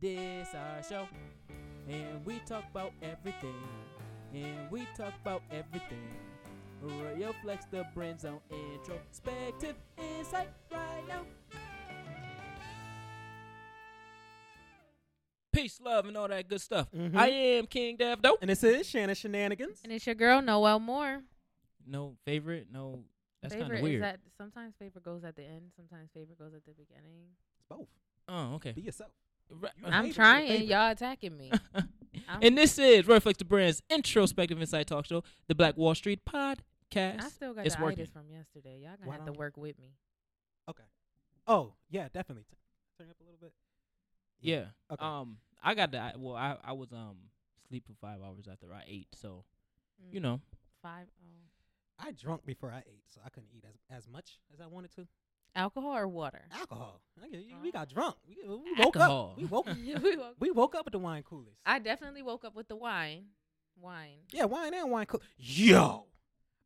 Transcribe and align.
This 0.00 0.48
our 0.54 0.82
show, 0.82 1.06
and 1.88 2.24
we 2.24 2.38
talk 2.46 2.64
about 2.70 2.92
everything, 3.02 3.54
and 4.32 4.70
we 4.70 4.86
talk 4.96 5.12
about 5.20 5.42
everything. 5.50 6.08
Royal 6.80 7.34
Flex, 7.42 7.66
the 7.70 7.84
brand 7.94 8.20
zone 8.20 8.40
introspective 8.50 9.76
insight 9.98 10.48
right 10.72 11.02
now. 11.06 11.26
Peace, 15.52 15.78
love, 15.82 16.06
and 16.06 16.16
all 16.16 16.28
that 16.28 16.48
good 16.48 16.60
stuff. 16.62 16.90
Mhm. 16.92 17.14
I 17.16 17.28
am 17.28 17.66
King 17.66 17.96
Dev 17.96 18.22
Dope. 18.22 18.38
And 18.40 18.48
this 18.48 18.64
is 18.64 18.88
Shannon 18.88 19.14
Shenanigans. 19.14 19.80
And 19.82 19.92
it's 19.92 20.06
your 20.06 20.14
girl 20.14 20.40
Noel 20.40 20.78
Moore. 20.80 21.22
No 21.86 22.16
favorite, 22.24 22.68
no. 22.70 23.04
That's 23.42 23.52
kind 23.54 23.64
favorite 23.64 23.78
of 23.78 23.82
weird. 23.82 23.94
is 23.96 24.00
that 24.00 24.20
sometimes 24.38 24.74
favorite 24.78 25.04
goes 25.04 25.24
at 25.24 25.36
the 25.36 25.42
end, 25.44 25.72
sometimes 25.76 26.08
favorite 26.14 26.38
goes 26.38 26.54
at 26.54 26.64
the 26.64 26.72
beginning. 26.72 27.36
It's 27.58 27.64
both. 27.68 27.88
oh, 28.28 28.54
okay. 28.54 28.72
Be 28.72 28.82
yourself. 28.82 29.10
Right. 29.50 29.72
I'm 29.84 30.12
trying. 30.12 30.48
favorite. 30.48 30.68
Y'all 30.68 30.90
attacking 30.92 31.36
me. 31.36 31.50
And 32.42 32.56
this 32.56 32.78
is 32.78 33.06
Royal 33.08 33.18
Flex, 33.20 33.38
the 33.38 33.44
brand's 33.44 33.82
introspective 33.90 34.60
insight 34.60 34.86
talk 34.86 35.04
show, 35.06 35.24
the 35.48 35.54
Black 35.54 35.76
Wall 35.76 35.94
Street 35.96 36.20
podcast. 36.24 37.24
I 37.24 37.28
still 37.28 37.54
got 37.54 37.66
It's 37.66 37.74
the 37.74 37.82
working. 37.82 38.00
itis 38.00 38.10
from 38.12 38.30
yesterday. 38.30 38.80
Y'all 38.82 38.96
gonna 38.96 39.08
Why 39.08 39.14
have 39.16 39.24
to 39.24 39.30
don't- 39.32 39.38
work 39.38 39.56
with 39.56 39.78
me. 39.80 39.94
Okay. 40.68 40.84
Oh, 41.46 41.72
yeah, 41.88 42.08
definitely. 42.12 42.44
T- 42.48 42.56
Turn 42.98 43.10
up 43.10 43.16
a 43.20 43.24
little 43.24 43.38
bit. 43.40 43.52
Yeah. 44.40 44.66
Okay. 44.92 45.04
Um, 45.04 45.38
I 45.62 45.74
got 45.74 45.90
the 45.90 46.12
well. 46.18 46.36
I 46.36 46.56
I 46.62 46.72
was 46.72 46.92
um 46.92 47.16
sleep 47.68 47.84
for 47.86 47.94
five 48.00 48.20
hours 48.22 48.46
after 48.50 48.72
I 48.72 48.84
ate, 48.86 49.08
so 49.14 49.44
you 50.12 50.20
Mm, 50.20 50.22
know. 50.22 50.40
five. 50.82 51.06
Oh. 51.22 52.06
I 52.06 52.12
drunk 52.12 52.44
before 52.46 52.70
I 52.72 52.78
ate, 52.86 53.04
so 53.08 53.20
I 53.24 53.28
couldn't 53.30 53.50
eat 53.52 53.64
as 53.68 53.74
as 54.04 54.08
much 54.08 54.38
as 54.52 54.60
I 54.60 54.66
wanted 54.66 54.92
to. 54.96 55.06
Alcohol 55.54 55.96
or 55.96 56.08
water? 56.08 56.42
Alcohol. 56.52 57.00
I 57.22 57.28
get- 57.28 57.44
We 57.62 57.70
got 57.72 57.88
drunk. 57.88 58.16
We, 58.28 58.36
we 58.46 58.54
woke 58.78 58.96
Alcohol. 58.96 59.30
up. 59.36 59.38
We 59.38 59.44
woke. 59.44 59.66
We 59.66 60.16
woke- 60.16 60.34
we 60.38 60.50
woke 60.50 60.74
up 60.74 60.84
with 60.86 60.92
the 60.92 60.98
wine 60.98 61.22
coolers. 61.22 61.54
I 61.66 61.78
definitely 61.78 62.22
woke 62.22 62.44
up 62.44 62.54
with 62.54 62.68
the 62.68 62.76
wine. 62.76 63.24
Wine. 63.80 64.18
yeah, 64.30 64.44
wine 64.44 64.74
and 64.74 64.90
wine 64.90 65.06
cool. 65.06 65.22
Yo, 65.38 66.04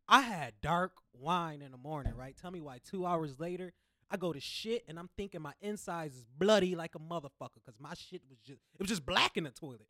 I 0.08 0.20
had 0.22 0.54
dark 0.60 0.92
wine 1.12 1.62
in 1.62 1.70
the 1.70 1.76
morning. 1.78 2.12
Right. 2.16 2.36
Tell 2.36 2.50
me 2.50 2.60
why. 2.60 2.78
Two 2.84 3.06
hours 3.06 3.38
later, 3.38 3.72
I 4.10 4.16
go 4.16 4.32
to 4.32 4.40
shit 4.40 4.84
and 4.88 4.98
I'm 4.98 5.08
thinking 5.16 5.40
my 5.40 5.52
insides 5.60 6.16
is 6.16 6.24
bloody 6.36 6.74
like 6.74 6.96
a 6.96 6.98
motherfucker 6.98 7.60
because 7.64 7.78
my 7.78 7.94
shit 7.94 8.22
was 8.28 8.38
just 8.40 8.60
it 8.74 8.80
was 8.80 8.88
just 8.88 9.06
black 9.06 9.36
in 9.36 9.44
the 9.44 9.50
toilet. 9.50 9.86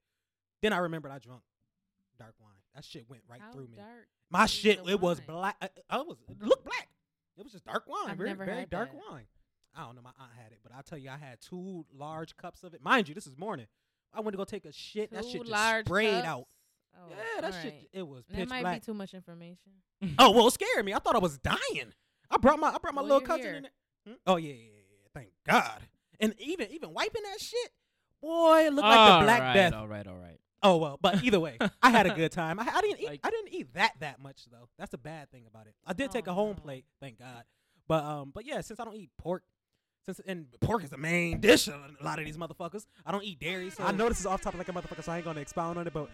Then 0.61 0.72
I 0.74 0.78
remembered 0.78 1.12
I 1.12 1.18
drunk 1.18 1.42
dark 2.18 2.34
wine. 2.40 2.52
That 2.74 2.84
shit 2.84 3.08
went 3.08 3.22
right 3.28 3.40
How 3.40 3.52
through 3.52 3.68
me. 3.68 3.77
dark 3.77 4.06
My 4.30 4.44
shit, 4.46 4.84
the 4.84 4.90
it 4.92 5.00
was 5.00 5.20
black. 5.20 5.56
I, 5.62 5.68
I 5.88 5.98
was 6.02 6.16
it 6.28 6.42
looked 6.42 6.64
black. 6.64 6.88
It 7.36 7.42
was 7.42 7.52
just 7.52 7.64
dark 7.64 7.84
wine, 7.88 8.10
I've 8.10 8.16
very 8.16 8.30
never 8.30 8.44
very 8.44 8.66
dark 8.66 8.92
that. 8.92 9.00
wine. 9.10 9.24
I 9.77 9.84
don't 9.86 9.96
know. 9.96 10.02
My 10.02 10.10
aunt 10.20 10.30
had 10.40 10.52
it, 10.52 10.60
but 10.62 10.72
I'll 10.74 10.82
tell 10.84 10.98
you, 10.98 11.10
I 11.10 11.16
had 11.16 11.40
two 11.40 11.84
large 11.92 12.36
cups 12.36 12.62
of 12.62 12.74
it. 12.74 12.82
Mind 12.82 13.08
you, 13.08 13.14
this 13.14 13.27
is 13.27 13.36
morning. 13.36 13.66
I 14.12 14.20
went 14.20 14.32
to 14.34 14.36
go 14.36 14.44
take 14.44 14.64
a 14.64 14.72
shit. 14.72 15.10
that 15.12 15.24
shit 15.24 15.40
just 15.40 15.50
large 15.50 15.86
sprayed 15.86 16.14
cups? 16.14 16.27
out. 16.28 16.46
Oh, 16.96 17.08
yeah, 17.10 17.40
that 17.40 17.55
shit. 17.55 17.64
alright. 17.72 17.88
It 17.92 18.06
was 18.06 18.22
Pitch 18.24 18.36
That 18.36 18.36
pitch 18.42 18.48
might 18.50 18.60
black. 18.62 18.80
be 18.82 18.86
too 18.86 18.94
much 18.94 19.14
information. 19.14 19.72
oh 20.18 20.30
well, 20.30 20.46
it 20.46 20.52
scared 20.52 20.84
me. 20.84 20.94
I 20.94 20.98
thought 21.00 21.16
I 21.16 21.18
was 21.18 21.38
dying. 21.38 21.92
I 22.30 22.36
brought 22.38 22.60
my 22.60 22.68
I 22.68 22.78
brought 22.78 22.94
my 22.94 23.02
Well, 23.02 23.20
little 23.20 23.20
you're 23.20 23.27
cousin 23.36 23.55
in 23.56 23.62
there. 23.64 23.72
Hmm? 24.06 24.12
Oh 24.28 24.36
yeah, 24.36 24.50
yeah, 24.52 24.55
yeah, 24.55 24.68
yeah. 25.02 25.08
Thank 25.12 25.28
God. 25.44 25.80
And 26.20 26.34
even 26.38 26.70
even 26.70 26.92
wiping 26.94 27.22
that 27.24 27.40
shit, 27.40 27.70
boy, 28.20 28.66
it 28.66 28.72
looked 28.72 28.86
like 28.86 28.96
All 28.96 29.18
the 29.20 29.24
Black 29.24 29.40
right, 29.40 29.55
Death. 29.55 29.72
All 29.74 29.88
right, 29.88 30.06
all 30.06 30.14
right. 30.16 30.38
Oh 30.66 30.78
well, 30.78 30.98
but 31.00 31.22
either 31.22 31.38
way, 31.38 31.58
I 31.82 31.90
had 31.90 32.06
a 32.06 32.14
good 32.14 32.32
time. 32.42 32.58
I, 32.58 32.66
I 32.74 32.80
didn't 32.80 33.00
eat. 33.00 33.06
Like- 33.06 33.20
I 33.22 33.30
didn't 33.30 33.52
eat 33.52 33.74
that 33.74 33.92
that 34.00 34.20
much 34.20 34.46
though. 34.50 34.68
That's 34.78 34.90
the 34.90 34.98
bad 34.98 35.30
thing 35.30 35.44
about 35.46 35.66
it. 35.66 35.74
I 35.86 35.92
did 35.92 36.10
take 36.10 36.26
Oh, 36.26 36.30
a 36.32 36.34
home 36.34 36.56
no. 36.56 36.62
plate, 36.62 36.84
thank 37.00 37.18
God. 37.18 37.44
But 37.86 38.02
um, 38.04 38.32
but 38.34 38.46
yeah, 38.46 38.60
since 38.62 38.80
I 38.80 38.84
don't 38.84 38.96
eat 38.96 39.10
pork, 39.18 39.42
since 40.06 40.20
and 40.26 40.46
pork 40.62 40.82
is 40.82 40.90
the 40.90 40.96
main 40.98 41.38
dish 41.40 41.68
of 41.68 41.74
a 41.74 42.02
lot 42.04 42.18
of 42.18 42.24
these 42.24 42.38
motherfuckers. 42.38 42.86
I 43.04 43.12
don't 43.12 43.24
eat 43.24 43.38
dairy, 43.40 43.68
so 43.70 43.84
I 43.84 43.92
know 43.92 44.08
this 44.08 44.20
is 44.20 44.26
off 44.26 44.40
topic 44.40 44.58
like 44.58 44.68
a 44.68 44.72
motherfucker, 44.72 45.04
so 45.04 45.12
I 45.12 45.16
ain't 45.16 45.24
gonna 45.26 45.40
expound 45.40 45.78
on 45.78 45.86
it. 45.86 45.92
But 45.92 46.08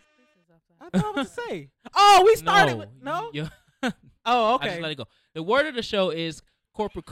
I 0.80 0.98
thought 0.98 1.14
what 1.16 1.26
to 1.28 1.32
say. 1.48 1.68
Oh, 1.94 2.22
we 2.26 2.34
started 2.34 2.72
no, 2.72 2.76
with 2.78 2.88
no. 3.02 3.30
you- 3.32 3.48
Oh, 4.26 4.56
okay. 4.56 4.66
I 4.66 4.70
just 4.70 4.80
let 4.82 4.90
it 4.92 4.98
go. 4.98 5.06
The 5.34 5.42
word 5.42 5.66
of 5.66 5.74
the 5.76 5.82
show 5.82 6.10
is 6.10 6.42
corporate 6.74 7.06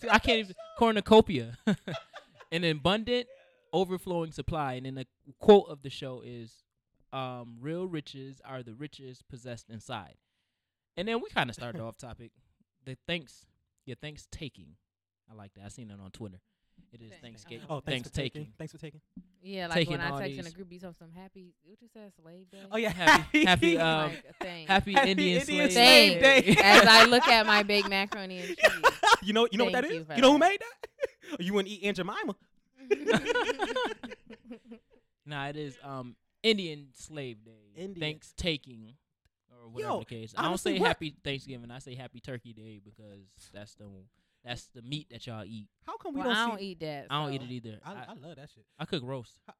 See, 0.00 0.08
I 0.10 0.18
can't 0.18 0.38
even 0.40 0.54
cornucopia. 0.78 1.56
An 2.52 2.62
abundant, 2.62 3.26
overflowing 3.76 4.32
supply, 4.32 4.74
and 4.74 4.86
then 4.86 4.94
the 4.94 5.06
quote 5.38 5.66
of 5.68 5.82
the 5.82 5.90
show 5.90 6.22
is, 6.24 6.64
um, 7.12 7.56
"Real 7.60 7.86
riches 7.86 8.40
are 8.44 8.62
the 8.62 8.74
riches 8.74 9.22
possessed 9.28 9.68
inside." 9.70 10.14
And 10.96 11.06
then 11.06 11.20
we 11.20 11.28
kind 11.30 11.50
of 11.50 11.54
started 11.54 11.80
off 11.82 11.96
topic. 11.98 12.32
The 12.84 12.96
thanks, 13.06 13.46
your 13.84 13.96
thanks 13.96 14.26
taking. 14.30 14.76
I 15.30 15.34
like 15.34 15.52
that. 15.54 15.64
I 15.64 15.68
seen 15.68 15.90
it 15.90 15.98
on 16.02 16.10
Twitter. 16.10 16.40
It 16.92 17.00
is 17.02 17.10
Thanks. 17.10 17.22
Thanksgiving. 17.22 17.66
Oh, 17.68 17.80
thanks, 17.80 17.86
thanks 17.86 18.08
for 18.08 18.14
taking. 18.14 18.42
taking. 18.42 18.52
Thanks 18.58 18.72
for 18.72 18.78
taking. 18.78 19.00
Yeah, 19.42 19.66
like 19.66 19.74
Taking 19.76 19.92
when 19.92 20.00
I 20.00 20.18
text 20.20 20.38
in 20.40 20.46
a 20.46 20.50
group, 20.50 20.72
you 20.72 20.78
talk 20.78 20.94
some 20.98 21.10
happy. 21.10 21.54
What 21.64 21.78
you 21.80 21.88
said, 21.92 22.12
slave 22.20 22.50
day. 22.50 22.58
Oh 22.70 22.76
yeah, 22.76 22.90
Happy- 22.90 23.44
happy, 23.46 23.78
uh, 23.78 23.96
like. 24.40 24.68
Happy, 24.68 24.92
Happy 24.92 25.10
Indian, 25.10 25.40
Indian 25.40 25.70
Slave, 25.70 25.72
Slave 25.72 26.20
Day. 26.20 26.56
As 26.62 26.86
I 26.86 27.04
look 27.06 27.26
at 27.28 27.46
my 27.46 27.62
big 27.62 27.88
macaroni 27.88 28.38
and 28.38 28.48
cheese. 28.48 28.58
you 29.22 29.32
know 29.32 29.48
you 29.50 29.58
know 29.58 29.64
what 29.64 29.72
that 29.72 29.82
Thank 29.84 29.92
is? 29.94 29.98
you 30.00 30.04
for 30.04 30.14
You 30.14 30.22
know 30.22 30.32
who 30.32 30.38
made 30.38 30.58
that? 30.60 31.40
you 31.40 31.52
wouldn't 31.54 31.72
eat 31.72 31.82
Aunt 31.84 31.96
Jemima. 31.96 32.34
Nah, 35.28 35.48
it 35.48 35.56
is 35.56 35.76
um 35.82 36.14
Indian 36.42 36.88
Slave 36.94 37.44
Day. 37.44 37.72
Indian. 37.74 38.00
Thanks 38.00 38.32
taking 38.36 38.94
or 39.50 39.68
whatever 39.70 39.92
Yo, 39.94 39.98
the 40.00 40.04
case. 40.04 40.32
I 40.36 40.42
don't 40.42 40.58
say 40.58 40.78
what- 40.78 40.86
Happy 40.86 41.16
Thanksgiving. 41.24 41.70
I 41.70 41.80
say 41.80 41.94
Happy 41.96 42.20
Turkey 42.20 42.52
Day 42.52 42.80
because 42.84 43.26
that's 43.52 43.74
the 43.74 43.86
that's 44.44 44.66
the 44.74 44.82
meat 44.82 45.08
that 45.10 45.26
y'all 45.26 45.44
eat. 45.44 45.68
How 45.84 45.96
come 45.96 46.14
we 46.14 46.20
well, 46.20 46.28
don't, 46.28 46.36
I 46.36 46.46
don't 46.48 46.60
eat 46.60 46.78
that. 46.80 47.06
I 47.10 47.24
don't 47.24 47.32
eat 47.34 47.42
it 47.42 47.50
either. 47.50 47.80
I, 47.84 47.92
I, 47.92 47.94
I 48.10 48.14
love 48.24 48.36
that 48.36 48.48
shit. 48.54 48.64
I 48.78 48.84
cook 48.84 49.02
roast. 49.04 49.32
I, 49.48 49.52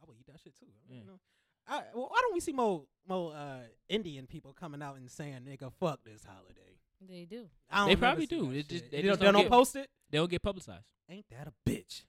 I 0.00 0.04
would 0.06 0.16
eat 0.18 0.26
that 0.28 0.40
shit 0.42 0.58
too. 0.58 0.66
Yeah. 0.88 1.00
You 1.00 1.04
know? 1.04 1.20
I, 1.68 1.82
well, 1.92 2.08
why 2.08 2.20
don't 2.22 2.32
we 2.32 2.40
see 2.40 2.52
more 2.52 2.84
more 3.06 3.34
uh, 3.34 3.58
Indian 3.90 4.26
people 4.26 4.54
coming 4.58 4.80
out 4.80 4.96
and 4.96 5.10
saying, 5.10 5.40
"Nigga, 5.46 5.70
fuck 5.78 6.00
this 6.02 6.24
holiday"? 6.24 6.78
They 7.06 7.26
do. 7.26 7.44
I 7.70 7.80
don't 7.80 7.88
They 7.88 7.96
probably 7.96 8.26
do. 8.26 8.46
that 8.50 8.56
It 8.56 8.68
just- 8.68 8.90
they 8.90 9.02
they, 9.02 9.08
just 9.08 9.20
don't, 9.20 9.26
don't 9.26 9.34
don't 9.34 9.42
get- 9.42 9.50
post 9.52 9.76
it. 9.76 9.90
They 10.10 10.16
don't 10.16 10.30
get 10.30 10.42
publicized. 10.42 10.86
Ain't 11.10 11.26
that 11.30 11.46
a 11.48 11.52
bitch? 11.70 12.04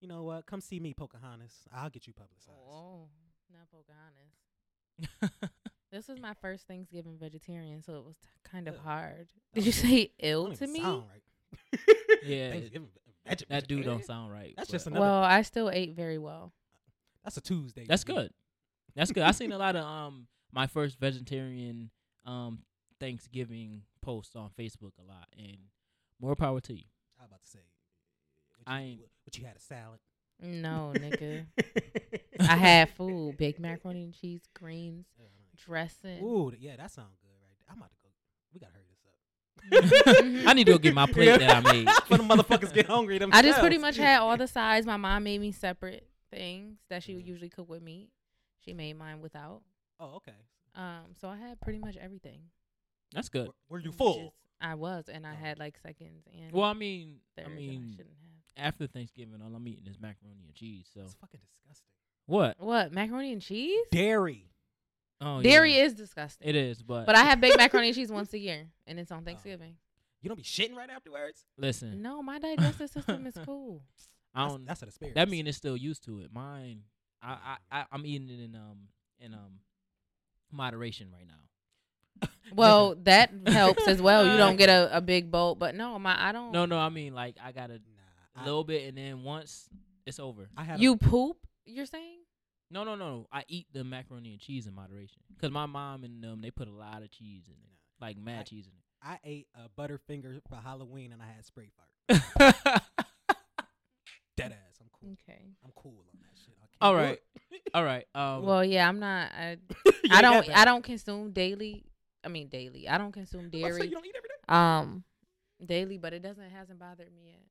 You 0.00 0.08
know 0.08 0.22
what? 0.22 0.46
Come 0.46 0.60
see 0.60 0.80
me, 0.80 0.94
Pocahontas. 0.94 1.52
I'll 1.74 1.90
get 1.90 2.06
you 2.06 2.12
publicized. 2.12 2.58
Oh, 2.68 3.08
not 3.52 3.68
Pocahontas. 3.70 5.50
This 5.92 6.06
was 6.06 6.20
my 6.20 6.34
first 6.40 6.68
Thanksgiving 6.68 7.16
vegetarian, 7.18 7.82
so 7.82 7.94
it 7.96 8.04
was 8.04 8.14
t- 8.14 8.28
kind 8.44 8.68
of 8.68 8.74
Ugh. 8.76 8.80
hard. 8.84 9.26
Did 9.54 9.66
you 9.66 9.72
don't 9.72 9.80
say 9.80 10.12
ill 10.20 10.52
to 10.52 10.66
me? 10.68 10.80
sound 10.80 11.02
right. 11.10 11.80
Yeah, 12.24 12.50
Thanksgiving, 12.52 12.88
veg- 13.26 13.42
that 13.48 13.66
dude 13.66 13.84
don't 13.86 14.04
sound 14.04 14.30
right. 14.30 14.54
That's 14.56 14.68
but 14.68 14.72
just 14.72 14.86
another. 14.86 15.00
Well, 15.00 15.22
I 15.24 15.42
still 15.42 15.68
ate 15.68 15.96
very 15.96 16.18
well. 16.18 16.52
that's 17.24 17.36
a 17.38 17.40
Tuesday. 17.40 17.86
That's 17.88 18.04
for 18.04 18.12
good. 18.12 18.30
That's 18.94 19.10
good. 19.10 19.24
I 19.24 19.32
seen 19.32 19.50
a 19.50 19.58
lot 19.58 19.74
of 19.74 19.84
um 19.84 20.28
my 20.52 20.68
first 20.68 21.00
vegetarian 21.00 21.90
um 22.24 22.60
Thanksgiving 23.00 23.82
posts 24.00 24.36
on 24.36 24.50
Facebook 24.56 24.92
a 25.00 25.02
lot, 25.02 25.26
and 25.36 25.56
more 26.20 26.36
power 26.36 26.60
to 26.60 26.72
you. 26.72 26.84
I 27.18 27.22
was 27.24 27.30
about 27.30 27.42
to 27.42 27.48
say. 27.48 27.58
I 28.64 28.80
ain't- 28.82 29.00
What, 29.30 29.36
what 29.36 29.38
you 29.42 29.46
had 29.46 29.56
a 29.56 29.60
salad? 29.60 30.00
No, 30.42 30.92
nigga. 30.96 31.46
I 32.40 32.56
had 32.56 32.90
food: 32.90 33.36
big 33.36 33.60
macaroni 33.60 34.04
and 34.04 34.14
cheese, 34.14 34.40
greens, 34.54 35.06
dressing. 35.56 36.22
Ooh, 36.24 36.52
yeah, 36.58 36.76
that 36.76 36.90
sounds 36.90 37.16
good 37.22 37.28
right 37.28 37.56
there. 37.58 37.70
I'm 37.70 37.76
about 37.78 37.90
to 37.90 37.96
go. 38.02 38.08
We 38.52 38.60
gotta 38.60 38.72
hurry 38.72 38.86
this 38.88 40.40
up. 40.42 40.46
I 40.48 40.54
need 40.54 40.64
to 40.64 40.72
go 40.72 40.78
get 40.78 40.94
my 40.94 41.06
plate 41.06 41.38
that 41.38 41.64
I 41.66 41.72
made. 41.72 41.88
For 42.06 42.16
the 42.16 42.24
motherfuckers 42.24 42.72
get 42.72 42.86
hungry 42.86 43.18
themselves. 43.18 43.44
I 43.46 43.48
just 43.48 43.60
pretty 43.60 43.78
much 43.78 43.96
had 43.96 44.20
all 44.20 44.36
the 44.36 44.46
sides. 44.48 44.86
My 44.86 44.96
mom 44.96 45.22
made 45.24 45.40
me 45.40 45.52
separate 45.52 46.06
things 46.30 46.78
that 46.88 47.02
she 47.02 47.14
would 47.14 47.26
usually 47.26 47.50
cook 47.50 47.68
with 47.68 47.82
meat. 47.82 48.08
She 48.64 48.72
made 48.72 48.94
mine 48.98 49.20
without. 49.20 49.60
Oh, 50.00 50.16
okay. 50.16 50.32
Um, 50.74 51.14
so 51.20 51.28
I 51.28 51.36
had 51.36 51.60
pretty 51.60 51.78
much 51.78 51.96
everything. 52.00 52.40
That's 53.12 53.28
good. 53.28 53.48
Were, 53.48 53.54
were 53.68 53.78
you 53.78 53.86
Just- 53.86 53.98
full? 53.98 54.34
I 54.62 54.74
was, 54.74 55.04
and 55.12 55.26
I 55.26 55.32
Oh. 55.32 55.36
had 55.36 55.58
like 55.58 55.76
seconds 55.82 56.26
and 56.38 56.52
Well, 56.52 56.64
I 56.64 56.74
mean, 56.74 57.16
thirds, 57.36 57.48
I 57.50 57.54
mean, 57.54 57.70
I 57.70 57.90
shouldn't 57.96 58.08
have. 58.08 58.29
After 58.56 58.86
Thanksgiving, 58.86 59.40
all 59.42 59.54
I'm 59.54 59.66
eating 59.68 59.86
is 59.86 59.98
macaroni 60.00 60.44
and 60.46 60.54
cheese. 60.54 60.88
So 60.92 61.00
It's 61.02 61.14
fucking 61.14 61.40
disgusting. 61.46 61.92
what? 62.26 62.56
What 62.58 62.92
macaroni 62.92 63.32
and 63.32 63.42
cheese? 63.42 63.86
Dairy. 63.90 64.46
Oh, 65.20 65.42
Dairy 65.42 65.76
yeah. 65.76 65.84
is 65.84 65.94
disgusting. 65.94 66.48
It 66.48 66.56
is, 66.56 66.82
but 66.82 67.04
But 67.06 67.14
I 67.14 67.24
have 67.24 67.40
baked 67.40 67.58
macaroni 67.58 67.88
and 67.88 67.94
cheese 67.96 68.10
once 68.10 68.32
a 68.32 68.38
year, 68.38 68.66
and 68.86 68.98
it's 68.98 69.12
on 69.12 69.24
Thanksgiving. 69.24 69.76
You 70.22 70.28
don't 70.28 70.36
be 70.36 70.42
shitting 70.42 70.74
right 70.74 70.88
afterwards. 70.90 71.44
listen, 71.58 72.00
No, 72.02 72.22
my 72.22 72.38
digestive 72.38 72.90
system 72.90 73.26
is 73.26 73.36
cool. 73.44 73.82
I 74.34 74.42
That's, 74.42 74.52
don't. 74.52 74.66
that's 74.66 74.82
an 74.82 74.88
experience. 74.88 75.14
that 75.16 75.28
mean 75.28 75.46
it's 75.46 75.56
still 75.58 75.76
used 75.76 76.04
to 76.04 76.20
it. 76.20 76.32
Mine, 76.32 76.82
I, 77.22 77.56
I, 77.70 77.80
I, 77.80 77.84
I'm 77.92 78.06
eating 78.06 78.28
it 78.30 78.40
in 78.42 78.54
um 78.54 78.78
in 79.18 79.34
um 79.34 79.60
moderation 80.52 81.08
right 81.12 81.26
now. 81.26 82.28
Well, 82.54 82.96
that 83.04 83.30
helps 83.46 83.86
as 83.86 84.02
well. 84.02 84.26
You 84.26 84.36
don't 84.36 84.56
get 84.56 84.68
a, 84.68 84.96
a 84.96 85.00
big 85.00 85.30
bowl, 85.30 85.54
but 85.54 85.76
no, 85.76 85.96
my 86.00 86.16
I 86.20 86.32
don't. 86.32 86.50
No, 86.50 86.66
no, 86.66 86.78
I 86.78 86.88
mean 86.88 87.14
like 87.14 87.36
I 87.42 87.52
got 87.52 87.70
a 88.36 88.44
little 88.44 88.64
bit, 88.64 88.88
and 88.88 88.96
then 88.96 89.22
once 89.22 89.68
it's 90.06 90.18
over. 90.20 90.48
I 90.56 90.64
had 90.64 90.80
you 90.80 90.96
poop. 90.96 91.36
You're 91.66 91.86
saying? 91.86 92.18
No, 92.70 92.84
no, 92.84 92.94
no. 92.94 93.26
I 93.32 93.44
eat 93.48 93.66
the 93.72 93.82
macaroni 93.84 94.30
and 94.32 94.40
cheese 94.40 94.66
in 94.66 94.74
moderation 94.74 95.22
because 95.34 95.50
my 95.50 95.66
mom 95.66 96.04
and 96.04 96.22
them 96.22 96.40
they 96.40 96.50
put 96.50 96.68
a 96.68 96.72
lot 96.72 97.02
of 97.02 97.10
cheese 97.10 97.44
in 97.48 97.54
it, 97.54 97.76
like 98.00 98.16
mad 98.16 98.40
I- 98.40 98.42
cheese 98.44 98.66
in 98.66 98.72
A, 98.72 99.12
I 99.12 99.18
ate 99.24 99.46
a 99.54 99.68
Butterfinger 99.80 100.40
for 100.48 100.56
Halloween 100.56 101.12
and 101.12 101.20
I 101.22 101.26
had 101.34 101.44
spray 101.44 101.70
fart. 101.76 102.82
Dead 104.36 104.52
ass. 104.52 104.78
I'm 104.80 104.88
cool. 104.92 105.16
Okay. 105.28 105.42
I'm 105.64 105.70
cool 105.74 106.04
on 106.12 106.20
that 106.20 106.38
shit. 106.44 106.54
I 106.58 106.66
can't 106.66 106.76
All 106.80 106.92
do 106.92 106.98
right. 106.98 107.20
it. 107.52 107.60
All 107.74 107.84
right. 107.84 108.06
Um, 108.14 108.44
Well, 108.44 108.64
yeah, 108.64 108.88
I'm 108.88 108.98
not. 108.98 109.30
I, 109.32 109.56
You 109.86 109.92
I 110.10 110.16
ain't 110.16 110.22
don't. 110.22 110.46
that 110.46 110.56
I 110.58 110.64
don't 110.64 110.82
consume 110.84 111.32
daily. 111.32 111.84
I 112.24 112.28
mean, 112.28 112.48
daily. 112.48 112.88
I 112.88 112.98
don't 112.98 113.12
consume 113.12 113.44
Let's 113.52 113.54
say 113.54 113.60
dairy. 113.62 113.84
You 113.86 113.90
don't 113.92 114.06
eat 114.06 114.14
every 114.16 114.28
day. 114.28 114.34
Um, 114.48 115.04
daily, 115.64 115.98
but 115.98 116.12
it 116.12 116.22
doesn't 116.22 116.50
hasn't 116.50 116.78
bothered 116.78 117.12
me 117.12 117.22
yet. 117.26 117.42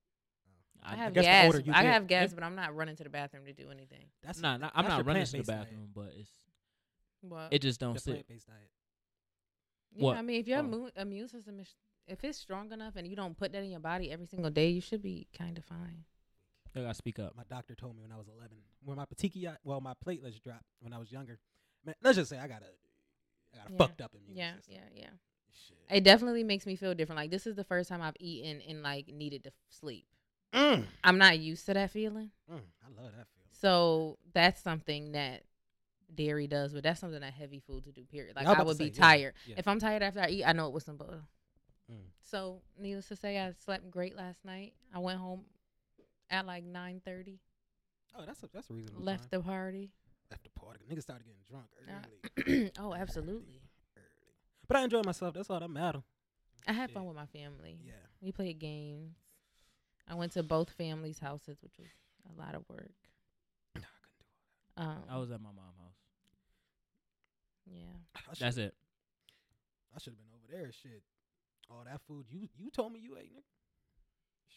I, 0.83 0.93
I 0.93 0.95
have 0.95 1.13
guess 1.13 1.21
the 1.23 1.25
gas. 1.27 1.45
older 1.45 1.59
you 1.59 1.73
I 1.73 1.83
get- 1.83 1.93
have 1.93 2.07
gas, 2.07 2.29
If- 2.29 2.35
but 2.35 2.43
I'm 2.43 2.55
not 2.55 2.75
running 2.75 2.95
to 2.95 3.03
the 3.03 3.09
bathroom 3.09 3.45
to 3.45 3.53
do 3.53 3.69
anything. 3.69 4.05
That's 4.23 4.39
nah, 4.41 4.57
nah, 4.57 4.71
I'm 4.73 4.87
not 4.87 5.05
running 5.05 5.25
to 5.25 5.31
the 5.31 5.43
plant-based 5.43 5.47
diet. 5.47 5.59
bathroom, 5.65 5.89
but 5.93 6.11
it's 6.17 6.31
Well, 7.21 7.47
it 7.51 7.59
just 7.59 7.79
don't 7.79 7.93
The 7.95 7.99
sit. 7.99 8.11
plant-based 8.11 8.47
diet. 8.47 8.71
yeah, 9.95 10.03
what? 10.03 10.17
I 10.17 10.21
mean, 10.21 10.39
if 10.39 10.47
your 10.47 10.57
Oh. 10.59 10.61
immune, 10.61 10.91
immune 10.95 11.27
system 11.27 11.59
is 11.59 11.75
if 12.07 12.23
it's 12.23 12.37
strong 12.39 12.71
enough 12.71 12.95
and 12.95 13.07
you 13.07 13.15
don't 13.15 13.37
put 13.37 13.51
that 13.51 13.63
in 13.63 13.69
your 13.69 13.79
body 13.79 14.11
every 14.11 14.25
single 14.25 14.49
day, 14.49 14.69
you 14.69 14.81
should 14.81 15.01
be 15.01 15.27
kind 15.37 15.57
of 15.57 15.65
fine. 15.65 16.05
I 16.75 16.81
gotta 16.81 16.93
speak 16.95 17.19
up. 17.19 17.35
My 17.35 17.43
doctor 17.49 17.75
told 17.75 17.95
me 17.95 18.01
when 18.01 18.11
I 18.11 18.17
was 18.17 18.27
11, 18.27 18.57
when 18.83 18.97
my 18.97 19.05
petechiae, 19.05 19.57
well, 19.63 19.79
my 19.81 19.93
platelets 20.05 20.41
dropped 20.41 20.65
when 20.79 20.93
I 20.93 20.97
was 20.97 21.11
younger. 21.11 21.39
Man, 21.85 21.95
let's 22.01 22.17
just 22.17 22.29
say 22.29 22.37
I 22.39 22.47
got 22.47 22.61
a, 22.63 22.65
I 23.53 23.57
got 23.57 23.69
a 23.69 23.71
Yeah. 23.71 23.77
fucked 23.77 24.01
up 24.01 24.15
immune 24.15 24.37
Yeah, 24.37 24.55
system. 24.55 24.75
yeah, 24.75 25.01
yeah. 25.01 25.09
Shit. 25.51 25.77
It 25.89 26.03
definitely 26.03 26.43
makes 26.43 26.65
me 26.65 26.75
feel 26.75 26.93
different. 26.95 27.17
Like 27.17 27.31
this 27.31 27.45
is 27.47 27.55
the 27.55 27.63
first 27.63 27.89
time 27.89 28.01
I've 28.01 28.15
eaten 28.19 28.61
and 28.61 28.81
like 28.81 29.07
needed 29.07 29.43
to 29.43 29.51
sleep. 29.69 30.07
Mm, 30.53 30.85
I'm 31.03 31.17
not 31.17 31.39
used 31.39 31.65
to 31.67 31.73
that 31.73 31.91
feeling. 31.91 32.31
mm, 32.51 32.55
I 32.57 33.01
love 33.01 33.11
that 33.17 33.27
feeling. 33.27 33.49
So 33.51 34.17
that's 34.33 34.61
something 34.61 35.11
that 35.11 35.43
dairy 36.13 36.47
does, 36.47 36.73
but 36.73 36.83
that's 36.83 36.99
something 36.99 37.19
that 37.21 37.33
heavy 37.33 37.59
food 37.59 37.83
to 37.83 37.91
do. 37.91 38.03
Period. 38.05 38.35
Like 38.35 38.47
I 38.47 38.63
would 38.63 38.77
be 38.77 38.85
say, 38.85 38.89
tired 38.91 39.33
yeah. 39.45 39.55
if 39.57 39.67
I'm 39.67 39.79
tired 39.79 40.01
after 40.01 40.21
I 40.21 40.27
eat. 40.29 40.43
I 40.43 40.53
know 40.53 40.67
it 40.67 40.73
was 40.73 40.85
some 40.85 40.97
butter. 40.97 41.21
Mm. 41.91 41.97
So 42.23 42.61
needless 42.79 43.07
to 43.09 43.15
say, 43.15 43.37
I 43.39 43.53
slept 43.63 43.89
great 43.91 44.15
last 44.15 44.43
night. 44.45 44.73
I 44.93 44.99
went 44.99 45.19
home 45.19 45.41
at 46.29 46.45
like 46.45 46.63
nine 46.63 47.01
thirty. 47.03 47.39
Oh, 48.17 48.23
that's 48.25 48.41
a 48.43 48.49
that's 48.53 48.69
a 48.69 48.73
reasonable. 48.73 49.03
Left 49.03 49.29
time. 49.31 49.41
the 49.41 49.47
party. 49.47 49.91
left 50.31 50.43
the 50.43 50.49
party. 50.59 50.79
Niggas 50.91 51.03
started 51.03 51.25
getting 51.25 51.41
drunk 51.49 51.65
Uh, 51.87 52.47
early. 52.47 52.71
oh, 52.79 52.93
absolutely. 52.93 53.61
early. 53.95 54.05
But 54.67 54.77
I 54.77 54.83
enjoyed 54.83 55.05
myself. 55.05 55.33
That's 55.33 55.49
all 55.49 55.59
that 55.59 55.69
matter. 55.69 56.01
I 56.67 56.73
had 56.73 56.91
fun 56.91 57.05
with 57.05 57.15
my 57.15 57.25
family. 57.25 57.79
Yeah. 57.83 57.93
We 58.21 58.31
played 58.31 58.59
games. 58.59 59.15
I 60.09 60.15
went 60.15 60.31
to 60.33 60.43
both 60.43 60.69
families' 60.71 61.19
houses, 61.19 61.57
which 61.61 61.77
was 61.77 61.87
a 62.35 62.39
lot 62.41 62.55
of 62.55 62.63
work. 62.69 62.91
Nah, 63.75 63.81
I 63.81 64.83
couldn't 64.83 64.97
do 64.97 65.01
Um, 65.11 65.15
I 65.15 65.17
was 65.19 65.31
at 65.31 65.39
my 65.41 65.49
mom's 65.49 65.77
house. 65.77 65.95
yeah. 67.65 68.33
That's 68.39 68.57
it. 68.57 68.73
I 69.95 69.99
should 69.99 70.13
have 70.13 70.17
been 70.17 70.27
over 70.33 70.47
there. 70.51 70.71
Shit. 70.71 71.03
All 71.69 71.83
that 71.85 72.01
food 72.07 72.25
you 72.29 72.47
you 72.57 72.69
told 72.71 72.91
me 72.93 72.99
you 72.99 73.15
ate, 73.17 73.31
nigga. 73.35 73.43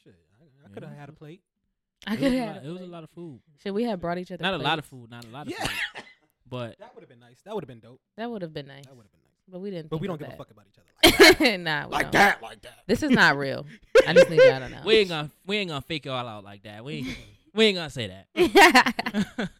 Shit, 0.02 0.14
I, 0.40 0.44
I 0.44 0.46
Yeah, 0.62 0.69
could 0.75 0.82
have 0.84 0.96
had 0.96 1.08
a 1.10 1.12
plate. 1.12 1.43
I 2.06 2.16
could 2.16 2.32
have. 2.32 2.64
it 2.64 2.69
was 2.70 2.81
a 2.82 2.87
lot 2.87 3.05
of 3.05 3.10
food. 3.10 3.40
Should 3.62 3.72
we 3.72 3.84
have 3.84 4.00
brought 4.00 4.19
each 4.19 4.32
other? 4.32 4.43
Not 4.43 4.55
a 4.55 4.58
lot 4.58 4.78
of 4.78 4.87
food. 4.87 5.10
Not 5.10 5.25
a 5.25 5.28
lot 5.28 5.46
of 5.46 5.52
Yeah, 5.52 5.64
food. 5.66 6.05
But 6.48 6.78
that 6.81 6.94
would 6.94 7.00
have 7.02 7.08
been 7.08 7.20
nice. 7.20 7.40
That 7.44 7.55
would 7.55 7.62
have 7.64 7.69
been 7.69 7.81
dope. 7.81 8.00
That 8.16 8.31
would 8.31 8.43
have 8.43 8.52
been 8.52 8.66
nice, 8.66 8.84
That 8.84 8.94
would 8.96 9.05
have 9.05 9.12
been 9.12 9.20
nice. 9.20 9.21
But 9.49 9.61
we 9.61 9.71
didn't. 9.71 9.91
But 9.91 9.99
we 10.00 10.06
don't 10.06 10.15
of 10.15 10.27
give 10.29 10.35
a 10.35 10.37
fuck 10.37 10.50
about 10.50 10.65
each 10.67 10.79
other 10.79 10.89
like 11.29 11.39
that. 11.39 11.61
nah, 11.61 11.87
we 11.87 11.93
like 11.93 12.03
don't. 12.05 12.12
that, 12.12 12.43
like 12.43 12.62
that. 12.62 12.79
This 12.87 13.03
is 13.03 13.11
not 13.11 13.37
real. 13.37 13.67
I 14.06 14.15
just 14.15 14.31
need 14.31 14.41
y'all 14.43 14.61
to 14.61 14.69
know. 14.71 14.81
we 14.85 14.97
ain't 14.99 15.09
gonna 15.09 15.31
we 15.47 15.56
ain't 15.59 15.69
gonna 15.71 15.81
fake 15.83 16.05
y'all 16.06 16.27
out 16.29 16.44
like 16.44 16.62
that. 16.65 16.85
We 16.85 16.94
ain't, 16.94 17.17
we 17.55 17.65
ain't 17.67 17.77
gonna 17.77 17.91
say 17.91 18.06
that. 18.09 19.50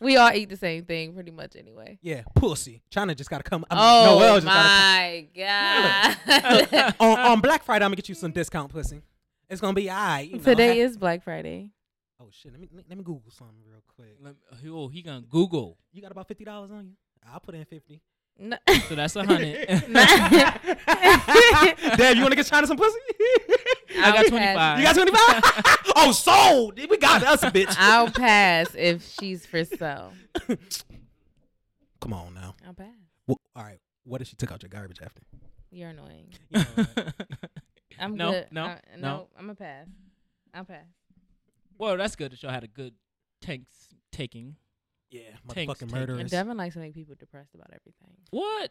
We 0.00 0.16
all 0.16 0.30
eat 0.32 0.48
the 0.48 0.56
same 0.56 0.84
thing 0.84 1.12
pretty 1.12 1.32
much 1.32 1.56
anyway. 1.56 1.98
yeah, 2.02 2.22
pussy. 2.36 2.82
China 2.88 3.16
just 3.16 3.28
gotta 3.28 3.42
come. 3.42 3.64
I 3.68 3.74
mean, 3.74 3.82
oh 3.84 4.18
Noel 4.20 4.34
just 4.36 4.46
gotta 4.46 4.58
my 4.68 5.26
god! 5.36 6.94
on, 7.00 7.18
on 7.18 7.40
Black 7.40 7.64
Friday, 7.64 7.84
I'm 7.84 7.88
gonna 7.88 7.96
get 7.96 8.08
you 8.08 8.14
some 8.14 8.30
discount 8.30 8.70
pussy. 8.72 9.02
It's 9.50 9.60
gonna 9.60 9.72
be 9.74 9.90
alright. 9.90 10.28
You 10.28 10.36
know, 10.38 10.42
Today 10.44 10.78
ha- 10.78 10.84
is 10.84 10.96
Black 10.96 11.24
Friday. 11.24 11.70
Oh 12.20 12.28
shit! 12.30 12.52
Let 12.52 12.60
me 12.60 12.68
let 12.72 12.96
me 12.96 13.02
Google 13.02 13.30
something 13.30 13.56
real 13.68 13.82
quick. 13.96 14.16
Let 14.22 14.34
me- 14.62 14.70
oh, 14.70 14.86
he 14.86 15.02
gonna 15.02 15.22
Google. 15.22 15.76
You 15.92 16.00
got 16.00 16.12
about 16.12 16.28
fifty 16.28 16.44
dollars 16.44 16.70
on 16.70 16.86
you? 16.86 16.92
I'll 17.32 17.40
put 17.40 17.56
in 17.56 17.64
fifty. 17.64 18.00
No. 18.38 18.56
So 18.88 18.94
that's 18.94 19.16
a 19.16 19.24
hundred. 19.24 19.66
Dad, 21.96 22.16
you 22.16 22.22
want 22.22 22.30
to 22.32 22.36
get 22.36 22.46
China 22.46 22.66
some 22.66 22.76
pussy? 22.76 22.98
I 23.98 24.10
got 24.12 24.16
I'll 24.18 24.24
twenty 24.26 24.44
pass. 24.46 24.56
five. 24.56 24.78
You 24.78 24.84
got 24.84 24.94
twenty 24.94 25.10
five? 25.12 25.42
oh, 25.96 26.12
sold. 26.12 26.78
We 26.88 26.96
got 26.98 27.22
us 27.24 27.42
a 27.42 27.50
bitch. 27.50 27.74
I'll 27.78 28.10
pass 28.10 28.68
if 28.76 29.02
she's 29.18 29.44
for 29.44 29.64
sale. 29.64 30.12
Come 32.00 32.12
on 32.12 32.34
now. 32.34 32.54
I'll 32.66 32.74
pass. 32.74 32.86
Well, 33.26 33.40
all 33.56 33.64
right. 33.64 33.80
What 34.04 34.20
if 34.22 34.28
she 34.28 34.36
took 34.36 34.52
out 34.52 34.62
your 34.62 34.70
garbage 34.70 35.00
after? 35.02 35.22
You're 35.70 35.90
annoying. 35.90 36.28
You 36.50 36.60
know 36.60 36.64
what? 36.94 37.14
I'm 37.98 38.14
No, 38.16 38.30
good. 38.30 38.46
no, 38.52 38.64
Uh, 38.66 38.76
no. 38.96 39.28
I'm 39.38 39.50
a 39.50 39.54
pass. 39.54 39.86
I'll 40.54 40.64
pass. 40.64 40.84
well, 41.76 41.96
that's 41.96 42.14
good 42.16 42.30
that 42.32 42.42
y'all 42.42 42.52
had 42.52 42.62
a 42.64 42.68
good 42.68 42.94
tanks 43.42 43.72
taking. 44.12 44.54
Yeah, 45.10 45.20
Tanks 45.48 45.72
motherfucking 45.72 45.78
taking. 45.80 45.94
murderers. 45.98 46.20
And 46.20 46.30
Devin 46.30 46.56
likes 46.56 46.74
to 46.74 46.80
make 46.80 46.94
people 46.94 47.14
depressed 47.18 47.54
about 47.54 47.68
everything. 47.68 48.16
What? 48.30 48.70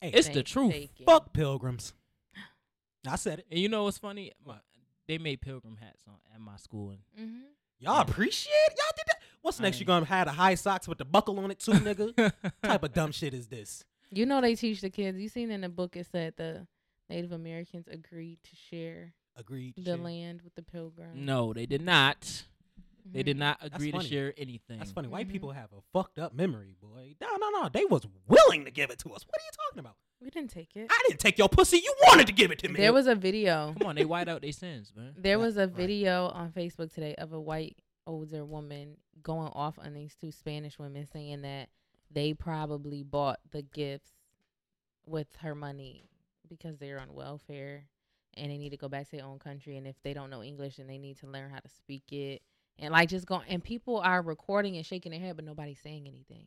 Hey, 0.00 0.10
It's 0.14 0.28
the 0.28 0.34
Thank- 0.34 0.46
truth. 0.46 0.72
taking. 0.72 1.06
fuck 1.06 1.32
pilgrims. 1.32 1.92
I 3.06 3.16
said 3.16 3.40
it. 3.40 3.46
And 3.50 3.58
you 3.60 3.68
know 3.68 3.84
what's 3.84 3.98
funny? 3.98 4.32
My, 4.46 4.56
they 5.08 5.18
made 5.18 5.40
pilgrim 5.40 5.76
hats 5.80 6.02
on 6.06 6.14
at 6.34 6.40
my 6.40 6.56
school, 6.56 6.90
and 6.90 7.00
Mhm. 7.18 7.40
Y'all 7.80 8.00
appreciate 8.00 8.52
it? 8.52 8.74
y'all 8.78 8.92
did 8.96 9.04
that. 9.08 9.20
What's 9.40 9.58
next? 9.58 9.78
You 9.78 9.82
ain't- 9.82 9.86
gonna 9.88 10.06
have 10.06 10.26
the 10.28 10.32
high 10.32 10.54
socks 10.54 10.86
with 10.86 10.98
the 10.98 11.04
buckle 11.04 11.38
on 11.40 11.50
it 11.50 11.58
too, 11.58 11.72
nigga? 11.72 12.32
type 12.62 12.82
of 12.84 12.92
dumb 12.92 13.10
shit 13.10 13.34
is 13.34 13.48
this? 13.48 13.84
You 14.10 14.24
know 14.26 14.40
they 14.40 14.54
teach 14.54 14.80
the 14.82 14.90
kids. 14.90 15.18
You 15.18 15.28
seen 15.28 15.50
in 15.50 15.62
the 15.62 15.68
book 15.68 15.96
it 15.96 16.06
said 16.06 16.34
the 16.36 16.66
Native 17.10 17.32
Americans 17.32 17.88
agreed 17.88 18.38
to 18.44 18.54
share 18.54 19.14
Agreed. 19.36 19.74
the 19.76 19.82
shit. 19.82 20.00
land 20.00 20.42
with 20.42 20.54
the 20.54 20.62
pilgrims. 20.62 21.16
no, 21.16 21.52
they 21.52 21.66
did 21.66 21.82
not. 21.82 22.44
They 23.04 23.22
did 23.22 23.36
not 23.36 23.58
agree 23.60 23.90
to 23.92 24.00
share 24.00 24.32
anything. 24.36 24.78
That's 24.78 24.92
funny. 24.92 25.08
White 25.08 25.28
Mhm. 25.28 25.32
people 25.32 25.50
have 25.52 25.72
a 25.72 25.80
fucked 25.92 26.18
up 26.18 26.34
memory, 26.34 26.76
boy. 26.80 27.16
No, 27.20 27.36
no, 27.36 27.50
no. 27.50 27.68
They 27.68 27.84
was 27.84 28.06
willing 28.28 28.64
to 28.64 28.70
give 28.70 28.90
it 28.90 28.98
to 29.00 29.10
us. 29.12 29.26
What 29.26 29.36
are 29.40 29.44
you 29.44 29.50
talking 29.66 29.78
about? 29.80 29.96
We 30.20 30.30
didn't 30.30 30.50
take 30.50 30.76
it. 30.76 30.86
I 30.88 31.04
didn't 31.08 31.18
take 31.20 31.36
your 31.36 31.48
pussy. 31.48 31.78
You 31.78 31.92
wanted 32.06 32.28
to 32.28 32.32
give 32.32 32.52
it 32.52 32.60
to 32.60 32.68
me. 32.68 32.76
There 32.78 32.92
was 32.92 33.08
a 33.08 33.14
video. 33.16 33.74
Come 33.78 33.88
on, 33.88 33.96
they 33.96 34.04
white 34.04 34.28
out 34.28 34.40
their 34.42 34.52
sins, 34.52 34.92
man. 34.94 35.14
There 35.18 35.38
was 35.38 35.56
a 35.56 35.66
right. 35.66 35.70
video 35.74 36.28
on 36.28 36.52
Facebook 36.52 36.92
today 36.94 37.14
of 37.16 37.32
a 37.32 37.40
white 37.40 37.76
older 38.06 38.44
woman 38.44 38.98
going 39.22 39.50
off 39.52 39.78
on 39.78 39.94
these 39.94 40.14
two 40.14 40.30
Spanish 40.30 40.78
women 40.78 41.06
saying 41.06 41.42
that 41.42 41.70
they 42.10 42.34
probably 42.34 43.02
bought 43.02 43.40
the 43.50 43.62
gifts 43.62 44.12
with 45.06 45.28
her 45.40 45.54
money 45.54 46.04
because 46.48 46.78
they're 46.78 47.00
on 47.00 47.14
welfare 47.14 47.86
and 48.34 48.50
they 48.50 48.58
need 48.58 48.70
to 48.70 48.76
go 48.76 48.88
back 48.88 49.08
to 49.10 49.16
their 49.16 49.24
own 49.24 49.38
country 49.38 49.76
and 49.76 49.86
if 49.86 49.96
they 50.02 50.12
don't 50.14 50.30
know 50.30 50.42
English 50.42 50.78
and 50.78 50.88
they 50.88 50.98
need 50.98 51.18
to 51.18 51.26
learn 51.26 51.50
how 51.50 51.58
to 51.58 51.68
speak 51.68 52.12
it 52.12 52.42
and 52.78 52.92
like 52.92 53.08
just 53.08 53.26
going 53.26 53.42
and 53.48 53.62
people 53.62 53.98
are 53.98 54.22
recording 54.22 54.76
and 54.76 54.84
shaking 54.86 55.12
their 55.12 55.20
head 55.20 55.36
but 55.36 55.44
nobody's 55.44 55.80
saying 55.80 56.06
anything. 56.06 56.46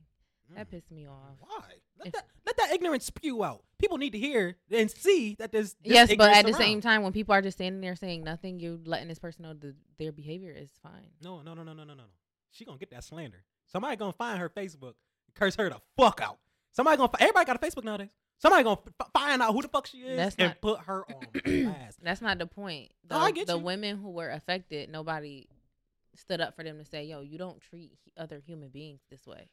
That 0.56 0.68
Mm. 0.68 0.72
pissed 0.72 0.92
me 0.92 1.08
off. 1.08 1.38
Why? 1.40 1.64
Let 1.98 2.08
If- 2.08 2.14
that 2.14 2.28
let 2.46 2.58
that 2.58 2.72
ignorance 2.72 3.06
spew 3.06 3.44
out. 3.44 3.64
People 3.80 3.98
need 3.98 4.12
to 4.12 4.20
hear 4.20 4.58
and 4.70 4.92
see 4.92 5.34
that 5.40 5.52
there's, 5.52 5.76
Yes, 5.84 6.14
but 6.16 6.32
at 6.36 6.46
the 6.46 6.54
same 6.54 6.82
time 6.82 7.02
when 7.02 7.14
people 7.14 7.34
are 7.34 7.42
just 7.42 7.58
standing 7.58 7.82
there 7.82 7.96
saying 7.96 8.24
nothing, 8.24 8.60
you're 8.60 8.78
letting 8.86 9.08
this 9.08 9.18
person 9.20 9.44
know 9.44 9.54
that 9.54 9.76
their 9.98 10.12
behavior 10.12 10.52
is 10.52 10.70
fine. 10.84 11.10
No, 11.22 11.42
no, 11.42 11.54
no, 11.56 11.64
no, 11.64 11.74
no, 11.74 11.84
no, 11.84 11.94
no, 11.96 12.04
no. 12.04 12.10
She 12.52 12.64
gonna 12.64 12.78
get 12.78 12.92
that 12.92 13.04
slander. 13.04 13.44
Somebody 13.66 13.96
gonna 13.96 14.14
find 14.14 14.40
her 14.40 14.50
Facebook, 14.50 14.94
curse 15.34 15.56
her 15.56 15.68
the 15.70 15.82
fuck 15.98 16.22
out. 16.22 16.38
Somebody 16.72 16.98
gonna. 16.98 17.12
Everybody 17.20 17.46
got 17.46 17.56
a 17.56 17.60
Facebook 17.60 17.84
nowadays. 17.84 18.10
Somebody 18.38 18.64
gonna 18.64 18.80
f- 19.02 19.10
find 19.14 19.42
out 19.42 19.52
who 19.54 19.62
the 19.64 19.68
fuck 19.68 19.88
she 19.88 20.00
is 20.02 20.16
That's 20.18 20.36
and 20.36 20.50
not- 20.50 20.62
put 20.62 20.80
her 20.82 21.06
on 21.12 21.26
blast. 21.44 22.04
That's 22.04 22.22
not 22.22 22.38
the 22.38 22.46
point. 22.46 22.92
The, 23.08 23.16
No, 23.16 23.22
I 23.22 23.32
get 23.32 23.48
the 23.48 23.58
women 23.58 23.98
who 23.98 24.12
were 24.12 24.30
affected, 24.30 24.90
nobody 24.90 25.48
stood 26.18 26.42
up 26.42 26.56
for 26.56 26.64
them 26.64 26.78
to 26.80 26.86
say, 26.86 27.04
"Yo, 27.06 27.22
you 27.22 27.38
don't 27.38 27.60
treat 27.62 27.92
other 28.18 28.42
human 28.46 28.70
beings 28.70 29.02
this 29.10 29.26
way." 29.28 29.48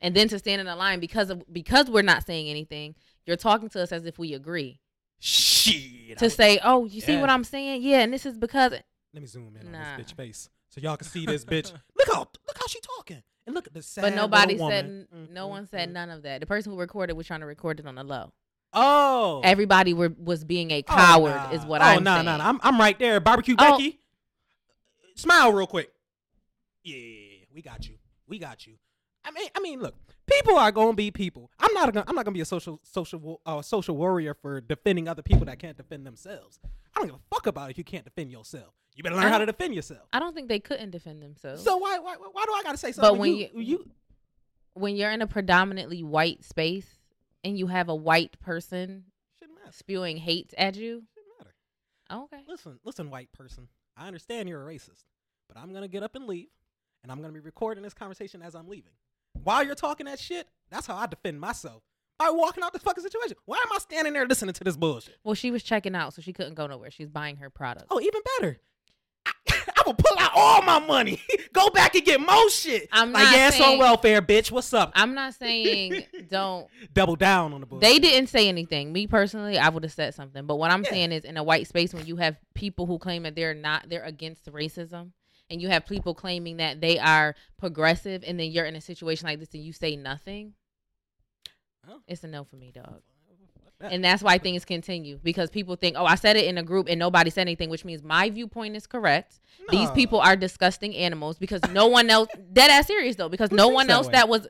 And 0.00 0.14
then 0.14 0.28
to 0.28 0.38
stand 0.38 0.60
in 0.60 0.66
the 0.66 0.76
line 0.76 1.00
because 1.00 1.28
of 1.30 1.42
because 1.52 1.90
we're 1.90 2.02
not 2.02 2.24
saying 2.26 2.48
anything, 2.48 2.94
you're 3.26 3.36
talking 3.36 3.68
to 3.70 3.82
us 3.82 3.90
as 3.92 4.04
if 4.04 4.18
we 4.18 4.32
agree. 4.34 4.78
Shit. 5.20 6.12
I 6.12 6.14
To 6.14 6.24
would- 6.26 6.32
say, 6.32 6.60
"Oh, 6.62 6.84
you 6.86 7.00
see 7.00 7.16
what 7.16 7.30
I'm 7.30 7.44
saying? 7.44 7.82
Yeah, 7.82 8.00
and 8.00 8.12
this 8.12 8.24
is 8.24 8.38
because 8.38 8.72
Let 8.72 8.82
me 9.22 9.26
zoom 9.26 9.56
in 9.60 9.72
Nah. 9.72 9.78
on 9.92 9.98
this 9.98 10.12
bitch 10.12 10.16
face 10.16 10.50
so 10.68 10.80
y'all 10.80 10.96
can 10.96 11.06
see 11.08 11.26
this 11.26 11.44
bitch. 11.44 11.72
Look 11.96 12.08
how 12.12 12.20
look 12.20 12.58
how 12.58 12.66
she 12.68 12.78
talking 12.80 13.22
and 13.46 13.54
look 13.54 13.66
at 13.66 13.74
the 13.74 13.82
sad. 13.82 14.02
but 14.02 14.14
nobody 14.14 14.52
little 14.54 14.68
said 14.70 14.84
woman. 14.86 15.08
n- 15.12 15.26
Mm, 15.28 15.30
no 15.32 15.46
mm, 15.46 15.50
one 15.50 15.66
said 15.66 15.88
mm. 15.88 15.92
none 15.92 16.10
of 16.10 16.22
that. 16.22 16.40
The 16.40 16.46
person 16.46 16.72
who 16.72 16.78
recorded 16.78 17.14
was 17.14 17.26
trying 17.26 17.40
to 17.40 17.46
record 17.46 17.80
it 17.80 17.86
on 17.86 17.94
the 17.96 18.04
low. 18.04 18.32
Oh, 18.74 19.40
Everybody 19.44 19.94
were 19.94 20.10
was 20.18 20.44
being 20.44 20.70
a 20.70 20.80
Oh, 20.80 20.82
coward 20.94 21.34
nah. 21.34 21.50
is 21.52 21.64
what 21.64 21.80
oh, 21.80 21.84
I'm 21.84 22.04
nah, 22.04 22.16
saying. 22.16 22.26
no 22.26 22.36
no 22.36 22.44
I'm 22.44 22.60
I'm 22.62 22.78
right 22.78 22.98
there. 22.98 23.18
Barbecue 23.18 23.56
Oh. 23.58 23.72
Becky. 23.78 23.98
Smile 25.18 25.52
real 25.52 25.66
quick. 25.66 25.90
Yeah, 26.84 27.44
we 27.52 27.60
got 27.60 27.88
you. 27.88 27.96
We 28.28 28.38
got 28.38 28.66
you. 28.66 28.74
I 29.24 29.32
mean, 29.32 29.48
I 29.54 29.60
mean, 29.60 29.80
look, 29.80 29.94
people 30.26 30.56
are 30.56 30.70
gonna 30.70 30.92
be 30.94 31.10
people. 31.10 31.50
I'm 31.58 31.74
not 31.74 31.92
gonna 31.92 32.04
I'm 32.08 32.14
not 32.14 32.24
gonna 32.24 32.34
be 32.34 32.40
a 32.40 32.44
social 32.46 32.80
social 32.84 33.40
uh, 33.44 33.60
social 33.62 33.96
warrior 33.96 34.32
for 34.34 34.60
defending 34.60 35.08
other 35.08 35.22
people 35.22 35.44
that 35.46 35.58
can't 35.58 35.76
defend 35.76 36.06
themselves. 36.06 36.60
I 36.94 37.00
don't 37.00 37.08
give 37.08 37.16
a 37.16 37.34
fuck 37.34 37.46
about 37.48 37.70
if 37.70 37.78
you 37.78 37.84
can't 37.84 38.04
defend 38.04 38.30
yourself. 38.30 38.72
You 38.94 39.02
better 39.02 39.16
learn 39.16 39.28
how 39.28 39.38
to 39.38 39.46
defend 39.46 39.74
yourself. 39.74 40.02
I 40.12 40.20
don't 40.20 40.34
think 40.34 40.48
they 40.48 40.60
couldn't 40.60 40.90
defend 40.90 41.20
themselves. 41.22 41.62
So 41.64 41.76
why 41.78 41.98
why 41.98 42.14
why 42.16 42.44
do 42.46 42.52
I 42.52 42.62
gotta 42.62 42.78
say 42.78 42.92
something? 42.92 43.12
But 43.14 43.18
when 43.18 43.34
you, 43.34 43.48
you- 43.54 43.62
you 43.62 43.90
when 44.74 44.94
you're 44.94 45.10
in 45.10 45.20
a 45.22 45.26
predominantly 45.26 46.04
white 46.04 46.44
space 46.44 46.86
and 47.42 47.58
you 47.58 47.66
have 47.66 47.88
a 47.88 47.94
white 47.94 48.38
person 48.40 49.06
spewing 49.72 50.16
hate 50.16 50.54
at 50.56 50.76
you, 50.76 51.02
Shouldn't 51.14 51.38
matter. 52.10 52.24
okay. 52.24 52.42
Listen, 52.48 52.78
listen, 52.84 53.10
white 53.10 53.30
person. 53.32 53.66
I 53.98 54.06
understand 54.06 54.48
you're 54.48 54.62
a 54.62 54.72
racist, 54.72 55.04
but 55.48 55.56
I'm 55.56 55.72
gonna 55.72 55.88
get 55.88 56.02
up 56.02 56.14
and 56.14 56.26
leave, 56.26 56.48
and 57.02 57.10
I'm 57.10 57.20
gonna 57.20 57.32
be 57.32 57.40
recording 57.40 57.82
this 57.82 57.94
conversation 57.94 58.42
as 58.42 58.54
I'm 58.54 58.68
leaving. 58.68 58.92
While 59.42 59.64
you're 59.64 59.74
talking 59.74 60.06
that 60.06 60.18
shit, 60.18 60.46
that's 60.70 60.86
how 60.86 60.96
I 60.96 61.06
defend 61.06 61.40
myself. 61.40 61.82
By 62.18 62.30
walking 62.30 62.64
out 62.64 62.72
the 62.72 62.80
fucking 62.80 63.02
situation. 63.02 63.36
Why 63.44 63.56
am 63.56 63.72
I 63.72 63.78
standing 63.78 64.12
there 64.12 64.26
listening 64.26 64.52
to 64.54 64.64
this 64.64 64.76
bullshit? 64.76 65.18
Well, 65.22 65.36
she 65.36 65.52
was 65.52 65.62
checking 65.62 65.94
out, 65.94 66.14
so 66.14 66.22
she 66.22 66.32
couldn't 66.32 66.54
go 66.54 66.66
nowhere. 66.66 66.90
She's 66.90 67.08
buying 67.08 67.36
her 67.36 67.48
product. 67.48 67.86
Oh, 67.90 68.00
even 68.00 68.20
better. 68.40 68.58
I, 69.76 69.82
will 69.86 69.94
pull 69.94 70.18
out 70.18 70.30
all 70.34 70.62
my 70.62 70.78
money, 70.78 71.20
go 71.52 71.70
back 71.70 71.94
and 71.94 72.04
get 72.04 72.20
more 72.20 72.50
shit. 72.50 72.88
I'm 72.92 73.12
like, 73.12 73.24
not 73.24 73.34
yeah, 73.34 73.48
it's 73.48 73.60
on 73.60 73.78
welfare, 73.78 74.20
bitch. 74.22 74.50
What's 74.50 74.72
up? 74.72 74.92
I'm 74.94 75.14
not 75.14 75.34
saying 75.34 76.04
don't. 76.30 76.66
Double 76.94 77.16
down 77.16 77.52
on 77.52 77.60
the 77.60 77.66
bullshit. 77.66 77.88
They 77.88 77.98
didn't 77.98 78.28
say 78.28 78.48
anything. 78.48 78.92
Me 78.92 79.06
personally, 79.06 79.58
I 79.58 79.68
would 79.68 79.82
have 79.84 79.92
said 79.92 80.14
something. 80.14 80.46
But 80.46 80.56
what 80.56 80.70
I'm 80.70 80.82
Yeah. 80.84 80.90
saying 80.90 81.12
is, 81.12 81.24
in 81.24 81.36
a 81.36 81.42
white 81.42 81.66
space, 81.66 81.92
when 81.94 82.06
you 82.06 82.16
have 82.16 82.36
people 82.54 82.86
who 82.86 82.98
claim 82.98 83.22
that 83.24 83.34
they're 83.36 83.54
not, 83.54 83.88
they're 83.88 84.04
against 84.04 84.46
racism, 84.46 85.12
and 85.50 85.62
you 85.62 85.68
have 85.68 85.86
people 85.86 86.14
claiming 86.14 86.58
that 86.58 86.80
they 86.80 86.98
are 86.98 87.34
progressive, 87.56 88.22
and 88.26 88.38
then 88.38 88.50
you're 88.50 88.66
in 88.66 88.76
a 88.76 88.80
situation 88.80 89.26
like 89.26 89.38
this 89.40 89.54
and 89.54 89.62
you 89.64 89.72
say 89.72 89.96
nothing, 89.96 90.54
Oh. 91.90 92.00
it's 92.06 92.22
a 92.22 92.28
no 92.28 92.44
for 92.44 92.56
me, 92.56 92.70
dog. 92.70 93.00
And 93.90 94.04
that's 94.04 94.22
why 94.24 94.38
things 94.38 94.64
continue 94.64 95.20
because 95.22 95.50
people 95.50 95.76
think, 95.76 95.96
oh, 95.96 96.04
I 96.04 96.16
said 96.16 96.36
it 96.36 96.46
in 96.46 96.58
a 96.58 96.64
group 96.64 96.88
and 96.88 96.98
nobody 96.98 97.30
said 97.30 97.42
anything, 97.42 97.70
which 97.70 97.84
means 97.84 98.02
my 98.02 98.28
viewpoint 98.28 98.74
is 98.74 98.86
correct. 98.88 99.38
These 99.70 99.90
people 99.92 100.18
are 100.18 100.34
disgusting 100.34 100.96
animals 100.96 101.38
because 101.38 101.60
no 101.70 101.86
one 101.86 102.10
else, 102.10 102.28
dead 102.52 102.70
ass 102.70 102.86
serious 102.88 103.16
though, 103.16 103.28
because 103.28 103.50
Who 103.50 103.56
no 103.56 103.68
one 103.68 103.86
that 103.86 103.92
else 103.92 104.06
way? 104.06 104.12
that 104.12 104.28
was 104.28 104.48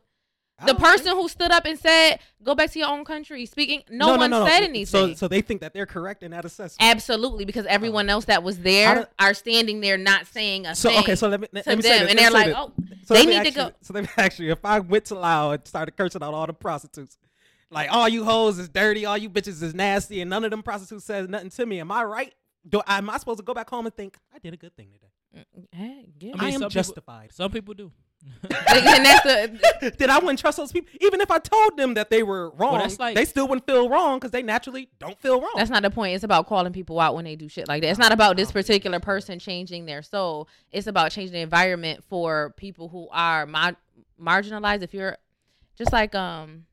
the 0.67 0.75
person 0.75 1.13
who 1.13 1.29
stood 1.29 1.51
up 1.51 1.67
and 1.67 1.79
said, 1.79 2.19
"Go 2.43 2.55
back 2.55 2.71
to 2.73 2.79
your 2.79 2.89
own 2.89 3.05
country." 3.05 3.47
Speaking, 3.47 3.83
no, 3.91 4.17
one 4.17 4.31
said 4.31 4.65
anything. 4.65 4.87
So, 4.87 5.15
so 5.15 5.29
they 5.29 5.41
think 5.41 5.61
that 5.61 5.73
they're 5.73 5.87
correct 5.87 6.23
in 6.23 6.33
that 6.33 6.45
assessment. 6.45 6.91
Absolutely, 6.91 7.45
because 7.45 7.65
oh. 7.67 7.71
everyone 7.71 8.09
else 8.09 8.25
that 8.25 8.43
was 8.43 8.59
there 8.59 8.95
don't- 8.95 9.09
are 9.21 9.35
standing 9.35 9.81
there 9.81 9.97
not 9.97 10.27
saying 10.27 10.67
a 10.67 10.75
so 10.75 10.89
thing 10.89 10.97
So 10.99 11.03
okay, 11.03 11.15
so 11.15 11.29
let 11.29 11.41
me 11.41 11.49
let 11.53 11.65
to 11.65 11.77
me 11.77 11.83
say 11.83 11.91
them, 11.91 12.01
this, 12.07 12.11
and 12.11 12.19
they're 12.19 12.31
like. 12.31 12.55
"Oh, 12.57 12.73
So 13.05 13.15
they 13.15 13.27
need 13.27 13.45
to 13.45 13.51
go." 13.53 13.67
you- 13.67 13.73
So 13.83 13.95
let 13.95 14.05
me 14.05 14.09
ask 14.17 14.39
you: 14.39 14.51
If 14.51 14.65
I 14.65 14.81
went 14.81 15.05
to 15.07 15.15
Lao 15.15 15.53
and 15.53 15.67
started 15.67 15.97
cursing 15.97 16.23
out 16.23 16.35
all 16.35 16.47
the 16.47 16.53
prostitutes, 16.53 17.19
like 17.71 17.93
all 17.93 18.09
you 18.09 18.25
hoes 18.25 18.59
is 18.59 18.69
dirty, 18.69 19.05
all 19.05 19.19
you 19.19 19.29
bitches 19.29 19.63
is 19.63 19.75
nasty, 19.75 20.21
and 20.21 20.31
none 20.31 20.45
of 20.45 20.51
them 20.51 20.63
prostitutes 20.63 21.05
says 21.05 21.29
nothing 21.29 21.51
to 21.51 21.67
me, 21.67 21.81
am 21.81 21.93
I 21.93 22.05
right? 22.05 22.35
Do 22.69 22.83
am 22.87 23.11
I 23.11 23.19
supposed 23.19 23.39
to 23.39 23.45
go 23.45 23.55
back 23.55 23.71
home 23.71 23.87
and 23.87 23.95
think 23.95 24.17
I 24.35 24.39
did 24.39 24.55
a 24.55 24.57
good 24.57 24.77
thing 24.77 24.89
today? 24.93 25.45
Hey, 25.73 26.09
yeah. 26.19 26.33
I 26.35 26.37
mean, 26.37 26.41
I, 26.41 26.47
am 26.47 26.53
some 26.53 26.61
people- 26.61 26.71
justified. 26.71 27.33
Some 27.33 27.51
people 27.51 27.75
do. 27.75 27.93
and 28.43 29.05
that's 29.05 29.23
the 29.23 29.95
Did 29.97 30.11
I 30.11 30.19
wouldn't 30.19 30.41
trust 30.41 30.57
those 30.57 30.73
people? 30.73 30.91
Even 31.01 31.21
if 31.21 31.31
I 31.31 31.39
told 31.39 31.77
them 31.77 31.95
that 31.95 32.11
they 32.11 32.25
were 32.25 32.51
wrong, 32.51 32.79
that's 32.79 32.99
like- 32.99 33.15
they 33.15 33.25
still 33.25 33.47
wouldn't 33.47 33.65
feel 33.65 33.89
wrong 33.89 34.19
because 34.19 34.33
they 34.33 34.43
naturally 34.43 34.89
don't 34.99 35.19
feel 35.21 35.41
wrong. 35.41 35.53
That's 35.57 35.71
not 35.71 35.83
the 35.83 35.91
point. 35.91 36.17
It's 36.17 36.25
about 36.25 36.49
calling 36.49 36.73
people 36.73 36.99
out 36.99 37.15
when 37.15 37.25
they 37.25 37.37
do 37.37 37.49
shit 37.49 37.69
like 37.69 37.83
that. 37.83 37.91
It's 37.91 37.99
not 37.99 38.11
about 38.11 38.37
this 38.37 38.49
I 38.49 38.53
don't 38.53 38.55
think 38.55 38.67
particular 38.67 39.01
person 39.01 39.39
changing 39.39 39.87
their 39.87 40.03
soul. 40.03 40.49
It's 40.73 40.89
about 40.89 41.13
changing 41.13 41.35
the 41.35 41.41
environment 41.41 42.03
for 42.09 42.55
people 42.57 42.89
who 42.89 43.09
are 43.13 43.47
mar- 43.47 43.77
marginalized. 44.21 44.83
If 44.83 44.95
you're 44.95 45.17
just 45.77 45.93
like 45.93 46.17
um, 46.17 46.67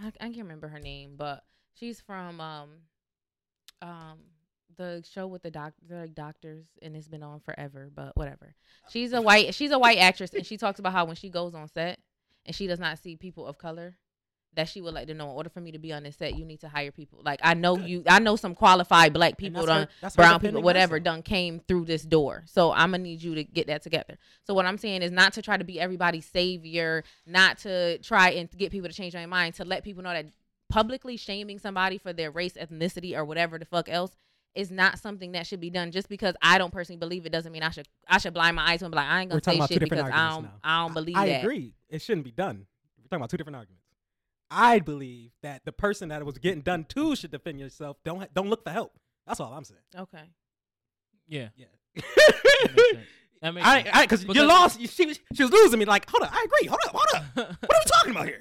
I, 0.00 0.06
I 0.20 0.26
can't 0.26 0.38
remember 0.38 0.68
her 0.68 0.80
name, 0.80 1.14
but 1.16 1.44
she's 1.74 2.00
from 2.00 2.40
um, 2.40 2.68
um, 3.82 4.18
the 4.76 5.04
show 5.10 5.26
with 5.26 5.42
the 5.42 5.50
doc, 5.50 5.74
like 5.90 6.14
doctors, 6.14 6.66
and 6.82 6.96
it's 6.96 7.08
been 7.08 7.22
on 7.22 7.40
forever. 7.40 7.90
But 7.94 8.16
whatever. 8.16 8.54
She's 8.88 9.12
a 9.12 9.20
white, 9.20 9.54
she's 9.54 9.70
a 9.70 9.78
white 9.78 9.98
actress, 9.98 10.32
and 10.34 10.46
she 10.46 10.56
talks 10.56 10.78
about 10.78 10.92
how 10.92 11.04
when 11.04 11.16
she 11.16 11.28
goes 11.28 11.54
on 11.54 11.68
set 11.68 11.98
and 12.46 12.54
she 12.54 12.66
does 12.66 12.80
not 12.80 12.98
see 12.98 13.16
people 13.16 13.46
of 13.46 13.58
color 13.58 13.96
that 14.54 14.68
she 14.68 14.80
would 14.80 14.94
like 14.94 15.06
to 15.06 15.14
know 15.14 15.30
in 15.30 15.36
order 15.36 15.48
for 15.48 15.60
me 15.60 15.72
to 15.72 15.78
be 15.78 15.92
on 15.92 16.02
this 16.02 16.16
set 16.16 16.36
you 16.36 16.44
need 16.44 16.60
to 16.60 16.68
hire 16.68 16.90
people 16.90 17.20
like 17.24 17.40
i 17.42 17.54
know 17.54 17.76
Good. 17.76 17.88
you 17.88 18.02
i 18.08 18.18
know 18.18 18.36
some 18.36 18.54
qualified 18.54 19.12
black 19.12 19.36
people 19.36 19.64
done 19.66 19.88
her 20.02 20.10
brown 20.16 20.40
people 20.40 20.62
whatever 20.62 20.98
done 20.98 21.22
came 21.22 21.60
through 21.60 21.84
this 21.84 22.02
door 22.02 22.44
so 22.46 22.72
i'm 22.72 22.90
gonna 22.90 23.02
need 23.02 23.22
you 23.22 23.34
to 23.34 23.44
get 23.44 23.66
that 23.68 23.82
together 23.82 24.18
so 24.44 24.54
what 24.54 24.66
i'm 24.66 24.78
saying 24.78 25.02
is 25.02 25.10
not 25.10 25.32
to 25.34 25.42
try 25.42 25.56
to 25.56 25.64
be 25.64 25.80
everybody's 25.80 26.26
savior 26.26 27.04
not 27.26 27.58
to 27.58 27.98
try 27.98 28.30
and 28.30 28.50
get 28.56 28.72
people 28.72 28.88
to 28.88 28.94
change 28.94 29.12
their 29.12 29.26
mind 29.26 29.54
to 29.54 29.64
let 29.64 29.84
people 29.84 30.02
know 30.02 30.12
that 30.12 30.26
publicly 30.68 31.16
shaming 31.16 31.58
somebody 31.58 31.98
for 31.98 32.12
their 32.12 32.30
race 32.30 32.54
ethnicity 32.54 33.16
or 33.16 33.24
whatever 33.24 33.58
the 33.58 33.64
fuck 33.64 33.88
else 33.88 34.12
is 34.54 34.70
not 34.70 34.98
something 34.98 35.32
that 35.32 35.46
should 35.46 35.60
be 35.60 35.70
done 35.70 35.92
just 35.92 36.08
because 36.08 36.34
I 36.42 36.58
don't 36.58 36.72
personally 36.72 36.98
believe 36.98 37.24
it 37.26 37.30
doesn't 37.30 37.52
mean 37.52 37.62
I 37.62 37.70
should 37.70 37.86
I 38.08 38.18
should 38.18 38.34
blind 38.34 38.56
my 38.56 38.72
eyes 38.72 38.82
and 38.82 38.90
be 38.90 38.96
like 38.96 39.06
I 39.06 39.20
ain't 39.20 39.30
gonna 39.30 39.42
say 39.42 39.60
shit 39.66 39.80
because 39.80 40.00
I 40.00 40.30
don't 40.30 40.48
I 40.64 40.82
don't 40.82 40.94
believe 40.94 41.16
I 41.16 41.26
that. 41.26 41.44
agree. 41.44 41.74
It 41.88 42.02
shouldn't 42.02 42.24
be 42.24 42.32
done. 42.32 42.66
We're 42.98 43.04
talking 43.08 43.20
about 43.20 43.30
two 43.30 43.36
different 43.36 43.56
arguments. 43.56 43.84
I 44.50 44.78
believe 44.78 45.32
that 45.42 45.64
the 45.64 45.72
person 45.72 46.08
that 46.08 46.24
was 46.24 46.38
getting 46.38 46.62
done 46.62 46.84
to 46.90 47.14
should 47.16 47.30
defend 47.30 47.60
yourself. 47.60 47.96
Don't 48.04 48.20
ha- 48.20 48.28
don't 48.34 48.48
look 48.48 48.64
for 48.64 48.70
help. 48.70 48.92
That's 49.26 49.40
all 49.40 49.52
I'm 49.52 49.64
saying. 49.64 49.80
Okay. 49.96 50.22
Yeah, 51.28 51.48
Yeah. 51.56 51.66
that 51.94 52.72
makes 52.74 52.90
sense. 52.92 53.06
That 53.42 53.54
makes 53.54 53.66
I, 53.66 53.82
sense. 53.82 53.88
I, 53.96 54.02
because 54.02 54.24
you 54.24 54.44
lost. 54.46 54.80
She, 54.90 55.06
was- 55.06 55.20
she 55.34 55.42
was 55.42 55.52
losing 55.52 55.78
me. 55.78 55.84
Like, 55.84 56.08
hold 56.10 56.22
up, 56.24 56.30
I 56.34 56.44
agree. 56.46 56.66
Hold 56.68 56.80
up, 56.86 56.92
hold 56.94 57.06
up. 57.14 57.56
What 57.60 57.76
are 57.76 57.80
we 57.84 57.90
talking 57.90 58.10
about 58.12 58.26
here? 58.26 58.40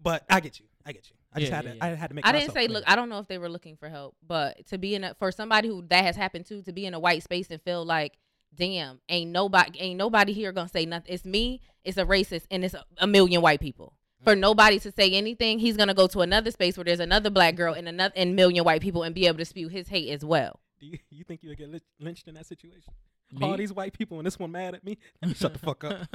But 0.00 0.24
I 0.30 0.40
get 0.40 0.60
you. 0.60 0.66
I 0.86 0.92
get 0.92 1.08
you. 1.10 1.16
I 1.32 1.40
just 1.40 1.50
Yeah, 1.50 1.56
had 1.56 1.64
yeah, 1.64 1.70
to. 1.72 1.76
yeah. 1.78 1.84
I 1.84 1.88
had 1.88 2.08
to 2.10 2.14
make. 2.14 2.26
I 2.26 2.32
didn't 2.32 2.52
say 2.52 2.66
clear. 2.66 2.68
look. 2.78 2.84
I 2.86 2.94
don't 2.94 3.08
know 3.08 3.18
if 3.18 3.26
they 3.26 3.38
were 3.38 3.48
looking 3.48 3.76
for 3.76 3.88
help, 3.88 4.14
but 4.26 4.66
to 4.68 4.78
be 4.78 4.94
in 4.94 5.02
a 5.04 5.14
for 5.14 5.32
somebody 5.32 5.66
who 5.68 5.82
that 5.88 6.04
has 6.04 6.14
happened 6.14 6.46
to, 6.46 6.62
to 6.62 6.72
be 6.72 6.86
in 6.86 6.94
a 6.94 7.00
white 7.00 7.22
space 7.24 7.48
and 7.50 7.60
feel 7.62 7.84
like, 7.84 8.16
damn, 8.54 9.00
ain't 9.08 9.30
nobody, 9.32 9.80
ain't 9.80 9.98
nobody 9.98 10.32
here 10.32 10.52
gonna 10.52 10.68
say 10.68 10.86
nothing. 10.86 11.12
It's 11.12 11.24
me. 11.24 11.60
It's 11.84 11.96
a 11.98 12.04
racist, 12.04 12.44
and 12.50 12.64
it's 12.64 12.74
a, 12.74 12.84
a 12.98 13.06
million 13.06 13.42
white 13.42 13.60
people. 13.60 13.94
For 14.24 14.34
nobody 14.34 14.78
to 14.80 14.90
say 14.90 15.12
anything, 15.12 15.58
he's 15.58 15.76
gonna 15.76 15.94
go 15.94 16.06
to 16.08 16.20
another 16.20 16.50
space 16.50 16.76
where 16.76 16.84
there's 16.84 17.00
another 17.00 17.30
black 17.30 17.56
girl 17.56 17.74
and 17.74 17.88
another 17.88 18.12
and 18.16 18.34
million 18.34 18.64
white 18.64 18.80
people 18.80 19.02
and 19.02 19.14
be 19.14 19.26
able 19.26 19.38
to 19.38 19.44
spew 19.44 19.68
his 19.68 19.88
hate 19.88 20.10
as 20.10 20.24
well. 20.24 20.60
Do 20.80 20.86
you, 20.86 20.98
you 21.10 21.24
think 21.24 21.42
you 21.42 21.50
would 21.50 21.58
get 21.58 21.82
lynched 22.00 22.28
in 22.28 22.34
that 22.34 22.46
situation? 22.46 22.92
Me? 23.32 23.46
All 23.46 23.56
these 23.56 23.72
white 23.72 23.92
people 23.92 24.18
and 24.18 24.26
this 24.26 24.38
one 24.38 24.52
mad 24.52 24.74
at 24.74 24.84
me. 24.84 24.98
Let 25.22 25.28
me 25.28 25.34
shut 25.34 25.52
the 25.52 25.58
fuck 25.58 25.84
up. 25.84 26.06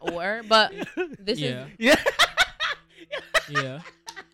Or, 0.00 0.42
but 0.48 0.72
this 1.18 1.38
yeah, 1.38 1.66
is 1.66 1.70
yeah. 1.78 1.96
yeah. 3.48 3.80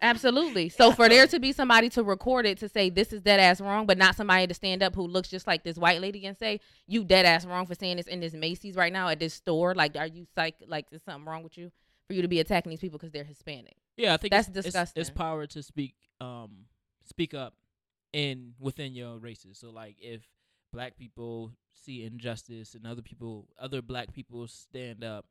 Absolutely. 0.02 0.68
So 0.68 0.90
for 0.92 1.08
there 1.08 1.26
to 1.28 1.38
be 1.38 1.52
somebody 1.52 1.88
to 1.90 2.02
record 2.02 2.44
it 2.44 2.58
to 2.58 2.68
say 2.68 2.90
this 2.90 3.12
is 3.12 3.20
dead 3.22 3.38
ass 3.40 3.60
wrong, 3.60 3.86
but 3.86 3.96
not 3.96 4.16
somebody 4.16 4.46
to 4.48 4.54
stand 4.54 4.82
up 4.82 4.94
who 4.94 5.06
looks 5.06 5.28
just 5.28 5.46
like 5.46 5.62
this 5.62 5.76
white 5.78 6.00
lady 6.00 6.26
and 6.26 6.36
say 6.36 6.60
you 6.86 7.04
dead 7.04 7.24
ass 7.24 7.46
wrong 7.46 7.66
for 7.66 7.74
saying 7.76 7.96
this 7.98 8.08
in 8.08 8.20
this 8.20 8.34
Macy's 8.34 8.74
right 8.74 8.92
now 8.92 9.08
at 9.08 9.20
this 9.20 9.32
store. 9.32 9.74
Like, 9.74 9.96
are 9.96 10.06
you 10.06 10.26
psych? 10.34 10.56
Like, 10.66 10.86
is 10.90 11.02
something 11.04 11.24
wrong 11.24 11.44
with 11.44 11.56
you 11.56 11.70
for 12.08 12.14
you 12.14 12.22
to 12.22 12.28
be 12.28 12.40
attacking 12.40 12.70
these 12.70 12.80
people 12.80 12.98
because 12.98 13.12
they're 13.12 13.24
Hispanic? 13.24 13.76
Yeah, 13.96 14.14
I 14.14 14.16
think 14.16 14.32
That's 14.32 14.48
it's, 14.48 14.66
it's- 14.66 14.92
It's, 14.96 15.10
power 15.10 15.46
to 15.46 15.62
speak, 15.62 15.94
um, 16.20 16.66
speak 17.04 17.32
up 17.32 17.54
in 18.12 18.54
within 18.58 18.94
your 18.94 19.18
races. 19.18 19.58
So 19.58 19.70
like, 19.70 19.96
if 20.00 20.22
black 20.72 20.96
people 20.96 21.52
see 21.74 22.04
injustice 22.04 22.74
and 22.74 22.86
other 22.86 23.02
people, 23.02 23.46
other 23.58 23.82
black 23.82 24.12
people 24.12 24.48
stand 24.48 25.04
up 25.04 25.26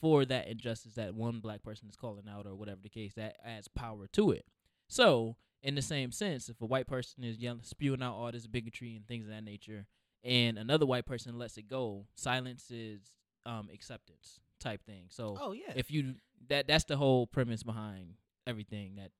for 0.00 0.24
that 0.24 0.48
injustice 0.48 0.94
that 0.94 1.14
one 1.14 1.40
black 1.40 1.62
person 1.62 1.88
is 1.88 1.96
calling 1.96 2.28
out 2.28 2.46
or 2.46 2.54
whatever 2.54 2.80
the 2.82 2.88
case, 2.88 3.14
that 3.14 3.36
adds 3.44 3.68
power 3.68 4.06
to 4.14 4.30
it. 4.30 4.44
So 4.88 5.36
in 5.62 5.74
the 5.74 5.82
same 5.82 6.10
sense, 6.10 6.48
if 6.48 6.60
a 6.60 6.66
white 6.66 6.86
person 6.86 7.22
is 7.22 7.38
yelling, 7.38 7.60
spewing 7.62 8.02
out 8.02 8.14
all 8.14 8.32
this 8.32 8.46
bigotry 8.46 8.96
and 8.96 9.06
things 9.06 9.26
of 9.26 9.30
that 9.32 9.44
nature, 9.44 9.86
and 10.24 10.58
another 10.58 10.86
white 10.86 11.06
person 11.06 11.38
lets 11.38 11.56
it 11.58 11.68
go, 11.68 12.06
silence 12.14 12.70
is 12.70 13.00
um, 13.46 13.68
acceptance 13.72 14.40
type 14.58 14.84
thing. 14.84 15.04
So 15.08 15.36
Oh 15.40 15.52
yeah. 15.52 15.72
if 15.76 15.90
you 15.90 16.14
that 16.48 16.66
that's 16.66 16.84
the 16.84 16.96
whole 16.96 17.26
premise 17.26 17.62
behind 17.62 18.14
everything 18.46 18.96
that 18.96 19.10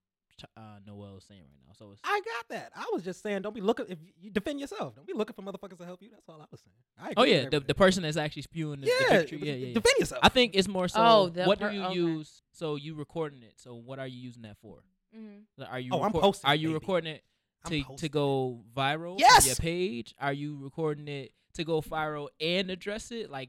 uh, 0.56 0.78
Noel 0.86 1.16
is 1.16 1.24
saying 1.24 1.40
right 1.40 1.60
now. 1.66 1.72
So 1.78 1.92
it's 1.92 2.00
I 2.04 2.20
got 2.20 2.48
that. 2.56 2.72
I 2.74 2.86
was 2.92 3.02
just 3.02 3.22
saying, 3.22 3.42
don't 3.42 3.54
be 3.54 3.60
looking. 3.60 3.86
If 3.88 3.98
you 4.20 4.30
defend 4.30 4.60
yourself, 4.60 4.94
don't 4.94 5.06
be 5.06 5.12
looking 5.12 5.34
for 5.34 5.42
motherfuckers 5.42 5.78
to 5.78 5.84
help 5.84 6.02
you. 6.02 6.10
That's 6.10 6.28
all 6.28 6.40
I 6.40 6.46
was 6.50 6.60
saying. 6.60 7.10
I 7.10 7.14
oh 7.16 7.24
yeah, 7.24 7.48
the, 7.48 7.60
the 7.60 7.74
person 7.74 8.02
that's 8.02 8.16
actually 8.16 8.42
spewing 8.42 8.80
the, 8.80 8.86
the 8.86 8.92
yeah, 8.92 9.20
yeah, 9.20 9.38
yeah, 9.38 9.66
yeah. 9.66 9.74
defend 9.74 9.94
yourself. 9.98 10.20
I 10.22 10.28
think 10.28 10.54
it's 10.54 10.68
more 10.68 10.88
so. 10.88 11.00
Oh, 11.00 11.44
what 11.46 11.60
per- 11.60 11.70
do 11.70 11.76
you 11.76 11.84
okay. 11.84 11.94
use? 11.94 12.42
So 12.52 12.76
you 12.76 12.94
recording 12.94 13.42
it. 13.42 13.54
So 13.56 13.74
what 13.74 13.98
are 13.98 14.06
you 14.06 14.20
using 14.20 14.42
that 14.42 14.56
for? 14.60 14.82
Mm-hmm. 15.16 15.62
Are 15.70 15.80
you? 15.80 15.90
Oh, 15.92 16.02
I'm 16.02 16.12
posting 16.12 16.48
Are 16.48 16.54
you 16.54 16.68
baby. 16.68 16.74
recording 16.74 17.14
it 17.14 17.24
to 17.66 17.84
to 17.96 18.08
go 18.08 18.60
viral? 18.76 19.18
Yes! 19.18 19.46
Your 19.46 19.56
page. 19.56 20.14
Are 20.18 20.32
you 20.32 20.58
recording 20.60 21.08
it 21.08 21.32
to 21.54 21.64
go 21.64 21.80
viral 21.80 22.28
and 22.40 22.70
address 22.70 23.10
it? 23.10 23.30
Like 23.30 23.48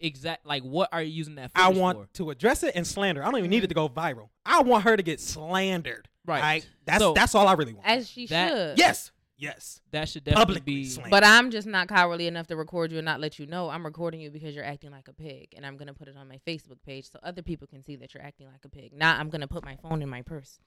exact. 0.00 0.46
Like 0.46 0.62
what 0.62 0.88
are 0.92 1.02
you 1.02 1.12
using 1.12 1.36
that? 1.36 1.52
For 1.52 1.60
I 1.60 1.68
want 1.68 1.98
for? 1.98 2.06
to 2.14 2.30
address 2.30 2.62
it 2.62 2.72
and 2.74 2.86
slander. 2.86 3.22
I 3.22 3.26
don't 3.26 3.38
even 3.38 3.50
need 3.50 3.64
it 3.64 3.68
to 3.68 3.74
go 3.74 3.88
viral. 3.88 4.28
I 4.44 4.62
want 4.62 4.84
her 4.84 4.96
to 4.96 5.02
get 5.02 5.20
slandered. 5.20 6.08
Right. 6.26 6.66
That's 6.84 6.98
So- 7.00 7.12
that's 7.14 7.34
all 7.34 7.48
I 7.48 7.54
really 7.54 7.72
want. 7.74 7.86
As 7.86 8.08
she 8.08 8.26
That- 8.26 8.48
should. 8.50 8.78
yes. 8.78 9.10
Yes. 9.38 9.80
That 9.90 10.08
should 10.08 10.22
definitely 10.22 10.44
Publicly 10.54 10.74
be. 10.74 10.84
slandered. 10.84 11.10
But 11.10 11.24
I'm 11.24 11.50
just 11.50 11.66
not 11.66 11.88
cowardly 11.88 12.28
enough 12.28 12.46
to 12.48 12.56
record 12.56 12.92
you 12.92 12.98
and 12.98 13.04
not 13.04 13.18
let 13.18 13.40
you 13.40 13.46
know 13.46 13.70
I'm 13.70 13.84
recording 13.84 14.20
you 14.20 14.30
because 14.30 14.54
you're 14.54 14.64
acting 14.64 14.92
like 14.92 15.08
a 15.08 15.12
pig, 15.12 15.52
and 15.56 15.66
I'm 15.66 15.76
gonna 15.76 15.94
put 15.94 16.06
it 16.06 16.16
on 16.16 16.28
my 16.28 16.38
Facebook 16.46 16.80
page 16.84 17.10
so 17.10 17.18
other 17.24 17.42
people 17.42 17.66
can 17.66 17.82
see 17.82 17.96
that 17.96 18.14
you're 18.14 18.22
acting 18.22 18.46
like 18.46 18.64
a 18.64 18.68
pig. 18.68 18.92
Not 18.92 19.18
I'm 19.18 19.30
gonna 19.30 19.48
put 19.48 19.64
my 19.64 19.74
phone 19.76 20.00
in 20.00 20.08
my 20.08 20.22
purse, 20.22 20.60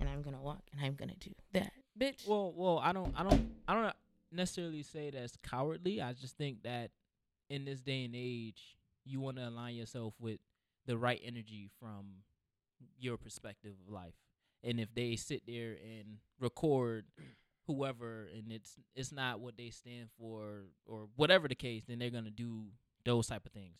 and 0.00 0.08
I'm 0.08 0.22
gonna 0.22 0.40
walk 0.40 0.62
and 0.72 0.80
I'm 0.80 0.94
gonna 0.94 1.16
do 1.16 1.34
that, 1.52 1.72
bitch. 1.98 2.26
Well, 2.26 2.52
well, 2.56 2.78
I 2.78 2.92
don't, 2.92 3.12
I 3.18 3.22
don't, 3.22 3.52
I 3.68 3.74
don't 3.74 3.96
necessarily 4.30 4.82
say 4.82 5.10
that's 5.10 5.36
cowardly. 5.42 6.00
I 6.00 6.14
just 6.14 6.38
think 6.38 6.62
that 6.62 6.90
in 7.50 7.66
this 7.66 7.82
day 7.82 8.04
and 8.06 8.14
age, 8.16 8.78
you 9.04 9.20
want 9.20 9.36
to 9.36 9.46
align 9.46 9.74
yourself 9.74 10.14
with 10.18 10.40
the 10.86 10.96
right 10.96 11.20
energy 11.22 11.68
from 11.78 12.22
your 12.98 13.18
perspective 13.18 13.74
of 13.86 13.92
life. 13.92 14.14
And 14.64 14.78
if 14.80 14.94
they 14.94 15.16
sit 15.16 15.42
there 15.46 15.72
and 15.72 16.18
record 16.40 17.04
whoever 17.66 18.28
and 18.36 18.50
it's 18.52 18.74
it's 18.94 19.12
not 19.12 19.40
what 19.40 19.56
they 19.56 19.70
stand 19.70 20.08
for 20.18 20.64
or 20.86 21.08
whatever 21.16 21.48
the 21.48 21.54
case, 21.54 21.84
then 21.86 21.98
they're 21.98 22.10
gonna 22.10 22.30
do 22.30 22.64
those 23.04 23.26
type 23.28 23.46
of 23.46 23.52
things. 23.52 23.78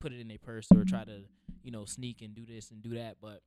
Put 0.00 0.12
it 0.12 0.20
in 0.20 0.28
their 0.28 0.38
purse 0.38 0.68
or 0.74 0.84
try 0.84 1.04
to, 1.04 1.22
you 1.62 1.70
know, 1.70 1.84
sneak 1.84 2.20
and 2.22 2.34
do 2.34 2.44
this 2.46 2.70
and 2.70 2.82
do 2.82 2.94
that. 2.96 3.16
But 3.20 3.40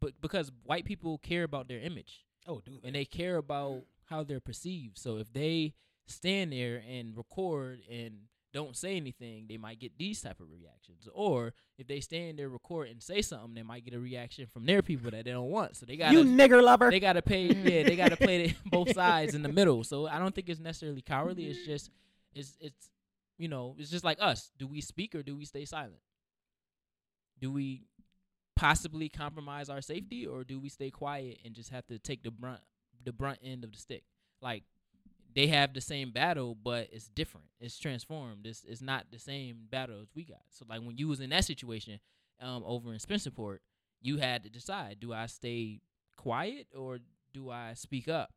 but 0.00 0.12
because 0.20 0.50
white 0.64 0.84
people 0.84 1.18
care 1.18 1.44
about 1.44 1.66
their 1.68 1.80
image 1.80 2.24
Oh, 2.46 2.60
dude. 2.60 2.84
and 2.84 2.94
they 2.94 3.04
care 3.04 3.36
about 3.36 3.82
how 4.06 4.22
they're 4.22 4.40
perceived. 4.40 4.98
So 4.98 5.16
if 5.18 5.32
they 5.32 5.74
stand 6.06 6.52
there 6.52 6.82
and 6.88 7.16
record 7.16 7.80
and 7.90 8.28
don't 8.54 8.76
say 8.76 8.96
anything, 8.96 9.46
they 9.48 9.56
might 9.56 9.80
get 9.80 9.98
these 9.98 10.22
type 10.22 10.40
of 10.40 10.46
reactions. 10.48 11.08
Or 11.12 11.52
if 11.76 11.88
they 11.88 11.98
stand 11.98 12.38
there, 12.38 12.48
record 12.48 12.88
and 12.88 13.02
say 13.02 13.20
something, 13.20 13.52
they 13.52 13.64
might 13.64 13.84
get 13.84 13.94
a 13.94 13.98
reaction 13.98 14.46
from 14.46 14.64
their 14.64 14.80
people 14.80 15.10
that 15.10 15.24
they 15.24 15.32
don't 15.32 15.50
want. 15.50 15.76
So 15.76 15.84
they 15.84 15.96
got 15.96 16.12
you 16.12 16.20
nigger 16.20 16.62
lover. 16.62 16.88
they 16.88 17.00
got 17.00 17.14
to 17.14 17.22
pay. 17.22 17.46
Yeah, 17.46 17.82
they 17.82 17.96
got 17.96 18.10
to 18.10 18.16
play 18.16 18.46
the, 18.46 18.54
both 18.70 18.94
sides 18.94 19.34
in 19.34 19.42
the 19.42 19.48
middle. 19.48 19.82
So 19.82 20.06
I 20.06 20.20
don't 20.20 20.32
think 20.32 20.48
it's 20.48 20.60
necessarily 20.60 21.02
cowardly. 21.02 21.46
It's 21.46 21.58
mm-hmm. 21.58 21.72
just 21.72 21.90
it's 22.32 22.56
it's 22.60 22.90
you 23.38 23.48
know 23.48 23.74
it's 23.76 23.90
just 23.90 24.04
like 24.04 24.18
us. 24.20 24.52
Do 24.56 24.68
we 24.68 24.80
speak 24.80 25.16
or 25.16 25.24
do 25.24 25.34
we 25.34 25.44
stay 25.44 25.64
silent? 25.64 26.00
Do 27.40 27.50
we 27.50 27.82
possibly 28.54 29.08
compromise 29.08 29.68
our 29.68 29.80
safety 29.80 30.28
or 30.28 30.44
do 30.44 30.60
we 30.60 30.68
stay 30.68 30.90
quiet 30.90 31.40
and 31.44 31.54
just 31.54 31.70
have 31.70 31.86
to 31.88 31.98
take 31.98 32.22
the 32.22 32.30
brunt 32.30 32.60
the 33.04 33.12
brunt 33.12 33.40
end 33.42 33.64
of 33.64 33.72
the 33.72 33.78
stick? 33.78 34.04
Like 34.40 34.62
they 35.34 35.48
have 35.48 35.74
the 35.74 35.80
same 35.80 36.10
battle, 36.12 36.54
but 36.54 36.88
it's 36.92 37.08
different. 37.08 37.46
It's 37.60 37.78
transformed. 37.78 38.46
It's 38.46 38.64
it's 38.64 38.80
not 38.82 39.06
the 39.10 39.18
same 39.18 39.66
battle 39.70 40.00
as 40.00 40.08
we 40.14 40.24
got. 40.24 40.42
So 40.50 40.64
like 40.68 40.80
when 40.82 40.96
you 40.96 41.08
was 41.08 41.20
in 41.20 41.30
that 41.30 41.44
situation, 41.44 41.98
um, 42.40 42.62
over 42.66 42.92
in 42.92 42.98
Spencerport, 42.98 43.58
you 44.00 44.18
had 44.18 44.44
to 44.44 44.50
decide: 44.50 44.98
do 45.00 45.12
I 45.12 45.26
stay 45.26 45.80
quiet 46.16 46.68
or 46.76 46.98
do 47.32 47.50
I 47.50 47.74
speak 47.74 48.08
up? 48.08 48.30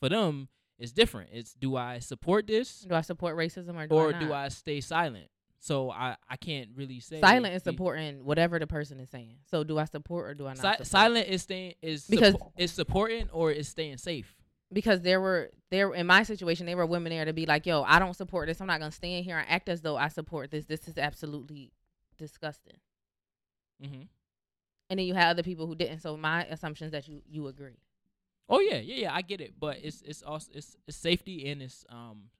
For 0.00 0.08
them, 0.10 0.48
it's 0.78 0.92
different. 0.92 1.30
It's 1.32 1.54
do 1.54 1.76
I 1.76 1.98
support 2.00 2.46
this 2.46 2.80
Do 2.80 2.94
I 2.94 3.00
support 3.00 3.36
racism 3.36 3.74
or 3.76 3.86
do 3.86 3.94
or 3.94 4.08
I 4.08 4.12
not? 4.12 4.20
do 4.20 4.32
I 4.32 4.48
stay 4.48 4.80
silent? 4.80 5.28
So 5.58 5.90
I 5.90 6.16
I 6.28 6.36
can't 6.36 6.68
really 6.76 7.00
say 7.00 7.20
Silent 7.20 7.54
is 7.54 7.62
supporting 7.62 8.24
whatever 8.24 8.58
the 8.58 8.66
person 8.66 9.00
is 9.00 9.08
saying. 9.08 9.36
So 9.50 9.64
do 9.64 9.78
I 9.78 9.84
support 9.86 10.28
or 10.28 10.34
do 10.34 10.46
I 10.46 10.52
not? 10.54 10.78
Si- 10.78 10.84
silent 10.84 11.28
is 11.28 11.42
staying 11.42 11.74
is 11.80 12.06
Because- 12.06 12.36
is 12.58 12.70
supporting 12.72 13.30
or 13.30 13.50
is 13.50 13.66
staying 13.68 13.96
safe. 13.96 14.36
Because 14.72 15.02
there 15.02 15.20
were 15.20 15.50
there 15.70 15.92
in 15.94 16.06
my 16.06 16.22
situation 16.22 16.66
there 16.66 16.76
were 16.76 16.86
women 16.86 17.10
there 17.10 17.24
to 17.24 17.32
be 17.32 17.46
like, 17.46 17.66
yo, 17.66 17.82
I 17.82 17.98
don't 17.98 18.14
support 18.14 18.48
this. 18.48 18.60
I'm 18.60 18.66
not 18.66 18.80
gonna 18.80 18.92
stand 18.92 19.24
here 19.24 19.38
and 19.38 19.48
act 19.48 19.68
as 19.68 19.80
though 19.80 19.96
I 19.96 20.08
support 20.08 20.50
this. 20.50 20.66
This 20.66 20.88
is 20.88 20.98
absolutely 20.98 21.72
disgusting. 22.18 22.78
mm-hmm. 23.82 24.02
And 24.88 24.98
then 25.00 25.06
you 25.06 25.14
had 25.14 25.28
other 25.30 25.42
people 25.42 25.66
who 25.66 25.74
didn't. 25.74 26.00
So 26.00 26.16
my 26.16 26.44
assumption 26.44 26.86
is 26.86 26.92
that 26.92 27.08
you 27.08 27.22
you 27.28 27.46
agree. 27.48 27.78
Oh 28.48 28.60
yeah, 28.60 28.76
yeah, 28.78 28.94
yeah. 28.96 29.14
I 29.14 29.22
get 29.22 29.40
it, 29.40 29.54
but 29.58 29.78
it's 29.82 30.02
it's 30.02 30.22
also 30.22 30.50
it's, 30.54 30.76
it's 30.86 30.96
safety 30.96 31.50
and 31.50 31.62
it's 31.62 31.84
um 31.90 32.30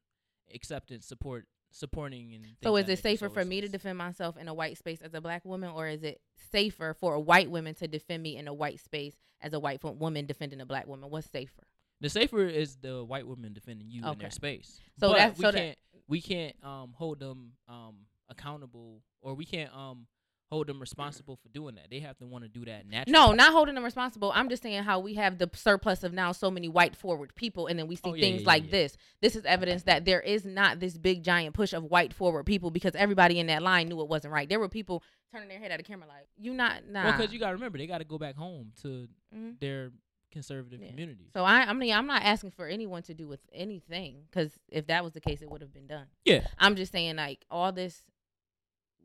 acceptance, 0.54 1.06
support, 1.06 1.46
supporting 1.70 2.34
and. 2.34 2.46
So 2.62 2.76
is 2.76 2.88
it 2.88 3.00
safer 3.00 3.28
So 3.28 3.34
for 3.34 3.44
me 3.44 3.60
to 3.60 3.68
defend 3.68 3.98
myself 3.98 4.36
in 4.36 4.48
a 4.48 4.54
white 4.54 4.78
space 4.78 5.00
as 5.02 5.14
a 5.14 5.20
black 5.20 5.44
woman, 5.44 5.70
or 5.70 5.88
is 5.88 6.02
it 6.02 6.20
safer 6.52 6.94
for 6.94 7.14
a 7.14 7.20
white 7.20 7.50
woman 7.50 7.74
to 7.76 7.88
defend 7.88 8.22
me 8.22 8.36
in 8.36 8.46
a 8.46 8.54
white 8.54 8.80
space 8.80 9.16
as 9.40 9.52
a 9.52 9.60
white 9.60 9.82
woman 9.82 10.26
defending 10.26 10.60
a 10.60 10.66
black 10.66 10.86
woman? 10.86 11.10
What's 11.10 11.28
safer? 11.30 11.66
The 12.00 12.08
safer 12.10 12.44
is 12.46 12.76
the 12.76 13.04
white 13.04 13.26
woman 13.26 13.52
defending 13.52 13.90
you 13.90 14.06
in 14.06 14.18
their 14.18 14.30
space. 14.30 14.80
So 15.00 15.08
but 15.10 15.16
that's- 15.16 15.38
we 15.38 15.44
so 15.44 15.52
can't 15.52 15.78
we 16.08 16.20
can't 16.20 16.54
um 16.64 16.92
hold 16.96 17.18
them 17.20 17.52
um 17.68 17.96
accountable 18.28 19.02
or 19.22 19.34
we 19.34 19.44
can't 19.44 19.74
um 19.74 20.06
hold 20.48 20.68
them 20.68 20.78
responsible 20.78 21.34
for 21.36 21.48
doing 21.48 21.74
that. 21.74 21.86
They 21.90 21.98
have 22.00 22.16
to 22.18 22.26
want 22.26 22.44
to 22.44 22.48
do 22.48 22.64
that 22.66 22.86
naturally. 22.86 23.12
No, 23.12 23.32
not 23.32 23.52
holding 23.52 23.74
them 23.74 23.82
responsible. 23.82 24.30
I'm 24.32 24.48
just 24.48 24.62
saying 24.62 24.84
how 24.84 25.00
we 25.00 25.14
have 25.14 25.38
the 25.38 25.50
surplus 25.54 26.04
of 26.04 26.12
now 26.12 26.30
so 26.30 26.52
many 26.52 26.68
white 26.68 26.94
forward 26.94 27.34
people, 27.34 27.66
and 27.66 27.76
then 27.76 27.88
we 27.88 27.96
see 27.96 28.02
Oh, 28.04 28.14
yeah, 28.14 28.20
things 28.20 28.42
yeah, 28.42 28.46
like 28.46 28.64
yeah. 28.66 28.70
this. 28.70 28.96
This 29.20 29.34
is 29.34 29.44
evidence 29.44 29.82
that 29.84 30.04
there 30.04 30.20
is 30.20 30.44
not 30.44 30.78
this 30.78 30.96
big 30.96 31.24
giant 31.24 31.54
push 31.56 31.72
of 31.72 31.82
white 31.82 32.14
forward 32.14 32.44
people 32.44 32.70
because 32.70 32.94
everybody 32.94 33.40
in 33.40 33.48
that 33.48 33.60
line 33.62 33.88
knew 33.88 34.00
it 34.00 34.06
wasn't 34.08 34.32
right. 34.32 34.48
There 34.48 34.60
were 34.60 34.68
people 34.68 35.02
turning 35.32 35.48
their 35.48 35.58
head 35.58 35.72
at 35.72 35.78
the 35.78 35.82
camera 35.82 36.06
like, 36.06 36.28
"You 36.36 36.54
not 36.54 36.86
nah." 36.88 37.02
Well, 37.04 37.16
because 37.16 37.32
you 37.32 37.40
got 37.40 37.48
to 37.48 37.54
remember 37.54 37.78
they 37.78 37.88
got 37.88 37.98
to 37.98 38.04
go 38.04 38.16
back 38.18 38.36
home 38.36 38.70
to 38.82 39.08
Mhm. 39.34 39.58
their 39.58 39.90
conservative 40.36 40.80
Yeah. 40.80 40.90
communities. 40.90 41.30
So 41.34 41.44
I, 41.44 41.62
I 41.68 41.72
mean, 41.72 41.92
I'm 41.94 42.06
not 42.06 42.22
asking 42.22 42.50
for 42.52 42.66
anyone 42.66 43.02
to 43.04 43.14
do 43.14 43.26
with 43.26 43.40
anything 43.52 44.22
because 44.30 44.52
if 44.68 44.86
that 44.88 45.02
was 45.02 45.12
the 45.14 45.20
case, 45.20 45.40
it 45.42 45.50
would 45.50 45.60
have 45.62 45.72
been 45.72 45.86
done. 45.86 46.06
yeah, 46.24 46.46
I'm 46.58 46.76
just 46.76 46.92
saying 46.92 47.16
like 47.16 47.44
all 47.50 47.72
this 47.72 48.02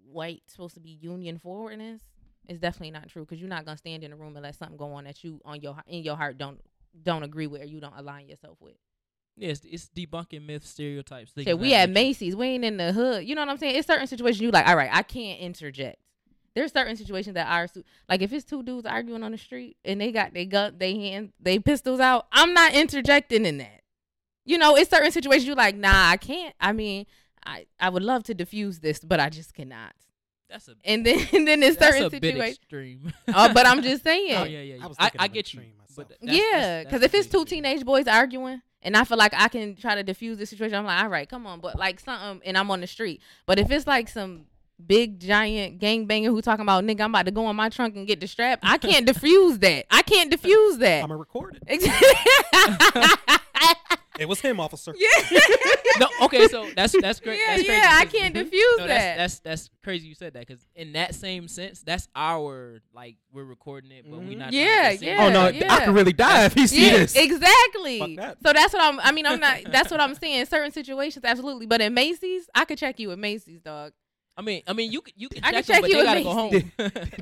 white 0.05 0.43
supposed 0.47 0.73
to 0.75 0.79
be 0.81 0.89
union 0.89 1.37
forwardness 1.37 2.01
is 2.49 2.59
definitely 2.59 2.91
not 2.91 3.07
true 3.07 3.23
because 3.23 3.39
you're 3.39 3.49
not 3.49 3.65
gonna 3.65 3.77
stand 3.77 4.03
in 4.03 4.11
a 4.11 4.15
room 4.15 4.35
and 4.35 4.43
let 4.43 4.55
something 4.55 4.77
go 4.77 4.91
on 4.93 5.05
that 5.05 5.23
you 5.23 5.39
on 5.45 5.61
your 5.61 5.75
in 5.87 6.03
your 6.03 6.15
heart 6.17 6.37
don't 6.37 6.59
don't 7.03 7.23
agree 7.23 7.47
with 7.47 7.61
or 7.61 7.65
you 7.65 7.79
don't 7.79 7.95
align 7.97 8.27
yourself 8.27 8.57
with. 8.59 8.75
yeah, 9.37 9.49
it's, 9.49 9.61
it's 9.63 9.89
debunking 9.95 10.45
myths, 10.45 10.69
stereotypes. 10.69 11.31
Shit, 11.37 11.57
we 11.57 11.73
at. 11.73 11.89
Macy's, 11.89 12.35
we 12.35 12.47
ain't 12.47 12.65
in 12.65 12.75
the 12.75 12.91
hood. 12.91 13.25
You 13.25 13.33
know 13.35 13.41
what 13.41 13.49
I'm 13.49 13.57
saying? 13.57 13.75
It's 13.77 13.87
certain 13.87 14.07
situations 14.07 14.41
you 14.41 14.51
like. 14.51 14.67
All 14.67 14.75
right, 14.75 14.89
I 14.91 15.03
can't 15.03 15.39
interject. 15.39 15.97
There's 16.53 16.71
certain 16.73 16.97
situations 16.97 17.35
that 17.35 17.47
are 17.47 17.67
su- 17.67 17.83
like 18.09 18.21
if 18.21 18.33
it's 18.33 18.43
two 18.45 18.61
dudes 18.63 18.85
arguing 18.85 19.23
on 19.23 19.31
the 19.31 19.37
street 19.37 19.77
and 19.85 20.01
they 20.01 20.11
got 20.11 20.33
they 20.33 20.45
gun, 20.45 20.75
they 20.77 20.97
hand, 20.99 21.31
they 21.39 21.59
pistols 21.59 21.99
out. 21.99 22.27
I'm 22.31 22.53
not 22.53 22.73
interjecting 22.73 23.45
in 23.45 23.57
that. 23.59 23.81
You 24.45 24.57
know, 24.57 24.75
it's 24.75 24.89
certain 24.89 25.11
situations 25.11 25.45
you're 25.47 25.55
like. 25.55 25.75
Nah, 25.75 26.09
I 26.09 26.17
can't. 26.17 26.53
I 26.59 26.73
mean, 26.73 27.05
I 27.45 27.67
I 27.79 27.89
would 27.89 28.03
love 28.03 28.23
to 28.23 28.33
diffuse 28.33 28.79
this, 28.79 28.99
but 28.99 29.19
I 29.19 29.29
just 29.29 29.53
cannot. 29.53 29.93
That's 30.49 30.67
a 30.67 30.75
And 30.83 31.05
then 31.05 31.19
and 31.33 31.47
then 31.47 31.63
in 31.63 31.73
that's 31.75 31.95
certain 31.95 32.03
a 32.07 32.09
bit 32.09 32.21
situations. 32.23 32.57
extreme. 32.57 33.13
Oh, 33.29 33.53
but 33.53 33.65
I'm 33.65 33.81
just 33.81 34.03
saying. 34.09 34.35
Oh 34.35 34.43
yeah, 34.43 34.59
yeah. 34.61 34.75
yeah. 34.75 34.83
I 34.83 34.87
was 34.87 34.97
I, 34.99 35.03
thinking 35.09 35.21
I 35.21 35.25
of 35.25 35.29
an 35.29 35.33
get 35.35 35.53
you. 35.53 35.59
extreme 35.61 35.75
But 35.95 36.09
that's- 36.09 36.37
yeah, 36.51 36.83
because 36.83 37.01
if 37.03 37.13
it's 37.13 37.27
two 37.29 37.45
teenage 37.45 37.85
boys 37.85 38.07
arguing, 38.07 38.61
and 38.81 38.97
I 38.97 39.05
feel 39.05 39.17
like 39.17 39.33
I 39.35 39.47
can 39.47 39.75
try 39.77 39.95
to 39.95 40.03
diffuse 40.03 40.37
the 40.37 40.45
situation, 40.45 40.75
I'm 40.75 40.85
like, 40.85 41.01
all 41.03 41.09
right, 41.09 41.29
come 41.29 41.47
on, 41.47 41.61
but 41.61 41.77
like 41.79 41.99
something, 42.01 42.41
and 42.45 42.57
I'm 42.57 42.69
on 42.71 42.81
the 42.81 42.87
street. 42.87 43.21
But 43.45 43.59
if 43.59 43.71
it's 43.71 43.87
like 43.87 44.09
some 44.09 44.47
big 44.87 45.19
giant 45.19 45.79
gangbanger 45.79 46.25
who 46.27 46.41
talking 46.41 46.63
about 46.63 46.83
nigga, 46.83 47.01
I'm 47.01 47.11
about 47.11 47.25
to 47.25 47.31
go 47.31 47.49
in 47.49 47.55
my 47.55 47.69
trunk 47.69 47.95
and 47.95 48.05
get 48.07 48.19
the 48.19 48.27
strap, 48.27 48.59
I 48.63 48.77
can't 48.77 49.07
defuse 49.07 49.59
that. 49.61 49.85
I 49.89 50.01
can't 50.01 50.31
defuse 50.31 50.79
that. 50.79 51.03
I'm 51.03 51.09
gonna 51.09 51.17
record 51.17 51.59
it. 51.67 53.39
It 54.19 54.27
was 54.27 54.39
him, 54.41 54.59
officer. 54.59 54.93
yeah, 54.99 55.39
no, 55.99 56.07
okay, 56.23 56.47
so 56.47 56.69
that's 56.75 56.93
that's 57.01 57.19
great. 57.21 57.39
yeah, 57.39 57.55
that's 57.55 57.63
crazy 57.63 57.71
yeah. 57.81 57.89
I 57.91 58.03
'cause- 58.03 58.13
can't 58.13 58.35
defuse 58.35 58.77
no, 58.77 58.85
that. 58.87 59.17
that's, 59.17 59.17
that's 59.17 59.39
that's 59.39 59.69
crazy 59.83 60.09
you 60.09 60.15
said 60.15 60.33
that 60.33 60.45
because 60.45 60.63
in 60.75 60.91
that 60.93 61.15
same 61.15 61.47
sense, 61.47 61.81
that's 61.81 62.07
our 62.15 62.81
like 62.93 63.15
we're 63.31 63.45
recording 63.45 63.89
it, 63.91 64.03
but 64.07 64.19
we're 64.19 64.25
Mhm. 64.35 64.37
not. 64.37 64.53
Yeah, 64.53 64.81
trying 64.81 64.97
to 64.99 65.05
get 65.05 65.17
yeah. 65.17 65.25
oh 65.25 65.29
no, 65.31 65.47
yeah. 65.47 65.73
I 65.73 65.85
could 65.85 65.95
really 65.95 66.13
die 66.13 66.45
if 66.45 66.53
he 66.53 66.67
see 66.67 66.85
yeah, 66.85 66.97
this. 66.97 67.15
exactly. 67.15 68.15
That. 68.17 68.37
So 68.45 68.53
that's 68.53 68.73
what 68.73 68.83
I'm. 68.83 68.99
I 68.99 69.11
mean, 69.11 69.25
I'm 69.25 69.39
not. 69.39 69.59
That's 69.71 69.89
what 69.89 69.99
I'm 70.01 70.13
saying. 70.13 70.45
Certain 70.45 70.71
situations, 70.71 71.25
absolutely. 71.25 71.65
But 71.65 71.81
in 71.81 71.93
Macy's, 71.95 72.47
I 72.53 72.65
could 72.65 72.77
check 72.77 72.99
you 72.99 73.11
at 73.13 73.17
Macy's, 73.17 73.61
dog. 73.61 73.93
I 74.37 74.41
mean, 74.41 74.63
I 74.67 74.73
mean, 74.73 74.91
you 74.91 75.01
can 75.01 75.13
you 75.17 75.29
can 75.29 75.43
I 75.43 75.51
can 75.51 75.63
check, 75.63 75.65
them, 75.65 75.73
check 75.75 75.81
but 75.81 75.89
you 75.91 75.97
they 75.97 76.03
gotta 76.03 76.23
go 76.23 76.33
home. 76.33 76.51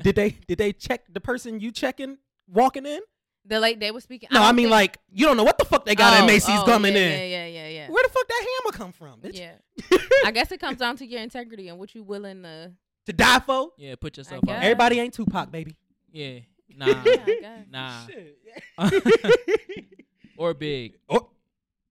did 0.02 0.14
they 0.16 0.30
did 0.46 0.58
they 0.58 0.72
check 0.72 1.04
the 1.12 1.20
person 1.20 1.60
you 1.60 1.72
checking 1.72 2.18
walking 2.48 2.86
in? 2.86 3.00
The 3.46 3.58
like 3.58 3.80
they 3.80 3.90
were 3.90 4.00
speaking. 4.00 4.28
No, 4.32 4.42
I, 4.42 4.46
don't 4.46 4.56
mean 4.56 4.64
think- 4.66 4.72
like 4.72 4.98
you 5.10 5.26
don't 5.26 5.36
know 5.36 5.44
what 5.44 5.58
the 5.58 5.64
fuck 5.64 5.84
they 5.84 5.94
got 5.94 6.12
Oh, 6.14 6.22
at 6.22 6.26
Macy's 6.26 6.58
oh, 6.60 6.64
coming 6.64 6.94
yeah, 6.94 7.00
in. 7.00 7.10
Yeah, 7.10 7.24
yeah, 7.26 7.46
yeah, 7.46 7.68
yeah. 7.68 7.88
Where 7.90 8.04
the 8.06 8.10
fuck 8.12 8.28
that 8.28 8.46
hammer 8.64 8.76
come 8.76 8.92
from? 8.92 9.20
bitch? 9.20 9.38
Yeah. 9.38 9.98
I 10.24 10.30
guess 10.30 10.52
it 10.52 10.60
comes 10.60 10.78
down 10.78 10.96
to 10.98 11.06
your 11.06 11.20
integrity 11.20 11.68
and 11.68 11.78
what 11.78 11.94
you 11.94 12.02
willing 12.02 12.42
to. 12.42 12.72
To 13.06 13.12
die 13.14 13.40
for? 13.40 13.70
yeah, 13.78 13.94
put 13.96 14.16
yourself 14.18 14.44
guess. 14.44 14.56
out. 14.56 14.62
Everybody 14.62 15.00
ain't 15.00 15.14
Tupac, 15.14 15.50
baby. 15.50 15.74
Yeah, 16.12 16.40
nah, 16.76 16.86
Yeah, 17.04 17.16
I 17.26 17.64
nah, 17.70 18.06
Shit. 18.06 18.38
or 20.36 20.54
big, 20.54 20.94
or, 21.08 21.28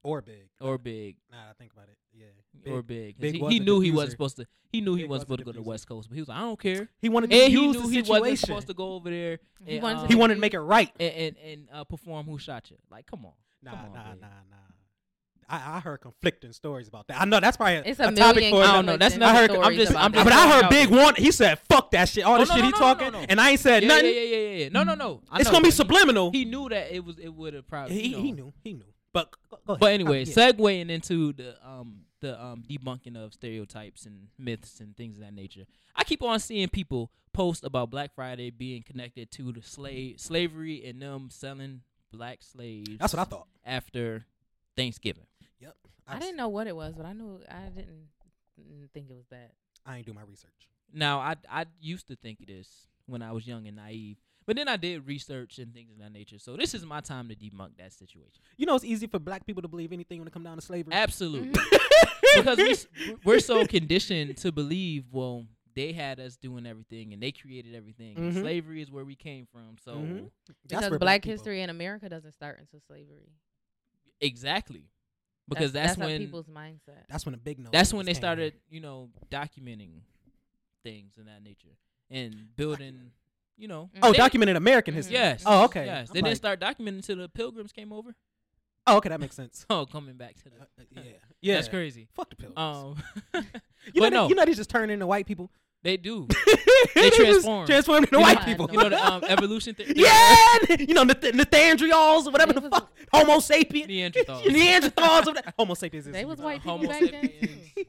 or 0.03 0.21
big. 0.21 0.47
or 0.61 0.77
big, 0.77 1.17
Nah, 1.31 1.49
I 1.49 1.53
think 1.57 1.73
about 1.73 1.89
it. 1.89 1.97
Yeah. 2.65 2.73
or 2.73 2.81
Big. 2.81 2.87
big. 2.87 3.15
'Cause 3.15 3.31
Big 3.41 3.41
he, 3.51 3.57
he 3.57 3.59
knew 3.59 3.79
he 3.79 3.91
wasn't 3.91 4.11
supposed 4.11 4.37
to. 4.37 4.45
He 4.71 4.81
knew 4.81 4.93
he 4.95 5.01
Big 5.03 5.09
wasn't 5.09 5.27
supposed 5.27 5.39
to 5.39 5.45
go 5.45 5.51
to 5.51 5.57
the. 5.57 5.63
West 5.63 5.87
Coast, 5.87 6.09
but 6.09 6.15
he 6.15 6.21
was 6.21 6.27
like, 6.29 6.37
I 6.37 6.41
don't 6.41 6.59
care. 6.59 6.89
He 7.01 7.09
wanted 7.09 7.31
to 7.31 7.35
And 7.41 7.51
he 7.51 7.59
knew 7.59 7.73
the 7.73 7.87
he 7.87 8.01
wasn't 8.03 8.39
supposed 8.39 8.67
to 8.67 8.73
go 8.73 8.93
over 8.93 9.09
there. 9.09 9.39
He 9.65 9.75
and, 9.75 9.83
wanted 9.83 9.95
to 9.95 10.01
um, 10.03 10.07
he 10.07 10.15
wanted 10.15 10.35
to 10.35 10.41
make 10.41 10.53
it 10.53 10.59
right. 10.59 10.91
and 10.99 11.13
and, 11.13 11.35
and 11.43 11.67
uh, 11.73 11.83
perform 11.85 12.25
Who 12.27 12.37
Shot 12.37 12.69
You. 12.69 12.77
Like, 12.91 13.05
come 13.07 13.25
on. 13.25 13.31
Nah, 13.63 13.71
Come 13.71 13.79
on, 13.85 13.93
nah, 13.93 14.11
Big. 14.11 14.21
nah, 14.21 14.27
nah. 14.27 14.55
I, 15.51 15.77
I 15.77 15.79
heard 15.79 15.99
conflicting 16.01 16.53
stories 16.53 16.87
about 16.87 17.07
that. 17.07 17.19
I 17.19 17.25
know 17.25 17.39
that's 17.39 17.57
probably 17.57 17.77
a, 17.77 17.83
It's 17.83 17.99
a 17.99 18.03
a 18.03 18.11
topic 18.11 18.35
million. 18.35 18.53
for 18.53 18.61
I 18.63 18.71
don't 18.73 18.85
know, 18.85 18.97
that's 18.97 19.15
conflicting 19.15 19.19
not- 19.19 19.29
I 19.35 19.39
heard- 19.39 19.73
I'm 19.73 19.75
just- 19.79 19.95
I'm 19.95 20.13
just- 20.13 20.23
But 20.23 20.33
I 20.33 20.51
heard 20.61 20.69
Big 20.69 20.89
there. 20.91 21.03
one. 21.03 21.15
He 21.15 21.31
said, 21.31 21.57
"Fuck 21.67 21.89
that 21.91 22.07
shit." 22.07 22.23
All 22.23 22.35
Oh, 22.35 22.37
this 22.37 22.49
no, 22.49 22.55
shit 22.55 22.61
no, 22.61 22.67
he 22.67 22.71
no, 22.71 22.77
no, 22.77 22.85
talking, 22.85 23.11
no, 23.13 23.19
no. 23.21 23.25
and 23.27 23.41
I 23.41 23.49
ain't 23.49 23.59
said 23.59 23.81
Yeah, 23.81 23.89
nothing. 23.89 24.05
yeah, 24.13 24.21
yeah, 24.21 24.37
yeah, 24.37 24.57
yeah. 24.65 24.69
No, 24.69 24.83
no, 24.83 24.93
no. 24.93 25.21
I 25.31 25.39
It's 25.39 25.45
know, 25.45 25.53
gonna 25.53 25.63
be 25.63 25.69
but 25.69 25.73
he- 25.73 25.77
subliminal. 25.77 26.31
He 26.31 26.45
knew 26.45 26.69
that 26.69 26.93
it 26.95 27.03
was. 27.03 27.17
It 27.17 27.29
would 27.33 27.55
have 27.55 27.67
probably. 27.67 27.99
he, 27.99 28.09
you 28.09 28.15
know. 28.17 28.21
he 28.23 28.31
knew. 28.31 28.53
He 28.63 28.73
knew. 28.73 28.85
But 29.11 29.31
go, 29.49 29.57
go 29.65 29.73
ahead. 29.73 29.79
But 29.79 29.91
anyway, 29.93 30.25
yeah. 30.25 30.33
segueing 30.51 30.91
into 30.91 31.33
the 31.33 31.55
um 31.67 32.01
the 32.21 32.41
um 32.41 32.63
debunking 32.67 33.15
of 33.15 33.33
stereotypes 33.33 34.05
and 34.05 34.27
myths 34.37 34.79
and 34.79 34.95
things 34.95 35.17
of 35.17 35.23
that 35.23 35.33
nature. 35.33 35.65
I 35.95 36.03
keep 36.03 36.21
on 36.23 36.39
seeing 36.39 36.67
people 36.69 37.11
post 37.33 37.63
about 37.63 37.89
Black 37.89 38.13
Friday 38.15 38.49
being 38.49 38.83
connected 38.83 39.31
to 39.31 39.51
the 39.51 39.61
slave 39.61 40.19
slavery 40.19 40.83
and 40.85 41.01
them 41.01 41.29
selling 41.31 41.81
black 42.11 42.39
slaves. 42.41 42.97
that's 42.99 43.13
what 43.13 43.19
I 43.19 43.25
thought. 43.25 43.47
after 43.65 44.25
Thanksgiving. 44.75 45.25
Yep. 45.59 45.75
I 46.07 46.19
didn't 46.19 46.37
know 46.37 46.47
what 46.49 46.67
it 46.67 46.75
was, 46.75 46.95
but 46.95 47.05
I 47.05 47.13
knew 47.13 47.39
I 47.49 47.69
didn't 47.69 48.07
think 48.93 49.09
it 49.09 49.15
was 49.15 49.27
that. 49.29 49.51
I 49.85 49.97
ain't 49.97 50.05
do 50.05 50.13
my 50.13 50.21
research. 50.27 50.69
Now 50.93 51.19
I 51.19 51.35
I 51.49 51.65
used 51.79 52.07
to 52.07 52.15
think 52.15 52.41
it 52.41 52.49
is 52.49 52.67
when 53.05 53.21
I 53.21 53.31
was 53.31 53.47
young 53.47 53.67
and 53.67 53.75
naive. 53.77 54.17
But 54.49 54.55
then 54.55 54.67
I 54.67 54.77
did 54.77 55.05
research 55.05 55.59
and 55.59 55.71
things 55.71 55.91
of 55.91 55.99
that 55.99 56.11
nature. 56.11 56.39
So 56.39 56.57
this 56.57 56.73
is 56.73 56.83
my 56.83 57.01
time 57.01 57.29
to 57.29 57.35
debunk 57.35 57.77
that 57.77 57.93
situation. 57.93 58.41
You 58.57 58.65
know, 58.65 58.73
it's 58.73 58.83
easy 58.83 59.05
for 59.05 59.19
black 59.19 59.45
people 59.45 59.61
to 59.61 59.67
believe 59.67 59.93
anything 59.93 60.17
when 60.17 60.27
it 60.27 60.33
comes 60.33 60.45
down 60.45 60.55
to 60.55 60.61
slavery. 60.63 60.91
Absolutely. 60.91 61.49
Mhm. 61.51 62.35
because 62.35 62.57
we, 62.57 63.15
we're 63.23 63.41
so 63.41 63.67
conditioned 63.67 64.37
to 64.37 64.51
believe, 64.51 65.03
well, 65.11 65.45
they 65.75 65.91
had 65.91 66.19
us 66.19 66.35
doing 66.35 66.65
everything 66.65 67.13
and 67.13 67.21
they 67.21 67.31
created 67.31 67.75
everything. 67.75 68.17
and 68.17 68.33
Mhm. 68.33 68.41
slavery 68.41 68.81
is 68.81 68.89
where 68.89 69.05
we 69.05 69.13
came 69.13 69.45
from. 69.51 69.77
So 69.83 69.97
Mhm. 69.97 70.31
Because 70.63 70.89
where 70.89 70.97
Black 70.97 71.23
history 71.23 71.61
in 71.61 71.69
America 71.69 72.09
doesn't 72.09 72.31
start 72.31 72.59
until 72.59 72.79
slavery. 72.87 73.29
exactly. 74.19 74.89
Because 75.47 75.73
that's, 75.73 75.93
how 75.93 76.07
when 76.07 76.21
people's 76.21 76.47
mindset. 76.47 77.05
That's 77.07 77.23
when 77.23 77.33
the 77.33 77.37
big 77.37 77.59
no. 77.59 77.69
that's 77.71 77.93
when 77.93 78.07
they 78.07 78.15
started, 78.15 78.55
you 78.67 78.79
know, 78.81 79.11
documenting 79.29 80.01
things 80.83 81.19
in 81.19 81.27
that 81.27 81.43
nature 81.43 81.77
and 82.09 82.55
building, 82.55 83.11
you 83.59 83.67
know. 83.67 83.89
Oh, 84.01 84.11
they- 84.11 84.17
documented 84.17 84.55
American 84.55 84.93
history. 84.93 85.13
Yes. 85.13 85.43
Oh, 85.45 85.65
okay. 85.65 85.85
Yes. 85.85 86.09
I'm 86.09 86.13
They 86.13 86.19
like, 86.21 86.25
didn't 86.29 86.37
start 86.37 86.59
documenting 86.59 86.95
until 86.97 87.17
the 87.17 87.29
pilgrims 87.29 87.71
came 87.71 87.91
over. 87.93 88.15
Oh, 88.87 88.97
okay, 88.97 89.09
that 89.09 89.19
makes 89.19 89.35
sense. 89.35 89.65
Oh, 89.69 89.85
coming 89.85 90.15
back 90.15 90.35
to 90.43 90.49
Uh, 90.49 90.65
the. 90.77 90.83
uh, 91.01 91.03
yeah, 91.05 91.11
yeah. 91.41 91.55
That's 91.55 91.67
crazy. 91.67 92.07
Fuck 92.15 92.29
the 92.31 92.35
pilgrims. 92.37 92.57
Um, 92.57 92.95
you 93.33 93.41
know, 93.41 93.43
but 93.95 94.09
they, 94.09 94.09
no. 94.09 94.29
you 94.29 94.35
know 94.35 94.45
they 94.45 94.53
just 94.53 94.69
turn 94.69 94.89
into 94.89 95.05
white 95.05 95.27
people. 95.27 95.51
they 95.83 95.95
do. 95.97 96.27
they 96.95 97.09
just 97.09 97.15
transform. 97.17 97.65
transform 97.67 98.03
into 98.03 98.15
You 98.17 98.21
white 98.21 98.39
I 98.41 98.45
people. 98.45 98.69
You 98.71 98.79
know 98.79 98.89
the 98.89 99.05
um, 99.05 99.23
evolution 99.25 99.75
theory. 99.75 99.93
yeah, 99.95 100.57
you 100.79 100.93
know 100.93 101.03
Nath- 101.03 101.33
Nathaniels 101.35 102.27
or 102.27 102.31
whatever 102.31 102.53
They 102.53 102.59
the 102.61 102.69
was- 102.69 102.79
fuck. 102.79 102.91
Homo 103.13 103.37
sapien. 103.39 103.87
Neanderthals. 103.87 104.43
Neanderthals. 104.43 105.27
or 105.27 105.33
that- 105.35 105.53
Homo 105.57 105.73
sapiens. 105.75 106.05
They 106.05 106.25
was 106.25 106.37
stupid. 106.39 106.45
white 106.45 106.61
people 106.63 106.77
Homo 106.77 106.89
back 106.89 107.01
then. 107.11 107.85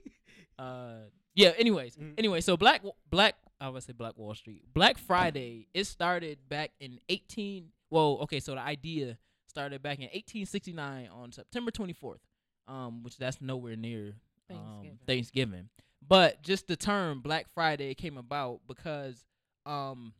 uh, 0.58 0.94
yeah. 1.34 1.52
Anyways, 1.58 1.96
Mhm. 1.96 2.14
anyway, 2.18 2.40
so 2.40 2.56
Black 2.56 2.82
Black 3.10 3.36
I 3.60 3.68
would 3.68 3.82
say 3.82 3.92
Black 3.92 4.16
Wall 4.16 4.34
Street. 4.34 4.62
Black 4.72 4.98
Friday. 4.98 5.68
It 5.74 5.84
started 5.84 6.38
back 6.48 6.70
in 6.80 6.98
eighteen. 7.08 7.70
Well, 7.90 8.18
okay, 8.22 8.40
so 8.40 8.54
the 8.54 8.60
idea 8.60 9.18
started 9.48 9.82
back 9.82 9.98
in 9.98 10.04
1869 10.04 11.08
on 11.12 11.32
September 11.32 11.72
24th, 11.72 12.20
um, 12.68 13.02
which 13.02 13.16
that's 13.16 13.40
nowhere 13.40 13.74
near 13.74 14.14
um, 14.48 14.56
Thanksgiving. 14.56 14.98
Thanksgiving. 15.06 15.68
But 16.06 16.42
just 16.42 16.68
the 16.68 16.76
term 16.76 17.20
Black 17.20 17.46
Friday 17.52 17.94
came 17.94 18.16
about 18.16 18.60
because, 18.66 19.26
um, 19.66 20.14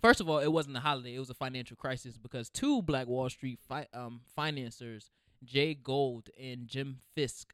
first 0.00 0.20
of 0.20 0.28
all, 0.28 0.38
it 0.38 0.50
wasn't 0.50 0.76
a 0.76 0.80
holiday; 0.80 1.14
it 1.14 1.18
was 1.20 1.30
a 1.30 1.34
financial 1.34 1.76
crisis 1.76 2.16
because 2.16 2.48
two 2.48 2.82
Black 2.82 3.06
Wall 3.06 3.28
Street 3.28 3.60
fi- 3.68 3.86
um, 3.94 4.22
financiers, 4.34 5.10
Jay 5.44 5.74
Gould 5.74 6.30
and 6.42 6.66
Jim 6.66 7.00
Fisk, 7.14 7.52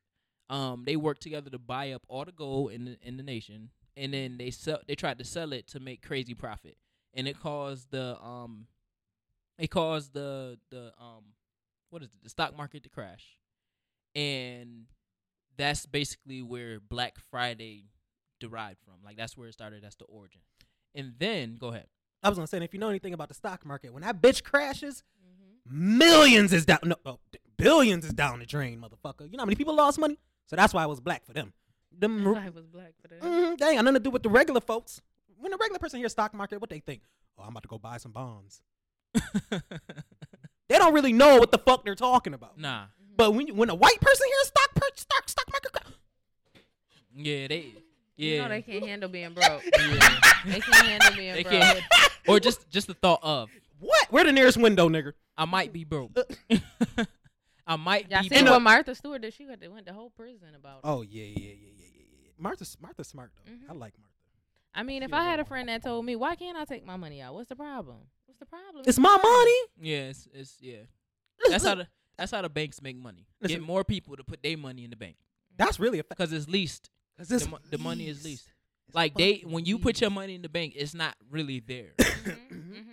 um, 0.49 0.85
they 0.87 0.97
worked 0.97 1.23
together 1.23 1.51
to 1.51 1.59
buy 1.59 1.93
up 1.93 2.03
all 2.09 2.25
the 2.25 2.33
gold 2.33 2.73
in 2.73 2.85
the 2.85 2.97
in 3.03 3.17
the 3.19 3.23
nation, 3.23 3.71
and 3.97 4.13
then 4.15 4.37
they 4.39 4.51
sell. 4.51 4.81
They 4.87 4.95
tried 4.95 5.19
to 5.19 5.25
sell 5.25 5.53
it 5.53 5.67
to 5.69 5.81
make 5.81 6.03
crazy 6.07 6.35
profit, 6.35 6.77
and 7.15 7.27
it 7.29 7.39
caused 7.41 7.91
the 7.91 8.21
um, 8.23 8.67
it 9.59 9.69
caused 9.71 10.13
the 10.15 10.59
the 10.71 10.93
um, 10.99 11.25
what 11.91 12.03
is 12.03 12.09
it? 12.15 12.23
The 12.23 12.31
stock 12.31 12.57
market 12.57 12.83
to 12.85 12.89
crash, 12.89 13.37
and 14.15 14.87
that's 15.57 15.87
basically 15.87 16.43
where 16.43 16.81
Black 16.81 17.19
Friday 17.31 17.87
derived 18.41 18.79
from. 18.85 18.95
Like 19.05 19.17
that's 19.17 19.37
where 19.37 19.49
it 19.49 19.53
started. 19.53 19.83
That's 19.83 19.97
the 19.97 20.05
origin. 20.05 20.41
And 20.95 21.15
then 21.19 21.57
go 21.57 21.69
ahead. 21.69 21.87
I 22.23 22.29
was 22.29 22.39
gonna 22.39 22.47
say, 22.47 22.59
if 22.63 22.73
you 22.73 22.81
know 22.81 22.89
anything 22.89 23.15
about 23.15 23.29
the 23.29 23.35
stock 23.35 23.65
market, 23.67 23.93
when 23.93 24.03
that 24.03 24.21
bitch 24.23 24.43
crashes, 24.45 25.03
Mhm. 25.25 25.73
millions 25.73 26.53
is 26.53 26.65
down. 26.65 26.81
No, 26.85 26.97
oh, 27.05 27.19
billions 27.57 28.05
is 28.05 28.13
down 28.13 28.39
the 28.39 28.47
drain, 28.47 28.81
motherfucker. 28.81 29.31
You 29.31 29.37
know 29.37 29.43
how 29.43 29.47
many 29.47 29.57
people 29.57 29.75
lost 29.75 29.99
money? 29.99 30.19
So 30.47 30.57
that's 30.57 30.75
why 30.75 30.85
it 30.85 30.89
was 30.89 31.01
black 31.01 31.25
for 31.25 31.33
them. 31.33 31.53
Them, 31.99 32.25
That's 32.25 32.37
why 32.37 32.47
it 32.47 32.55
was 32.55 32.67
black 32.67 32.93
for 33.01 33.09
them. 33.09 33.19
Uh, 33.23 33.27
mm, 33.27 33.59
they 33.59 33.67
ain't 33.67 33.77
got 33.77 33.85
nothing 33.85 33.95
to 33.95 34.01
do 34.01 34.11
with 34.11 34.23
the 34.23 34.29
regular 34.29 34.61
folks. 34.61 35.01
When 35.39 35.51
the 35.53 35.57
regular 35.57 35.79
person 35.79 35.99
hears 35.99 36.13
stock 36.13 36.35
market, 36.35 36.61
what 36.61 36.71
they 36.71 36.81
think? 36.81 37.03
Oh, 37.39 37.43
I'm 37.43 37.51
about 37.51 37.63
to 37.65 37.69
go 37.69 37.79
buy 37.79 37.97
some 37.99 38.13
bonds. 38.13 38.61
They 40.69 40.79
don't 40.79 40.95
really 40.95 41.13
know 41.13 41.37
what 41.39 41.51
the 41.51 41.59
fuck 41.59 41.85
they're 41.85 41.95
talking 41.95 42.33
about. 42.33 42.59
nah. 42.59 42.85
Mm-hmm. 42.85 43.15
But 43.17 43.35
when 43.35 43.47
you, 43.47 43.55
when 43.55 43.69
a 43.69 43.75
white 43.75 44.01
person 44.01 44.27
hears 44.27 44.47
stock 44.47 44.75
per, 44.75 44.87
stock 44.95 45.29
stock 45.29 45.45
market, 45.53 45.93
Yeah, 47.15 47.47
they. 47.49 47.67
Yeah. 48.17 48.35
You 48.37 48.43
know 48.43 48.49
they 48.49 48.63
can't 48.63 48.87
handle 48.87 49.09
being 49.11 49.35
broke. 49.35 49.63
yeah. 49.79 50.19
they 50.47 50.61
can't 50.61 50.87
handle 50.87 51.15
being 51.17 51.35
They 51.35 51.43
broke. 51.43 51.61
can't. 51.61 51.81
or 52.27 52.41
just 52.41 52.71
just 52.71 52.87
the 52.87 52.95
thought 52.95 53.21
of 53.23 53.51
what? 53.81 54.07
Where 54.11 54.25
the 54.25 54.33
nearest 54.33 54.57
window, 54.57 54.89
nigga? 54.89 55.13
I 55.37 55.45
might 55.45 55.73
be 55.75 55.85
broke. 55.85 56.13
Uh, 56.17 57.05
I 57.67 57.77
might 57.77 58.11
Y'all 58.11 58.23
be 58.23 58.29
see 58.31 58.35
And, 58.37 58.47
broke. 58.47 58.55
what 58.57 58.63
Martha 58.63 58.95
Stewart 58.95 59.21
did? 59.21 59.35
She 59.35 59.45
got 59.45 59.61
they 59.61 59.69
went 59.69 59.87
to 59.87 59.93
whole 59.93 60.11
prison 60.11 60.55
about. 60.55 60.77
it. 60.79 60.81
Oh 60.85 61.03
yeah, 61.03 61.25
yeah, 61.25 61.53
yeah. 61.77 61.82
Martha's 62.43 62.77
Martha's 62.81 63.09
smart 63.09 63.31
though. 63.37 63.51
Mhm. 63.53 63.71
I 63.71 63.73
like 63.73 63.95
Martha. 63.99 64.09
I 64.75 64.83
mean, 64.83 65.03
if 65.03 65.13
I 65.13 65.25
had 65.25 65.39
a 65.39 65.45
friend 65.45 65.69
that 65.69 65.83
told 65.83 66.05
me, 66.05 66.17
"Why 66.17 66.35
can't 66.35 66.57
I 66.57 66.65
take 66.65 66.85
my 66.85 66.97
money 66.97 67.21
out? 67.21 67.35
What's 67.35 67.49
the 67.49 67.57
problem? 67.57 67.99
What's 68.27 68.39
the 68.41 68.47
problem? 68.47 68.85
It's 68.87 68.99
my 68.99 69.17
money. 69.23 69.91
Yeah, 69.91 70.09
it's, 70.11 70.27
it's 70.33 70.57
yeah. 70.61 70.79
That's 71.51 71.65
how 71.65 71.75
the 71.77 71.89
that's 72.17 72.31
how 72.33 72.43
the 72.43 72.49
banks 72.49 72.81
make 72.83 72.97
money. 72.97 73.27
Listen. 73.41 73.59
Get 73.59 73.67
more 73.67 73.85
people 73.85 74.17
to 74.17 74.25
put 74.25 74.43
their 74.43 74.57
money 74.57 74.85
in 74.85 74.91
the 74.91 74.97
bank 74.97 75.17
That's 75.57 75.79
really 75.81 75.99
a 75.99 76.03
fact. 76.03 76.19
because 76.19 76.33
it's 76.33 76.49
least. 76.49 76.91
'Cause 77.19 77.29
The, 77.29 77.37
it's 77.37 77.49
mo- 77.49 77.59
the 77.71 77.79
money 77.79 78.09
is 78.09 78.25
least. 78.25 78.47
least. 78.47 78.53
It's 78.89 78.95
Like 78.95 79.15
they 79.15 79.35
fucking 79.37 79.51
when 79.51 79.65
you 79.67 79.79
put 79.79 80.01
your 80.01 80.11
money 80.11 80.35
in 80.35 80.43
the 80.43 80.49
bank, 80.49 80.75
it's 80.77 80.95
not 80.95 81.15
really 81.31 81.61
there. 81.61 81.93
Mhm, 81.99 82.37
mhm. 82.51 82.85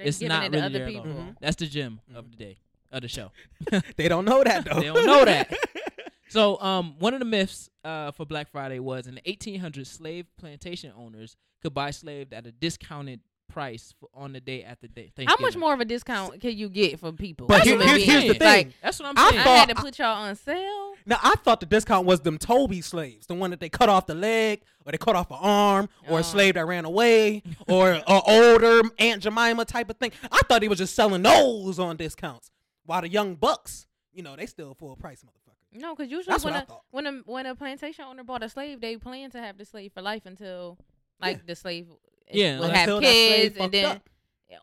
It's 0.00 0.20
not 0.20 0.44
it 0.44 0.52
really 0.52 0.64
other 0.64 0.78
there 0.78 0.88
at 0.88 0.94
all. 0.96 1.02
people. 1.04 1.20
Mhm. 1.22 1.36
That's 1.40 1.56
the 1.56 1.66
gem 1.66 2.00
of 2.14 2.30
the 2.30 2.36
day 2.36 2.58
of 2.90 3.02
the 3.02 3.08
show. 3.08 3.30
they 3.96 4.08
don't 4.08 4.24
know 4.24 4.42
that 4.44 4.64
though. 4.64 4.80
They 4.80 4.86
don't 4.86 5.06
know 5.06 5.24
that. 5.24 5.52
So, 6.28 6.60
um, 6.60 6.94
one 6.98 7.14
of 7.14 7.20
the 7.20 7.26
myths 7.26 7.70
uh, 7.84 8.10
for 8.12 8.26
Black 8.26 8.48
Friday 8.50 8.78
was 8.78 9.06
in 9.06 9.14
the 9.14 9.22
1800s, 9.22 9.86
slave 9.86 10.26
plantation 10.38 10.92
owners 10.96 11.36
could 11.62 11.74
buy 11.74 11.90
slaves 11.90 12.32
at 12.32 12.46
a 12.46 12.52
discounted 12.52 13.20
price 13.50 13.94
for, 13.98 14.10
on 14.12 14.34
the 14.34 14.40
day 14.40 14.62
after 14.62 14.86
day. 14.86 15.10
How 15.26 15.36
much 15.40 15.56
more 15.56 15.72
of 15.72 15.80
a 15.80 15.86
discount 15.86 16.38
can 16.40 16.56
you 16.56 16.68
get 16.68 17.00
for 17.00 17.12
people? 17.12 17.46
But 17.46 17.62
here- 17.62 17.80
here's- 17.80 18.02
here's 18.02 18.22
the 18.24 18.28
Like, 18.28 18.38
thing. 18.66 18.74
That's 18.82 19.00
what 19.00 19.08
I'm 19.08 19.16
saying. 19.30 19.40
I 19.40 19.44
thought- 19.44 19.68
had 19.68 19.76
to 19.76 19.82
put 19.82 19.98
y'all 19.98 20.14
on 20.22 20.36
sale. 20.36 20.92
Now 21.06 21.18
I 21.22 21.34
thought 21.42 21.60
the 21.60 21.66
discount 21.66 22.04
was 22.06 22.20
them 22.20 22.36
Toby 22.36 22.82
slaves, 22.82 23.26
the 23.26 23.34
one 23.34 23.48
that 23.50 23.60
they 23.60 23.70
cut 23.70 23.88
off 23.88 24.04
the 24.06 24.14
leg, 24.14 24.60
or 24.84 24.92
they 24.92 24.98
cut 24.98 25.16
off 25.16 25.30
an 25.30 25.38
arm, 25.40 25.88
or 26.06 26.18
Oh. 26.18 26.20
a 26.20 26.24
slave 26.24 26.54
that 26.54 26.66
ran 26.66 26.84
away, 26.84 27.42
or 27.66 27.92
an 27.92 28.02
older 28.06 28.82
Aunt 28.98 29.22
Jemima 29.22 29.64
type 29.64 29.88
of 29.88 29.96
thing. 29.96 30.12
I 30.30 30.40
thought 30.46 30.60
he 30.60 30.68
was 30.68 30.76
just 30.78 30.94
selling 30.94 31.22
those 31.22 31.78
on 31.78 31.96
discounts, 31.96 32.50
while 32.84 33.00
the 33.00 33.08
young 33.08 33.34
bucks, 33.36 33.86
you 34.12 34.22
know, 34.22 34.36
they 34.36 34.44
still 34.44 34.74
full 34.74 34.94
price 34.96 35.22
motherfuckers. 35.24 35.32
No, 35.72 35.94
because 35.94 36.10
usually 36.10 36.32
That's 36.32 36.44
when 36.44 36.54
what 36.54 36.60
I 36.60 36.62
a 36.62 36.66
thought. 36.66 36.82
when 36.90 37.06
a 37.06 37.12
when 37.26 37.46
a 37.46 37.54
plantation 37.54 38.04
owner 38.04 38.24
bought 38.24 38.42
a 38.42 38.48
slave, 38.48 38.80
they 38.80 38.96
plan 38.96 39.30
to 39.32 39.38
have 39.38 39.58
the 39.58 39.64
slave 39.64 39.92
for 39.92 40.00
life 40.02 40.24
until 40.26 40.78
like 41.20 41.46
the 41.46 41.54
slave 41.54 41.86
Yeah, 42.32 42.58
will 42.58 42.64
until 42.70 43.00
have 43.00 43.02
kids 43.04 43.56
and 43.58 43.72
then 43.72 43.84
up. 43.96 44.08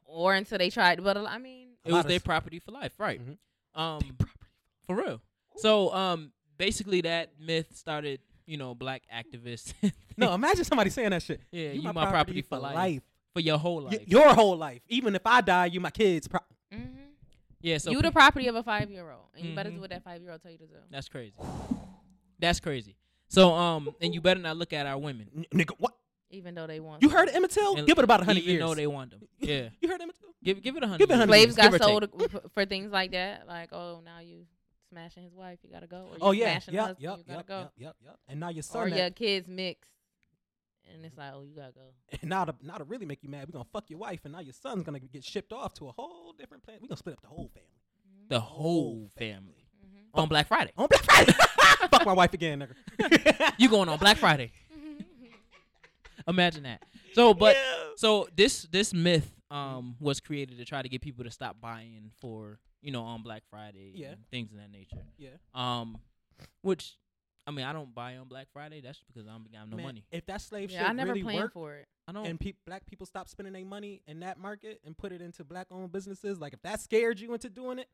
or 0.06 0.34
until 0.34 0.58
they 0.58 0.70
tried. 0.70 1.04
But 1.04 1.18
I 1.18 1.38
mean, 1.38 1.70
it 1.86 1.94
was 1.94 2.06
their 2.06 2.20
property 2.20 2.60
for 2.60 2.72
life, 2.72 2.94
right? 2.98 3.22
Mhm. 3.24 3.38
Um, 3.80 4.18
for 4.88 4.96
real. 4.96 5.22
So, 5.58 5.94
um, 5.94 6.32
basically, 6.58 7.02
that 7.02 7.32
myth 7.40 7.76
started. 7.76 8.20
You 8.48 8.58
know, 8.58 8.76
black 8.76 9.02
activists. 9.14 9.74
No, 10.18 10.34
imagine 10.34 10.64
somebody 10.64 10.90
saying 10.92 11.10
that 11.10 11.22
shit. 11.24 11.42
yeah, 11.52 11.72
you, 11.72 11.92
my, 11.92 12.06
property, 12.10 12.42
for 12.42 12.58
life, 12.58 13.02
for 13.34 13.42
your 13.42 13.58
whole 13.58 13.82
Y- 13.84 13.90
life. 13.90 14.08
your 14.08 14.34
whole 14.34 14.56
life. 14.56 14.82
Even 14.88 15.14
if 15.16 15.26
I 15.26 15.42
die, 15.42 15.66
you 15.66 15.80
my 15.82 15.90
kids. 15.90 16.28
Pro-. 16.30 16.40
Yeah, 17.66 17.78
so 17.80 17.92
you 17.92 18.02
the 18.02 18.12
property 18.12 18.48
of 18.48 18.56
a 18.56 18.64
five 18.64 18.90
year 18.92 19.10
old, 19.10 19.26
and 19.36 19.46
you 19.46 19.56
better 19.56 19.70
do 19.72 19.78
Mhm. 19.78 19.82
what 19.82 19.90
that 19.90 20.04
five 20.04 20.22
year 20.22 20.32
old 20.32 20.42
tell 20.42 20.52
you 20.52 20.58
to 20.60 20.68
do. 20.68 20.76
that's 20.92 21.10
crazy. 21.10 21.34
That's 22.40 22.60
crazy. 22.60 22.96
So, 23.28 23.54
um, 23.54 23.94
and 24.02 24.14
you 24.14 24.22
better 24.22 24.40
not 24.40 24.58
look 24.58 24.72
at 24.74 24.86
our 24.86 24.98
women. 24.98 25.30
N- 25.36 25.46
nigga, 25.54 25.72
what? 25.80 25.94
Even 26.30 26.54
though 26.56 26.68
they 26.68 26.80
want 26.80 27.02
You 27.02 27.10
heard 27.10 27.30
of 27.30 27.36
Emmett 27.36 27.52
Till? 27.52 27.78
And 27.78 27.88
Give 27.88 27.98
it 27.98 28.04
about 28.04 28.22
a 28.22 28.26
hundred 28.26 28.44
years. 28.44 28.56
even 28.56 28.68
though 28.68 28.76
they 28.76 28.88
want 28.88 29.12
them. 29.12 29.22
Yeah, 29.40 29.70
You 29.82 29.90
heard 29.90 30.02
Emmett 30.02 30.16
Till? 30.20 30.30
give 30.44 30.62
give 30.62 30.76
it 30.78 30.84
a 30.84 30.88
hundred. 30.88 31.00
Give 31.00 31.12
it 31.12 31.16
hundred 31.18 31.32
slaves 31.32 31.46
years, 31.46 31.56
got 31.56 31.72
give 31.72 31.82
sold 31.82 32.32
for, 32.32 32.42
for 32.54 32.66
things 32.66 32.92
like 32.92 33.12
that. 33.12 33.48
Like, 33.48 33.70
oh, 33.74 34.02
now 34.04 34.20
you 34.20 34.46
smashing 34.90 35.24
his 35.24 35.34
wife, 35.34 35.60
you 35.64 35.70
gotta 35.72 35.88
go. 35.88 36.10
Or 36.12 36.18
Oh 36.22 36.32
yeah, 36.32 36.52
smashing 36.60 36.74
yep, 36.74 36.84
husband, 36.88 37.04
yep, 37.04 37.18
you 37.18 37.24
gotta 37.24 37.38
yep, 37.38 37.48
go. 37.48 37.60
yep, 37.60 37.72
yep, 37.78 37.96
yep. 38.04 38.20
And 38.28 38.40
now 38.40 38.50
your 38.50 38.64
son, 38.64 38.82
Or 38.82 38.90
son, 38.90 38.98
your 38.98 39.10
kids 39.12 39.48
mixed, 39.48 39.92
and 40.94 41.06
it's 41.06 41.18
like, 41.18 41.32
oh, 41.34 41.44
you 41.44 41.56
gotta 41.56 41.74
go. 41.74 41.94
and 42.22 42.30
now 42.30 42.46
to 42.46 42.56
now 42.62 42.76
to 42.78 42.84
really 42.84 43.06
make 43.06 43.24
you 43.24 43.30
mad, 43.30 43.48
we're 43.48 43.54
gonna 43.54 43.68
fuck 43.74 43.90
your 43.90 44.00
wife, 44.00 44.22
and 44.24 44.34
now 44.34 44.40
your 44.40 44.54
son's 44.54 44.84
gonna 44.84 45.00
get 45.00 45.24
shipped 45.24 45.52
off 45.54 45.74
to 45.76 45.88
a 45.88 45.92
whole 45.92 46.34
different 46.38 46.64
planet. 46.64 46.82
We 46.82 46.88
gonna 46.88 46.98
split 46.98 47.14
up 47.16 47.22
the 47.22 47.28
whole 47.28 47.50
family 47.50 47.70
the 48.28 48.40
whole 48.40 49.10
family 49.20 49.68
Mhm. 49.86 50.20
on 50.20 50.28
Black 50.28 50.48
Friday. 50.48 50.72
on 50.78 50.88
Black 50.88 51.04
Friday. 51.04 51.32
fuck 51.92 52.06
my 52.06 52.14
wife 52.14 52.34
again, 52.34 52.60
nigga. 53.00 53.54
You 53.60 53.70
going 53.70 53.88
on 53.88 54.00
Black 54.00 54.18
Friday? 54.18 54.52
Imagine 56.28 56.64
that. 56.64 56.82
So, 57.14 57.34
but 57.34 57.56
Yeah. 57.56 57.90
so 57.98 58.28
this 58.36 58.64
this 58.64 58.94
myth 58.94 59.32
um 59.52 59.96
was 60.00 60.20
created 60.20 60.58
to 60.58 60.66
try 60.66 60.82
to 60.82 60.90
get 60.90 61.02
people 61.02 61.24
to 61.24 61.30
stop 61.32 61.62
buying 61.62 62.12
for 62.20 62.60
you 62.82 62.92
know 62.92 63.04
on 63.04 63.22
Black 63.22 63.44
Friday 63.50 63.92
Yeah. 63.96 64.14
and 64.14 64.28
things 64.32 64.52
of 64.52 64.58
that 64.58 64.72
nature. 64.72 65.06
yeah, 65.18 65.30
Um, 65.54 65.98
which 66.62 66.98
I 67.48 67.52
mean 67.52 67.66
I 67.66 67.74
don't 67.74 67.94
buy 67.94 68.18
on 68.18 68.28
Black 68.28 68.48
Friday. 68.54 68.82
That's 68.82 69.00
because 69.08 69.28
I 69.28 69.32
don't 69.32 69.52
got 69.52 69.70
no 69.70 69.78
Man, 69.78 69.86
money. 69.86 70.04
If 70.12 70.26
that 70.28 70.42
slave 70.42 70.72
yeah, 70.72 70.80
shit 70.80 70.90
I 70.90 70.94
never 70.94 71.12
really 71.12 71.24
planned 71.24 71.40
worked, 71.42 71.54
for 71.54 71.74
it. 71.76 71.88
I 72.08 72.12
don't. 72.12 72.26
and 72.26 72.40
pe- 72.40 72.54
black 72.66 72.86
people 72.86 73.06
stop 73.06 73.28
spending 73.30 73.54
their 73.54 73.66
money 73.66 74.02
in 74.08 74.20
that 74.22 74.38
market 74.40 74.80
and 74.86 74.98
put 74.98 75.12
it 75.12 75.22
into 75.22 75.44
black 75.44 75.68
owned 75.72 75.92
businesses, 75.92 76.40
like 76.40 76.54
if 76.54 76.62
that 76.64 76.80
scared 76.82 77.20
you 77.20 77.34
into 77.34 77.50
doing 77.50 77.80
it, 77.80 77.88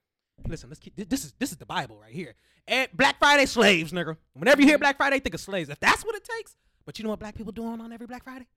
listen, 0.47 0.69
let's 0.69 0.79
keep 0.79 0.95
this 0.95 1.25
is 1.25 1.33
this 1.39 1.51
is 1.51 1.57
the 1.57 1.65
Bible 1.65 1.97
right 1.99 2.13
here. 2.13 2.35
And 2.67 2.89
Black 2.93 3.17
Friday 3.19 3.45
slaves, 3.45 3.91
nigga. 3.91 4.17
Whenever 4.33 4.61
you 4.61 4.67
hear 4.67 4.77
Black 4.77 4.97
Friday, 4.97 5.19
think 5.19 5.33
of 5.35 5.41
slaves. 5.41 5.69
If 5.69 5.79
that's 5.79 6.03
what 6.05 6.15
it 6.15 6.23
takes, 6.37 6.55
but 6.85 6.97
you 6.99 7.03
know 7.03 7.09
what 7.09 7.19
black 7.19 7.35
people 7.35 7.51
doing 7.51 7.81
on 7.81 7.91
every 7.91 8.07
Black 8.07 8.23
Friday? 8.23 8.47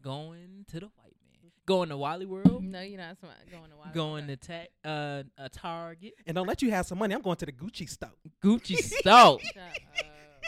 going 0.00 0.64
to 0.68 0.80
the 0.80 0.86
white 0.86 1.14
man. 1.42 1.50
going 1.66 1.88
to 1.88 1.96
Wally 1.96 2.24
World, 2.26 2.62
No, 2.64 2.80
you're 2.80 2.98
not 2.98 3.18
smart. 3.18 3.34
Going 3.50 3.70
to 3.70 3.76
Wild 3.76 3.92
going 3.94 4.26
to 4.28 4.38
World. 4.48 4.68
ta- 4.84 4.88
uh, 4.88 5.22
a 5.44 5.48
Target, 5.48 6.14
And 6.26 6.34
don't 6.36 6.46
let 6.46 6.62
you 6.62 6.70
have 6.70 6.86
some 6.86 6.98
money. 6.98 7.14
I'm 7.14 7.20
going 7.20 7.36
to 7.36 7.46
the 7.46 7.52
Gucci 7.52 7.88
store. 7.88 8.10
Gucci 8.42 8.76
store. 9.00 9.38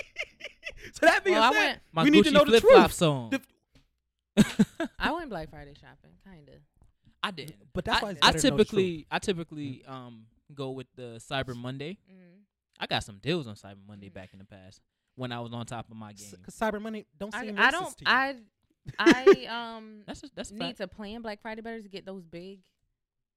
Shut 0.00 0.92
up. 0.92 0.94
So 0.94 1.06
that 1.06 1.24
being 1.24 1.36
Well, 1.36 1.50
I 1.50 1.52
said, 1.52 1.66
went- 1.66 1.80
My 1.92 2.02
we 2.04 2.10
Gucci 2.10 2.12
need 2.12 2.24
to 2.24 2.30
know 2.32 2.44
the 2.44 2.50
flip 2.60 2.62
flop 2.62 2.84
truth. 2.86 2.92
song. 2.94 3.30
The- 3.30 3.40
I 4.98 5.12
went 5.12 5.28
Black 5.30 5.50
Friday 5.50 5.74
shopping, 5.80 6.12
kind 6.24 6.48
of. 6.48 6.54
I 7.22 7.30
did. 7.32 7.54
But 7.74 7.84
that's 7.84 8.02
I, 8.02 8.04
why 8.04 8.10
it's 8.12 8.20
I 8.22 8.26
better 8.32 8.38
to 8.40 8.50
know 8.50 8.56
the 8.56 8.64
truth. 8.64 8.68
typically 8.70 9.06
I 9.10 9.18
typically 9.18 9.84
um 9.86 10.26
go 10.54 10.70
with 10.70 10.86
the 10.96 11.20
Cyber 11.30 11.54
Monday. 11.54 11.98
Mm. 12.10 12.40
I 12.78 12.86
got 12.86 13.04
some 13.04 13.18
deals 13.18 13.46
on 13.46 13.54
Cyber 13.56 13.76
Monday 13.86 14.08
Mhm. 14.08 14.14
back 14.14 14.30
in 14.32 14.38
the 14.38 14.44
past 14.46 14.80
when 15.16 15.32
I 15.32 15.40
was 15.40 15.52
on 15.52 15.66
top 15.66 15.90
of 15.90 15.96
my 15.96 16.12
game. 16.14 16.26
Because 16.38 16.54
cyber 16.54 16.80
Monday 16.80 17.04
don't 17.18 17.32
seem 17.34 17.58
I 17.58 17.68
racist 17.68 17.70
don't. 17.72 17.98
to 17.98 18.04
you. 18.04 18.10
I 18.10 18.36
I 18.98 19.74
um 19.76 20.02
That's 20.06 20.22
a, 20.22 20.30
that's 20.34 20.50
need 20.50 20.58
fact. 20.60 20.78
to 20.78 20.88
plan 20.88 21.20
Black 21.20 21.42
Friday 21.42 21.60
better 21.60 21.82
to 21.82 21.88
get 21.88 22.06
those 22.06 22.24
big 22.24 22.60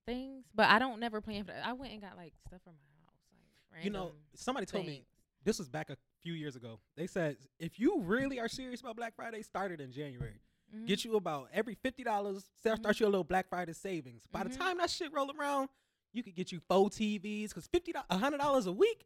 things, 0.07 0.45
but 0.55 0.69
I 0.69 0.79
don't 0.79 0.99
never 1.01 1.19
plan 1.19 1.43
for 1.43 1.51
that. 1.51 1.65
I 1.67 1.73
went 1.73 1.91
and 1.91 2.01
got 2.01 2.15
like 2.15 2.33
stuff 2.47 2.61
for 2.63 2.69
my 2.69 2.75
house, 3.01 3.15
like 3.75 3.83
you 3.83 3.91
know, 3.91 3.99
random 4.03 4.17
somebody 4.35 4.65
told 4.65 4.85
me 4.85 5.03
this 5.43 5.59
was 5.59 5.67
back 5.67 5.89
a 5.89 5.97
few 6.23 6.33
years 6.33 6.55
ago. 6.55 6.79
They 6.97 7.07
said 7.07 7.37
if 7.59 7.79
you 7.79 8.01
really 8.01 8.39
are 8.39 8.47
serious 8.47 8.81
about 8.81 8.95
Black 8.95 9.15
Friday, 9.15 9.41
start 9.43 9.71
it 9.71 9.79
in 9.81 9.91
January. 9.91 10.39
Mhm. 10.73 10.87
Get 10.87 11.03
you 11.05 11.15
about 11.15 11.49
every 11.53 11.75
fifty 11.75 12.03
dollars. 12.03 12.45
Start 12.59 12.79
start 12.79 12.99
you 12.99 13.05
a 13.05 13.09
little 13.09 13.23
Black 13.23 13.47
Friday 13.49 13.73
savings. 13.73 14.25
By 14.31 14.41
Mhm. 14.43 14.51
the 14.51 14.57
time 14.57 14.77
that 14.77 14.89
shit 14.89 15.11
roll 15.13 15.29
around, 15.37 15.69
you 16.13 16.23
could 16.23 16.35
get 16.35 16.51
you 16.51 16.59
four 16.67 16.89
TVs 16.89 17.49
because 17.49 17.67
fifty 17.67 17.93
a 18.09 18.17
hundred 18.17 18.37
dollars 18.39 18.65
a 18.65 18.71
week. 18.71 19.05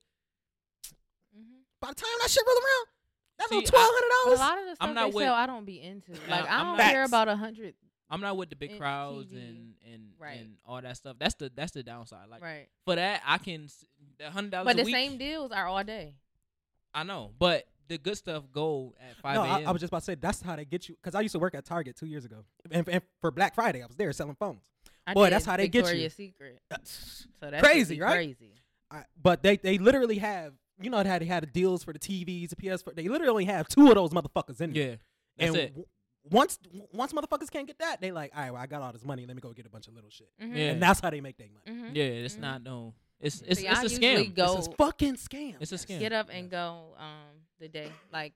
Mhm. 1.38 1.62
By 1.82 1.90
the 1.90 1.96
time 1.96 2.10
that 2.22 2.30
shit 2.30 2.44
roll 2.48 2.56
around, 2.58 2.88
that's 3.38 3.50
See, 3.50 3.58
about 3.58 3.68
twelve 3.68 3.90
hundred 3.94 4.10
But 4.26 4.38
a 4.38 4.40
lot 4.40 4.58
of 4.60 4.66
the 4.66 4.76
stuff 4.76 4.88
I'm 4.90 4.96
not 4.96 5.12
they 5.12 5.16
with- 5.16 5.24
sell, 5.26 5.34
I 5.36 5.46
don't 5.46 5.66
be 5.66 5.82
into. 5.82 6.12
Like 6.30 6.46
I 6.46 6.60
I'm 6.60 6.66
don't 6.68 6.78
not- 6.78 6.92
care 6.92 7.04
about 7.04 7.28
a 7.28 7.36
hundred. 7.36 7.76
I'm 8.10 8.22
not 8.22 8.38
with 8.38 8.50
the 8.50 8.56
big 8.56 8.78
crowds 8.78 9.28
TV. 9.32 9.38
and 9.50 9.76
and 9.86 10.14
Right. 10.18 10.40
and 10.40 10.58
all 10.66 10.82
that 10.82 10.96
stuff. 10.96 11.18
That's 11.20 11.36
the 11.36 11.50
that's 11.50 11.74
the 11.74 11.84
downside. 11.84 12.30
Like 12.30 12.42
Right. 12.42 12.70
for 12.86 12.96
that, 12.96 13.22
I 13.26 13.38
can 13.38 13.68
the 14.18 14.32
hundred 14.32 14.52
dollars. 14.52 14.66
But 14.66 14.76
a 14.76 14.78
the 14.78 14.86
week, 14.86 14.96
same 14.96 15.18
deals 15.18 15.52
are 15.52 15.66
all 15.68 15.84
day. 15.84 16.16
I 16.98 17.04
know, 17.04 17.32
but 17.38 17.66
the 17.88 17.98
good 17.98 18.18
stuff 18.18 18.44
go 18.52 18.96
at 19.00 19.16
five 19.18 19.36
No, 19.36 19.44
I, 19.44 19.62
I 19.68 19.72
was 19.72 19.80
just 19.82 19.92
about 19.92 20.00
to 20.00 20.06
say 20.06 20.16
that's 20.16 20.42
how 20.42 20.56
they 20.56 20.66
get 20.66 20.90
you. 20.90 20.96
Because 21.02 21.14
I 21.14 21.22
used 21.22 21.34
to 21.34 21.40
work 21.40 21.54
at 21.54 21.64
Target 21.64 21.96
two 21.96 22.08
years 22.08 22.26
ago, 22.26 22.44
and, 22.72 22.88
and 22.90 23.02
for 23.22 23.30
Black 23.32 23.54
Friday, 23.54 23.84
I 23.84 23.86
was 23.86 23.96
there 23.96 24.12
selling 24.14 24.36
phones. 24.36 24.62
I 25.06 25.14
Boy, 25.14 25.26
did 25.26 25.34
that's 25.34 25.46
how 25.46 25.58
they 25.58 25.68
get 25.68 25.94
you. 25.94 26.10
Secret. 26.10 26.60
So 26.72 27.52
that's 27.52 27.62
Crazy, 27.62 28.02
right? 28.02 28.14
Crazy. 28.14 28.52
I, 28.90 29.04
but 29.22 29.44
they 29.44 29.58
they 29.58 29.78
literally 29.78 30.18
have 30.18 30.54
you 30.82 30.90
know 30.90 31.04
how 31.04 31.20
they 31.20 31.26
had 31.26 31.44
the 31.44 31.48
deals 31.48 31.84
for 31.84 31.94
the 31.94 32.00
TVs, 32.00 32.50
the 32.50 32.56
PS4. 32.56 32.96
They 32.96 33.08
literally 33.08 33.46
have 33.46 33.68
two 33.68 33.90
of 33.90 33.96
those 33.96 34.10
motherfuckers 34.12 34.60
in 34.60 34.74
there. 34.74 34.84
yeah, 34.84 34.96
that's 35.38 35.50
and 35.50 35.56
it. 35.58 35.68
w- 35.70 35.86
once 36.30 36.60
once 36.94 37.14
motherfuckers 37.14 37.50
can't 37.52 37.68
get 37.68 37.80
that, 37.80 38.02
they 38.02 38.12
like, 38.12 38.32
all 38.36 38.42
right, 38.42 38.52
well, 38.52 38.62
I 38.62 38.66
got 38.66 38.82
all 38.82 38.92
this 38.92 39.06
money. 39.06 39.26
Let 39.26 39.36
me 39.36 39.42
go 39.42 39.54
get 39.54 39.66
a 39.66 39.70
bunch 39.70 39.88
of 39.88 39.94
little 39.94 40.10
shit. 40.10 40.30
Mhm. 40.42 40.56
Yeah. 40.56 40.64
And 40.72 40.82
that's 40.82 41.00
how 41.00 41.10
they 41.10 41.22
make 41.22 41.38
their 41.38 41.48
money. 41.48 41.80
Mhm. 41.84 41.96
Yeah, 41.96 42.04
it's 42.04 42.36
Mhm. 42.36 42.40
not 42.40 42.64
no. 42.64 42.94
It's 43.20 43.42
it's 43.42 43.60
See, 43.60 43.68
it's 43.68 43.78
I 43.78 43.82
a 43.82 43.84
usually 43.84 44.28
scam. 44.30 44.36
Go, 44.36 44.56
This 44.58 44.68
is 44.68 44.74
fucking 44.78 45.16
scam. 45.16 45.56
It's 45.60 45.72
a 45.72 45.76
scam. 45.76 46.00
get 46.00 46.14
up 46.14 46.30
and 46.32 46.50
go 46.50 46.94
um 47.00 47.42
the 47.60 47.68
day 47.68 47.92
like 48.14 48.34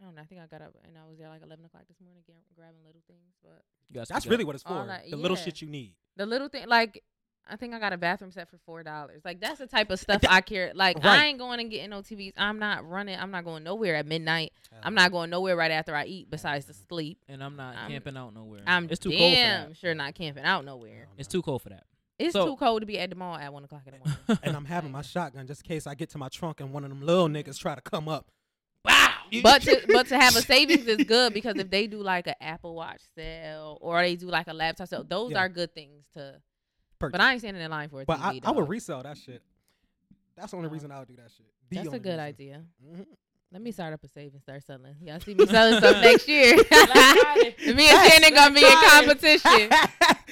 I 0.00 0.04
don't 0.04 0.14
know. 0.14 0.22
I 0.22 0.24
think 0.24 0.40
I 0.42 0.46
got 0.46 0.60
up 0.60 0.74
and 0.84 0.96
I 0.98 1.08
was 1.08 1.18
there 1.18 1.28
like 1.28 1.42
eleven 1.42 1.64
o'clock 1.64 1.84
this 1.88 1.96
morning, 2.04 2.22
get, 2.26 2.36
grabbing 2.54 2.80
little 2.86 3.00
things. 3.06 3.32
But 3.42 3.62
You 3.90 4.04
That's 4.08 4.26
really 4.26 4.44
what 4.44 4.54
it's 4.56 4.64
for. 4.64 4.84
that- 4.86 5.08
the 5.10 5.16
little 5.16 5.36
shit 5.36 5.62
you 5.62 5.68
need. 5.68 5.94
the 6.16 6.26
little 6.26 6.48
thing, 6.48 6.66
like 6.68 7.02
I 7.48 7.54
think 7.54 7.72
I 7.74 7.78
got 7.78 7.92
a 7.92 7.96
bathroom 7.96 8.32
set 8.32 8.50
for 8.50 8.58
four 8.66 8.82
dollars. 8.82 9.22
Like 9.24 9.40
that's 9.40 9.60
the 9.60 9.68
type 9.68 9.90
of 9.92 10.00
stuff 10.00 10.20
that- 10.22 10.32
I 10.32 10.40
care. 10.40 10.72
Like 10.74 10.96
Right. 10.96 11.06
I 11.20 11.26
ain't 11.26 11.38
going 11.38 11.60
and 11.60 11.70
getting 11.70 11.90
no 11.90 12.00
TVs. 12.02 12.32
I'm 12.36 12.58
not 12.58 12.84
running. 12.88 13.16
I'm 13.18 13.30
not 13.30 13.44
going 13.44 13.62
nowhere 13.62 13.94
at 13.94 14.04
midnight. 14.04 14.52
I'm 14.82 14.94
not 14.96 15.12
going 15.12 15.30
nowhere 15.30 15.54
right 15.56 15.70
after 15.70 15.94
I 15.94 16.06
eat. 16.06 16.28
Besides 16.28 16.66
to 16.66 16.74
sleep. 16.74 17.18
and 17.28 17.42
I'm 17.44 17.54
not 17.54 17.76
I'm- 17.76 17.90
camping 17.92 18.16
out 18.16 18.34
nowhere. 18.34 18.62
I'm 18.66 18.88
it's 18.90 18.98
too 18.98 19.10
cold 19.10 19.20
for 19.20 19.36
damn 19.36 19.68
that. 19.68 19.76
sure 19.76 19.94
not 19.94 20.14
camping 20.16 20.42
out 20.44 20.64
nowhere. 20.64 21.06
It's 21.16 21.28
too 21.28 21.40
cold 21.40 21.62
for 21.62 21.68
that. 21.68 21.84
It's 22.18 22.32
So- 22.32 22.46
too 22.46 22.56
cold 22.56 22.80
to 22.82 22.86
be 22.86 22.98
at 22.98 23.10
the 23.10 23.16
mall 23.16 23.36
at 23.36 23.52
one 23.52 23.64
o'clock 23.64 23.82
in 23.86 23.92
the 23.94 23.98
morning. 23.98 24.40
And 24.42 24.56
I'm 24.56 24.64
having 24.64 24.90
my 24.92 25.02
shotgun 25.02 25.46
just 25.46 25.62
in 25.62 25.68
case 25.68 25.86
I 25.86 25.94
get 25.94 26.10
to 26.10 26.18
my 26.18 26.28
trunk 26.28 26.60
and 26.60 26.72
one 26.72 26.82
of 26.84 26.90
them 26.90 27.02
little 27.02 27.28
niggas 27.28 27.58
try 27.58 27.74
to 27.74 27.80
come 27.80 28.08
up. 28.08 28.30
Wow. 28.84 29.12
but 29.42 29.62
to 29.62 29.82
but 29.88 30.06
to 30.08 30.18
have 30.18 30.36
a 30.36 30.42
savings 30.42 30.86
is 30.86 31.04
good 31.04 31.34
because 31.34 31.56
if 31.56 31.68
they 31.70 31.86
do 31.88 32.00
like 32.02 32.26
an 32.28 32.34
Apple 32.40 32.74
Watch 32.74 33.00
sale 33.16 33.78
or 33.80 34.00
they 34.00 34.16
do 34.16 34.28
like 34.28 34.46
a 34.46 34.52
laptop 34.54 34.88
sale, 34.88 35.04
those 35.06 35.32
Yeah. 35.32 35.40
are 35.40 35.48
good 35.48 35.74
things 35.74 36.04
to. 36.14 36.40
Purchase. 36.98 37.12
But 37.12 37.20
I 37.20 37.32
ain't 37.32 37.40
standing 37.42 37.62
in 37.62 37.70
line 37.70 37.90
for 37.90 38.00
it. 38.00 38.06
But 38.06 38.18
TV. 38.20 38.40
I, 38.44 38.48
I 38.48 38.50
would 38.52 38.68
resell 38.68 39.02
that 39.02 39.18
shit. 39.18 39.42
That's 40.36 40.52
the 40.52 40.56
only 40.56 40.70
reason 40.70 40.90
I 40.90 40.98
would 41.00 41.08
do 41.08 41.16
that 41.16 41.30
shit. 41.36 41.46
The 41.70 41.76
That's 41.76 41.88
a 41.88 41.98
good 41.98 42.08
reason. 42.10 42.20
idea. 42.20 42.62
Mhm. 42.82 43.06
Let 43.52 43.62
me 43.62 43.70
start 43.70 43.92
up 43.94 44.02
a 44.02 44.08
save 44.08 44.32
and 44.32 44.42
start 44.42 44.62
selling. 44.64 44.96
Y'all 45.00 45.20
see 45.20 45.34
me 45.34 45.46
selling 45.46 45.78
stuff 45.78 46.02
next 46.02 46.28
year. 46.28 46.56
me 46.56 46.62
and 46.64 47.78
Yes, 47.78 48.12
Shannon 48.12 48.34
gonna 48.34 48.54
be 48.54 48.64
in 48.64 48.72
competition. 48.90 49.70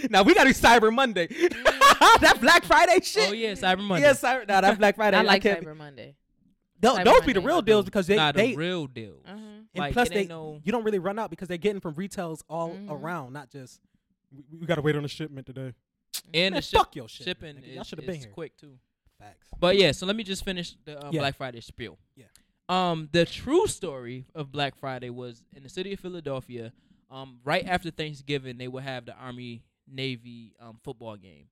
now 0.11 0.23
we 0.25 0.35
gotta 0.35 0.53
do 0.53 0.55
Cyber 0.55 0.93
Monday. 0.93 1.29
that 1.29 2.39
Black 2.41 2.65
Friday 2.65 3.01
shit. 3.03 3.31
Oh 3.31 3.33
yeah, 3.33 3.53
Cyber 3.53 3.83
Monday. 3.85 4.07
Yeah, 4.07 4.13
Cyber. 4.15 4.47
Nah, 4.49 4.61
that 4.61 4.79
Black 4.79 4.97
Friday. 4.97 5.17
I 5.17 5.23
like 5.23 5.43
can't- 5.43 5.65
Cyber 5.65 5.77
Monday. 5.77 6.17
Tho- 6.81 6.97
Cyber 6.97 7.05
those 7.05 7.21
be 7.25 7.33
the 7.33 7.41
Monday. 7.41 7.47
real 7.47 7.63
deals 7.63 7.85
because 7.85 8.07
they 8.09 8.17
nah, 8.17 8.33
the 8.33 8.39
they 8.39 8.57
real 8.57 8.87
deal. 8.89 9.17
Uh-huh. 9.25 9.37
and 9.37 9.67
Like, 9.77 9.93
plus 9.93 10.09
they 10.09 10.17
ain't 10.21 10.29
no- 10.29 10.61
you 10.65 10.73
don't 10.73 10.85
really 10.85 10.99
run 10.99 11.19
out 11.19 11.31
because 11.31 11.47
they're 11.49 11.57
getting 11.57 11.81
from 11.81 11.95
retails 11.95 12.43
all 12.49 12.71
Mhm. 12.71 12.91
around, 12.91 13.33
not 13.33 13.49
just 13.49 13.81
we, 14.37 14.43
we 14.61 14.67
gotta 14.67 14.83
wait 14.83 14.97
on 14.97 15.03
the 15.03 15.09
shipment 15.09 15.47
today. 15.47 15.73
And 16.35 16.53
Man, 16.53 16.53
the 16.55 16.63
ship, 16.63 16.79
fuck 16.79 16.97
your 16.97 17.09
shipment, 17.09 17.59
shipping 17.59 17.63
nigga. 17.63 17.75
Y'all 17.75 17.83
is, 17.83 17.87
shoulda 17.89 18.03
been 18.03 18.17
here. 18.17 18.31
quick 18.35 18.57
too. 18.57 18.73
Facts. 19.21 19.49
But 19.59 19.77
yeah, 19.79 19.93
so 19.93 20.05
let 20.05 20.17
me 20.17 20.25
just 20.25 20.45
finish 20.45 20.75
the 20.85 21.07
um, 21.07 21.13
Yeah. 21.15 21.21
Black 21.21 21.37
Friday 21.37 21.61
spiel. 21.61 21.97
Yeah. 22.17 22.25
Um, 22.69 23.09
the 23.13 23.25
true 23.27 23.67
story 23.67 24.27
of 24.35 24.51
Black 24.51 24.75
Friday 24.77 25.11
was 25.11 25.45
in 25.55 25.63
the 25.63 25.69
city 25.69 25.93
of 25.93 26.01
Philadelphia. 26.01 26.73
Um, 27.11 27.39
right 27.45 27.65
after 27.67 27.91
Thanksgiving, 27.91 28.57
they 28.59 28.69
would 28.69 28.83
have 28.85 29.05
the 29.07 29.15
Army 29.15 29.63
Navy 29.87 30.55
um 30.61 30.79
football 30.83 31.17
game, 31.17 31.49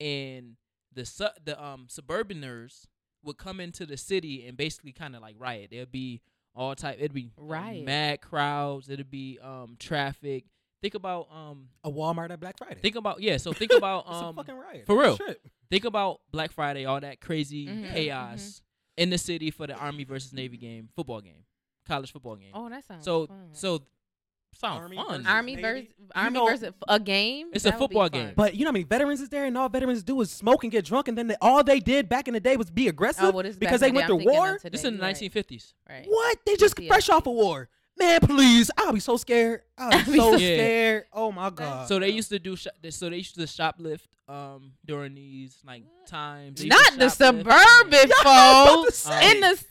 and 0.00 0.56
the 0.94 1.04
su- 1.04 1.26
the 1.44 1.62
um 1.62 1.86
suburbaners 1.90 2.86
would 3.22 3.36
come 3.36 3.60
into 3.60 3.84
the 3.86 3.96
city 3.96 4.46
and 4.46 4.56
basically 4.56 4.92
kind 4.92 5.14
of 5.14 5.20
like 5.22 5.36
riot. 5.38 5.68
There'd 5.70 5.92
be 5.92 6.22
all 6.54 6.74
type. 6.74 6.96
It'd 6.98 7.12
be 7.12 7.30
um, 7.38 7.46
Riot. 7.48 7.84
mad 7.84 8.20
crowds. 8.22 8.88
It'd 8.88 9.10
be 9.10 9.38
um 9.42 9.76
traffic. 9.78 10.44
Think 10.80 10.94
about 10.94 11.28
um 11.30 11.68
A 11.84 11.90
Walmart 11.90 12.30
at 12.30 12.40
Black 12.40 12.56
Friday. 12.56 12.80
think 12.80 12.96
about 12.96 13.20
yeah. 13.20 13.36
So 13.36 13.52
think 13.60 13.72
about 13.76 14.04
it's 14.08 14.16
a 14.16 14.24
um 14.24 14.36
fucking 14.36 14.56
riot. 14.56 14.86
for 14.86 14.98
real. 15.00 15.16
Shit. 15.16 15.42
think 15.70 15.84
about 15.84 16.20
Black 16.32 16.52
Friday, 16.52 16.86
all 16.86 17.00
that 17.00 17.20
crazy 17.20 17.66
Mhm, 17.66 17.92
chaos 17.92 18.62
in 18.96 19.10
the 19.10 19.18
city 19.18 19.50
for 19.50 19.66
the 19.66 19.74
Army 19.74 20.04
versus 20.04 20.32
Navy 20.32 20.56
game, 20.56 20.88
football 20.94 21.20
game, 21.20 21.44
college 21.86 22.12
football 22.12 22.36
game. 22.36 22.50
Oh, 22.54 22.68
that 22.68 22.84
sounds 22.86 23.04
so 23.04 23.26
fun. 23.26 23.48
so 23.52 23.82
sound 24.60 24.82
Army 24.82 24.96
fun. 24.96 25.08
versus- 25.08 25.26
Army 25.26 25.52
Navy. 25.56 25.62
versus 25.62 25.84
You 25.98 26.06
Army 26.14 26.30
know- 26.38 26.46
versus 26.46 26.72
a 26.88 27.00
game. 27.00 27.48
It's 27.52 27.64
a 27.64 27.70
That 27.70 27.80
would 27.80 27.88
be 27.90 27.94
football 27.94 28.08
game. 28.08 28.32
But 28.36 28.54
you 28.54 28.64
know 28.64 28.68
how 28.68 28.72
many 28.72 28.84
veterans 28.84 29.20
is 29.20 29.28
there, 29.28 29.44
and 29.46 29.58
all 29.58 29.68
veterans 29.68 30.02
do 30.04 30.20
is 30.20 30.30
smoke 30.30 30.62
and 30.62 30.70
get 30.70 30.84
drunk, 30.84 31.08
and 31.08 31.18
then 31.18 31.26
they, 31.26 31.36
all 31.40 31.64
they 31.64 31.80
did 31.80 32.08
back 32.08 32.28
in 32.28 32.34
the 32.34 32.40
day 32.40 32.56
was 32.56 32.70
be 32.70 32.86
oh, 32.86 32.90
aggressive 32.90 33.24
Oh, 33.24 33.30
well, 33.32 33.52
because 33.58 33.80
they 33.80 33.90
went 33.90 34.06
the 34.08 34.16
to 34.16 34.24
day. 34.24 34.24
I'm 34.24 34.26
thinking 34.28 34.32
war. 34.38 34.54
of 34.54 34.62
today. 34.62 34.70
this 34.76 34.84
in 34.84 34.96
the 34.96 35.02
right. 35.02 35.16
1950s. 35.16 35.72
Right. 35.88 36.04
What? 36.06 36.38
They 36.46 36.56
just 36.56 36.78
Yeah. 36.78 36.86
fresh 36.88 37.08
off 37.08 37.26
a 37.26 37.30
war. 37.32 37.68
Man, 37.98 38.20
please. 38.20 38.70
I'll 38.76 38.92
be 38.92 39.00
so 39.00 39.16
scared. 39.16 39.62
I'll 39.78 39.90
be 40.04 40.12
be 40.12 40.18
so 40.18 40.32
so- 40.32 40.36
scared. 40.38 41.04
Oh 41.12 41.30
my 41.32 41.50
god. 41.50 41.88
So 41.88 41.98
they 41.98 42.08
used 42.10 42.30
to 42.30 42.38
do 42.38 42.56
sh- 42.56 42.66
so 42.90 43.08
they 43.10 43.16
used 43.18 43.34
to 43.36 43.42
shoplift 43.42 44.06
um 44.28 44.72
during 44.84 45.14
these 45.14 45.58
like 45.66 45.84
times. 46.06 46.64
Not 46.64 46.98
the 46.98 47.08
suburban 47.10 47.44
Yeah, 47.52 47.54
I 47.54 47.84
was 48.06 48.10
about 48.20 48.64
to 48.64 48.82
folks 48.82 48.96
say. 48.98 49.30
in 49.32 49.40
the 49.40 49.50
city. 49.56 49.68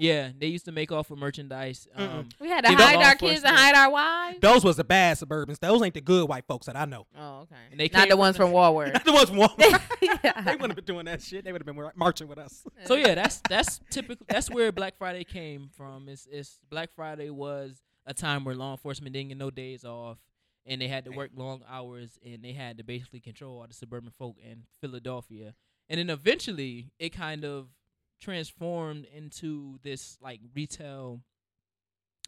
Yeah, 0.00 0.30
they 0.36 0.46
used 0.46 0.64
to 0.64 0.72
make 0.72 0.90
off 0.90 1.10
with 1.10 1.18
merchandise. 1.18 1.86
Um, 1.94 2.28
We 2.40 2.48
had 2.48 2.64
to 2.64 2.72
hide 2.72 2.96
our 3.02 3.14
kids 3.14 3.44
and 3.44 3.54
hide 3.54 3.74
our 3.74 3.90
wives. 3.90 4.38
Those 4.40 4.64
was 4.64 4.76
the 4.76 4.84
bad 4.84 5.18
Suburbans. 5.18 5.58
Those 5.58 5.82
ain't 5.82 5.92
the 5.94 6.00
good 6.00 6.26
white 6.28 6.46
folks 6.46 6.66
that 6.66 6.76
I 6.76 6.86
know. 6.86 7.06
Oh, 7.18 7.40
okay. 7.42 7.54
And 7.70 7.78
they 7.78 7.84
Not 7.92 7.92
came 7.92 8.08
the 8.08 8.10
from 8.12 8.18
ones 8.18 8.36
from 8.36 8.50
Walmart. 8.52 8.92
Not 8.94 9.04
the 9.04 9.12
ones 9.12 9.28
from 9.28 9.38
Walmart. 9.38 9.82
Yeah. 10.22 10.40
they 10.42 10.52
wouldn't 10.52 10.70
have 10.70 10.76
been 10.76 10.84
doing 10.86 11.04
that 11.06 11.22
shit. 11.22 11.44
They 11.44 11.52
would 11.52 11.60
have 11.64 11.66
been 11.76 11.90
marching 11.94 12.28
with 12.28 12.38
us. 12.38 12.64
So 12.84 12.94
yeah, 12.94 13.14
that's 13.14 13.40
that's 13.48 13.80
typical. 13.90 14.26
That's 14.28 14.50
where 14.50 14.72
Black 14.72 14.96
Friday 14.98 15.24
came 15.24 15.68
from. 15.76 16.08
It's, 16.08 16.26
it's 16.30 16.58
Black 16.70 16.90
Friday 16.94 17.30
was 17.30 17.82
a 18.06 18.14
time 18.14 18.44
where 18.44 18.54
law 18.54 18.72
enforcement 18.72 19.12
didn't 19.12 19.28
get 19.28 19.38
no 19.38 19.50
days 19.50 19.84
off, 19.84 20.18
and 20.66 20.80
they 20.80 20.88
had 20.88 21.04
to 21.04 21.10
work 21.10 21.30
long 21.36 21.62
hours, 21.70 22.18
and 22.24 22.42
they 22.42 22.52
had 22.52 22.78
to 22.78 22.84
basically 22.84 23.20
control 23.20 23.60
all 23.60 23.66
the 23.66 23.74
suburban 23.74 24.10
folk 24.18 24.36
in 24.42 24.64
Philadelphia. 24.80 25.54
And 25.88 25.98
then 25.98 26.10
eventually, 26.10 26.92
it 26.98 27.10
kind 27.10 27.44
of 27.44 27.68
transformed 28.20 29.06
into 29.14 29.78
this 29.82 30.18
like 30.20 30.40
retail, 30.54 31.20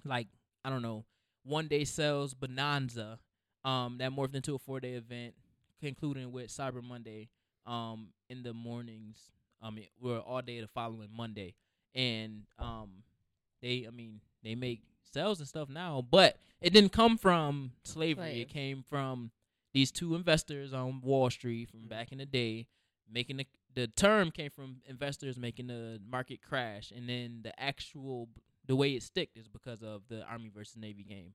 like 0.04 0.28
I 0.64 0.70
don't 0.70 0.82
know, 0.82 1.04
one 1.44 1.68
day 1.68 1.84
sales 1.84 2.34
bonanza, 2.34 3.18
um, 3.64 3.98
that 3.98 4.12
morphed 4.12 4.34
into 4.34 4.54
a 4.54 4.58
four 4.58 4.80
day 4.80 4.92
event, 4.92 5.34
concluding 5.80 6.32
with 6.32 6.48
Cyber 6.48 6.82
Monday, 6.82 7.28
um, 7.66 8.08
in 8.28 8.42
the 8.42 8.52
mornings 8.52 9.32
I 9.62 9.70
mean, 9.70 9.86
we're 10.00 10.18
all 10.18 10.42
day 10.42 10.60
the 10.60 10.66
following 10.66 11.08
Monday, 11.16 11.54
and 11.94 12.42
um, 12.58 12.90
they, 13.62 13.84
I 13.86 13.90
mean, 13.90 14.20
they 14.42 14.54
make 14.56 14.82
sales 15.12 15.38
and 15.38 15.48
stuff 15.48 15.68
now, 15.68 16.04
but 16.10 16.36
it 16.60 16.72
didn't 16.72 16.92
come 16.92 17.16
from 17.16 17.72
slavery. 17.84 18.40
It 18.42 18.48
came 18.48 18.82
from 18.82 19.30
these 19.72 19.92
two 19.92 20.14
investors 20.16 20.74
on 20.74 21.00
Wall 21.00 21.30
Street 21.30 21.68
from 21.70 21.86
back 21.86 22.10
in 22.10 22.18
the 22.18 22.26
day, 22.26 22.66
making 23.10 23.36
the 23.36 23.46
the 23.74 23.86
term 23.86 24.30
came 24.30 24.50
from 24.50 24.76
investors 24.86 25.38
making 25.38 25.68
the 25.68 26.00
market 26.08 26.40
crash, 26.42 26.92
and 26.94 27.08
then 27.08 27.40
the 27.42 27.58
actual 27.60 28.28
the 28.66 28.76
way 28.76 28.92
it 28.92 29.02
sticked 29.02 29.36
is 29.36 29.48
because 29.48 29.82
of 29.82 30.02
the 30.08 30.22
Army 30.24 30.50
versus 30.54 30.76
Navy 30.76 31.04
game. 31.04 31.34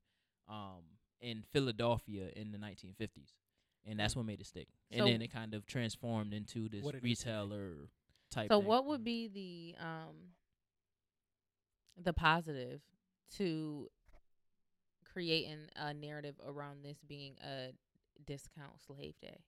Um, 0.49 0.83
in 1.21 1.43
Philadelphia 1.51 2.29
in 2.35 2.51
the 2.51 2.57
1950s, 2.57 3.33
and 3.85 3.99
that's 3.99 4.15
what 4.15 4.25
made 4.25 4.39
it 4.39 4.45
stick. 4.45 4.67
And 4.91 5.05
then 5.07 5.21
it 5.21 5.31
kind 5.33 5.53
of 5.53 5.65
transformed 5.65 6.33
into 6.33 6.69
this 6.69 6.83
What 6.83 6.93
did 6.93 7.03
it 7.03 7.17
say? 7.17 7.29
retailer 7.29 7.89
type. 8.31 8.49
So 8.49 8.59
thing. 8.59 8.67
what 8.67 8.85
would 8.85 9.03
be 9.03 9.27
the 9.27 9.83
um 9.83 10.15
the 12.01 12.13
positive 12.13 12.81
to 13.37 13.87
creating 15.11 15.69
a 15.75 15.93
narrative 15.93 16.35
around 16.45 16.83
this 16.83 16.97
being 17.07 17.35
a 17.43 17.71
discount 18.25 18.79
slave 18.85 19.15
day? 19.21 19.39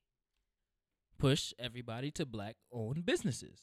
Push 1.20 1.54
everybody 1.60 2.10
to 2.12 2.26
black-owned 2.26 3.06
businesses? 3.06 3.60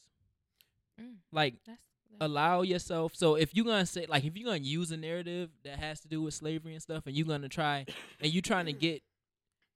Mm. 1.01 1.15
Like 1.31 1.55
That's, 1.65 1.79
that's 2.09 2.21
allow 2.21 2.61
yourself 2.61 3.13
so 3.15 3.35
if 3.35 3.53
you're 3.53 3.65
gonna 3.65 3.85
say 3.85 4.05
like 4.07 4.23
if 4.23 4.35
you're 4.35 4.45
gonna 4.47 4.63
use 4.63 4.91
a 4.91 4.97
narrative 4.97 5.49
that 5.63 5.77
has 5.77 5.99
to 5.99 6.07
do 6.07 6.21
with 6.23 6.33
slavery 6.33 6.73
and 6.73 6.81
stuff 6.81 7.05
and 7.05 7.15
you're 7.15 7.27
gonna 7.27 7.49
try 7.49 7.85
and 8.21 8.33
you're 8.33 8.41
trying 8.41 8.65
to 8.65 8.73
get 8.87 9.03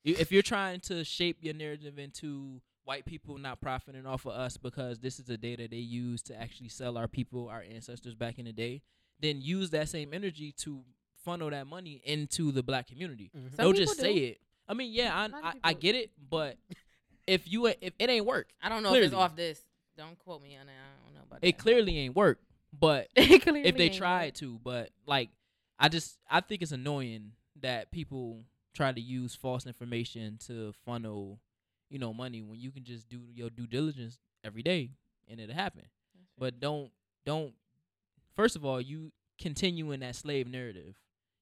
if 0.04 0.32
you're 0.32 0.42
trying 0.42 0.80
to 0.80 1.04
shape 1.04 1.38
your 1.42 1.54
narrative 1.54 2.00
into 2.00 2.60
white 2.86 3.06
people 3.06 3.38
not 3.38 3.62
profiting 3.62 4.08
off 4.08 4.26
of 4.26 4.32
us 4.32 4.58
because 4.58 4.98
this 5.00 5.20
is 5.20 5.26
the 5.26 5.38
data 5.38 5.68
they 5.70 5.78
use 5.78 6.24
to 6.24 6.36
actually 6.42 6.70
sell 6.70 6.98
our 6.98 7.08
people 7.08 7.48
our 7.50 7.64
ancestors 7.72 8.16
back 8.16 8.40
in 8.40 8.46
the 8.46 8.54
day 8.54 8.82
then 9.20 9.40
use 9.42 9.70
that 9.70 9.88
same 9.90 10.12
energy 10.14 10.52
to 10.54 10.82
funnel 11.24 11.52
that 11.52 11.68
money 11.68 12.02
into 12.06 12.52
the 12.52 12.64
black 12.64 12.88
community 12.88 13.30
Mhm. 13.38 13.56
Some 13.56 13.66
don't 13.66 13.74
people 13.74 13.86
just 13.94 14.00
say 14.00 14.14
do. 14.16 14.26
it 14.28 14.38
i 14.68 14.74
mean 14.74 14.92
yeah 14.92 15.14
A 15.14 15.28
lot 15.28 15.30
of 15.30 15.46
I, 15.46 15.48
I, 15.50 15.54
I 15.66 15.74
get 15.74 15.94
it 15.96 16.10
but 16.30 16.58
if 17.28 17.52
you 17.52 17.68
if 17.68 17.76
it 17.82 18.10
ain't 18.10 18.26
work 18.26 18.50
I 18.62 18.70
don't 18.70 18.84
know 18.84 18.94
if 18.94 19.04
it's 19.04 19.14
off 19.14 19.36
this. 19.36 19.62
Don't 19.98 20.18
quote 20.20 20.42
me 20.42 20.56
on 20.56 20.68
it. 20.68 20.72
I 20.72 21.06
don't 21.06 21.16
know 21.16 21.22
about 21.28 21.40
it 21.42 21.58
that. 21.58 21.62
clearly 21.62 21.98
ain't 22.00 22.16
work 22.16 22.40
but 22.78 23.08
if 23.16 23.78
they 23.78 23.90
tried 23.90 24.28
work. 24.28 24.34
to, 24.36 24.60
but 24.64 24.90
like 25.06 25.30
I 25.80 25.90
just 25.90 26.18
I 26.30 26.42
think 26.42 26.62
it's 26.62 26.72
annoying 26.72 27.32
that 27.62 27.92
people 27.92 28.44
try 28.74 28.92
to 28.92 29.02
use 29.02 29.36
false 29.36 29.66
information 29.66 30.38
to 30.48 30.74
funnel, 30.86 31.40
you 31.90 32.00
know, 32.00 32.14
money 32.14 32.42
when 32.42 32.60
you 32.60 32.72
can 32.72 32.84
just 32.84 33.10
do 33.10 33.20
your 33.34 33.50
due 33.50 33.68
diligence 33.68 34.18
every 34.44 34.64
day 34.64 34.92
and 35.28 35.40
it'll 35.40 35.56
happen. 35.56 35.84
But 36.38 36.60
don't 36.60 36.92
don't 37.26 37.54
first 38.36 38.56
of 38.56 38.66
all, 38.66 38.80
you 38.80 39.12
continue 39.40 39.92
in 39.92 40.00
that 40.02 40.16
slave 40.16 40.48
narrative 40.48 40.96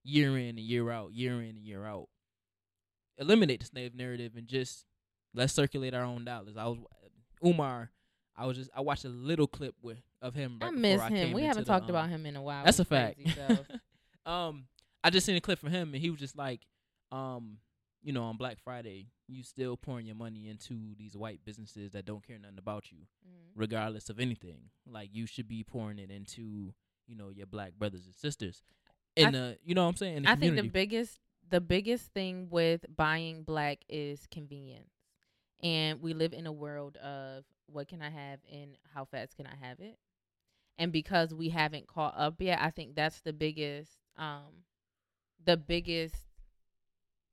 year 0.03 0.37
in 0.37 0.49
and 0.49 0.59
year 0.59 0.89
out, 0.89 1.13
year 1.13 1.41
in 1.41 1.49
and 1.49 1.63
year 1.65 1.85
out. 1.85 2.09
Eliminate 3.17 3.59
the 3.59 3.65
slave 3.65 3.93
narrative 3.93 4.31
and 4.35 4.47
just 4.47 4.85
let's 5.33 5.53
circulate 5.53 5.93
our 5.93 6.03
own 6.03 6.25
dollars. 6.25 6.57
I 6.57 6.65
was 6.65 6.77
Umar 7.45 7.91
I 8.39 8.45
was 8.45 8.55
just 8.55 8.69
I 8.73 8.79
watched 8.79 9.03
a 9.03 9.09
little 9.09 9.47
clip 9.47 9.75
with 9.81 10.01
of 10.21 10.33
him. 10.33 10.59
I 10.61 10.67
right 10.67 10.73
miss 10.73 10.93
before 11.01 11.05
I 11.07 11.09
him. 11.09 11.33
We 11.33 11.43
haven't 11.43 11.65
the, 11.65 11.67
talked 11.67 11.85
um, 11.85 11.89
about 11.89 12.09
him 12.09 12.25
in 12.25 12.37
a 12.37 12.41
while. 12.41 12.63
That's 12.63 12.79
a 12.79 12.85
fact. 12.85 13.17
crazy, 13.21 13.35
so. 13.35 13.65
um, 14.31 14.65
I 15.03 15.09
just 15.09 15.25
seen 15.25 15.35
a 15.35 15.41
clip 15.41 15.59
from 15.59 15.69
him, 15.69 15.93
and 15.93 16.01
he 16.01 16.09
was 16.09 16.19
just 16.19 16.37
like, 16.37 16.61
um, 17.11 17.57
you 18.01 18.13
know, 18.13 18.23
on 18.23 18.37
Black 18.37 18.57
Friday, 18.63 19.07
you 19.27 19.43
still 19.43 19.75
pouring 19.75 20.05
your 20.05 20.15
money 20.15 20.47
into 20.47 20.95
these 20.97 21.17
white 21.17 21.41
businesses 21.43 21.91
that 21.91 22.05
don't 22.05 22.25
care 22.25 22.39
nothing 22.39 22.57
about 22.57 22.91
you, 22.91 22.99
Mhm. 23.27 23.51
regardless 23.55 24.09
of 24.09 24.21
anything. 24.21 24.69
Like 24.87 25.09
you 25.11 25.25
should 25.25 25.49
be 25.49 25.63
pouring 25.63 25.99
it 25.99 26.09
into, 26.09 26.73
you 27.07 27.15
know, 27.17 27.29
your 27.29 27.45
black 27.45 27.73
brothers 27.73 28.05
and 28.05 28.15
sisters. 28.15 28.63
I 29.17 29.21
In 29.21 29.31
the, 29.33 29.57
you 29.63 29.75
know 29.75 29.83
what 29.83 29.89
I'm 29.89 29.95
saying? 29.97 30.27
I 30.27 30.35
think 30.37 30.55
the 30.55 30.69
biggest 30.69 31.19
the 31.49 31.59
biggest 31.59 32.13
thing 32.13 32.47
with 32.49 32.85
buying 32.95 33.43
black 33.43 33.79
is 33.89 34.27
convenience. 34.27 34.91
And 35.61 36.01
we 36.01 36.13
live 36.13 36.33
in 36.33 36.47
a 36.47 36.51
world 36.51 36.97
of 36.97 37.43
what 37.67 37.87
can 37.87 38.01
I 38.01 38.09
have 38.09 38.39
and 38.51 38.77
how 38.93 39.05
fast 39.05 39.35
can 39.35 39.45
I 39.45 39.55
have 39.67 39.79
it? 39.79 39.97
And 40.77 40.91
because 40.93 41.33
we 41.33 41.49
haven't 41.49 41.87
caught 41.87 42.13
up 42.17 42.35
yet, 42.39 42.59
I 42.61 42.69
think 42.69 42.95
that's 42.95 43.19
the 43.21 43.33
biggest 43.33 43.91
um 44.17 44.63
the 45.45 45.57
biggest 45.57 46.15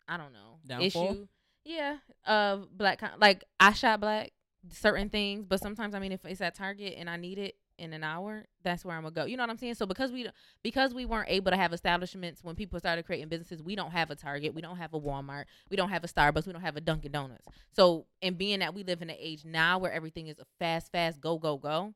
I 0.08 0.16
don't 0.16 0.32
know 0.32 0.58
Downfall? 0.66 1.10
issue. 1.10 1.26
Yeah, 1.64 1.96
of 2.26 2.76
black 2.76 2.98
con- 2.98 3.18
like 3.18 3.44
I 3.58 3.72
shop 3.72 4.00
black 4.00 4.32
certain 4.70 5.08
things, 5.08 5.44
but 5.46 5.60
sometimes 5.60 5.94
I 5.94 5.98
mean 5.98 6.12
if 6.12 6.24
it's 6.24 6.40
at 6.40 6.54
Target 6.54 6.94
and 6.96 7.08
I 7.10 7.16
need 7.16 7.38
it 7.38 7.56
in 7.78 7.92
an 7.92 8.02
hour, 8.02 8.46
that's 8.62 8.84
where 8.84 8.96
I'm 8.96 9.02
gonna 9.02 9.14
go. 9.14 9.24
You 9.24 9.36
know 9.36 9.42
what 9.42 9.50
I'm 9.50 9.58
saying? 9.58 9.74
So 9.74 9.86
because 9.86 10.10
we 10.10 10.28
because 10.62 10.94
we 10.94 11.04
weren't 11.04 11.28
able 11.28 11.50
to 11.50 11.56
have 11.56 11.72
establishments 11.72 12.42
when 12.42 12.54
people 12.54 12.78
started 12.78 13.04
creating 13.04 13.28
businesses, 13.28 13.62
we 13.62 13.76
don't 13.76 13.90
have 13.90 14.10
a 14.10 14.14
Target, 14.14 14.54
we 14.54 14.62
don't 14.62 14.76
have 14.76 14.94
a 14.94 15.00
Walmart, 15.00 15.44
we 15.70 15.76
don't 15.76 15.90
have 15.90 16.04
a 16.04 16.08
Starbucks, 16.08 16.46
we 16.46 16.52
don't 16.52 16.62
have 16.62 16.76
a 16.76 16.80
Dunkin' 16.80 17.12
Donuts. 17.12 17.44
So 17.72 18.06
and 18.22 18.38
being 18.38 18.60
that 18.60 18.74
we 18.74 18.82
live 18.82 19.02
in 19.02 19.10
an 19.10 19.16
age 19.18 19.44
now 19.44 19.78
where 19.78 19.92
everything 19.92 20.28
is 20.28 20.38
a 20.38 20.46
fast, 20.58 20.90
fast, 20.92 21.20
go, 21.20 21.38
go, 21.38 21.56
go. 21.56 21.94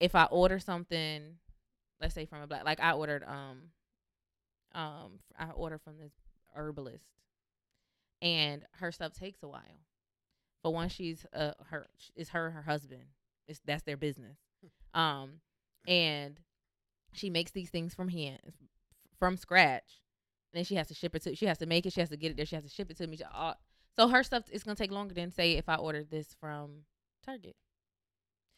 If 0.00 0.14
I 0.14 0.24
order 0.24 0.58
something, 0.58 1.36
let's 2.00 2.14
say 2.14 2.24
from 2.26 2.42
a 2.42 2.46
black, 2.46 2.64
like 2.64 2.80
I 2.80 2.92
ordered 2.92 3.24
um 3.24 3.62
um 4.74 5.18
I 5.38 5.50
ordered 5.50 5.80
from 5.82 5.98
this 5.98 6.12
herbalist, 6.54 7.04
and 8.22 8.62
her 8.72 8.92
stuff 8.92 9.12
takes 9.12 9.42
a 9.42 9.48
while. 9.48 9.62
But 10.62 10.70
once 10.70 10.92
she's 10.92 11.26
uh 11.32 11.52
her 11.70 11.88
it's 12.14 12.30
her 12.30 12.50
her 12.50 12.62
husband. 12.62 13.02
It's 13.48 13.60
that's 13.64 13.82
their 13.82 13.96
business. 13.96 14.36
Um, 14.98 15.40
and 15.86 16.38
she 17.12 17.30
makes 17.30 17.52
these 17.52 17.70
things 17.70 17.94
from 17.94 18.08
hand, 18.08 18.40
from 19.18 19.36
scratch. 19.36 20.00
And 20.52 20.58
then 20.58 20.64
she 20.64 20.74
has 20.74 20.88
to 20.88 20.94
ship 20.94 21.14
it 21.14 21.22
to. 21.22 21.34
She 21.36 21.46
has 21.46 21.58
to 21.58 21.66
make 21.66 21.86
it. 21.86 21.92
She 21.92 22.00
has 22.00 22.08
to 22.10 22.16
get 22.16 22.32
it 22.32 22.36
there. 22.36 22.46
She 22.46 22.56
has 22.56 22.64
to 22.64 22.70
ship 22.70 22.90
it 22.90 22.96
to 22.98 23.06
me. 23.06 23.18
All- 23.32 23.58
So 23.96 24.08
her 24.08 24.22
stuff 24.22 24.44
is 24.50 24.62
gonna 24.64 24.74
take 24.76 24.90
longer 24.90 25.14
than 25.14 25.30
say 25.30 25.52
if 25.52 25.68
I 25.68 25.76
ordered 25.76 26.10
this 26.10 26.34
from 26.40 26.84
Target. 27.24 27.56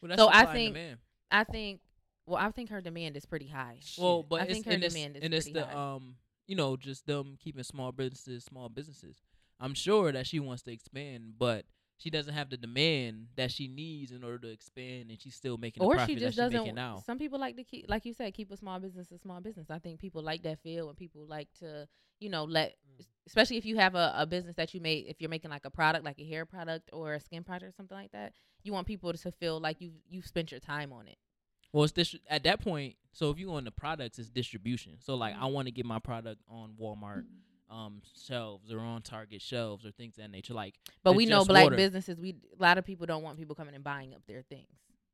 Well, 0.01 0.17
so 0.17 0.29
I 0.29 0.47
think- 0.47 0.75
demand. 0.75 0.99
I 1.31 1.45
think. 1.45 1.81
Well, 2.27 2.39
I 2.39 2.51
think 2.53 2.71
her 2.71 2.81
demand 2.81 3.17
is 3.17 3.27
pretty 3.27 3.49
high. 3.49 3.81
Well, 3.99 4.23
but 4.23 4.41
I 4.43 4.47
think 4.47 4.65
her 4.67 4.73
and 4.73 4.85
it's, 4.85 4.95
demand 4.95 5.17
is 5.17 5.23
and 5.25 5.35
it's 5.35 5.51
the 5.51 5.67
high. 5.67 5.95
um, 5.95 6.17
you 6.47 6.55
know, 6.57 6.77
just 6.77 7.07
them 7.07 7.37
keeping 7.41 7.65
small 7.65 7.91
businesses, 7.93 8.45
small 8.45 8.69
businesses. 8.69 9.21
I'm 9.59 9.75
sure 9.75 10.13
that 10.13 10.27
she 10.27 10.39
wants 10.41 10.63
to 10.65 10.73
expand, 10.73 11.35
but 11.39 11.67
she 12.03 12.09
doesn't 12.09 12.33
have 12.33 12.49
the 12.49 12.57
demand 12.57 13.27
that 13.37 13.53
she 13.53 13.69
needs 13.69 14.11
in 14.11 14.25
order 14.25 14.39
to 14.39 14.49
expand, 14.49 15.11
and 15.11 15.21
she's 15.21 15.35
still 15.35 15.59
making 15.59 15.83
the 15.83 15.87
or 15.87 15.95
profit 15.97 16.09
she 16.09 16.15
just 16.15 16.25
that 16.25 16.31
she's 16.33 16.37
doesn't. 16.53 16.61
making 16.63 16.75
now. 16.75 17.03
Some 17.05 17.19
people 17.19 17.39
like 17.39 17.57
to 17.57 17.65
keep, 17.65 17.87
like 17.89 18.07
you 18.07 18.15
said, 18.15 18.33
keep 18.33 18.51
a 18.51 18.57
small 18.57 18.81
business 18.81 19.11
a 19.13 19.19
small 19.19 19.41
business. 19.41 19.71
I 19.71 19.79
think 19.79 20.01
people 20.01 20.23
like 20.23 20.43
that 20.45 20.61
feel, 20.63 20.89
and 20.89 20.97
people 20.97 21.27
like 21.27 21.49
to, 21.61 21.87
you 22.19 22.31
know, 22.31 22.45
let, 22.45 22.77
Mm. 23.01 23.05
especially 23.27 23.59
if 23.59 23.67
you 23.67 23.77
have 23.77 23.95
a, 23.95 24.15
a 24.17 24.27
business 24.27 24.57
that 24.57 24.73
you 24.73 24.81
make, 24.81 25.07
if 25.09 25.21
you're 25.21 25.29
making 25.31 25.51
like 25.51 25.65
a 25.67 25.71
product, 25.71 26.05
like 26.05 26.19
a 26.19 26.25
hair 26.27 26.47
product 26.47 26.89
or 26.93 27.15
a 27.15 27.21
skin 27.21 27.45
product 27.45 27.69
or 27.69 27.73
something 27.77 27.97
like 27.97 28.13
that, 28.13 28.33
you 28.63 28.73
want 28.73 28.87
people 28.87 29.13
to 29.13 29.33
feel 29.33 29.61
like 29.61 29.81
you 29.81 29.93
you've 30.09 30.27
spent 30.27 30.51
your 30.51 30.61
time 30.61 30.93
on 30.95 31.07
it. 31.07 31.19
Well, 31.73 31.85
it's 31.85 31.93
distri- 31.93 32.21
at 32.29 32.43
that 32.45 32.61
point. 32.61 32.97
So 33.13 33.31
if 33.31 33.39
you 33.39 33.47
go 33.47 33.59
into 33.59 33.71
products, 33.71 34.19
it's 34.19 34.29
distribution. 34.31 34.95
So 35.01 35.15
like, 35.17 35.35
Mhm. 35.35 35.43
I 35.43 35.47
want 35.47 35.67
to 35.67 35.73
get 35.73 35.85
my 35.87 35.99
product 35.99 36.41
on 36.49 36.75
Walmart 36.81 37.25
um 37.71 38.03
shelves 38.27 38.73
or 38.73 38.81
on 38.81 39.03
Target 39.03 39.41
shelves 39.41 39.87
or 39.87 39.91
things 39.93 40.19
of 40.19 40.25
that 40.25 40.31
nature. 40.31 40.55
Like, 40.55 40.75
But 41.03 41.15
we 41.15 41.27
know 41.27 41.45
black 41.45 41.65
water. 41.65 41.77
businesses, 41.77 42.21
we 42.21 42.31
a 42.59 42.63
lot 42.63 42.79
of 42.79 42.85
people 42.85 43.07
don't 43.07 43.23
want 43.23 43.39
people 43.39 43.55
coming 43.55 43.75
and 43.75 43.85
buying 43.85 44.15
up 44.15 44.23
their 44.27 44.43
things, 44.43 44.67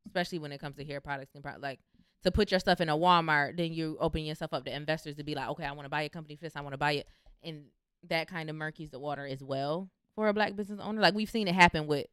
especially 0.06 0.38
when 0.38 0.52
it 0.52 0.58
comes 0.60 0.76
to 0.76 0.84
hair 0.84 1.00
products 1.00 1.34
and 1.34 1.44
pro- 1.44 1.58
like 1.58 1.80
to 2.24 2.30
put 2.30 2.50
your 2.50 2.60
stuff 2.60 2.80
in 2.80 2.88
a 2.88 2.96
Walmart. 2.96 3.56
Then 3.56 3.72
you 3.72 3.96
open 4.00 4.24
yourself 4.24 4.52
up 4.54 4.64
to 4.64 4.74
investors 4.74 5.16
to 5.16 5.24
be 5.24 5.34
like, 5.34 5.48
okay, 5.50 5.64
I 5.64 5.72
want 5.72 5.84
to 5.84 5.90
buy 5.90 6.02
a 6.02 6.08
company 6.08 6.36
for 6.36 6.44
this, 6.44 6.56
I 6.56 6.60
want 6.62 6.72
to 6.72 6.78
buy 6.78 6.92
it, 6.92 7.06
and 7.42 7.64
that 8.08 8.28
kind 8.28 8.48
of 8.50 8.56
murkies 8.56 8.90
the 8.90 8.98
water 8.98 9.26
as 9.26 9.42
well 9.42 9.90
for 10.14 10.28
a 10.28 10.32
black 10.32 10.56
business 10.56 10.80
owner. 10.82 11.00
Like 11.00 11.14
we've 11.14 11.30
seen 11.30 11.48
it 11.48 11.54
happen 11.54 11.86
with 11.86 12.06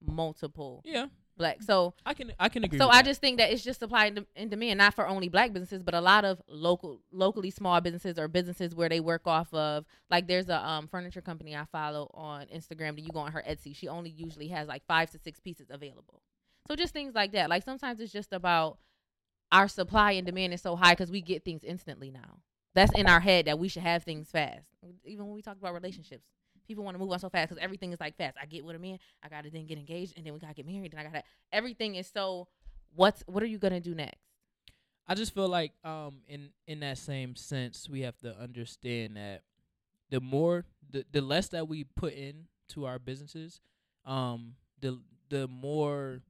multiple 0.00 0.82
yeah, 0.84 1.06
black. 1.38 1.62
So 1.62 1.94
I 2.04 2.14
can 2.14 2.32
I 2.38 2.48
can 2.48 2.64
agree. 2.64 2.78
so 2.78 2.88
I 2.88 2.98
that. 2.98 3.06
just 3.06 3.20
think 3.20 3.38
that 3.38 3.50
it's 3.50 3.64
just 3.64 3.80
supply 3.80 4.06
and 4.06 4.26
and 4.36 4.50
demand, 4.50 4.78
not 4.78 4.94
for 4.94 5.08
only 5.08 5.28
black 5.28 5.52
businesses, 5.52 5.82
but 5.82 5.94
a 5.94 6.00
lot 6.00 6.24
of 6.24 6.42
local, 6.48 7.00
locally 7.12 7.50
small 7.50 7.80
businesses 7.80 8.18
or 8.18 8.28
businesses 8.28 8.74
where 8.74 8.88
they 8.88 9.00
work 9.00 9.26
off 9.26 9.52
of. 9.54 9.86
Like 10.10 10.26
there's 10.26 10.48
a 10.48 10.62
um, 10.68 10.88
furniture 10.88 11.22
company 11.22 11.56
I 11.56 11.64
follow 11.72 12.10
on 12.12 12.46
Instagram. 12.46 12.96
That 12.96 13.02
you 13.02 13.10
go 13.12 13.20
on 13.20 13.32
her 13.32 13.42
Etsy, 13.48 13.74
she 13.74 13.88
only 13.88 14.10
usually 14.10 14.48
has 14.48 14.68
like 14.68 14.84
five 14.86 15.10
to 15.12 15.18
six 15.18 15.40
pieces 15.40 15.68
available. 15.70 16.22
So 16.68 16.76
just 16.76 16.92
things 16.92 17.14
like 17.14 17.32
that. 17.32 17.48
Like 17.48 17.62
sometimes 17.64 18.00
it's 18.00 18.12
just 18.12 18.32
about 18.32 18.78
our 19.50 19.68
supply 19.68 20.12
and 20.12 20.26
demand 20.26 20.52
is 20.52 20.60
so 20.60 20.76
high 20.76 20.92
because 20.92 21.10
we 21.10 21.22
get 21.22 21.44
things 21.44 21.64
instantly 21.64 22.10
now. 22.10 22.40
That's 22.74 22.92
in 22.94 23.08
our 23.08 23.20
head 23.20 23.46
that 23.46 23.58
we 23.58 23.68
should 23.68 23.82
have 23.82 24.04
things 24.04 24.30
fast. 24.30 24.66
Even 25.04 25.26
when 25.26 25.34
we 25.34 25.42
talk 25.42 25.56
about 25.56 25.74
relationships, 25.74 26.26
people 26.68 26.84
want 26.84 26.94
to 26.94 26.98
move 26.98 27.10
on 27.10 27.18
so 27.18 27.28
fast 27.28 27.48
because 27.48 27.62
everything 27.62 27.92
is 27.92 28.00
like 28.00 28.16
fast. 28.16 28.36
I 28.40 28.46
get 28.46 28.64
with 28.64 28.76
a 28.76 28.78
man, 28.78 28.98
I 29.22 29.28
gotta 29.28 29.50
then 29.50 29.66
get 29.66 29.78
engaged, 29.78 30.14
and 30.16 30.24
then 30.24 30.34
we 30.34 30.38
gotta 30.38 30.54
get 30.54 30.66
married, 30.66 30.92
and 30.92 31.00
I 31.00 31.04
gotta. 31.04 31.24
Everything 31.52 31.96
is 31.96 32.06
so. 32.08 32.46
What's 32.94 33.22
what 33.26 33.42
are 33.42 33.46
you 33.46 33.58
gonna 33.58 33.80
do 33.80 33.94
next? 33.94 34.18
I 35.06 35.14
just 35.14 35.34
feel 35.34 35.48
like 35.48 35.72
um 35.84 36.18
in 36.28 36.50
in 36.66 36.80
that 36.80 36.98
same 36.98 37.34
sense 37.34 37.88
we 37.88 38.02
have 38.02 38.16
to 38.18 38.36
understand 38.38 39.16
that 39.16 39.42
the 40.10 40.20
more 40.20 40.64
the 40.90 41.04
the 41.10 41.20
less 41.20 41.48
that 41.48 41.66
we 41.68 41.84
put 41.84 42.12
in 42.14 42.46
to 42.68 42.84
our 42.86 42.98
businesses, 42.98 43.60
um 44.04 44.54
the 44.80 45.00
the 45.30 45.48
more 45.48 46.20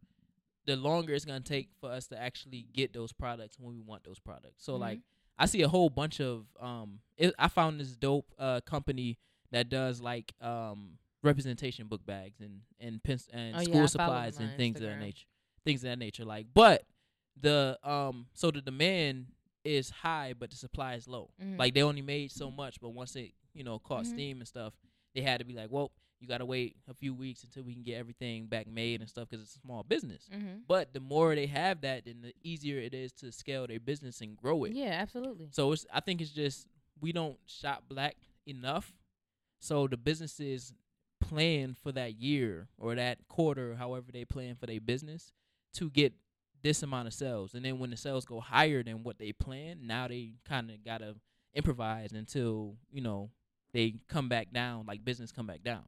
the 0.67 0.77
longer 0.77 1.15
it's 1.15 1.25
gonna 1.25 1.41
take 1.41 1.69
for 1.81 1.91
us 1.91 2.07
to 2.09 2.21
actually 2.21 2.67
get 2.73 2.93
those 2.93 3.13
products 3.13 3.57
when 3.59 3.73
we 3.75 3.81
want 3.81 4.05
those 4.05 4.19
products. 4.19 4.65
So 4.65 4.75
Mhm. 4.75 4.81
like 4.81 5.01
I 5.39 5.47
see 5.47 5.63
a 5.63 5.69
whole 5.69 5.91
bunch 5.91 6.21
of 6.21 6.47
um 6.61 7.01
it, 7.17 7.35
I 7.39 7.49
found 7.49 7.81
this 7.81 7.97
dope 7.97 8.33
uh 8.39 8.61
company 8.63 9.19
that 9.53 9.69
does 9.69 10.01
like 10.01 10.33
um 10.41 10.99
representation 11.23 11.87
book 11.89 12.05
bags 12.07 12.41
and 12.41 12.61
and 12.81 13.03
pens- 13.03 13.29
and 13.33 13.57
Oh, 13.57 13.61
school 13.61 13.73
follow 13.75 13.87
supplies 13.87 14.39
and 14.39 14.57
things 14.57 14.77
of 14.81 14.83
that 14.87 14.99
nature 15.01 15.27
things 15.65 15.83
of 15.83 15.91
that 15.91 15.99
nature 15.99 16.25
like 16.25 16.47
but 16.55 16.85
the 17.41 17.79
um 17.83 18.27
so 18.35 18.51
the 18.51 18.61
demand 18.61 19.27
is 19.65 19.91
high 19.91 20.33
but 20.39 20.51
the 20.51 20.57
supply 20.57 20.95
is 20.95 21.07
low 21.09 21.31
Mhm. 21.43 21.59
like 21.59 21.75
they 21.75 21.83
only 21.83 22.03
made 22.03 22.31
so 22.31 22.51
much 22.51 22.81
but 22.81 22.91
once 22.91 23.17
it 23.17 23.33
you 23.55 23.65
know 23.65 23.79
caught 23.79 24.05
Mhm. 24.05 24.07
steam 24.07 24.39
and 24.39 24.49
stuff, 24.49 24.73
they 25.15 25.23
had 25.23 25.39
to 25.41 25.45
be 25.45 25.55
like, 25.55 25.69
well, 25.71 25.91
you 26.21 26.29
gotta 26.29 26.45
wait 26.47 26.77
a 26.87 26.95
few 26.95 27.13
weeks 27.13 27.43
until 27.43 27.65
we 27.65 27.73
can 27.75 27.83
get 27.83 27.95
everything 27.97 28.47
back 28.47 28.67
made 28.69 29.01
and 29.01 29.09
stuff 29.11 29.29
because 29.29 29.43
it's 29.45 29.57
a 29.57 29.61
small 29.61 29.83
business. 29.83 30.29
Mm-hmm. 30.33 30.61
But 30.69 30.93
the 30.93 31.01
more 31.01 31.35
they 31.35 31.47
have 31.47 31.81
that, 31.81 32.05
then 32.05 32.21
the 32.23 32.33
easier 32.45 32.79
it 32.79 32.95
is 32.95 33.11
to 33.15 33.33
scale 33.33 33.67
their 33.67 33.81
business 33.81 34.21
and 34.21 34.37
grow 34.37 34.63
it. 34.65 34.73
Yeah, 34.75 34.91
absolutely. 34.91 35.49
So 35.51 35.73
it's 35.73 35.87
I 35.93 36.01
think 36.01 36.21
it's 36.21 36.31
just 36.31 36.69
we 37.01 37.11
don't 37.13 37.39
shop 37.47 37.85
black 37.89 38.17
enough. 38.47 38.93
So 39.59 39.87
the 39.87 39.97
businesses 39.97 40.73
plan 41.21 41.75
for 41.83 41.93
that 41.93 42.15
year 42.21 42.69
or 42.79 42.95
that 42.95 43.27
quarter, 43.29 43.75
however 43.75 44.07
they 44.13 44.25
plan 44.25 44.57
for 44.57 44.67
their 44.67 44.81
business, 44.81 45.33
to 45.75 45.91
get 45.91 46.13
this 46.63 46.83
amount 46.83 47.09
of 47.09 47.15
sales. 47.15 47.55
And 47.55 47.65
then 47.65 47.79
when 47.79 47.91
the 47.91 47.97
sales 47.97 48.25
go 48.25 48.41
higher 48.41 48.83
than 48.83 49.03
what 49.03 49.19
they 49.19 49.33
plan, 49.33 49.81
now 49.87 50.09
they 50.09 50.35
kind 50.47 50.71
of 50.71 50.85
gotta 50.85 51.15
improvise 51.55 52.13
until 52.13 52.77
you 52.91 53.01
know 53.01 53.31
they 53.73 53.95
come 54.09 54.29
back 54.29 54.53
down, 54.53 54.87
like 54.87 55.05
business 55.05 55.33
come 55.33 55.47
back 55.47 55.63
down. 55.63 55.85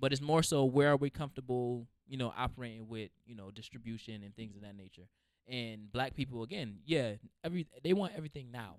But 0.00 0.12
it's 0.12 0.22
more 0.22 0.42
so 0.42 0.64
where 0.64 0.90
are 0.90 0.96
we 0.96 1.10
comfortable, 1.10 1.86
you 2.06 2.16
know, 2.16 2.32
operating 2.36 2.88
with 2.88 3.10
you 3.26 3.34
know 3.34 3.50
distribution 3.50 4.22
and 4.22 4.34
things 4.34 4.56
of 4.56 4.62
that 4.62 4.76
nature. 4.76 5.08
And 5.46 5.92
black 5.92 6.14
people 6.14 6.42
again, 6.42 6.78
yeah, 6.84 7.14
every 7.42 7.66
they 7.82 7.92
want 7.92 8.14
everything 8.16 8.50
now. 8.50 8.76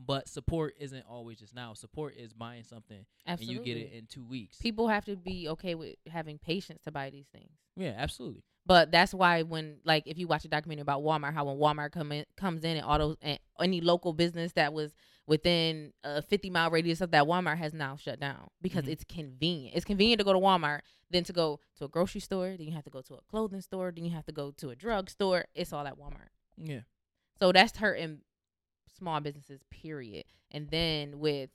But 0.00 0.28
support 0.28 0.74
isn't 0.78 1.04
always 1.10 1.38
just 1.40 1.54
now. 1.54 1.74
Support 1.74 2.14
is 2.16 2.32
buying 2.32 2.62
something 2.62 3.04
Absolutely. 3.26 3.56
and 3.56 3.66
you 3.66 3.74
get 3.74 3.82
it 3.82 3.92
in 3.96 4.06
two 4.06 4.22
weeks. 4.24 4.56
People 4.58 4.86
have 4.88 5.04
to 5.06 5.16
be 5.16 5.48
okay 5.48 5.74
with 5.74 5.96
having 6.08 6.38
patience 6.38 6.80
to 6.84 6.92
buy 6.92 7.10
these 7.10 7.26
things. 7.32 7.50
yeah, 7.76 7.94
absolutely. 7.96 8.42
But 8.64 8.92
that's 8.92 9.14
why 9.14 9.42
when 9.42 9.78
like 9.84 10.06
if 10.06 10.18
you 10.18 10.28
watch 10.28 10.44
a 10.44 10.48
documentary 10.48 10.82
about 10.82 11.02
Walmart, 11.02 11.32
how 11.34 11.46
when 11.46 11.56
Walmart 11.56 11.90
come 11.90 12.12
in 12.12 12.26
comes 12.36 12.62
in 12.64 12.76
and 12.76 12.84
all 12.84 12.98
those 12.98 13.16
and 13.22 13.38
any 13.60 13.80
local 13.80 14.12
business 14.12 14.52
that 14.52 14.72
was 14.74 14.94
within 15.26 15.92
a 16.04 16.22
50 16.22 16.50
mile 16.50 16.70
radius 16.70 17.00
of 17.00 17.10
that 17.12 17.24
Walmart 17.24 17.56
has 17.58 17.72
now 17.74 17.96
shut 17.96 18.20
down 18.20 18.48
because 18.62 18.84
Mhm. 18.84 18.88
it's 18.88 19.04
convenient. 19.04 19.74
It's 19.74 19.84
convenient 19.86 20.18
to 20.20 20.24
go 20.24 20.32
to 20.32 20.38
Walmart 20.38 20.80
than 21.10 21.24
to 21.24 21.32
go 21.32 21.60
to 21.76 21.84
a 21.86 21.88
grocery 21.88 22.20
store. 22.20 22.56
Then 22.56 22.66
you 22.66 22.72
have 22.74 22.84
to 22.84 22.90
go 22.90 23.00
to 23.02 23.14
a 23.14 23.22
clothing 23.22 23.60
store. 23.62 23.90
Then 23.94 24.04
you 24.04 24.10
have 24.12 24.26
to 24.26 24.32
go 24.32 24.50
to 24.52 24.70
a 24.70 24.76
drug 24.76 25.08
store. 25.10 25.46
It's 25.54 25.72
all 25.72 25.86
at 25.86 25.98
Walmart. 25.98 26.28
Yeah. 26.56 26.80
So 27.40 27.52
that's 27.52 27.76
hurting 27.76 28.20
small 28.98 29.20
businesses, 29.20 29.60
period. 29.70 30.24
And 30.50 30.68
then 30.70 31.18
with 31.18 31.50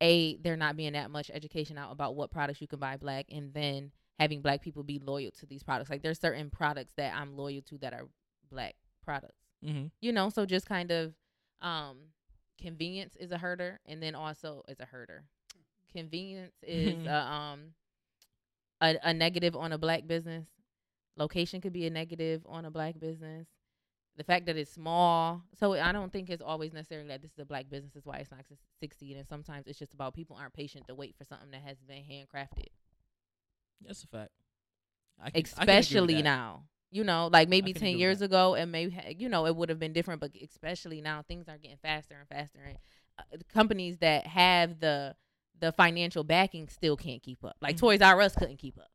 a 0.00 0.36
there 0.38 0.56
not 0.56 0.76
being 0.76 0.92
that 0.92 1.10
much 1.10 1.30
education 1.32 1.78
out 1.78 1.92
about 1.92 2.14
what 2.14 2.30
products 2.30 2.60
you 2.60 2.68
can 2.68 2.78
buy 2.78 2.96
black, 2.96 3.26
and 3.30 3.52
then 3.54 3.90
having 4.18 4.42
black 4.42 4.62
people 4.62 4.82
be 4.82 4.98
loyal 4.98 5.30
to 5.32 5.46
these 5.46 5.62
products. 5.62 5.90
Like 5.90 6.02
there's 6.02 6.20
certain 6.20 6.50
products 6.50 6.92
that 6.96 7.14
I'm 7.14 7.36
loyal 7.36 7.62
to 7.62 7.78
that 7.78 7.92
are 7.92 8.06
black 8.50 8.74
products. 9.04 9.42
Mm-hmm. 9.64 9.86
You 10.00 10.12
know, 10.12 10.28
so 10.28 10.46
just 10.46 10.66
kind 10.66 10.90
of 10.90 11.14
um 11.62 11.98
convenience 12.60 13.16
is 13.16 13.32
a 13.32 13.38
herder, 13.38 13.80
and 13.86 14.02
then 14.02 14.14
also 14.14 14.62
is 14.68 14.80
a 14.80 14.84
herder. 14.84 15.24
Convenience 15.92 16.54
is 16.62 17.06
a, 17.06 17.16
um 17.16 17.60
a, 18.80 18.96
a 19.02 19.14
negative 19.14 19.56
on 19.56 19.72
a 19.72 19.78
black 19.78 20.06
business. 20.06 20.46
Location 21.16 21.60
could 21.60 21.72
be 21.72 21.86
a 21.86 21.90
negative 21.90 22.42
on 22.46 22.64
a 22.64 22.70
black 22.70 22.98
business 22.98 23.46
the 24.16 24.24
fact 24.24 24.46
that 24.46 24.56
it's 24.56 24.70
small. 24.70 25.42
So 25.58 25.74
I 25.74 25.92
don't 25.92 26.12
think 26.12 26.30
it's 26.30 26.42
always 26.42 26.72
necessarily 26.72 27.08
that 27.08 27.22
this 27.22 27.32
is 27.32 27.38
a 27.38 27.44
black 27.44 27.68
business 27.68 27.96
is 27.96 28.04
why 28.06 28.18
it's 28.18 28.30
not 28.30 28.46
su- 28.48 28.56
succeed. 28.80 29.16
And 29.16 29.26
sometimes 29.26 29.66
it's 29.66 29.78
just 29.78 29.92
about 29.94 30.14
people 30.14 30.36
aren't 30.40 30.52
patient 30.54 30.86
to 30.88 30.94
wait 30.94 31.14
for 31.16 31.24
something 31.24 31.50
that 31.50 31.62
has 31.62 31.78
been 31.82 32.02
handcrafted, 32.04 32.68
That's 33.80 34.04
a 34.04 34.06
fact. 34.06 34.30
Can, 35.32 35.42
especially 35.44 36.22
now. 36.22 36.64
You 36.90 37.02
know, 37.02 37.28
like 37.32 37.48
maybe 37.48 37.72
ten 37.72 37.98
years 37.98 38.20
that. 38.20 38.26
ago, 38.26 38.54
and 38.54 38.70
maybe 38.70 38.96
you 39.18 39.28
know 39.28 39.46
it 39.46 39.56
would 39.56 39.68
have 39.68 39.80
been 39.80 39.92
different. 39.92 40.20
But 40.20 40.30
especially 40.40 41.00
now, 41.00 41.22
things 41.22 41.48
are 41.48 41.58
getting 41.58 41.76
faster 41.78 42.14
and 42.14 42.28
faster, 42.28 42.60
and 42.64 42.78
uh, 43.18 43.22
the 43.36 43.44
companies 43.44 43.98
that 43.98 44.26
have 44.28 44.78
the 44.78 45.16
the 45.58 45.72
financial 45.72 46.22
backing 46.22 46.68
still 46.68 46.96
can't 46.96 47.20
keep 47.20 47.44
up. 47.44 47.56
Like 47.60 47.76
Mhm. 47.76 47.80
Toys 47.80 48.00
R 48.00 48.20
Us 48.20 48.36
couldn't 48.36 48.58
keep 48.58 48.78
up. 48.78 48.90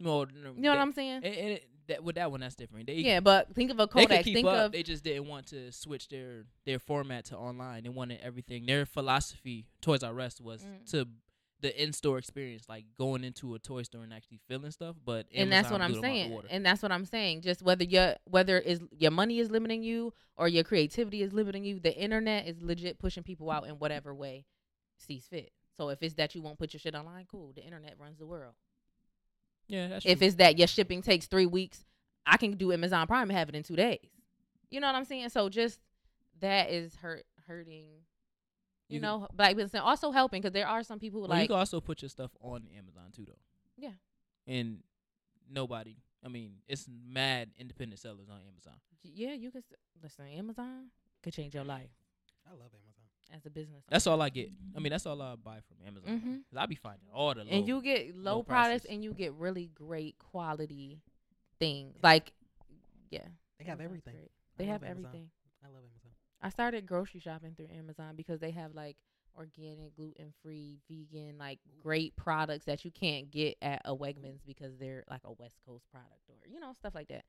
No, 0.00 0.24
no, 0.24 0.52
You 0.54 0.62
know 0.62 0.70
what 0.70 0.78
I'm 0.78 0.92
saying? 0.92 1.22
It, 1.22 1.68
that, 1.88 2.02
with 2.04 2.16
that 2.16 2.30
one, 2.30 2.40
that's 2.40 2.54
different. 2.54 2.86
They, 2.86 2.94
yeah, 2.94 3.20
but 3.20 3.54
think 3.54 3.70
of 3.70 3.78
a 3.78 3.86
Kodak. 3.86 4.08
they 4.08 4.16
could 4.18 4.24
keep 4.24 4.34
Think 4.36 4.46
up. 4.48 4.66
of 4.66 4.72
they 4.72 4.82
just 4.82 5.04
didn't 5.04 5.26
want 5.28 5.46
to 5.48 5.70
switch 5.72 6.08
their 6.08 6.44
their 6.66 6.78
format 6.78 7.26
to 7.26 7.36
online. 7.36 7.82
They 7.84 7.88
wanted 7.90 8.20
everything. 8.22 8.66
Their 8.66 8.86
philosophy, 8.86 9.66
Toys 9.80 10.02
R 10.02 10.18
Us, 10.20 10.40
was 10.40 10.62
Mm. 10.64 10.90
to 10.92 11.06
the 11.60 11.82
in 11.82 11.92
store 11.94 12.18
experience, 12.18 12.68
like 12.68 12.84
going 12.98 13.24
into 13.24 13.54
a 13.54 13.58
toy 13.58 13.82
store 13.82 14.02
and 14.02 14.12
actually 14.12 14.38
feeling 14.48 14.70
stuff. 14.70 14.96
But 15.02 15.26
and 15.34 15.50
that's 15.50 15.70
what 15.70 15.80
I'm 15.80 15.92
blew 15.92 16.00
them 16.02 16.10
out 16.10 16.12
the 16.12 16.18
saying. 16.18 16.42
And 16.50 16.66
that's 16.66 16.82
what 16.82 16.92
I'm 16.92 17.06
saying. 17.06 17.40
Just 17.40 17.62
whether 17.62 17.84
your 17.84 18.16
whether 18.24 18.58
is 18.58 18.80
your 18.98 19.10
money 19.12 19.38
is 19.38 19.50
limiting 19.50 19.82
you 19.82 20.12
or 20.36 20.46
your 20.48 20.64
creativity 20.64 21.22
is 21.22 21.32
limiting 21.32 21.64
you, 21.64 21.80
the 21.80 21.94
internet 21.96 22.46
is 22.46 22.60
legit 22.60 22.98
pushing 22.98 23.22
people 23.22 23.50
out 23.50 23.66
in 23.66 23.74
whatever 23.78 24.14
way 24.14 24.44
sees 24.98 25.26
fit. 25.26 25.52
So 25.76 25.88
if 25.88 26.02
it's 26.02 26.14
that 26.14 26.34
you 26.34 26.42
won't 26.42 26.58
put 26.58 26.72
your 26.72 26.80
shit 26.80 26.94
online, 26.94 27.26
cool. 27.30 27.52
The 27.54 27.62
internet 27.64 27.94
runs 27.98 28.18
the 28.18 28.26
world. 28.26 28.54
Yeah, 29.68 29.88
that's 29.88 30.04
If 30.06 30.18
true. 30.18 30.26
it's 30.26 30.36
that 30.36 30.58
your 30.58 30.66
shipping 30.68 31.02
takes 31.02 31.26
three 31.26 31.46
weeks, 31.46 31.84
I 32.26 32.36
can 32.36 32.52
do 32.56 32.72
Amazon 32.72 33.06
Prime 33.06 33.28
and 33.30 33.38
have 33.38 33.48
it 33.48 33.54
in 33.54 33.62
two 33.62 33.76
days. 33.76 33.98
You 34.70 34.80
know 34.80 34.86
what 34.88 34.96
I'm 34.96 35.04
saying? 35.04 35.28
So 35.30 35.48
just 35.48 35.78
that 36.40 36.70
is 36.70 36.94
hurt 36.96 37.24
hurting. 37.46 37.86
You, 38.88 38.96
You 38.96 39.00
can- 39.00 39.02
know, 39.02 39.28
black 39.34 39.56
business 39.56 39.74
and 39.74 39.82
also 39.82 40.10
helping 40.10 40.42
because 40.42 40.52
there 40.52 40.66
are 40.68 40.82
some 40.82 40.98
people 40.98 41.20
who 41.22 41.28
Well, 41.28 41.36
you 41.38 41.42
like 41.42 41.48
can 41.50 41.58
also 41.58 41.80
put 41.80 42.02
your 42.02 42.08
stuff 42.08 42.30
on 42.40 42.68
Amazon 42.76 43.10
too, 43.14 43.24
though. 43.26 43.38
Yeah. 43.76 43.92
And 44.46 44.82
nobody, 45.50 45.96
I 46.24 46.28
mean, 46.28 46.56
it's 46.68 46.86
mad 46.88 47.50
independent 47.58 48.00
sellers 48.00 48.28
on 48.28 48.40
Amazon. 48.48 48.74
yeah, 49.02 49.32
you 49.34 49.50
can 49.50 49.60
s- 49.60 49.78
listen. 50.02 50.26
Amazon 50.28 50.90
could 51.22 51.32
change 51.32 51.54
your 51.54 51.64
life 51.64 51.90
I 52.46 52.50
love 52.50 52.70
Amazon. 52.74 52.93
As 53.32 53.44
a 53.46 53.50
business. 53.50 53.82
That's 53.88 54.06
all 54.06 54.20
I 54.20 54.28
get. 54.28 54.50
I 54.76 54.80
mean, 54.80 54.90
that's 54.90 55.06
all 55.06 55.20
I 55.20 55.34
buy 55.36 55.60
from 55.60 55.86
Amazon. 55.86 56.20
Mhm. 56.20 56.44
'Cause 56.50 56.56
I 56.56 56.66
be 56.66 56.74
finding 56.74 57.08
all 57.12 57.34
the 57.34 57.44
low. 57.44 57.50
and 57.50 57.66
you 57.68 57.80
get 57.82 58.14
low, 58.16 58.36
low 58.36 58.42
products 58.42 58.84
prices. 58.84 58.86
and 58.90 59.04
you 59.04 59.12
get 59.14 59.32
really 59.34 59.68
great 59.68 60.18
quality 60.18 61.00
things. 61.58 61.96
Like, 62.02 62.32
yeah, 63.10 63.26
They 63.58 63.64
have 63.64 63.80
everything. 63.80 64.14
great. 64.14 64.32
They 64.56 64.66
have 64.66 64.82
Amazon. 64.82 65.06
everything. 65.06 65.30
I 65.62 65.68
love 65.68 65.84
Amazon. 65.84 66.12
I 66.40 66.48
started 66.50 66.86
grocery 66.86 67.20
shopping 67.20 67.54
through 67.54 67.68
Amazon 67.68 68.16
because 68.16 68.40
they 68.40 68.50
have 68.50 68.74
like 68.74 68.96
organic, 69.36 69.94
gluten 69.96 70.32
free, 70.42 70.78
vegan, 70.88 71.38
like 71.38 71.58
great 71.80 72.14
products 72.16 72.66
that 72.66 72.84
you 72.84 72.90
can't 72.92 73.30
get 73.30 73.56
at 73.62 73.82
a 73.84 73.96
Wegmans 73.96 74.44
because 74.46 74.76
they're 74.78 75.04
like 75.08 75.22
a 75.24 75.32
West 75.32 75.58
Coast 75.66 75.88
product 75.90 76.28
or 76.28 76.36
you 76.46 76.60
know 76.60 76.72
stuff 76.74 76.94
like 76.94 77.08
that. 77.08 77.24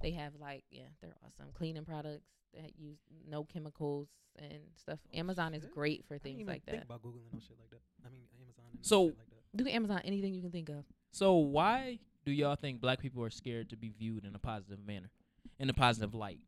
They 0.00 0.12
have 0.12 0.32
like 0.40 0.64
yeah, 0.70 0.84
they're 1.00 1.14
awesome 1.24 1.48
cleaning 1.54 1.84
products 1.84 2.26
that 2.54 2.72
use 2.78 2.98
no 3.28 3.44
chemicals 3.44 4.08
and 4.38 4.60
stuff. 4.76 4.98
Amazon 5.14 5.54
is 5.54 5.66
great 5.66 6.04
for 6.06 6.14
I 6.14 6.18
things 6.18 6.40
even 6.40 6.52
like 6.52 6.64
think 6.64 6.78
that. 6.78 6.84
about 6.86 7.02
googling 7.02 7.32
no 7.32 7.38
shit 7.40 7.56
like 7.60 7.70
that. 7.70 7.80
I 8.06 8.10
mean 8.10 8.22
Amazon. 8.40 8.64
And 8.72 8.84
So- 8.86 9.08
shit 9.08 9.18
like 9.18 9.26
that. 9.30 9.56
Do 9.64 9.68
Amazon 9.68 10.00
anything 10.04 10.32
you 10.34 10.40
can 10.40 10.50
think 10.50 10.70
of. 10.70 10.84
So 11.10 11.34
why 11.34 11.98
do 12.24 12.32
y'all 12.32 12.56
think 12.56 12.80
black 12.80 13.00
people 13.00 13.22
are 13.22 13.28
scared 13.30 13.68
to 13.70 13.76
be 13.76 13.90
viewed 13.90 14.24
in 14.24 14.34
a 14.34 14.38
positive 14.38 14.78
manner, 14.86 15.10
in 15.58 15.68
a 15.68 15.74
positive 15.74 16.14
light? 16.14 16.40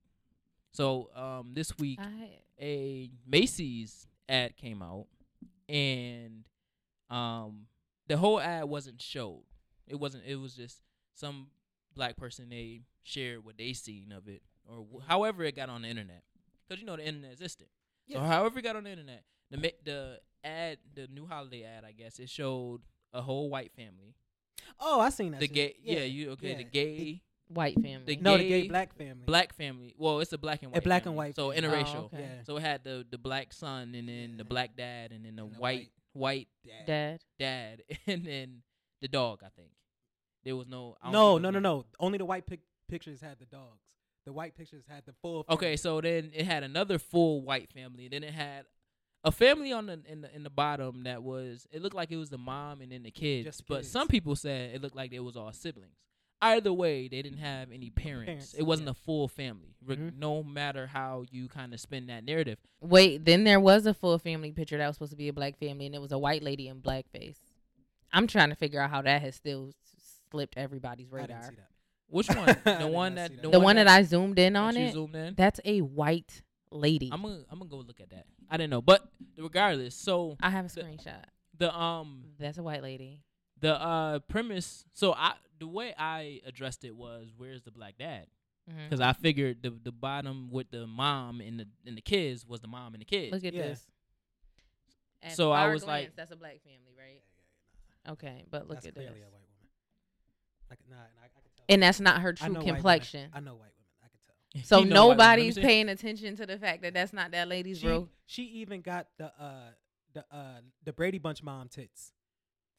So 0.73 1.11
um, 1.15 1.51
this 1.53 1.77
week 1.79 1.99
I 2.01 2.39
a 2.61 3.11
Macy's 3.27 4.07
ad 4.29 4.57
came 4.57 4.81
out, 4.83 5.07
and 5.69 6.45
um, 7.11 7.67
the 8.09 8.17
whole 8.17 8.41
ad 8.41 8.65
wasn't 8.65 9.03
showed. 9.03 9.43
It 9.87 9.97
wasn't. 10.01 10.25
It 10.27 10.37
was 10.37 10.55
just 10.55 10.79
some 11.15 11.49
black 11.95 12.17
person 12.17 12.49
they 12.49 12.81
shared 13.05 13.45
what 13.45 13.57
they 13.57 13.73
seen 13.73 14.11
of 14.11 14.27
it, 14.29 14.43
or 14.69 14.85
wh- 14.93 15.07
however 15.07 15.45
it 15.45 15.55
got 15.55 15.69
on 15.69 15.83
the 15.83 15.89
internet. 15.89 16.25
Because 16.69 16.81
you 16.81 16.87
know 16.87 16.97
the 16.97 17.07
internet 17.07 17.33
existed. 17.33 17.69
So 18.11 18.19
however 18.21 18.59
it 18.59 18.63
got 18.63 18.75
on 18.77 18.85
the 18.85 18.91
internet, 18.91 19.23
the 19.51 19.57
ma- 19.59 19.79
the 19.85 20.21
ad, 20.43 20.79
the 20.95 21.07
new 21.07 21.27
holiday 21.27 21.63
ad, 21.65 21.85
I 21.85 21.93
guess 21.93 22.19
it 22.19 22.29
showed 22.29 22.81
a 23.13 23.23
whole 23.23 23.49
white 23.49 23.73
family. 23.77 24.15
Oh, 24.81 25.01
I 25.01 25.11
seen 25.11 25.33
that. 25.33 25.41
The 25.41 25.47
shit. 25.47 25.55
gay, 25.55 25.75
yeah, 25.83 26.01
you 26.01 26.31
okay? 26.33 26.55
The 26.55 26.63
yeah. 26.63 26.69
gay 26.73 27.23
white 27.49 27.75
family. 27.75 28.05
The 28.07 28.17
No, 28.17 28.37
the 28.39 28.43
gay 28.49 28.63
gay 28.63 28.69
black 28.69 28.95
family. 28.97 29.23
black 29.27 29.55
family. 29.55 29.95
Well, 29.97 30.21
it's 30.21 30.33
a 30.33 30.39
black 30.39 30.63
and 30.63 30.73
white. 30.73 30.77
A 30.77 30.81
white. 30.81 30.85
black 30.85 31.07
and 31.07 31.15
white 31.17 31.37
So 31.37 31.53
family. 31.53 31.69
Oh, 31.69 31.71
interracial. 31.71 31.95
Oh, 31.97 32.11
okay. 32.13 32.21
Yeah. 32.21 32.43
So 32.45 32.57
it 32.57 32.61
had 32.63 32.83
the 32.85 33.07
the 33.11 33.19
black 33.19 33.53
son 33.53 33.95
and 33.95 34.09
then 34.09 34.37
the 34.39 34.45
black 34.45 34.75
dad 34.77 35.13
and 35.13 35.25
then 35.25 35.37
the 35.37 35.43
And 35.45 35.55
the 35.55 35.59
white 35.59 35.91
white 36.15 36.49
Dad. 36.67 36.87
Dad. 36.87 37.21
dad 37.39 37.83
and 38.07 38.25
then 38.27 38.63
the 39.03 39.09
dog. 39.09 39.43
I 39.45 39.49
think 39.51 39.69
there 40.45 40.57
was 40.57 40.67
no. 40.67 40.97
I 41.03 41.07
don't 41.07 41.13
No, 41.13 41.39
no, 41.39 41.51
no, 41.51 41.59
no. 41.59 41.85
Only 42.01 42.19
the 42.19 42.25
white 42.25 42.47
pic- 42.47 42.61
pictures 42.95 43.21
had 43.21 43.41
the 43.41 43.47
dogs. 43.47 43.83
The 44.25 44.33
white 44.33 44.57
pictures 44.57 44.85
had 44.89 45.05
the 45.05 45.13
full. 45.21 45.45
Okay, 45.51 45.77
so 45.77 46.01
then 46.01 46.31
it 46.33 46.47
had 46.47 46.63
another 46.63 47.01
full 47.01 47.43
white 47.43 47.73
family. 47.73 48.07
Then 48.09 48.23
it 48.23 48.33
had 48.33 48.67
a 49.25 49.33
family 49.33 49.73
on 49.73 49.87
the 49.87 50.01
in 50.09 50.21
the 50.21 50.35
in 50.35 50.45
the 50.45 50.51
bottom 50.51 51.03
that 51.05 51.23
was. 51.23 51.67
It 51.73 51.83
looked 51.83 51.97
like 51.97 52.13
it 52.13 52.17
was 52.17 52.31
the 52.31 52.39
mom 52.39 52.81
and 52.81 52.93
then 52.93 53.03
the 53.03 53.11
kids. 53.11 53.47
Just 53.47 53.67
but 53.67 53.79
kids. 53.79 53.91
some 53.91 54.07
people 54.07 54.37
said 54.37 54.75
it 54.75 54.81
looked 54.81 54.95
like 54.95 55.13
it 55.13 55.19
was 55.19 55.37
all 55.37 55.53
siblings. 55.53 55.97
Either 56.41 56.73
way, 56.73 57.09
they 57.09 57.21
didn't 57.23 57.39
have 57.39 57.73
any 57.73 57.91
parents. 57.91 58.27
Parents, 58.27 58.55
it 58.55 58.63
wasn't 58.63 58.87
yeah. 58.87 58.93
a 58.93 58.95
full 58.95 59.29
family. 59.29 59.75
Re- 59.85 59.97
Mhm. 59.97 60.19
No 60.19 60.43
matter 60.43 60.87
how 60.87 61.25
you 61.31 61.49
kind 61.49 61.75
of 61.75 61.81
spin 61.81 62.07
that 62.07 62.25
narrative. 62.25 62.59
Wait, 62.81 63.25
then 63.25 63.45
there 63.45 63.61
was 63.61 63.87
a 63.87 63.95
full 63.95 64.19
family 64.19 64.53
picture 64.53 64.79
that 64.79 64.87
was 64.87 64.97
supposed 64.97 65.13
to 65.13 65.17
be 65.17 65.29
a 65.29 65.33
black 65.33 65.59
family, 65.59 65.87
and 65.87 65.95
it 65.95 66.01
was 66.01 66.13
a 66.13 66.19
white 66.19 66.43
lady 66.43 66.69
in 66.69 66.81
blackface. 66.81 67.39
I'm 68.13 68.27
trying 68.27 68.51
to 68.51 68.57
figure 68.57 68.81
out 68.81 68.91
how 68.91 69.03
that 69.03 69.23
has 69.23 69.35
still 69.35 69.73
slipped 70.31 70.57
everybody's 70.57 71.13
I 71.13 71.21
didn't 71.23 71.41
radar. 71.41 71.69
See 72.11 72.35
that. 72.35 72.59
Which 72.65 72.65
one? 72.65 72.79
The 72.81 72.87
one 72.87 73.15
not 73.15 73.31
that 73.31 73.43
the. 73.43 73.51
The 73.51 73.61
one 73.61 73.77
that 73.77 73.89
I 73.89 74.03
zoomed 74.03 74.39
in 74.39 74.57
on 74.57 74.75
that 74.75 74.81
you 74.81 74.87
it, 74.87 74.93
zoomed 74.93 75.15
in. 75.17 75.35
that's 75.37 75.61
a 75.65 75.81
white 75.81 76.43
lady. 76.71 77.11
I'm 77.13 77.23
gonna 77.23 77.41
I'm 77.51 77.59
gonna 77.59 77.71
go 77.71 77.77
look 77.79 78.01
at 78.01 78.11
that. 78.11 78.27
I 78.51 78.57
didn't 78.57 78.71
know, 78.71 78.83
but 78.83 79.07
regardless, 79.39 79.95
so 79.95 80.37
I 80.41 80.51
have 80.51 80.67
a 80.67 80.69
the- 80.69 80.83
screenshot. 80.83 81.25
the 81.59 81.75
um 81.77 82.25
That's 82.39 82.59
a 82.59 82.63
white 82.63 82.83
lady. 82.83 83.23
the 83.61 83.75
uh 83.81 84.19
premise. 84.21 84.85
So 84.93 85.13
I 85.15 85.35
the 85.59 85.67
way 85.69 85.95
I 85.97 86.41
addressed 86.47 86.85
it 86.85 86.95
was, 86.95 87.29
where's 87.37 87.63
the 87.63 87.71
black 87.71 87.97
dad? 87.99 88.27
Because 88.67 89.01
I 89.01 89.13
figured 89.13 89.63
the 89.63 89.71
the 89.71 89.93
bottom 89.93 90.49
with 90.51 90.71
the 90.71 90.87
mom 90.87 91.41
and 91.41 91.61
the 91.61 91.67
and 91.87 91.97
the 91.97 92.01
kids 92.03 92.47
was 92.47 92.61
the 92.61 92.67
mom 92.69 92.95
and 92.95 93.01
the 93.03 93.05
kids. 93.07 93.33
Look 93.33 93.45
at 93.45 93.53
Yeah. 93.55 93.63
this. 93.69 93.87
At 95.23 95.33
So 95.33 95.53
I 95.53 95.63
fire 95.65 95.73
was 95.73 95.87
like- 95.87 96.17
that's 96.17 96.33
a 96.33 96.37
black 96.37 96.61
family, 96.63 96.95
right? 96.99 97.23
Okay, 98.13 98.45
but 98.51 98.63
look 98.69 98.77
That's 98.77 98.87
at 98.87 98.95
this. 98.95 99.03
clearly 99.05 99.21
a 99.23 99.25
white 99.25 99.33
woman. 99.33 99.71
I 100.71 100.75
can, 100.77 100.85
nah, 100.91 100.97
and 101.69 101.85
I, 101.85 101.89
I 101.89 101.93
can 101.93 101.99
tell. 101.99 101.99
And 101.99 101.99
that's 101.99 102.01
not 102.01 102.21
her 102.23 102.33
true 102.33 102.49
know 102.53 102.61
complexion. 102.63 103.31
I 103.33 103.41
know 103.41 103.53
white 103.55 103.61
women. 103.61 104.03
I 104.03 104.09
can 104.09 104.19
tell. 104.25 104.65
So 104.65 104.79
You 104.81 104.87
know 104.87 105.07
what, 105.09 105.19
let 105.19 105.39
me 105.39 105.45
nobody's 105.49 105.59
paying 105.59 105.89
attention 105.89 106.37
to 106.37 106.47
the 106.47 106.59
fact 106.59 106.83
that 106.83 106.95
that's 106.95 107.13
not 107.13 107.31
that 107.33 107.49
lady's 107.49 107.79
She, 107.81 107.87
real. 107.87 108.09
she 108.27 108.43
even 108.45 108.81
got 108.81 109.07
the 109.19 109.27
uh 109.41 109.71
the 110.13 110.25
uh 110.31 110.61
the 110.85 110.93
Brady 110.93 111.19
Bunch 111.19 111.43
mom 111.43 111.69
tits. 111.69 112.13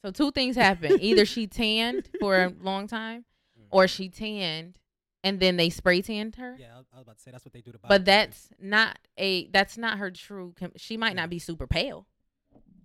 So 0.04 0.12
two 0.12 0.32
things 0.32 0.56
happen: 0.56 0.98
either 1.02 1.26
she 1.26 1.48
tanned 1.48 2.10
for 2.20 2.36
a 2.44 2.54
long 2.62 2.88
time, 2.88 3.26
Mm. 3.60 3.68
or 3.72 3.88
she 3.88 4.10
tanned 4.10 4.78
and 5.24 5.40
then 5.40 5.56
they 5.58 5.70
spray 5.70 6.02
tanned 6.02 6.36
her. 6.36 6.58
Yeah, 6.60 6.74
I, 6.76 6.78
was- 6.78 6.86
about 7.02 7.16
to 7.18 7.24
say 7.24 7.32
that's 7.32 7.46
what 7.46 7.54
they 7.54 7.62
do 7.62 7.72
to. 7.72 7.80
But 7.80 8.02
bodybuilders. 8.02 8.06
that's 8.06 8.50
not 8.60 9.00
a 9.18 9.48
that's 9.48 9.78
not 9.78 9.98
her 9.98 10.12
true. 10.12 10.54
Com- 10.60 10.74
she 10.76 10.98
might 10.98 11.12
Yeah. 11.16 11.22
not 11.22 11.30
be 11.30 11.40
super 11.40 11.66
pale. 11.68 12.06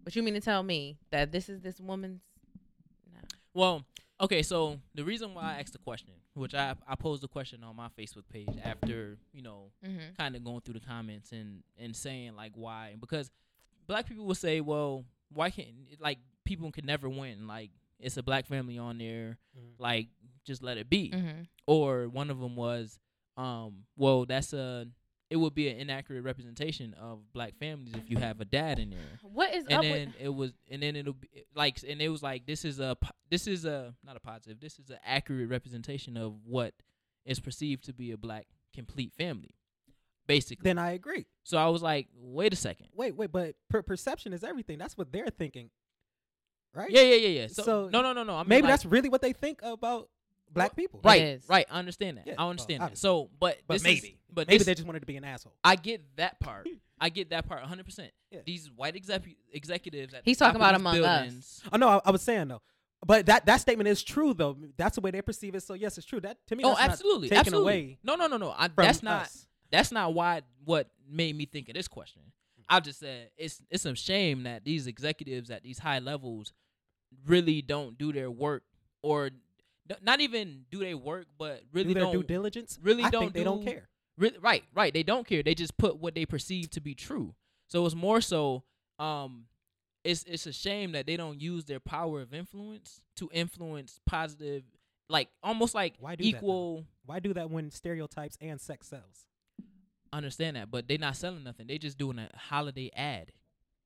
But 0.05 0.17
you 0.17 0.23
mean 0.23 0.35
to 0.35 0.41
tell 0.41 0.63
me 0.63 0.97
that 1.11 1.31
this 1.33 1.49
is 1.49 1.61
this 1.61 1.79
woman's? 1.81 2.23
No. 3.13 3.21
Well, 3.53 3.85
okay, 4.21 4.43
so 4.43 4.79
the 4.95 5.05
reason 5.05 5.35
why 5.35 5.55
I 5.57 5.61
asked 5.61 5.73
the 5.73 5.79
question, 5.79 6.15
which 6.35 6.55
I 6.55 6.75
I 6.87 6.95
posed 6.95 7.23
the 7.23 7.29
question 7.29 7.65
on 7.65 7.77
my 7.77 7.89
Facebook 7.99 8.29
page 8.33 8.49
after 8.63 9.19
you 9.33 9.43
know 9.43 9.71
Mm-hmm. 9.85 10.15
kind 10.19 10.37
of 10.37 10.45
going 10.45 10.61
through 10.61 10.75
the 10.75 10.81
comments 10.87 11.33
and 11.33 11.63
and 11.79 11.95
saying 11.97 12.37
like 12.37 12.53
why 12.55 12.97
because 13.01 13.31
black 13.87 14.07
people 14.07 14.25
will 14.25 14.35
say 14.35 14.61
well 14.61 15.05
why 15.33 15.51
can't 15.51 15.69
like 16.01 16.19
people 16.45 16.71
can 16.71 16.87
never 16.87 17.09
win 17.09 17.47
like 17.47 17.71
it's 17.99 18.17
a 18.17 18.23
black 18.23 18.47
family 18.47 18.79
on 18.79 18.99
there 18.99 19.39
Mhm. 19.59 19.73
like 19.79 20.09
just 20.45 20.63
let 20.63 20.77
it 20.79 20.89
be 20.89 21.11
Mm-hmm. 21.15 21.43
or 21.67 22.09
one 22.09 22.31
of 22.31 22.39
them 22.41 22.57
was 22.57 22.99
um 23.37 23.85
well 23.97 24.25
that's 24.27 24.53
a 24.53 24.87
it 25.31 25.37
would 25.37 25.55
be 25.55 25.69
an 25.69 25.79
inaccurate 25.79 26.23
representation 26.23 26.93
of 27.01 27.21
black 27.33 27.55
families 27.57 27.95
if 27.95 28.11
you 28.11 28.17
have 28.19 28.41
a 28.41 28.45
dad 28.45 28.79
in 28.81 28.91
there 28.91 28.99
What 29.23 29.55
is 29.55 29.65
and 29.67 29.75
up 29.75 29.83
then 29.83 30.07
with? 30.09 30.17
it 30.21 30.29
was 30.35 30.53
and 30.71 30.83
then 30.83 30.97
it'll 30.97 31.13
be 31.15 31.29
like 31.55 31.79
and 31.89 32.03
it 32.03 32.09
was 32.09 32.23
like 32.23 32.47
this 32.47 32.65
is 32.65 32.81
a 32.81 32.97
this 33.31 33.47
is 33.47 33.65
a 33.65 33.95
not 34.05 34.17
a 34.17 34.21
positive 34.21 34.61
this 34.61 34.79
is 34.79 34.91
an 34.91 34.99
accurate 35.05 35.49
representation 35.49 36.17
of 36.17 36.35
what 36.45 36.75
is 37.25 37.39
perceived 37.41 37.85
to 37.85 37.93
be 37.93 38.11
a 38.13 38.17
black 38.19 38.47
complete 38.75 39.13
family 39.15 39.55
basically 40.27 40.63
Then 40.65 40.79
I 40.79 40.93
agree. 40.93 41.27
so 41.45 41.59
i 41.59 41.67
was 41.69 41.83
like 41.83 42.09
wait 42.15 42.53
a 42.53 42.57
second 42.57 42.87
Wait, 42.95 43.17
wait, 43.17 43.33
but 43.33 43.55
per- 43.69 43.83
perception 43.83 44.33
is 44.33 44.45
everything. 44.45 44.79
That's 44.79 44.97
what 44.97 45.11
they're 45.13 45.27
thinking, 45.31 45.71
right? 46.75 46.91
yeah 46.91 47.03
yeah 47.03 47.15
yeah 47.17 47.41
yeah 47.41 47.47
so, 47.49 47.63
So, 47.63 47.89
no 47.93 48.01
no 48.03 48.13
no 48.13 48.23
no 48.25 48.35
i 48.35 48.39
mean 48.43 48.49
Maybe 48.49 48.63
like, 48.63 48.73
that's 48.73 48.85
really 48.87 49.09
what 49.09 49.23
they 49.23 49.33
think 49.33 49.61
about 49.63 50.09
black 50.53 50.75
people. 50.77 51.01
right 51.05 51.41
right 51.49 51.67
i 51.71 51.79
understand 51.79 52.17
that 52.19 52.27
Yeah, 52.27 52.35
i 52.39 52.43
well, 52.43 52.51
understand 52.51 52.83
that 52.83 52.99
so 52.99 53.31
but 53.39 53.59
But 53.67 53.75
this 53.75 53.83
is- 53.83 53.85
maybe. 54.03 54.19
but 54.33 54.47
Maybe 54.49 54.59
this, 54.59 54.67
they 54.67 54.75
just 54.75 54.87
wanted 54.87 55.01
to 55.01 55.07
be 55.07 55.17
an 55.17 55.25
asshole. 55.25 55.55
i 55.65 55.77
get 55.77 56.03
that 56.17 56.39
part 56.41 56.69
i 57.01 57.09
get 57.09 57.31
that 57.31 57.47
part 57.49 57.63
100% 57.65 58.11
Yeah. 58.31 58.41
these 58.45 58.71
white 58.71 58.97
exec- 58.97 59.37
executives 59.53 60.15
at 60.15 60.23
He's 60.25 60.39
the 60.39 60.45
top 60.47 60.55
talking 60.55 60.75
of 60.77 60.81
about 60.81 60.93
these 60.95 61.03
among 61.05 61.39
us. 61.39 61.61
Oh 61.73 61.77
no, 61.77 61.89
I, 61.89 62.01
I 62.05 62.11
was 62.11 62.23
saying 62.23 62.49
though, 62.49 62.63
but 63.07 63.27
that 63.27 63.47
that 63.47 63.61
statement 63.61 63.89
is 63.89 64.03
true 64.03 64.35
though. 64.35 64.57
That's 64.77 64.97
the 64.97 65.01
way 65.01 65.11
they 65.11 65.23
perceive 65.23 65.55
it. 65.55 65.63
So 65.63 65.73
yes, 65.75 65.97
it's 65.97 66.07
true. 66.07 66.21
That 66.21 66.37
to 66.49 66.57
me, 66.57 66.63
oh 66.65 66.71
that's 66.71 66.81
not 66.81 66.91
absolutely 66.91 67.29
taken 67.31 67.41
absolutely 67.41 67.73
away 67.73 67.99
no 68.05 68.17
no 68.17 68.27
no 68.27 68.37
no 68.37 68.51
I, 68.57 68.67
from 68.69 68.85
that's 68.85 69.03
not 69.03 69.23
us. 69.23 69.47
that's 69.71 69.91
not 69.93 70.13
why 70.15 70.43
what 70.65 70.89
made 71.09 71.35
me 71.37 71.47
think 71.47 71.69
of 71.71 71.75
this 71.75 71.89
question. 71.89 72.23
I 72.69 72.79
just 72.81 72.99
said 73.01 73.31
it's 73.39 73.63
it's 73.71 73.85
a 73.87 73.95
shame 73.97 74.43
that 74.43 74.65
these 74.65 74.87
executives 74.87 75.51
at 75.51 75.63
these 75.63 75.79
high 75.79 75.99
levels 76.01 76.53
really 77.27 77.63
don't 77.63 77.97
do 77.99 78.13
their 78.13 78.31
work 78.31 78.63
or 79.03 79.31
d- 79.31 79.37
not 80.03 80.21
even 80.21 80.65
do 80.71 80.79
they 80.79 80.95
work, 80.95 81.27
but 81.39 81.63
really 81.73 81.89
do 81.89 81.95
their 81.95 82.03
don't 82.05 82.13
due 82.13 82.23
diligence. 82.23 82.79
really 82.83 83.03
I 83.05 83.11
don't 83.11 83.23
think 83.23 83.35
they 83.35 83.45
don't 83.45 83.65
care. 83.65 83.89
Really, 84.17 84.39
right, 84.39 84.65
right. 84.75 84.93
They 84.93 85.03
don't 85.03 85.27
care. 85.27 85.43
They 85.43 85.55
just 85.55 85.77
put 85.79 85.99
what 85.99 86.15
they 86.15 86.27
perceive 86.27 86.71
to 86.71 86.81
be 86.81 86.95
true. 86.95 87.35
So 87.69 87.87
it's 87.87 87.95
more 87.95 88.21
so. 88.21 88.65
Um, 88.99 89.47
it's 90.05 90.25
it's 90.25 90.47
a 90.47 90.53
shame 90.53 90.93
that 90.93 91.07
they 91.07 91.17
don't 91.17 91.41
use 91.41 91.65
their 91.65 91.81
power 91.81 92.21
of 92.21 92.35
influence 92.35 93.01
to 93.17 93.31
influence 93.33 94.01
positive, 94.07 94.65
like 95.09 95.29
almost 95.43 95.75
like 95.75 95.95
Why 95.99 96.17
do 96.17 96.31
that. 96.33 96.85
Why 97.07 97.19
do 97.19 97.33
that 97.35 97.51
when 97.51 97.71
stereotypes 97.71 98.37
and 98.41 98.61
sex 98.61 98.89
sells? 98.89 99.27
understand 100.13 100.57
that, 100.57 100.71
but 100.71 100.89
they're 100.89 100.99
not 100.99 101.17
selling 101.17 101.45
nothing. 101.45 101.67
They 101.67 101.79
just 101.79 101.99
doing 101.99 102.19
a 102.19 102.29
holiday 102.35 102.91
ad. 102.95 103.33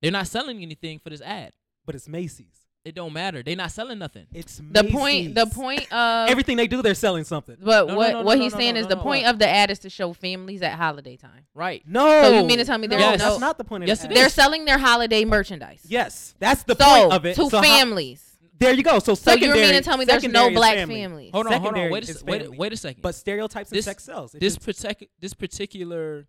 They're 0.00 0.10
not 0.10 0.26
selling 0.26 0.62
anything 0.62 0.98
for 0.98 1.10
this 1.10 1.20
ad. 1.20 1.52
But 1.86 1.94
it's 1.94 2.08
Macy's. 2.08 2.63
It 2.84 2.94
don't 2.94 3.14
matter. 3.14 3.42
They're 3.42 3.56
not 3.56 3.70
selling 3.70 3.98
nothing. 3.98 4.26
It's 4.34 4.60
The 4.70 4.84
point. 4.84 5.34
The 5.34 5.46
point 5.46 5.90
of 5.90 6.28
Everything 6.28 6.58
they 6.58 6.66
do, 6.66 6.82
they're 6.82 6.94
selling 6.94 7.24
something. 7.24 7.56
But 7.58 7.86
No, 7.86 7.92
no, 7.92 7.96
what 7.96 8.12
no, 8.12 8.22
what 8.22 8.36
no, 8.38 8.44
he's 8.44 8.52
no, 8.52 8.58
saying 8.58 8.74
no, 8.74 8.80
is 8.80 8.84
no, 8.84 8.90
the 8.90 8.96
no. 8.96 9.02
point 9.02 9.26
of 9.26 9.38
the 9.38 9.48
ad 9.48 9.70
is 9.70 9.78
to 9.80 9.90
show 9.90 10.12
families 10.12 10.60
at 10.60 10.74
holiday 10.74 11.16
time. 11.16 11.46
Right. 11.54 11.82
No. 11.86 12.06
So 12.22 12.38
you 12.40 12.44
mean 12.46 12.58
to 12.58 12.64
tell 12.66 12.76
me 12.76 12.86
no, 12.86 12.98
there's 12.98 13.10
that's 13.12 13.22
no- 13.22 13.28
That's 13.30 13.40
not 13.40 13.56
the 13.56 13.64
point 13.64 13.84
of 13.84 13.88
Yes, 13.88 14.02
the 14.02 14.08
ad. 14.10 14.16
They're 14.16 14.28
selling 14.28 14.66
their 14.66 14.76
holiday 14.76 15.24
merchandise. 15.24 15.80
Yes, 15.88 16.34
that's 16.38 16.62
the 16.64 16.76
so 16.76 16.84
point 16.84 17.12
of 17.14 17.24
it. 17.24 17.36
to 17.36 17.48
so 17.48 17.56
how- 17.56 17.62
families. 17.62 18.36
there 18.58 18.74
you 18.74 18.82
go. 18.82 18.98
So 18.98 19.14
So 19.14 19.32
you 19.32 19.38
secondary. 19.40 19.60
mean 19.62 19.72
to 19.76 19.80
tell 19.80 19.96
me 19.96 20.04
there's 20.04 20.24
no 20.24 20.50
black 20.50 20.74
family. 20.76 21.00
families? 21.00 21.30
Hold 21.32 21.46
on. 21.46 21.52
Hold 21.62 21.74
on. 21.78 21.90
Wait 21.90 22.08
a, 22.10 22.24
wait, 22.26 22.50
wait 22.58 22.72
a 22.74 22.76
second. 22.76 23.00
But 23.00 23.14
stereotypes 23.14 23.70
and 23.70 23.78
This- 23.78 23.86
sex 23.86 24.04
sells. 24.04 24.34
It 24.34 24.40
this 24.40 24.56
just- 24.56 24.82
partic- 24.84 25.08
this 25.20 25.32
particular 25.32 26.26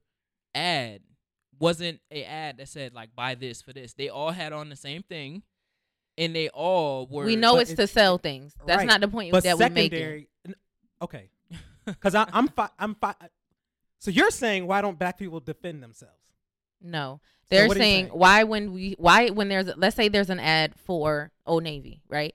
ad 0.53 1.01
wasn't 1.59 1.99
a 2.11 2.23
ad 2.23 2.57
that 2.59 2.69
said 2.69 2.93
like 2.93 3.13
buy 3.13 3.35
this 3.35 3.61
for 3.61 3.73
this. 3.73 3.93
They 3.93 4.07
all 4.07 4.31
had 4.31 4.53
on 4.53 4.69
the 4.69 4.75
same 4.77 5.03
thing, 5.03 5.43
and 6.17 6.35
they 6.35 6.49
all 6.49 7.07
were. 7.07 7.25
we 7.25 7.35
know 7.35 7.57
it's, 7.57 7.71
it's- 7.71 7.89
to 7.89 7.93
sell 7.93 8.17
things. 8.17 8.53
That's 8.65 8.79
right. 8.79 8.87
not 8.87 9.01
the 9.01 9.07
point 9.07 9.31
but 9.31 9.43
that 9.43 9.57
we're 9.57 9.69
making. 9.69 9.91
secondary. 9.99 10.27
Okay, 11.01 11.29
because 11.85 12.15
I'm 12.15 12.47
fi- 12.49 12.69
I'm 12.79 12.95
fi- 12.95 13.15
uh, 13.21 13.27
So 13.99 14.11
you're 14.11 14.31
saying 14.31 14.65
why 14.67 14.81
don't 14.81 14.97
black 14.97 15.17
people 15.17 15.39
defend 15.39 15.83
themselves? 15.83 16.13
No, 16.81 17.19
they're 17.49 17.67
what 17.67 17.77
are 17.77 17.79
you 17.79 17.83
saying 17.85 18.07
why 18.07 18.43
when 18.43 18.73
we 18.73 18.95
why 18.97 19.29
when 19.29 19.49
there's 19.49 19.69
let's 19.75 19.95
say 19.95 20.07
there's 20.07 20.29
an 20.29 20.39
ad 20.39 20.73
for 20.75 21.31
Old 21.45 21.63
Navy, 21.63 22.01
right? 22.07 22.33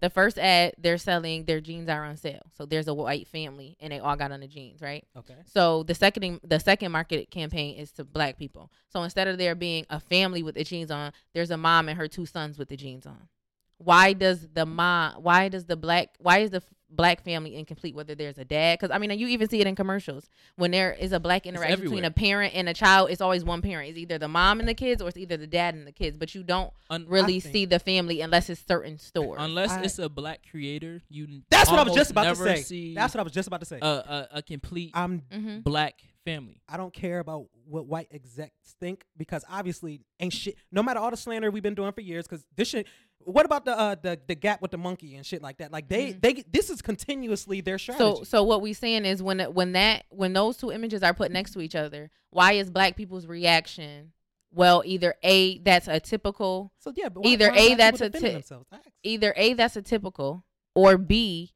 The 0.00 0.10
first 0.10 0.38
ad 0.38 0.74
they're 0.78 0.98
selling 0.98 1.44
their 1.44 1.60
jeans 1.60 1.88
are 1.88 2.04
on 2.04 2.16
sale. 2.16 2.42
So 2.56 2.66
there's 2.66 2.88
a 2.88 2.94
white 2.94 3.28
family 3.28 3.76
and 3.80 3.92
they 3.92 3.98
all 3.98 4.16
got 4.16 4.32
on 4.32 4.40
the 4.40 4.48
jeans, 4.48 4.80
right? 4.80 5.06
Okay. 5.16 5.36
So 5.46 5.82
the 5.82 5.94
second 5.94 6.40
the 6.42 6.58
second 6.58 6.92
market 6.92 7.30
campaign 7.30 7.76
is 7.76 7.92
to 7.92 8.04
black 8.04 8.38
people. 8.38 8.70
So 8.88 9.02
instead 9.02 9.28
of 9.28 9.38
there 9.38 9.54
being 9.54 9.86
a 9.90 10.00
family 10.00 10.42
with 10.42 10.54
the 10.54 10.64
jeans 10.64 10.90
on, 10.90 11.12
there's 11.34 11.50
a 11.50 11.56
mom 11.56 11.88
and 11.88 11.98
her 11.98 12.08
two 12.08 12.26
sons 12.26 12.58
with 12.58 12.68
the 12.68 12.76
jeans 12.76 13.06
on. 13.06 13.28
Why 13.76 14.12
does 14.12 14.48
the 14.52 14.66
mom? 14.66 15.22
Why 15.22 15.48
does 15.48 15.66
the 15.66 15.76
black? 15.76 16.10
Why 16.18 16.38
is 16.38 16.50
the 16.50 16.62
black 16.90 17.22
family 17.24 17.56
incomplete? 17.56 17.94
Whether 17.94 18.14
there's 18.14 18.38
a 18.38 18.44
dad, 18.44 18.78
because 18.78 18.94
I 18.94 18.98
mean, 18.98 19.10
you 19.18 19.28
even 19.28 19.48
see 19.48 19.60
it 19.60 19.66
in 19.66 19.74
commercials 19.76 20.28
when 20.56 20.70
there 20.70 20.92
is 20.92 21.12
a 21.12 21.20
black 21.20 21.46
interaction 21.46 21.80
between 21.82 22.04
a 22.04 22.10
parent 22.10 22.54
and 22.54 22.68
a 22.68 22.74
child. 22.74 23.10
It's 23.10 23.20
always 23.20 23.44
one 23.44 23.62
parent. 23.62 23.90
It's 23.90 23.98
either 23.98 24.18
the 24.18 24.28
mom 24.28 24.60
and 24.60 24.68
the 24.68 24.74
kids, 24.74 25.00
or 25.02 25.08
it's 25.08 25.16
either 25.16 25.36
the 25.36 25.46
dad 25.46 25.74
and 25.74 25.86
the 25.86 25.92
kids. 25.92 26.16
But 26.16 26.34
you 26.34 26.42
don't 26.42 26.72
Un- 26.90 27.06
really 27.08 27.40
think- 27.40 27.52
see 27.52 27.64
the 27.64 27.78
family 27.78 28.20
unless 28.20 28.50
it's 28.50 28.62
certain 28.66 28.98
stores. 28.98 29.38
unless 29.40 29.70
I- 29.70 29.82
it's 29.82 29.98
a 29.98 30.08
black 30.08 30.40
creator, 30.50 31.02
you. 31.08 31.42
That's 31.50 31.70
what 31.70 31.78
I 31.80 31.84
was 31.84 31.94
just 31.94 32.10
about 32.10 32.34
to 32.36 32.36
say. 32.64 32.94
That's 32.94 33.14
what 33.14 33.20
I 33.20 33.24
was 33.24 33.32
just 33.32 33.46
about 33.48 33.60
to 33.60 33.66
say. 33.66 33.78
a, 33.80 33.86
a 33.86 34.28
a 34.34 34.42
complete 34.42 34.90
I'm 34.94 35.22
hmm 35.32 35.58
black 35.60 35.94
family. 36.24 36.60
I 36.68 36.76
don't 36.76 36.92
care 36.92 37.18
about 37.18 37.46
what 37.64 37.86
white 37.86 38.08
execs 38.10 38.74
think 38.80 39.04
because 39.16 39.44
obviously 39.48 40.00
ain't 40.18 40.32
shit. 40.32 40.56
No 40.72 40.82
matter 40.82 40.98
all 41.00 41.10
the 41.10 41.16
slander 41.16 41.50
we've 41.50 41.62
been 41.62 41.74
doing 41.74 41.92
for 41.92 42.00
years, 42.00 42.26
because 42.26 42.44
this 42.56 42.68
shit. 42.68 42.86
What 43.22 43.44
about 43.46 43.64
the 43.64 43.78
uh, 43.78 43.96
the 44.00 44.18
the 44.26 44.34
gap 44.34 44.62
with 44.62 44.70
the 44.70 44.78
monkey 44.78 45.14
and 45.16 45.24
shit 45.26 45.42
like 45.42 45.58
that? 45.58 45.70
Like 45.72 45.88
they 45.88 46.12
Mhm. 46.14 46.20
they 46.22 46.44
this 46.50 46.70
is 46.70 46.80
continuously 46.82 47.60
their 47.60 47.78
strategy. 47.78 48.02
So 48.16 48.24
so 48.24 48.42
what 48.44 48.62
we 48.62 48.72
saying 48.72 49.04
is 49.04 49.22
when 49.22 49.40
when 49.52 49.72
that 49.72 50.04
when 50.08 50.32
those 50.32 50.56
two 50.56 50.72
images 50.72 51.02
are 51.02 51.12
put 51.14 51.30
next 51.30 51.52
to 51.52 51.60
each 51.60 51.74
other, 51.74 52.10
why 52.30 52.52
is 52.52 52.70
black 52.70 52.96
people's 52.96 53.26
reaction? 53.26 54.12
Well, 54.52 54.82
either 54.84 55.14
a 55.22 55.58
that's 55.58 55.86
a 55.86 56.00
typical, 56.00 56.72
So, 56.78 56.92
yeah, 56.96 57.08
but 57.08 57.22
why, 57.22 57.30
either 57.30 57.50
why 57.50 57.56
A, 57.56 57.74
that's 57.76 58.00
a 58.00 58.08
defending 58.08 58.20
tit- 58.30 58.32
themselves? 58.48 58.66
I 58.72 58.76
asked. 58.76 58.88
either 59.04 59.32
a 59.36 59.52
that's 59.54 59.76
a 59.76 59.82
typical, 59.82 60.44
or 60.74 60.98
b, 60.98 61.52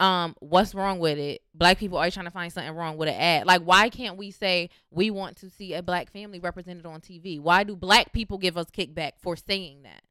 um, 0.00 0.34
what's 0.40 0.74
wrong 0.74 0.98
with 0.98 1.16
it? 1.18 1.40
Black 1.54 1.78
people 1.78 1.96
always 1.96 2.12
trying 2.12 2.26
to 2.26 2.30
find 2.30 2.52
something 2.52 2.74
wrong 2.74 2.98
with 2.98 3.08
an 3.08 3.14
ad. 3.14 3.46
Like, 3.46 3.62
why 3.62 3.88
can't 3.88 4.16
we 4.18 4.30
say 4.30 4.68
we 4.90 5.10
want 5.10 5.36
to 5.38 5.48
see 5.50 5.72
a 5.74 5.82
black 5.82 6.10
family 6.12 6.38
represented 6.38 6.84
on 6.86 7.00
TV? 7.00 7.40
Why 7.40 7.64
do 7.64 7.74
black 7.74 8.12
people 8.12 8.36
give 8.36 8.58
us 8.58 8.66
kickback 8.66 9.12
for 9.18 9.34
saying 9.34 9.82
that? 9.84 10.02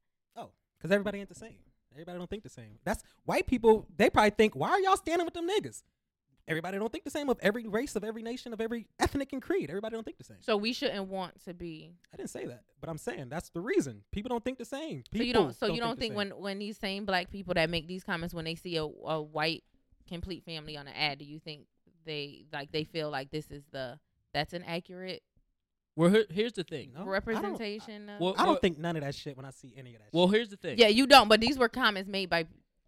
Because 0.77 0.91
everybody 0.91 1.19
ain't 1.19 1.29
the 1.29 1.35
same. 1.35 1.57
Everybody 1.93 2.17
don't 2.17 2.29
think 2.29 2.43
the 2.43 2.49
same. 2.49 2.79
That's 2.83 3.03
white 3.25 3.47
people. 3.47 3.87
They 3.97 4.09
probably 4.09 4.29
think, 4.31 4.55
why 4.55 4.69
are 4.69 4.79
y'all 4.79 4.97
standing 4.97 5.25
with 5.25 5.33
them 5.33 5.47
niggas? 5.47 5.81
Everybody 6.47 6.77
don't 6.77 6.91
think 6.91 7.03
the 7.03 7.09
same 7.09 7.27
of 7.27 7.37
every 7.41 7.67
race, 7.67 7.97
of 7.97 8.05
every 8.05 8.21
nation, 8.21 8.53
of 8.53 8.61
every 8.61 8.87
ethnic 8.99 9.33
and 9.33 9.41
creed. 9.41 9.69
Everybody 9.69 9.95
don't 9.95 10.05
think 10.05 10.17
the 10.17 10.23
same. 10.23 10.37
So 10.39 10.55
we 10.55 10.71
shouldn't 10.71 11.07
want 11.07 11.43
to 11.43 11.53
be 11.53 11.91
I 12.13 12.17
didn't 12.17 12.29
say 12.29 12.45
that, 12.45 12.61
but 12.79 12.89
I'm 12.89 12.97
saying 12.97 13.27
that's 13.27 13.49
the 13.49 13.59
reason. 13.59 14.03
People 14.13 14.29
don't 14.29 14.43
think 14.45 14.57
the 14.57 14.63
same. 14.63 15.03
People 15.11 15.19
so 15.19 15.23
you 15.23 15.33
don't. 15.33 15.55
So 15.55 15.65
you 15.67 15.79
don't 15.81 15.89
don't 15.89 15.99
think, 15.99 16.13
the 16.13 16.17
when 16.17 16.29
when 16.29 16.59
these 16.59 16.77
same 16.77 17.05
black 17.05 17.29
people 17.31 17.53
that 17.55 17.69
make 17.69 17.87
these 17.87 18.03
comments 18.03 18.33
when 18.33 18.45
they 18.45 18.55
see 18.55 18.77
a, 18.77 18.83
a 18.83 19.21
white 19.21 19.65
complete 20.07 20.45
family 20.45 20.77
on 20.77 20.87
an 20.87 20.93
ad, 20.95 21.19
do 21.19 21.25
you 21.25 21.39
think 21.39 21.65
they 22.05 22.45
like 22.53 22.71
they 22.71 22.85
feel 22.85 23.09
like 23.09 23.29
this 23.29 23.51
is 23.51 23.63
the 23.71 23.99
that's 24.33 24.53
an 24.53 24.63
accurate 24.63 25.23
Well, 25.97 26.09
here, 26.11 26.25
here's 26.29 26.53
the 26.53 26.63
thing. 26.63 26.91
No, 26.93 27.01
I 27.01 27.03
don't- 27.03 27.09
representation. 27.11 28.07
of- 28.09 28.21
Well, 28.21 28.35
I 28.37 28.45
don't 28.45 28.61
think 28.61 28.77
none 28.77 28.95
of 28.95 29.01
that 29.03 29.15
shit 29.15 29.35
when 29.35 29.45
I 29.45 29.49
see 29.49 29.73
any 29.77 29.95
of 29.95 30.01
that. 30.01 30.09
Well, 30.13 30.27
shit. 30.27 30.35
here's 30.35 30.49
the 30.49 30.57
thing. 30.57 30.77
yeah, 30.77 30.87
you 30.87 31.07
don't. 31.07 31.27
But 31.27 31.41
these 31.41 31.57
were 31.57 31.67
comments 31.69 32.07
made 32.09 32.29
by. 32.29 32.45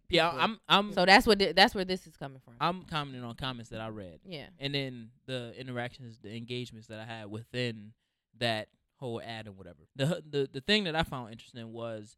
yeah. 0.08 0.30
people. 0.30 0.42
I'm 0.44 0.60
I'm 0.68 0.92
So 0.92 1.04
that's 1.04 1.26
what 1.26 1.38
thi- 1.38 1.52
that's 1.52 1.74
where 1.74 1.84
this 1.84 2.06
is 2.06 2.16
coming 2.16 2.40
from. 2.44 2.54
I'm 2.60 2.84
commenting 2.84 3.22
on 3.24 3.34
comments 3.34 3.70
that 3.70 3.80
I 3.80 3.88
read, 3.88 4.20
yeah. 4.24 4.46
and 4.58 4.74
then 4.74 5.10
the 5.26 5.52
interactions, 5.58 6.18
the 6.22 6.34
engagements 6.36 6.86
that 6.88 6.98
I 7.00 7.04
had 7.04 7.30
within 7.30 7.92
that 8.38 8.68
whole 8.96 9.20
ad 9.20 9.46
and 9.46 9.56
whatever. 9.56 9.78
The 9.96 10.22
the 10.28 10.48
the 10.52 10.60
thing 10.60 10.84
that 10.84 10.94
I 10.96 11.02
found 11.02 11.32
interesting 11.32 11.72
was 11.72 12.16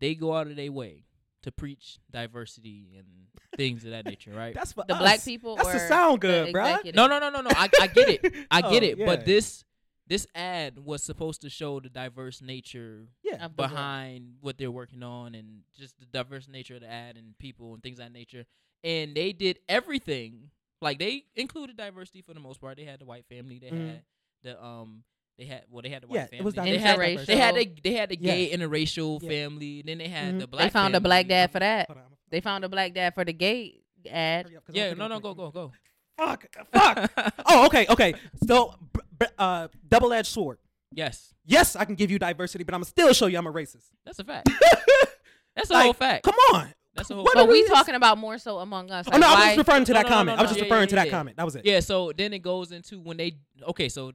they 0.00 0.14
go 0.14 0.34
out 0.34 0.46
of 0.48 0.56
their 0.56 0.72
way 0.72 1.04
to 1.42 1.50
preach 1.52 1.98
diversity 2.10 2.94
and 2.96 3.06
things 3.56 3.84
of 3.84 3.90
that 3.90 4.04
nature, 4.06 4.32
right? 4.32 4.54
that's 4.58 4.72
for 4.72 4.84
The 4.86 4.94
us. 4.94 5.00
black 5.00 5.24
people 5.24 5.56
That's 5.56 5.68
or 5.68 5.72
to 5.72 5.78
sound 5.88 6.20
good, 6.20 6.54
bruh. 6.54 6.68
executive? 6.70 6.94
No, 6.94 7.06
no, 7.08 7.18
no, 7.18 7.30
no, 7.30 7.40
no. 7.42 7.50
I, 7.50 7.68
I 7.80 7.86
get 7.88 8.08
it. 8.08 8.34
I 8.50 8.60
get 8.62 8.82
Oh, 8.82 8.86
it. 8.86 8.98
yeah. 8.98 9.06
But 9.06 9.24
this 9.26 9.64
this 10.12 10.26
ad 10.34 10.78
was 10.84 11.02
supposed 11.02 11.40
to 11.40 11.48
show 11.48 11.80
the 11.80 11.88
diverse 11.88 12.42
nature 12.42 13.06
yeah, 13.22 13.42
Of 13.46 13.52
the 13.56 13.62
behind 13.62 14.34
what 14.42 14.58
they're 14.58 14.70
working 14.70 15.02
on 15.02 15.34
and 15.34 15.62
just 15.74 15.98
the 15.98 16.04
diverse 16.04 16.48
nature 16.48 16.74
of 16.74 16.82
the 16.82 16.90
ad 16.90 17.16
and 17.16 17.36
people 17.38 17.72
and 17.72 17.82
things 17.82 17.98
of 17.98 18.04
that 18.04 18.12
nature. 18.12 18.44
And 18.84 19.14
they 19.14 19.32
did 19.32 19.60
everything. 19.70 20.50
Like 20.82 20.98
they 20.98 21.24
included 21.34 21.78
diversity 21.78 22.20
for 22.20 22.34
the 22.34 22.40
most 22.40 22.60
part. 22.60 22.76
They 22.76 22.84
had 22.84 22.98
the 23.00 23.06
white 23.06 23.24
family. 23.26 23.58
They 23.58 23.70
Mhm. 23.70 23.86
had 23.86 24.02
the 24.42 24.62
um. 24.62 25.02
They 25.38 25.46
had 25.46 25.62
well. 25.70 25.80
They 25.80 25.88
had 25.88 26.02
the 26.02 26.08
white 26.08 26.16
Yeah, 26.16 26.24
family. 26.26 26.38
it 26.40 26.44
was 26.44 26.54
they 26.56 26.78
had 26.78 26.98
Interracial. 26.98 27.26
they 27.26 27.36
had 27.36 27.54
the, 27.54 27.72
they 27.82 27.92
had 27.94 28.08
the 28.10 28.16
Yeah. 28.20 28.34
gay 28.34 28.50
interracial 28.54 29.22
Yeah. 29.22 29.28
family. 29.30 29.80
Then 29.80 29.96
they 29.96 30.08
had 30.08 30.34
Mhm. 30.34 30.38
the 30.40 30.46
black. 30.46 30.66
They 30.66 30.70
found 30.78 30.94
a 30.94 31.00
black 31.00 31.26
dad 31.26 31.50
for 31.50 31.60
that. 31.60 31.86
Hold 31.88 31.98
on, 32.00 32.04
They 32.28 32.40
found 32.42 32.64
a 32.64 32.68
black 32.68 32.92
dad 32.92 33.14
for 33.14 33.24
the 33.24 33.32
gay 33.32 33.80
ad. 34.10 34.44
hurry 34.44 34.56
up, 34.58 34.66
'cause 34.66 34.74
I'm 34.74 34.82
Yeah, 34.82 34.92
no, 34.92 35.08
no, 35.08 35.20
go, 35.20 35.32
go, 35.32 35.50
go. 35.50 35.72
Fuck, 36.18 36.54
fuck. 36.70 37.10
oh, 37.46 37.66
okay, 37.66 37.86
okay. 37.88 38.14
So, 38.46 38.74
b- 39.22 39.28
b- 39.28 39.34
uh, 39.38 39.68
double-edged 39.88 40.28
sword. 40.28 40.58
Yes, 40.92 41.34
Yes, 41.44 41.74
I 41.74 41.84
can 41.84 41.94
give 41.96 42.10
you 42.10 42.18
diversity, 42.18 42.62
but 42.64 42.74
I'm 42.74 42.84
still 42.84 43.12
show 43.12 43.26
you 43.26 43.36
I'm 43.38 43.46
a 43.46 43.52
racist. 43.52 43.86
that's 44.04 44.18
a 44.18 44.24
fact. 44.24 44.48
That's 45.56 45.68
a 45.68 45.72
Like, 45.74 45.84
whole 45.84 45.92
fact. 45.92 46.24
Come 46.24 46.34
on. 46.54 46.72
That's 46.94 47.10
a 47.10 47.14
whole. 47.14 47.24
What 47.24 47.34
But 47.34 47.44
are 47.44 47.46
we 47.46 47.62
we 47.62 47.68
talking 47.68 47.94
about 47.94 48.16
more 48.16 48.38
so 48.38 48.58
among 48.60 48.90
us. 48.90 49.06
Oh 49.10 49.18
no, 49.18 49.26
like, 49.26 49.26
I 49.26 49.34
was 49.34 49.44
just 49.48 49.58
referring 49.58 49.84
to 49.86 49.92
No, 49.92 49.98
that 49.98 50.02
no, 50.04 50.08
no, 50.08 50.14
comment. 50.16 50.36
no, 50.36 50.38
I 50.38 50.42
was 50.42 50.50
just 50.50 50.58
yeah, 50.60 50.64
referring 50.64 50.80
yeah, 50.82 50.86
to 50.86 50.94
that 50.94 51.06
yeah. 51.06 51.10
comment. 51.12 51.36
That 51.36 51.44
was 51.44 51.56
it. 51.56 51.64
Yeah, 51.66 51.80
so 51.80 52.12
then 52.16 52.32
it 52.32 52.38
goes 52.38 52.72
into 52.72 53.00
when 53.00 53.16
they 53.18 53.36
okay, 53.68 53.88
so 53.90 54.12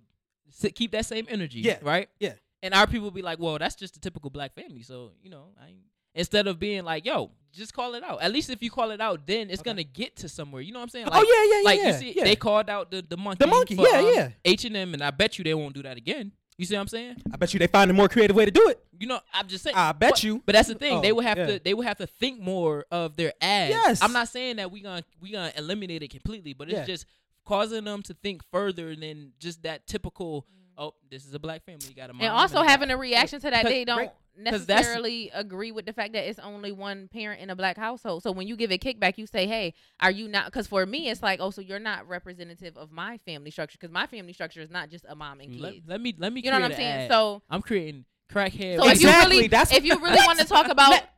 keep 0.74 0.92
that 0.94 1.06
same 1.06 1.28
energy, 1.30 1.60
Yeah, 1.60 1.78
right? 1.84 2.10
yeah. 2.20 2.34
And 2.64 2.74
our 2.74 2.88
people 2.88 3.12
be 3.12 3.22
like, 3.22 3.38
well, 3.40 3.58
that's 3.60 3.76
just 3.76 3.98
a 3.98 4.00
typical 4.00 4.30
black 4.32 4.56
family, 4.56 4.82
so 4.82 5.12
you 5.22 5.30
know, 5.30 5.50
I 5.62 5.68
ain't- 5.68 5.78
instead 6.18 6.48
of 6.48 6.60
being 6.60 6.84
like, 6.84 7.06
yo, 7.06 7.32
just 7.54 7.74
call 7.74 7.94
it 7.96 8.04
out. 8.04 8.22
At 8.22 8.32
least 8.32 8.50
if 8.50 8.62
you 8.62 8.70
call 8.70 8.92
it 8.92 9.00
out, 9.02 9.26
then 9.26 9.50
it's 9.50 9.62
Okay. 9.62 9.70
gonna 9.72 9.84
get 9.84 10.16
to 10.18 10.30
somewhere. 10.30 10.62
You 10.62 10.74
know 10.74 10.80
what 10.80 10.84
I'm 10.84 10.90
saying? 10.90 11.08
oh 11.12 11.16
yeah, 11.24 11.54
yeah, 11.56 11.60
yeah. 11.62 11.66
like 11.66 11.82
you 11.82 12.00
see, 12.12 12.18
yeah. 12.18 12.24
they 12.26 12.36
called 12.36 12.70
out 12.70 12.92
the 12.92 13.02
the 13.08 13.18
monkey, 13.18 13.40
The 13.44 13.48
monkey, 13.48 13.76
for, 13.76 13.88
yeah, 13.88 14.00
um, 14.00 14.12
yeah. 14.14 14.30
H 14.46 14.66
and 14.66 14.76
M, 14.76 14.94
and 14.94 15.04
I 15.04 15.12
bet 15.12 15.38
you 15.38 15.44
they 15.44 15.54
won't 15.54 15.74
do 15.74 15.84
that 15.84 15.98
again. 15.98 16.32
You 16.58 16.66
see 16.66 16.74
what 16.74 16.82
I'm 16.82 16.88
saying? 16.88 17.18
I 17.32 17.38
bet 17.38 17.54
you 17.54 17.60
they 17.60 17.68
find 17.68 17.90
a 17.92 17.94
more 17.94 18.10
creative 18.10 18.36
way 18.36 18.46
to 18.46 18.50
do 18.52 18.68
it. 18.70 18.84
You 19.00 19.06
know, 19.06 19.20
I'm 19.32 19.48
just 19.48 19.64
saying. 19.64 19.76
I 19.76 19.92
bet 19.92 20.14
but, 20.14 20.24
you. 20.24 20.42
But 20.44 20.54
that's 20.54 20.68
the 20.68 20.74
thing. 20.74 21.02
they 21.02 21.12
Oh, 21.12 21.16
would 21.16 21.26
have 21.26 21.38
yeah. 21.38 21.46
to. 21.46 21.60
They 21.60 21.74
would 21.76 21.86
have 21.86 21.98
to 22.00 22.08
think 22.08 22.40
more 22.42 22.86
of 22.90 23.16
their 23.16 23.34
ads. 23.40 23.70
Yes. 23.72 24.02
I'm 24.02 24.12
not 24.12 24.28
saying 24.28 24.56
that 24.56 24.72
we 24.72 24.82
gonna 24.82 25.04
we 25.22 25.32
gonna 25.32 25.54
eliminate 25.56 26.02
it 26.02 26.10
completely, 26.10 26.54
but 26.54 26.68
it's 26.70 26.80
Yeah. 26.80 26.86
just 26.86 27.06
causing 27.46 27.84
them 27.84 28.02
to 28.04 28.14
think 28.16 28.42
further 28.52 28.96
than 28.96 29.34
just 29.40 29.62
that 29.64 29.86
typical. 29.88 30.46
Oh, 30.78 30.94
this 31.10 31.26
is 31.26 31.34
a 31.34 31.40
black 31.40 31.64
family. 31.66 31.88
You 31.90 31.96
got 31.96 32.10
a 32.10 32.14
mom 32.14 32.22
and 32.22 32.32
also 32.32 32.62
having 32.62 32.92
a 32.92 32.98
reaction 32.98 33.40
to 33.42 33.50
that, 33.50 33.66
they 33.66 33.84
don't 33.84 33.98
right, 33.98 34.12
'cause 34.46 34.66
that's- 34.68 34.86
necessarily 34.86 35.32
agree 35.34 35.72
with 35.72 35.88
the 35.88 35.94
fact 35.94 36.14
that 36.14 36.28
it's 36.30 36.38
only 36.38 36.72
one 36.72 37.08
parent 37.08 37.42
in 37.42 37.50
a 37.50 37.56
black 37.56 37.78
household. 37.78 38.22
So 38.22 38.32
when 38.32 38.48
you 38.48 38.56
give 38.56 38.72
a 38.72 38.78
kickback, 38.78 39.18
you 39.18 39.26
say, 39.26 39.48
"Hey, 39.48 39.74
are 40.00 40.12
you 40.12 40.28
not?" 40.28 40.46
Because 40.46 40.68
for 40.68 40.86
me, 40.86 41.10
it's 41.10 41.24
like, 41.24 41.40
"Oh, 41.40 41.50
so 41.50 41.62
you're 41.62 41.80
not 41.80 42.08
representative 42.08 42.78
of 42.78 42.92
my 42.92 43.18
family 43.18 43.50
structure 43.50 43.78
because 43.80 43.92
my 43.92 44.06
family 44.06 44.34
structure 44.34 44.62
is 44.62 44.70
not 44.70 44.90
just 44.90 45.06
a 45.10 45.16
mom 45.16 45.40
and 45.40 45.60
Let, 45.60 45.74
kids." 45.74 45.88
let 45.88 46.00
me 46.00 46.14
let 46.16 46.32
me. 46.32 46.42
you 46.44 46.52
know 46.52 46.60
what 46.60 46.72
I'm 46.72 46.78
saying? 46.78 47.02
ad. 47.02 47.10
So, 47.10 47.42
I'm 47.50 47.64
creating 47.64 48.06
crackhead. 48.32 48.78
so 48.78 48.82
white 48.86 48.96
if 48.96 49.02
you 49.02 49.08
Exactly, 49.10 49.36
really, 49.38 49.48
that's 49.48 49.72
if 49.74 49.84
you 49.84 49.96
really 50.00 50.26
want 50.26 50.40
to 50.40 50.46
talk 50.46 50.68
about 50.70 50.92
what? 50.92 51.10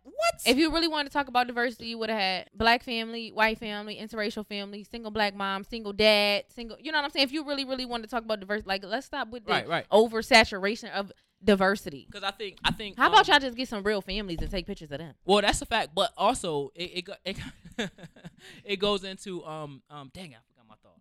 if 0.46 0.58
you 0.58 0.72
really 0.72 0.88
wanted 0.88 1.10
to 1.10 1.14
talk 1.14 1.28
about 1.30 1.48
diversity, 1.48 1.88
you 1.88 1.98
would 1.98 2.10
have 2.10 2.20
had 2.20 2.50
black 2.54 2.84
family, 2.84 3.30
white 3.32 3.58
family, 3.58 3.98
interracial 4.02 4.46
family, 4.46 4.84
single 4.84 5.12
black 5.12 5.34
mom, 5.36 5.64
single 5.64 5.94
dad, 5.94 6.44
single. 6.50 6.78
You 6.80 6.92
know 6.92 6.98
what 6.98 7.06
I'm 7.06 7.12
saying? 7.12 7.24
If 7.26 7.32
you 7.32 7.46
really, 7.46 7.64
really 7.66 7.86
wanted 7.86 8.04
to 8.04 8.10
talk 8.10 8.24
about 8.24 8.40
diversity, 8.42 8.68
like 8.68 8.84
let's 8.84 9.06
stop 9.06 9.30
with 9.30 9.46
the 9.46 9.52
Right, 9.52 9.68
right. 9.68 9.86
oversaturation 9.90 10.92
of 10.92 11.12
diversity. 11.44 12.06
Because 12.12 12.24
I 12.24 12.32
think 12.32 12.58
I 12.64 12.72
think. 12.72 12.98
How 12.98 13.08
about 13.08 13.30
um, 13.30 13.34
y'all 13.34 13.40
just 13.40 13.56
get 13.58 13.70
some 13.70 13.84
real 13.84 14.02
families 14.02 14.40
and 14.42 14.52
take 14.52 14.66
pictures 14.68 14.92
of 14.92 14.98
them? 15.00 15.14
Well, 15.26 15.42
that's 15.42 15.62
a 15.62 15.66
fact, 15.66 15.96
but 15.96 16.12
also 16.18 16.72
it 16.76 17.08
it 17.26 17.38
it, 17.78 17.90
it 18.66 18.76
goes 18.78 19.04
into 19.04 19.44
um 19.46 19.82
um. 19.90 20.12
Dang, 20.14 20.34
I 20.36 20.40
forgot 20.48 20.68
my 20.68 20.76
thought. 20.84 21.00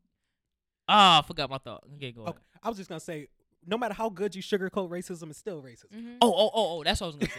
Ah, 0.88 1.18
I 1.18 1.26
forgot 1.26 1.50
my 1.50 1.58
thought. 1.58 1.82
Okay, 1.96 2.12
go 2.12 2.22
ahead. 2.22 2.34
Okay, 2.36 2.42
I 2.62 2.68
was 2.68 2.78
just 2.78 2.88
gonna 2.88 3.00
say, 3.00 3.28
no 3.68 3.78
matter 3.78 3.94
how 3.94 4.08
good 4.08 4.34
you 4.34 4.42
sugarcoat 4.42 4.88
racism, 4.90 5.30
it's 5.30 5.38
still 5.38 5.62
racism. 5.62 5.92
Mm-hmm. 5.94 6.16
Oh, 6.22 6.32
oh, 6.32 6.50
oh, 6.54 6.78
oh, 6.78 6.84
that's 6.84 7.00
what 7.00 7.06
I 7.06 7.10
was 7.10 7.16
gonna 7.16 7.32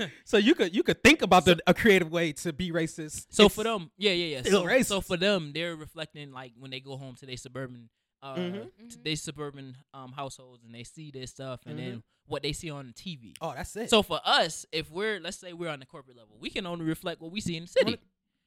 say. 0.00 0.12
so 0.24 0.36
you 0.36 0.54
could 0.54 0.74
you 0.74 0.82
could 0.82 1.02
think 1.02 1.22
about 1.22 1.44
the, 1.44 1.58
a 1.66 1.74
creative 1.74 2.10
way 2.12 2.32
to 2.32 2.52
be 2.52 2.70
racist. 2.70 3.26
So 3.30 3.44
It's- 3.44 3.54
for 3.54 3.64
them, 3.64 3.90
yeah, 3.96 4.12
yeah, 4.12 4.36
yeah. 4.36 4.42
still 4.42 4.62
So, 4.62 4.66
racist. 4.66 4.86
so 4.86 5.00
for 5.00 5.16
them, 5.16 5.52
they're 5.54 5.74
reflecting 5.76 6.32
like 6.32 6.52
when 6.58 6.70
they 6.70 6.80
go 6.80 6.96
home 6.96 7.14
to 7.16 7.26
their 7.26 7.36
suburban, 7.36 7.88
uh, 8.22 8.34
Mhm. 8.36 8.52
t- 8.88 8.96
Mhm. 8.96 9.02
they 9.04 9.14
suburban 9.14 9.76
um 9.94 10.12
households, 10.12 10.62
and 10.64 10.74
they 10.74 10.84
see 10.84 11.10
this 11.10 11.30
stuff, 11.30 11.60
and 11.66 11.78
then 11.78 11.96
Mhm. 11.96 12.02
what 12.26 12.42
they 12.42 12.52
see 12.52 12.70
on 12.70 12.86
the 12.88 12.92
TV. 12.92 13.34
oh, 13.40 13.52
that's 13.56 13.74
it. 13.76 13.90
So 13.90 14.02
for 14.02 14.20
us, 14.24 14.66
if 14.72 14.90
we're 14.90 15.18
let's 15.20 15.38
say 15.38 15.52
we're 15.52 15.70
on 15.70 15.80
the 15.80 15.86
corporate 15.86 16.16
level, 16.16 16.36
we 16.38 16.50
can 16.50 16.66
only 16.66 16.84
reflect 16.84 17.20
what 17.20 17.32
we 17.32 17.40
see 17.40 17.56
in 17.56 17.64
the 17.64 17.68
city. 17.68 17.84
Wanna- 17.86 17.98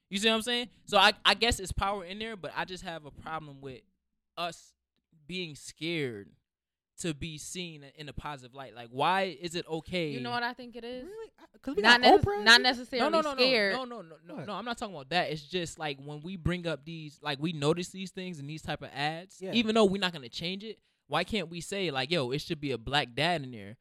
You 0.10 0.20
see 0.20 0.30
what 0.30 0.36
I'm 0.36 0.42
saying? 0.44 0.70
So 0.86 0.98
I 0.98 1.14
I 1.26 1.34
guess 1.34 1.60
it's 1.60 1.72
power 1.72 2.06
in 2.06 2.20
there, 2.20 2.36
but 2.38 2.52
I 2.56 2.66
just 2.66 2.84
have 2.84 3.06
a 3.06 3.12
problem 3.12 3.62
with 3.62 3.82
us 4.38 4.74
being 5.26 5.56
scared 5.56 6.30
to 7.04 7.14
be 7.14 7.38
seen 7.38 7.86
in 7.96 8.10
a 8.10 8.14
positive 8.14 8.54
light. 8.54 8.76
Like, 8.76 8.90
why 8.92 9.38
is 9.40 9.56
it 9.56 9.66
okay? 9.70 10.10
You 10.10 10.20
know 10.20 10.32
what 10.32 10.44
I 10.44 10.54
think 10.54 10.76
it 10.76 10.84
is? 10.84 11.04
really, 11.06 11.32
because 11.54 11.76
we 11.76 11.82
Not, 11.82 12.02
got 12.02 12.20
necess- 12.20 12.24
Oprah. 12.24 12.44
not 12.44 12.62
necessarily 12.62 13.10
no, 13.12 13.22
no, 13.22 13.30
no, 13.30 13.36
scared. 13.38 13.74
No, 13.76 13.86
no, 13.86 14.02
no, 14.02 14.16
no, 14.28 14.36
What? 14.36 14.48
no. 14.48 14.54
I'm 14.54 14.66
not 14.66 14.78
talking 14.78 14.96
about 14.96 15.10
that. 15.12 15.30
It's 15.32 15.42
just 15.44 15.80
like 15.80 15.98
when 16.04 16.22
we 16.22 16.36
bring 16.36 16.68
up 16.68 16.84
these, 16.84 17.20
like 17.22 17.38
we 17.40 17.54
notice 17.54 17.90
these 17.90 18.12
things 18.12 18.40
and 18.40 18.50
these 18.50 18.62
type 18.62 18.82
of 18.82 18.90
ads. 18.94 19.38
Yeah. 19.40 19.52
Even 19.54 19.76
though 19.76 19.86
we're 19.86 20.02
not 20.02 20.12
gonna 20.14 20.28
change 20.30 20.64
it, 20.64 20.80
why 21.08 21.24
can't 21.24 21.50
we 21.50 21.62
say 21.62 21.92
like, 21.92 22.12
yo, 22.12 22.32
it 22.32 22.42
should 22.42 22.60
be 22.60 22.72
a 22.72 22.78
black 22.78 23.14
dad 23.16 23.44
in 23.44 23.52
there, 23.52 23.78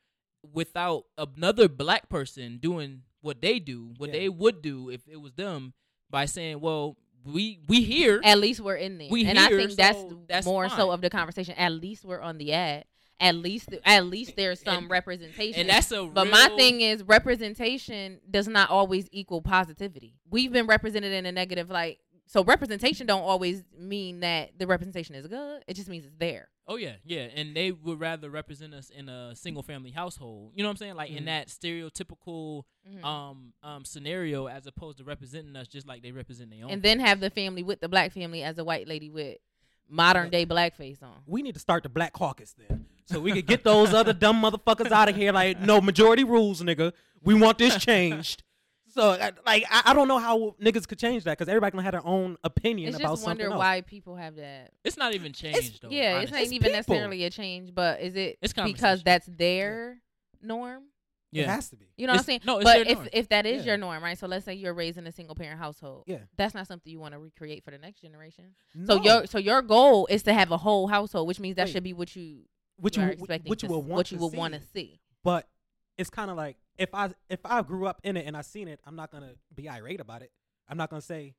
without 0.53 1.05
another 1.17 1.69
black 1.69 2.09
person 2.09 2.59
doing 2.59 3.03
what 3.21 3.41
they 3.41 3.59
do, 3.59 3.95
what 3.99 4.09
Yeah. 4.11 4.19
they 4.21 4.29
would 4.29 4.63
do 4.63 4.91
if 4.91 5.07
it 5.09 5.21
was 5.21 5.33
them, 5.35 5.73
by 6.11 6.25
saying, 6.27 6.61
well, 6.61 6.97
we 7.25 7.61
we 7.69 7.83
here. 7.83 8.21
At 8.25 8.39
least 8.39 8.61
we're 8.61 8.75
in 8.75 8.99
there, 8.99 9.07
We 9.09 9.25
and 9.27 9.39
I 9.39 9.47
here, 9.49 9.59
think 9.59 9.73
that's 9.77 10.05
that's 10.27 10.45
more 10.47 10.69
fine. 10.69 10.77
so 10.77 10.91
of 10.91 11.01
the 11.01 11.09
conversation. 11.09 11.55
At 11.57 11.71
least 11.73 12.05
we're 12.05 12.21
on 12.21 12.37
the 12.39 12.53
ad. 12.53 12.85
At 13.21 13.37
least, 13.37 13.69
at 13.85 14.07
least 14.07 14.35
there's 14.37 14.61
some 14.61 14.85
And- 14.85 14.91
representation. 14.91 15.61
and 15.61 15.69
that's 15.71 15.93
a 15.93 16.05
But 16.07 16.29
my 16.29 16.49
thing 16.57 16.81
is 16.81 17.03
representation 17.05 18.21
does 18.31 18.49
not 18.49 18.71
always 18.71 19.09
equal 19.13 19.43
positivity. 19.43 20.15
We've 20.29 20.53
been 20.53 20.67
represented 20.67 21.13
in 21.13 21.27
a 21.27 21.33
negative 21.33 21.71
light. 21.71 21.99
So 22.27 22.43
representation 22.43 23.07
don't 23.07 23.23
always 23.23 23.63
mean 23.79 24.21
that 24.21 24.59
the 24.59 24.67
representation 24.67 25.15
is 25.15 25.27
good. 25.27 25.63
It 25.69 25.75
just 25.75 25.89
means 25.89 26.07
it's 26.07 26.17
there. 26.19 26.49
Oh 26.67 26.77
yeah, 26.77 26.95
yeah, 27.05 27.23
and 27.35 27.55
they 27.55 27.73
would 27.73 28.01
rather 28.01 28.31
represent 28.31 28.73
us 28.73 28.89
in 28.89 29.09
a 29.09 29.37
single 29.37 29.63
family 29.63 29.91
household. 29.91 30.53
You 30.55 30.63
know 30.63 30.69
what 30.69 30.73
I'm 30.73 30.77
saying? 30.79 30.95
Like 30.95 31.11
in 31.11 31.25
Mhm. 31.25 31.27
that 31.27 31.49
stereotypical 31.49 32.63
Mhm. 32.89 33.05
um 33.05 33.53
um 33.63 33.85
scenario, 33.85 34.47
as 34.47 34.67
opposed 34.67 34.99
to 34.99 35.05
representing 35.05 35.55
us 35.57 35.69
just 35.69 35.87
like 35.87 36.03
they 36.03 36.13
represent 36.13 36.51
their 36.51 36.65
own. 36.65 36.71
and 36.71 36.83
then 36.83 37.01
have 37.01 37.21
the 37.21 37.31
family 37.31 37.63
with 37.63 37.81
the 37.81 37.89
black 37.89 38.13
family 38.13 38.43
as 38.43 38.57
a 38.59 38.65
white 38.65 38.89
lady 38.89 39.11
with 39.11 39.39
modern 39.93 40.31
day 40.31 40.45
blackface 40.47 41.03
on. 41.03 41.13
We 41.27 41.43
need 41.43 41.55
to 41.55 41.61
start 41.61 41.83
the 41.85 41.89
Black 41.89 42.13
Caucus 42.13 42.55
then, 42.59 42.87
so 43.05 43.21
we 43.21 43.33
could 43.33 43.47
get 43.47 43.63
those 43.63 43.93
other 44.01 44.13
dumb 44.13 44.43
motherfuckers 44.43 44.91
out 44.91 45.09
of 45.09 45.15
here. 45.17 45.33
Like, 45.33 45.61
no 45.61 45.81
majority 45.81 46.25
rules, 46.25 46.63
nigga. 46.63 46.93
We 47.23 47.35
want 47.35 47.59
this 47.59 47.77
changed. 47.77 48.43
So, 48.95 49.17
like, 49.47 49.65
I, 49.71 49.83
I 49.87 49.95
don't 49.95 50.07
know 50.07 50.19
how 50.19 50.55
niggas 50.63 50.87
could 50.87 50.99
change 50.99 51.25
that 51.25 51.39
because 51.39 51.49
everybody 51.49 51.71
gonna 51.73 51.83
have 51.83 51.93
their 51.93 52.07
own 52.07 52.37
opinion 52.45 52.91
It's 52.91 52.99
about 52.99 53.13
just 53.13 53.23
something 53.23 53.47
wonder 53.47 53.55
else. 53.55 53.59
why 53.59 53.81
people 53.81 54.17
have 54.17 54.37
that. 54.37 54.71
it's 54.85 54.99
not 54.99 55.15
even 55.15 55.33
changed 55.33 55.81
though. 55.81 55.89
yeah, 55.89 56.19
it's 56.21 56.31
honestly. 56.31 56.37
not 56.37 56.43
It's 56.43 56.53
even 56.53 56.65
people. 56.67 56.77
necessarily 56.77 57.25
a 57.25 57.31
change, 57.31 57.75
but 57.75 58.03
is 58.03 58.15
it 58.17 58.37
It's 58.43 58.53
because 58.53 58.67
conversation. 58.67 59.03
that's 59.07 59.27
their 59.29 59.97
norm? 60.43 60.83
It 61.41 61.47
has 61.49 61.71
to 61.71 61.77
be. 61.77 61.87
You 61.97 62.07
know 62.07 62.13
what 62.13 62.19
I'm 62.21 62.25
saying? 62.25 62.41
no, 62.45 62.59
it's 62.59 62.65
but 62.65 62.75
their 62.75 62.89
if 62.89 62.99
norm. 62.99 63.09
if 63.13 63.29
that 63.31 63.47
is 63.47 63.65
Yeah. 63.65 63.73
your 63.73 63.77
norm, 63.79 64.03
right? 64.05 64.19
So 64.19 64.27
let's 64.27 64.45
say 64.45 64.55
you're 64.55 64.75
raised 64.75 64.99
in 64.99 65.07
a 65.07 65.13
single 65.13 65.35
parent 65.35 65.59
household. 65.59 66.05
Yeah. 66.07 66.19
That's 66.37 66.55
not 66.55 66.67
something 66.67 66.93
you 66.93 66.99
want 67.01 67.13
to 67.15 67.19
recreate 67.19 67.65
for 67.65 67.71
the 67.71 67.79
next 67.79 68.01
generation. 68.03 68.55
No. 68.75 68.97
So 68.97 69.03
your 69.03 69.27
so 69.27 69.39
your 69.39 69.63
goal 69.63 70.07
is 70.07 70.23
to 70.25 70.33
have 70.35 70.51
a 70.51 70.59
whole 70.59 70.89
household, 70.89 71.27
which 71.29 71.41
means 71.41 71.57
that 71.57 71.67
Wait. 71.67 71.73
should 71.73 71.83
be 71.85 71.93
what 71.95 72.15
you 72.15 72.45
what 72.77 72.97
are 72.99 73.07
you 73.07 73.11
expecting 73.13 73.49
what 73.49 73.63
you 73.63 73.69
to 73.69 73.75
want 73.75 73.89
what 73.89 74.13
you 74.13 74.19
would 74.19 74.35
want 74.35 74.55
to 74.55 74.61
see. 74.61 74.67
see. 74.75 75.01
but 75.25 75.49
it's 75.99 76.11
kind 76.11 76.31
of 76.31 76.37
like 76.37 76.57
if 76.79 76.95
I 76.95 77.11
if 77.29 77.41
I 77.45 77.63
grew 77.63 77.87
up 77.87 78.01
in 78.05 78.17
it 78.17 78.27
and 78.27 78.37
I 78.37 78.41
seen 78.43 78.69
it, 78.69 78.81
I'm 78.85 78.97
not 78.97 79.11
gonna 79.11 79.35
be 79.55 79.69
irate 79.69 80.01
about 80.01 80.23
it. 80.23 80.33
I'm 80.69 80.77
not 80.77 80.89
gonna 80.91 81.03
say, 81.03 81.35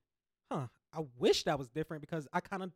"Huh, 0.52 0.68
I 0.94 1.04
wish 1.18 1.44
that 1.44 1.58
was 1.58 1.70
different," 1.70 2.02
because 2.02 2.28
I 2.34 2.40
kind 2.40 2.64
of 2.64 2.72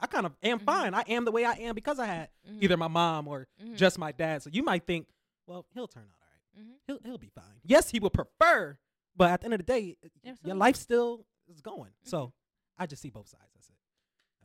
I 0.00 0.06
kind 0.06 0.26
of 0.26 0.34
am 0.42 0.58
Mhm. 0.58 0.64
fine. 0.64 0.94
I 0.94 1.02
am 1.08 1.24
the 1.24 1.30
way 1.32 1.44
I 1.44 1.52
am 1.52 1.74
because 1.74 1.98
I 2.00 2.06
had 2.06 2.28
Mhm. 2.48 2.62
either 2.62 2.76
my 2.76 2.88
mom 2.88 3.28
or 3.28 3.46
Mhm. 3.62 3.76
just 3.76 3.98
my 3.98 4.10
dad. 4.12 4.42
So 4.42 4.50
you 4.52 4.62
might 4.64 4.84
think, 4.84 5.06
well, 5.46 5.64
he'll 5.74 5.86
turn 5.86 6.02
out 6.02 6.21
all 6.56 6.62
right. 6.62 6.68
Mhm. 6.70 6.74
He'll 6.86 6.98
he'll 7.04 7.18
be 7.18 7.28
fine. 7.34 7.60
Yes, 7.64 7.90
he 7.90 8.00
would 8.00 8.12
prefer, 8.12 8.78
but 9.16 9.30
at 9.30 9.40
the 9.40 9.44
end 9.46 9.54
of 9.54 9.58
the 9.58 9.64
day, 9.64 9.96
your 10.44 10.54
life 10.56 10.76
still 10.76 11.26
is 11.48 11.60
going. 11.60 11.90
So 12.02 12.32
I 12.78 12.86
just 12.86 13.02
see 13.02 13.10
both 13.10 13.28
sides. 13.28 13.50
That's 13.54 13.68
it. 13.68 13.76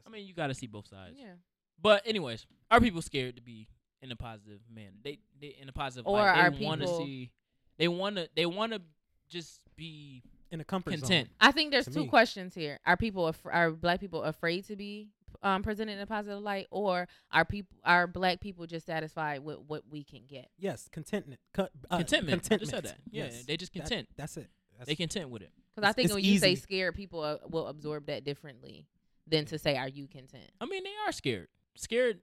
I 0.06 0.10
mean, 0.10 0.26
you 0.26 0.34
got 0.34 0.48
to 0.48 0.54
see 0.54 0.68
both 0.68 0.88
sides. 0.88 1.16
yeah. 1.20 1.34
But 1.82 2.08
anyways, 2.08 2.46
are 2.72 2.80
people 2.82 3.02
scared 3.02 3.36
to 3.36 3.42
be 3.42 3.68
in 4.02 4.12
a 4.12 4.16
positive 4.16 4.62
man? 4.74 4.94
They, 5.04 5.20
they 5.40 5.56
in 5.62 5.70
a 5.70 5.74
positive 5.74 6.08
Or 6.08 6.18
light. 6.20 6.38
are 6.38 6.50
They 6.52 6.66
want 6.66 6.82
to 6.82 6.88
see. 6.88 7.32
They 7.78 7.88
want 7.88 8.16
to. 8.16 8.30
They 8.36 8.46
want 8.46 8.72
to 8.74 8.82
just 9.30 9.60
be 9.76 10.24
in 10.50 10.60
a 10.62 10.64
comfort 10.64 10.92
content. 10.92 11.28
zone. 11.28 11.36
I 11.42 11.52
think 11.52 11.72
there's 11.72 11.86
two 11.88 12.02
me. 12.04 12.08
questions 12.08 12.56
here. 12.56 12.80
Are 12.86 12.96
people 12.98 13.28
af- 13.28 13.46
are 13.46 13.70
black 13.72 14.00
people 14.00 14.24
afraid 14.24 14.66
to 14.68 14.76
be 14.76 15.10
um, 15.44 15.64
presented 15.64 15.94
in 15.94 16.00
a 16.00 16.06
positive 16.08 16.42
light, 16.42 16.68
or 16.72 17.08
are 17.32 17.46
people 17.46 17.78
are 17.84 18.08
black 18.08 18.40
people 18.42 18.66
just 18.66 18.86
satisfied 18.86 19.44
with 19.44 19.60
what 19.68 19.84
we 19.90 20.04
can 20.04 20.22
get? 20.28 20.50
Yes, 20.58 20.88
contentment. 20.92 21.40
Co- 21.54 21.70
uh, 21.90 21.98
contentment. 21.98 22.48
I 22.52 22.58
just 22.58 22.72
said 22.72 22.84
contentment. 22.84 22.86
that. 22.86 22.98
Yeah, 23.16 23.24
Yes. 23.26 23.46
they 23.46 23.58
just 23.58 23.74
That- 23.74 23.80
content. 23.82 24.10
that's 24.16 24.38
it. 24.38 24.50
That's 24.78 24.88
they 24.90 24.96
content 24.96 25.30
with 25.30 25.42
it. 25.42 25.52
Because 25.76 25.90
I 25.90 25.94
think 25.94 26.12
when 26.14 26.24
you 26.24 26.40
say 26.40 26.56
scared, 26.56 26.96
people 26.96 27.22
uh, 27.22 27.38
will 27.50 27.68
absorb 27.68 28.08
that 28.08 28.24
differently 28.24 28.88
than 29.28 29.46
to 29.46 29.58
say, 29.60 29.76
"Are 29.78 29.88
you 29.88 30.08
content?" 30.08 30.50
I 30.62 30.66
mean, 30.66 30.84
they 30.84 30.94
are 31.06 31.12
scared. 31.12 31.48
Scared. 31.78 32.20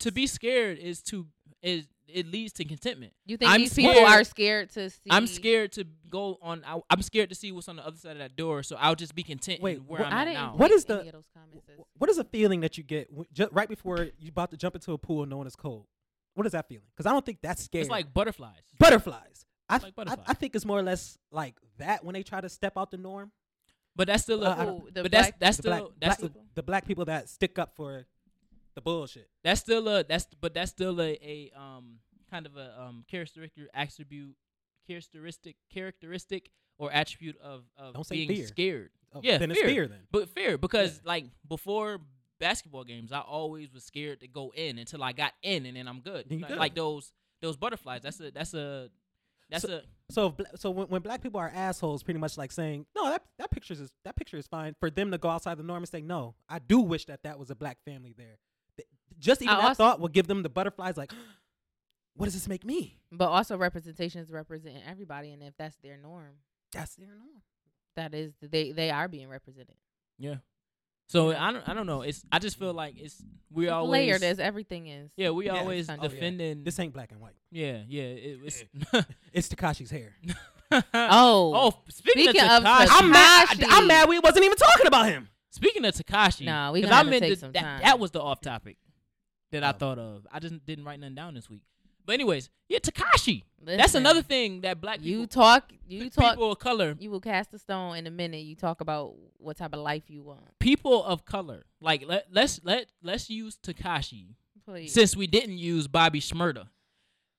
To 0.00 0.12
be 0.12 0.26
scared 0.26 0.78
is 0.78 1.02
to 1.04 1.26
is 1.62 1.86
it 2.06 2.26
leads 2.26 2.52
to 2.54 2.64
contentment. 2.64 3.12
You 3.26 3.36
think 3.36 3.50
I'm 3.50 3.60
these 3.60 3.74
people 3.74 3.92
scared- 3.92 4.08
are 4.08 4.24
scared 4.24 4.70
to 4.70 4.88
see? 4.90 5.00
I'm 5.10 5.26
scared 5.26 5.72
to 5.72 5.84
go 6.08 6.38
on. 6.40 6.62
I, 6.66 6.78
I'm 6.88 7.02
scared 7.02 7.28
to 7.30 7.34
see 7.34 7.52
what's 7.52 7.68
on 7.68 7.76
the 7.76 7.86
other 7.86 7.96
side 7.98 8.12
of 8.12 8.18
that 8.18 8.36
door. 8.36 8.62
So 8.62 8.76
I'll 8.76 8.94
just 8.94 9.14
be 9.14 9.22
content 9.24 9.60
Wait, 9.60 9.82
where 9.82 10.02
wh- 10.02 10.06
I'm 10.06 10.12
I 10.12 10.20
at 10.22 10.24
didn't. 10.26 10.34
now. 10.34 10.54
What 10.56 10.68
get 10.68 10.74
is 10.76 10.84
the- 10.84 11.00
any 11.00 11.08
of 11.08 11.14
those 11.14 11.28
comments 11.34 11.68
as- 11.68 11.76
Wh- 11.78 12.00
What 12.00 12.08
is 12.10 12.18
a 12.18 12.24
feeling 12.24 12.60
that 12.60 12.78
you 12.78 12.84
get 12.84 13.08
w- 13.10 13.26
ju- 13.32 13.48
right 13.52 13.68
before 13.68 14.08
you 14.18 14.28
about 14.30 14.50
to 14.52 14.56
jump 14.56 14.74
into 14.76 14.92
a 14.92 14.98
pool 14.98 15.26
knowing 15.26 15.46
it's 15.46 15.56
cold? 15.56 15.86
What 16.34 16.46
is 16.46 16.52
that 16.52 16.68
feeling? 16.68 16.86
Because 16.96 17.06
I 17.06 17.10
don't 17.12 17.26
think 17.26 17.38
that's 17.42 17.64
scary. 17.64 17.82
It's 17.82 17.90
like 17.90 18.14
butterflies. 18.14 18.54
butterflies. 18.78 19.44
I, 19.68 19.76
It's 19.76 19.84
th- 19.84 19.96
like 19.96 20.06
I- 20.06 20.10
butterflies. 20.10 20.24
I 20.28 20.34
think 20.34 20.54
it's 20.56 20.64
more 20.64 20.78
or 20.78 20.82
less 20.82 21.18
like 21.32 21.56
that 21.78 22.04
when 22.04 22.14
they 22.14 22.22
try 22.22 22.40
to 22.40 22.48
step 22.48 22.78
out 22.78 22.90
the 22.92 22.96
norm. 22.98 23.32
But 23.96 24.06
that's 24.06 24.22
still 24.22 24.46
Uh, 24.46 24.54
a, 24.54 24.58
I 24.60 24.64
don't- 24.64 24.94
the 24.94 25.02
but 25.02 25.10
that's 25.10 25.28
black- 25.30 25.40
that's 25.40 25.56
the 25.58 25.62
still 25.62 25.70
black, 25.72 25.82
that's 26.00 26.20
black, 26.20 26.30
still, 26.30 26.42
the 26.54 26.62
black 26.62 26.86
people 26.86 27.04
that 27.06 27.28
stick 27.28 27.58
up 27.58 27.74
for 27.74 28.06
the 28.78 28.82
bullshit. 28.82 29.28
that's 29.44 29.60
still 29.60 29.88
a 29.88 30.04
that's 30.04 30.26
but 30.40 30.54
that's 30.54 30.70
still 30.70 31.00
a, 31.00 31.18
a 31.22 31.50
um 31.56 31.98
kind 32.30 32.46
of 32.46 32.56
a 32.56 32.80
um 32.80 33.04
characteristic 33.10 33.66
attribute 33.74 34.36
characteristic 34.86 35.56
characteristic 35.72 36.50
or 36.78 36.92
attribute 36.92 37.36
of 37.40 37.64
of 37.76 37.94
Don't 37.94 38.04
say 38.06 38.16
being 38.26 38.28
fear. 38.28 38.46
scared. 38.46 38.90
Oh, 39.14 39.20
Yeah, 39.22 39.38
then 39.38 39.50
fear. 39.52 39.64
it's 39.64 39.72
fear 39.72 39.88
then. 39.88 40.00
But 40.10 40.28
fear 40.30 40.58
because 40.58 40.96
Yeah. 40.96 41.08
like 41.08 41.24
before 41.48 42.00
basketball 42.38 42.84
games, 42.84 43.10
I 43.12 43.20
always 43.20 43.72
was 43.72 43.84
scared 43.84 44.20
to 44.20 44.28
go 44.28 44.52
in 44.54 44.78
until 44.78 45.02
I 45.02 45.12
got 45.12 45.32
in, 45.42 45.66
and 45.66 45.76
then 45.76 45.88
I'm 45.88 46.00
good. 46.00 46.30
Like, 46.30 46.48
good. 46.48 46.58
like 46.58 46.74
those 46.74 47.12
those 47.42 47.56
butterflies. 47.56 48.02
That's 48.02 48.20
a 48.20 48.30
that's 48.30 48.54
a 48.54 48.90
that's 49.50 49.64
a 49.64 49.82
So 50.10 50.34
so 50.56 50.70
when, 50.70 50.88
when 50.88 51.02
black 51.02 51.22
people 51.22 51.40
are 51.40 51.50
assholes, 51.54 52.02
pretty 52.02 52.20
much 52.20 52.36
like 52.38 52.52
saying, 52.52 52.86
no, 52.94 53.06
that 53.10 53.22
that 53.38 53.50
picture 53.50 53.74
is 53.74 53.90
that 54.04 54.14
picture 54.14 54.36
is 54.36 54.46
fine. 54.46 54.74
For 54.78 54.90
them 54.90 55.10
to 55.10 55.18
go 55.18 55.28
outside 55.30 55.56
the 55.58 55.62
norm 55.64 55.82
and 55.82 55.88
say, 55.88 56.00
no, 56.02 56.34
I 56.48 56.58
do 56.60 56.80
wish 56.80 57.06
that 57.06 57.22
that 57.24 57.38
was 57.38 57.50
a 57.50 57.54
black 57.56 57.78
family 57.84 58.14
there. 58.16 58.38
Th- 59.18 59.24
Just 59.24 59.42
even 59.42 59.54
I 59.54 59.60
that 59.60 59.68
also- 59.68 59.84
thought 59.84 60.00
will 60.00 60.08
give 60.08 60.26
them 60.26 60.42
the 60.42 60.48
butterflies. 60.48 60.96
Like, 60.96 61.12
what 62.14 62.26
does 62.26 62.34
this 62.34 62.48
make 62.48 62.64
me? 62.64 62.98
But 63.12 63.28
also 63.28 63.56
representations 63.56 64.30
represent 64.30 64.76
everybody, 64.86 65.32
and 65.32 65.42
if 65.42 65.54
that's 65.56 65.76
their 65.82 65.96
norm, 65.96 66.34
That's 66.72 66.94
their 66.96 67.08
norm. 67.08 67.42
that 67.96 68.14
is 68.14 68.32
they 68.40 68.72
they 68.72 68.90
are 68.90 69.08
being 69.08 69.28
represented. 69.28 69.76
yeah. 70.18 70.36
So 71.10 71.30
I 71.34 71.52
don't 71.52 71.66
I 71.66 71.72
don't 71.72 71.86
know. 71.86 72.02
It's 72.02 72.22
I 72.30 72.38
just 72.38 72.58
feel 72.58 72.74
like 72.74 72.96
it's 72.98 73.22
we 73.50 73.64
It's 73.64 73.72
always 73.72 73.90
layered 73.92 74.22
as 74.22 74.38
everything 74.38 74.88
is. 74.88 75.10
yeah 75.16 75.30
we 75.30 75.46
Yeah. 75.46 75.56
always 75.58 75.88
Oh, 75.88 75.94
yeah. 75.94 76.02
defending 76.08 76.64
This 76.64 76.78
ain't 76.78 76.92
black 76.92 77.12
and 77.12 77.20
white. 77.22 77.32
yeah 77.50 77.80
yeah 77.88 78.02
it 78.02 78.42
was 78.42 78.62
It's 79.32 79.48
Tekashi's 79.48 79.90
hair. 79.90 80.14
Oh, 80.70 81.52
oh 81.54 81.74
speaking, 81.88 82.24
Speaking 82.24 82.42
of 82.42 82.62
of 82.62 82.62
Tekashi 82.64 82.88
I'm 82.90 83.10
mad. 83.10 83.48
I'm 83.70 83.86
mad. 83.86 84.06
We 84.10 84.18
wasn't 84.18 84.44
even 84.44 84.58
talking 84.58 84.86
about 84.86 85.06
him. 85.06 85.28
speaking 85.50 85.82
of 85.86 85.94
Tekashi 85.94 86.44
Nah, 86.44 86.72
we 86.72 86.82
'cause 86.82 86.90
gonna 86.90 86.96
have 86.96 87.06
I'm 87.06 87.12
to 87.12 87.20
take 87.20 87.30
the- 87.34 87.40
some 87.40 87.52
that, 87.52 87.62
time. 87.62 87.80
that 87.80 87.98
was 87.98 88.10
the 88.10 88.20
off 88.20 88.42
topic 88.42 88.76
that 89.52 89.64
I 89.64 89.72
thought 89.72 89.98
of 89.98 90.26
I 90.32 90.38
just 90.38 90.64
didn't 90.66 90.84
write 90.84 91.00
nothing 91.00 91.14
down 91.14 91.34
this 91.34 91.48
week 91.50 91.62
but 92.06 92.12
anyways 92.14 92.48
yeah 92.68 92.78
Tekashi 92.78 93.44
that's 93.62 93.94
another 93.94 94.22
thing 94.22 94.60
that 94.62 94.80
black 94.80 94.98
people 95.00 95.20
You 95.20 95.26
talk. 95.26 95.72
You 95.88 96.08
talk. 96.10 96.32
people 96.32 96.52
of 96.52 96.58
color 96.58 96.96
You 96.98 97.10
will 97.10 97.20
cast 97.20 97.52
a 97.54 97.58
stone 97.58 97.96
in 97.96 98.06
a 98.06 98.10
minute. 98.10 98.42
You 98.44 98.54
talk 98.54 98.80
about 98.80 99.14
what 99.38 99.56
type 99.56 99.74
of 99.74 99.80
life 99.80 100.04
you 100.08 100.22
want. 100.22 100.58
people 100.58 101.02
of 101.04 101.24
color 101.24 101.64
like 101.80 102.04
let 102.06 102.26
let's 102.30 102.60
let 102.64 102.86
let's 103.02 103.28
use 103.28 103.58
Tekashi 103.62 104.34
Please. 104.64 104.92
since 104.92 105.16
we 105.16 105.26
didn't 105.26 105.58
use 105.58 105.86
Bobby 105.88 106.20
Shmurda. 106.20 106.68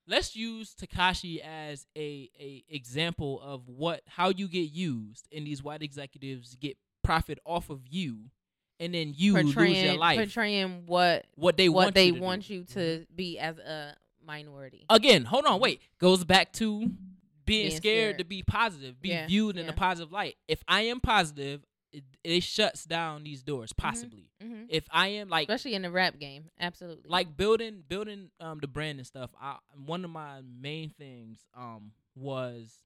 Let's 0.08 0.36
use 0.36 0.74
Tekashi 0.74 1.40
as 1.40 1.86
a 1.96 2.30
a 2.40 2.64
example 2.70 3.40
of 3.44 3.68
what 3.68 4.02
how 4.08 4.30
you 4.30 4.48
get 4.48 4.72
used 4.72 5.28
and 5.32 5.46
these 5.46 5.62
white 5.64 5.84
executives 5.84 6.56
get 6.56 6.78
profit 7.04 7.38
off 7.46 7.70
of 7.70 7.82
you 7.88 8.32
and 8.80 8.94
then 8.94 9.14
you 9.16 9.34
lose 9.34 9.44
your 9.46 9.54
portraying 9.54 10.00
life. 10.00 10.18
portraying 10.18 10.84
what 10.86 11.26
what 11.36 11.58
they 11.58 11.70
what 11.70 11.86
want 11.86 11.96
they 11.96 12.06
you 12.08 12.22
want 12.22 12.48
do. 12.48 12.54
you 12.56 12.64
to 12.66 13.06
be 13.16 13.38
as 13.40 13.58
a 13.58 13.96
minority. 14.26 14.86
Again, 14.90 15.26
hold 15.26 15.46
on, 15.46 15.60
wait. 15.60 15.82
Goes 16.00 16.24
back 16.24 16.54
to 16.54 16.80
being, 16.80 16.98
Being 17.46 17.72
scared, 17.72 17.80
scared. 17.82 18.18
to 18.20 18.24
be 18.26 18.44
positive, 18.44 19.02
be 19.02 19.10
Yeah, 19.10 19.26
viewed 19.28 19.58
in 19.58 19.66
yeah. 19.66 19.72
a 19.72 19.76
positive 19.76 20.12
light. 20.12 20.36
If 20.48 20.64
I 20.68 20.82
am 20.82 21.00
positive, 21.00 21.66
it, 21.92 22.04
it 22.24 22.44
shuts 22.44 22.86
down 22.86 23.24
these 23.24 23.42
doors 23.42 23.74
possibly. 23.74 24.30
hmm 24.40 24.66
If 24.70 24.86
I 24.92 25.08
am 25.08 25.30
like 25.30 25.50
Especially 25.50 25.74
in 25.74 25.82
the 25.82 25.90
rap 25.90 26.20
game, 26.20 26.46
absolutely. 26.60 27.10
like 27.10 27.36
building 27.36 27.84
building 27.88 28.30
um 28.40 28.60
the 28.62 28.68
brand 28.68 29.00
and 29.00 29.08
stuff 29.08 29.32
I, 29.42 29.56
one 29.86 30.06
of 30.06 30.12
my 30.12 30.42
main 30.62 30.92
things 30.92 31.40
um 31.58 31.92
was 32.16 32.82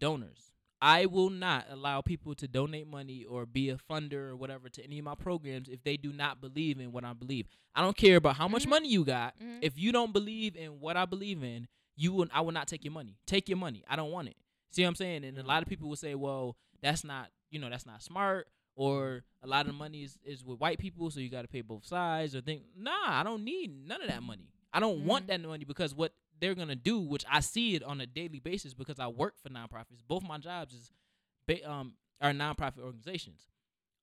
donors 0.00 0.52
i 0.80 1.06
will 1.06 1.30
not 1.30 1.66
allow 1.70 2.00
people 2.00 2.34
to 2.34 2.46
donate 2.48 2.86
money 2.86 3.24
or 3.24 3.44
be 3.46 3.70
a 3.70 3.76
funder 3.76 4.28
or 4.30 4.36
whatever 4.36 4.68
to 4.68 4.82
any 4.84 4.98
of 4.98 5.04
my 5.04 5.14
programs 5.14 5.68
if 5.68 5.82
they 5.84 5.96
do 5.96 6.12
not 6.12 6.40
believe 6.40 6.78
in 6.80 6.92
what 6.92 7.04
i 7.04 7.12
believe 7.12 7.46
i 7.74 7.80
don't 7.80 7.96
care 7.96 8.16
about 8.16 8.36
how 8.36 8.48
much 8.48 8.64
Mhm. 8.66 8.70
money 8.70 8.88
you 8.88 9.04
got 9.04 9.38
Mhm. 9.40 9.58
if 9.62 9.78
you 9.78 9.92
don't 9.92 10.12
believe 10.12 10.56
in 10.56 10.80
what 10.80 10.96
i 10.96 11.04
believe 11.04 11.42
in 11.42 11.66
you 11.96 12.12
will 12.12 12.28
i 12.32 12.40
will 12.40 12.52
not 12.52 12.68
take 12.68 12.84
your 12.84 12.92
money 12.92 13.16
take 13.26 13.48
your 13.48 13.58
money 13.58 13.82
i 13.88 13.96
don't 13.96 14.10
want 14.12 14.28
it 14.28 14.36
see 14.70 14.82
what 14.82 14.88
i'm 14.88 14.94
saying 14.94 15.24
and 15.24 15.38
a 15.38 15.42
lot 15.42 15.62
of 15.62 15.68
people 15.68 15.88
will 15.88 15.96
say 15.96 16.14
well 16.14 16.56
that's 16.80 17.02
not 17.04 17.30
you 17.50 17.58
know 17.58 17.68
that's 17.68 17.86
not 17.86 18.02
smart 18.02 18.46
or 18.76 19.24
a 19.42 19.46
lot 19.48 19.62
of 19.62 19.66
the 19.66 19.72
money 19.72 20.04
is, 20.04 20.16
is 20.22 20.44
with 20.44 20.60
white 20.60 20.78
people, 20.78 21.10
so 21.10 21.18
you 21.18 21.28
got 21.28 21.42
to 21.42 21.48
pay 21.48 21.62
both 21.62 21.84
sides. 21.84 22.36
Or 22.36 22.40
think, 22.40 22.62
nah, 22.76 22.92
I 23.06 23.24
don't 23.24 23.42
need 23.42 23.72
none 23.72 24.00
of 24.00 24.06
that 24.06 24.22
money. 24.22 24.52
I 24.72 24.78
don't 24.78 25.04
want 25.04 25.24
Mhm. 25.24 25.28
that 25.30 25.40
money 25.40 25.64
because 25.64 25.96
what 25.96 26.12
they're 26.40 26.54
gonna 26.54 26.76
do, 26.76 26.98
which 27.00 27.24
I 27.30 27.40
see 27.40 27.74
it 27.74 27.82
on 27.82 28.00
a 28.00 28.06
daily 28.06 28.40
basis 28.40 28.74
because 28.74 28.98
I 28.98 29.08
work 29.08 29.34
for 29.42 29.48
nonprofits. 29.48 30.02
Both 30.06 30.22
my 30.22 30.38
jobs 30.38 30.74
is, 30.74 30.92
ba- 31.46 31.68
um, 31.70 31.94
are 32.20 32.32
nonprofit 32.32 32.80
organizations. 32.80 33.46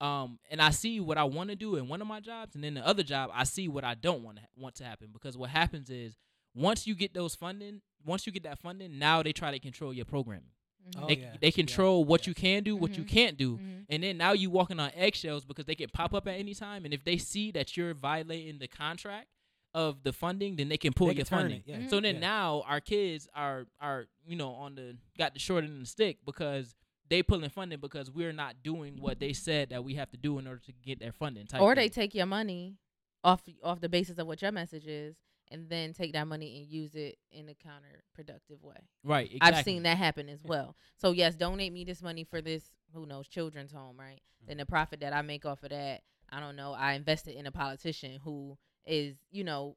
Um, 0.02 0.40
and 0.52 0.62
I 0.62 0.72
see 0.72 1.00
what 1.00 1.18
I 1.18 1.24
want 1.24 1.50
to 1.52 1.56
do 1.56 1.78
in 1.78 1.88
one 1.88 2.02
of 2.02 2.08
my 2.08 2.20
jobs, 2.20 2.54
and 2.56 2.64
then 2.64 2.74
the 2.74 2.86
other 2.86 3.02
job, 3.04 3.30
I 3.34 3.46
see 3.46 3.68
what 3.70 3.86
I 3.86 3.94
don't 3.96 4.24
want 4.24 4.38
to 4.38 4.42
ha- 4.42 4.48
want 4.58 4.76
to 4.76 4.84
happen 4.84 5.10
because 5.14 5.38
what 5.38 5.50
happens 5.50 5.90
is 5.90 6.18
once 6.54 6.86
you 6.86 6.96
get 6.96 7.14
those 7.14 7.34
funding, 7.34 7.82
once 8.06 8.26
you 8.26 8.32
get 8.34 8.44
that 8.44 8.60
funding, 8.60 9.00
now 9.00 9.24
they 9.24 9.32
try 9.32 9.52
to 9.52 9.60
control 9.60 9.94
your 9.94 10.04
programming. 10.06 10.50
Mhm. 10.86 11.02
Oh, 11.04 11.08
they, 11.08 11.16
yeah. 11.18 11.38
they 11.40 11.48
Yeah. 11.48 11.52
control 11.52 12.04
what 12.04 12.26
Yeah. 12.26 12.32
you 12.32 12.36
can 12.36 12.64
do, 12.64 12.76
what 12.76 12.98
you 12.98 13.04
Mhm. 13.06 13.08
can't 13.08 13.38
do, 13.38 13.58
Mhm. 13.58 13.86
and 13.90 14.04
then 14.04 14.18
now 14.18 14.34
you 14.34 14.50
walking 14.50 14.80
on 14.82 14.92
eggshells 14.94 15.46
because 15.46 15.66
they 15.66 15.76
can 15.76 15.90
pop 15.90 16.14
up 16.14 16.28
at 16.28 16.38
any 16.38 16.54
time. 16.54 16.84
And 16.86 16.94
if 16.94 17.04
they 17.06 17.18
see 17.18 17.52
that 17.52 17.76
you're 17.78 17.94
violating 17.94 18.60
the 18.60 18.68
contract 18.68 19.30
of 19.76 20.02
the 20.04 20.14
funding, 20.14 20.56
then 20.56 20.70
they 20.70 20.78
can 20.78 20.94
pull 20.94 21.08
They 21.08 21.14
your 21.16 21.26
can 21.26 21.38
funding. 21.40 21.58
it, 21.60 21.64
yeah. 21.68 21.78
Mhm. 21.82 21.90
So 21.90 22.00
then 22.00 22.16
Yeah. 22.16 22.22
now 22.22 22.62
our 22.66 22.80
kids 22.80 23.28
are 23.36 23.68
are 23.80 24.08
you 24.26 24.36
know 24.38 24.52
on 24.54 24.76
the 24.76 24.98
got 25.18 25.34
the 25.34 25.40
short 25.40 25.64
end 25.66 25.74
of 25.74 25.80
the 25.82 25.86
stick 25.86 26.20
because 26.26 26.74
they 27.10 27.22
pulling 27.22 27.50
funding 27.50 27.80
because 27.80 28.10
we're 28.10 28.32
not 28.34 28.64
doing 28.64 29.00
what 29.02 29.20
they 29.20 29.34
said 29.34 29.70
that 29.70 29.84
we 29.84 29.94
have 29.96 30.10
to 30.12 30.18
do 30.18 30.40
in 30.40 30.48
order 30.48 30.62
to 30.66 30.72
get 30.84 31.00
their 31.00 31.12
funding. 31.12 31.46
Type 31.46 31.62
or 31.62 31.76
they 31.76 31.90
take 31.90 32.16
your 32.16 32.26
money 32.26 32.78
off 33.24 33.44
off 33.64 33.82
the 33.82 33.90
basis 33.90 34.18
of 34.18 34.26
what 34.28 34.42
your 34.42 34.52
message 34.54 34.88
is, 34.88 35.18
and 35.52 35.70
then 35.70 35.94
take 35.94 36.14
that 36.14 36.26
money 36.26 36.58
and 36.58 36.68
use 36.68 36.96
it 36.96 37.18
in 37.32 37.50
a 37.50 37.54
counterproductive 37.54 38.62
way. 38.62 38.78
right. 39.04 39.28
Exactly. 39.34 39.58
I've 39.60 39.66
seen 39.66 39.84
that 39.84 39.98
happen 39.98 40.30
as 40.30 40.44
well. 40.44 40.76
So 40.96 41.12
yes, 41.12 41.36
donate 41.36 41.74
me 41.74 41.84
this 41.84 42.02
money 42.02 42.24
for 42.24 42.42
this 42.42 42.72
who 42.94 43.06
knows 43.06 43.28
children's 43.28 43.72
home, 43.74 44.00
right? 44.00 44.22
Then 44.48 44.58
the 44.58 44.66
profit 44.66 45.02
that 45.02 45.12
I 45.14 45.22
make 45.22 45.46
off 45.46 45.64
of 45.64 45.70
that, 45.72 46.02
I 46.30 46.40
don't 46.40 46.56
know, 46.56 46.74
I 46.74 46.94
invested 46.94 47.36
in 47.36 47.46
a 47.46 47.52
politician 47.52 48.20
who 48.24 48.58
is, 48.88 49.16
you 49.32 49.44
know, 49.44 49.76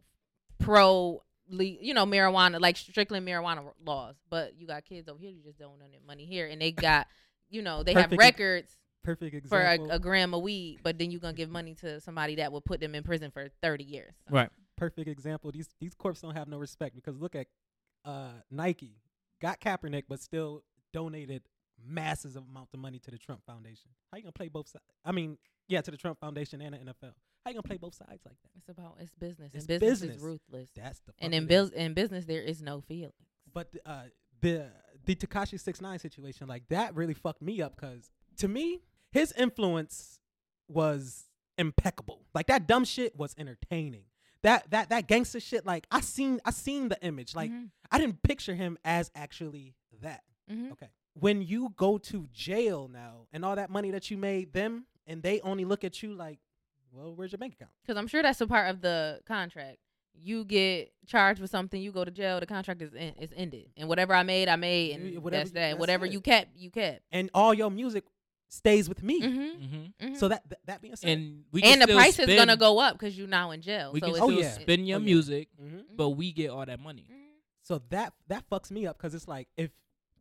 pro 0.59 1.23
le- 1.49 1.65
you 1.65 1.95
know, 1.95 2.05
marijuana, 2.07 2.61
like 2.61 2.77
strictly 2.77 3.21
marijuana 3.21 3.65
laws. 3.85 4.17
But 4.31 4.55
you 4.59 4.67
got 4.67 4.85
kids 4.85 5.09
over 5.09 5.19
here 5.19 5.31
who 5.33 5.41
just 5.43 5.59
don't 5.59 5.79
donate 5.79 6.07
money 6.07 6.25
here 6.27 6.47
and 6.47 6.61
they 6.61 6.73
got, 6.73 7.07
you 7.49 7.63
know, 7.63 7.83
they 7.83 7.93
have 7.95 8.11
Perfect 8.11 8.23
ex- 8.23 8.25
records 8.39 8.77
Perfect 9.05 9.35
example. 9.35 9.87
for 9.87 9.93
a, 9.93 9.97
a 9.97 9.99
gram 9.99 10.35
of 10.35 10.43
weed, 10.43 10.81
but 10.83 10.99
then 10.99 11.11
you're 11.11 11.21
gonna 11.21 11.33
give 11.33 11.51
money 11.51 11.75
to 11.77 12.01
somebody 12.01 12.35
that 12.37 12.53
will 12.53 12.61
put 12.61 12.81
them 12.81 12.95
in 12.95 13.03
prison 13.03 13.31
for 13.31 13.49
thirty 13.63 13.85
years. 13.85 14.15
So, 14.29 14.35
Right. 14.35 14.51
perfect 14.77 15.09
example. 15.09 15.51
These 15.53 15.69
these 15.81 15.95
corps 15.95 16.13
don't 16.21 16.37
have 16.37 16.49
no 16.49 16.59
respect 16.59 16.95
because 16.95 17.17
look 17.19 17.35
at 17.35 17.47
uh, 18.05 18.33
Nike 18.51 18.97
got 19.41 19.61
Kaepernick, 19.61 20.05
but 20.09 20.21
still 20.21 20.63
donated 20.93 21.43
masses 21.83 22.35
of 22.37 22.43
amounts 22.51 22.75
of 22.75 22.81
money 22.81 22.99
to 22.99 23.11
the 23.11 23.19
Trump 23.19 23.41
Foundation. 23.47 23.91
How 24.11 24.17
you 24.19 24.25
gonna 24.25 24.33
play 24.33 24.49
both 24.49 24.69
sides? 24.69 24.85
I 25.05 25.13
mean, 25.13 25.39
yeah, 25.69 25.81
to 25.81 25.91
the 25.91 25.97
Trump 25.97 26.19
Foundation 26.21 26.61
and 26.61 26.75
the 26.75 26.79
NFL. 26.93 27.13
How 27.49 27.53
you 27.53 27.55
gonna 27.55 27.63
play 27.63 27.79
both 27.79 27.95
sides 27.95 28.27
like 28.27 28.37
that? 28.43 28.51
It's 28.59 28.69
about 28.69 28.97
it's 29.01 29.15
business. 29.15 29.53
It's 29.55 29.65
and 29.65 29.81
business, 29.81 30.01
business. 30.01 30.17
is 30.19 30.23
ruthless. 30.23 30.69
That's 30.77 31.01
the 31.01 31.15
And 31.19 31.33
in 31.33 31.49
in 31.75 31.95
business 31.95 32.27
there 32.27 32.43
is 32.43 32.61
no 32.61 32.83
feelings. 32.83 33.15
But 33.55 33.69
uh, 33.87 34.03
the 34.43 34.67
the 35.07 35.15
Tekashi 35.15 35.59
Six 35.59 35.81
Nine 35.81 35.99
situation, 35.99 36.47
like 36.47 36.69
that, 36.69 36.95
really 36.95 37.15
fucked 37.15 37.41
me 37.41 37.63
up 37.63 37.75
because 37.75 38.11
to 38.37 38.49
me, 38.49 38.83
his 39.13 39.33
influence 39.33 40.21
was 40.69 41.25
impeccable. 41.57 42.27
Like 42.35 42.49
that 42.49 42.67
dumb 42.67 42.85
shit 42.85 43.17
was 43.17 43.35
entertaining. 43.39 44.05
that 44.43 44.71
that 44.71 44.91
that 44.91 45.07
gangster 45.09 45.41
shit. 45.41 45.65
Like 45.65 45.87
I 45.91 46.03
seen 46.03 46.41
I 46.45 46.51
seen 46.51 46.91
the 46.91 47.03
image. 47.03 47.35
Like 47.35 47.51
Mhm. 47.51 47.71
I 47.91 47.97
didn't 47.99 48.23
picture 48.23 48.55
him 48.55 48.77
as 48.85 49.11
actually 49.15 49.75
that. 50.03 50.23
Mhm. 50.51 50.73
Okay. 50.73 50.89
When 51.15 51.41
you 51.41 51.71
go 51.77 51.97
to 51.97 52.29
jail 52.31 52.89
now 52.89 53.27
and 53.33 53.43
all 53.43 53.57
that 53.57 53.71
money 53.71 53.91
that 53.93 54.11
you 54.11 54.19
made 54.19 54.53
them, 54.53 54.85
and 55.07 55.23
they 55.23 55.41
only 55.41 55.65
look 55.65 55.83
at 55.83 56.03
you 56.03 56.13
like, 56.13 56.41
well, 56.93 57.15
where's 57.15 57.33
your 57.33 57.39
bank 57.39 57.55
account? 57.55 57.71
Because 57.83 57.97
I'm 57.99 58.07
sure 58.07 58.23
that's 58.23 58.41
a 58.41 58.47
part 58.47 58.71
of 58.71 58.81
the 58.81 59.21
contract. 59.27 59.79
You 60.21 60.45
get 60.45 60.93
charged 61.07 61.41
with 61.41 61.51
something, 61.51 61.81
you 61.81 61.93
go 61.93 62.05
to 62.05 62.11
jail. 62.11 62.41
The 62.41 62.47
contract 62.47 62.83
is 62.83 62.93
in, 62.93 63.15
is 63.21 63.31
ended, 63.37 63.67
and 63.77 63.89
whatever 63.89 64.15
I 64.15 64.25
made, 64.25 64.49
I 64.49 64.57
made, 64.57 64.97
and 64.97 65.11
Yeah, 65.13 65.19
whatever 65.21 65.41
that's 65.45 65.51
you- 65.51 65.55
that. 65.55 65.69
That's 65.71 65.81
whatever 65.81 66.07
it. 66.07 66.13
you 66.13 66.21
kept, 66.21 66.57
you 66.57 66.71
kept. 66.71 67.03
And 67.13 67.31
all 67.35 67.55
your 67.55 67.71
music 67.71 68.05
stays 68.49 68.89
with 68.89 69.03
me. 69.03 69.21
Mm-hmm. 69.23 70.07
hmm 70.09 70.15
So 70.15 70.27
that 70.29 70.43
that, 70.49 70.59
that 70.67 70.83
being 70.83 70.97
said, 70.97 71.11
And 71.11 71.45
we 71.53 71.63
And 71.63 71.81
the 71.81 71.85
still 71.85 71.97
price 71.99 72.19
is 72.19 72.27
gonna 72.35 72.57
go 72.57 72.79
up 72.81 72.95
because 72.99 73.17
you're 73.17 73.29
now 73.29 73.51
in 73.53 73.61
jail. 73.61 73.93
We 73.93 74.01
so 74.01 74.07
can 74.07 74.15
it's, 74.17 74.23
Oh, 74.25 74.31
yeah. 74.31 74.51
spin 74.53 74.87
your 74.87 74.97
Oh, 74.97 75.01
yeah. 75.01 75.05
music, 75.05 75.49
Mhm. 75.63 75.85
but 75.95 76.09
we 76.11 76.33
get 76.33 76.51
all 76.51 76.65
that 76.67 76.81
money. 76.81 77.07
Mhm. 77.11 77.15
so 77.63 77.81
that 77.91 78.13
that 78.29 78.43
fucks 78.51 78.71
me 78.73 78.87
up 78.87 78.97
because 78.97 79.15
it's 79.15 79.29
like 79.29 79.47
if 79.57 79.71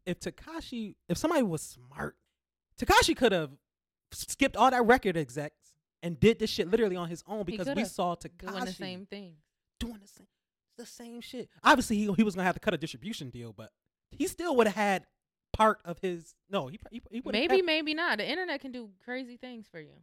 if 0.05 0.19
Tekashi 0.19 0.95
if 1.09 1.17
somebody 1.17 1.41
was 1.43 1.61
smart, 1.61 2.15
Tekashi 2.77 3.15
could 3.15 3.31
have 3.31 3.51
skipped 4.11 4.55
all 4.57 4.69
that 4.69 4.85
record 4.85 5.17
execs 5.17 5.66
and 6.03 6.19
did 6.19 6.39
this 6.39 6.49
shit 6.49 6.69
literally 6.69 6.95
on 6.95 7.09
his 7.09 7.23
own 7.27 7.43
because 7.43 7.67
we 7.75 7.85
saw 7.85 8.15
Tekashi 8.15 8.51
doing 8.51 8.65
the 8.65 8.71
same 8.73 9.05
thing. 9.05 9.33
doing 9.79 9.99
the 10.01 10.07
same 10.07 10.27
the 10.77 10.85
same 10.85 11.21
shit. 11.21 11.49
Obviously, 11.63 11.97
he 11.97 12.11
he 12.13 12.23
was 12.23 12.35
gonna 12.35 12.45
have 12.45 12.55
to 12.55 12.59
cut 12.59 12.73
a 12.73 12.77
distribution 12.77 13.29
deal, 13.29 13.51
but 13.53 13.71
he 14.11 14.27
still 14.27 14.55
would 14.55 14.67
have 14.67 14.75
had 14.75 15.05
part 15.53 15.79
of 15.85 15.97
his. 15.99 16.35
No, 16.49 16.67
he 16.67 16.79
he, 16.91 17.01
he 17.09 17.19
would 17.21 17.33
Maybe, 17.33 17.61
maybe 17.63 17.93
not. 17.95 18.19
The 18.19 18.29
internet 18.29 18.61
can 18.61 18.71
do 18.71 18.89
crazy 19.03 19.37
things 19.37 19.67
for 19.71 19.79
you. 19.79 19.93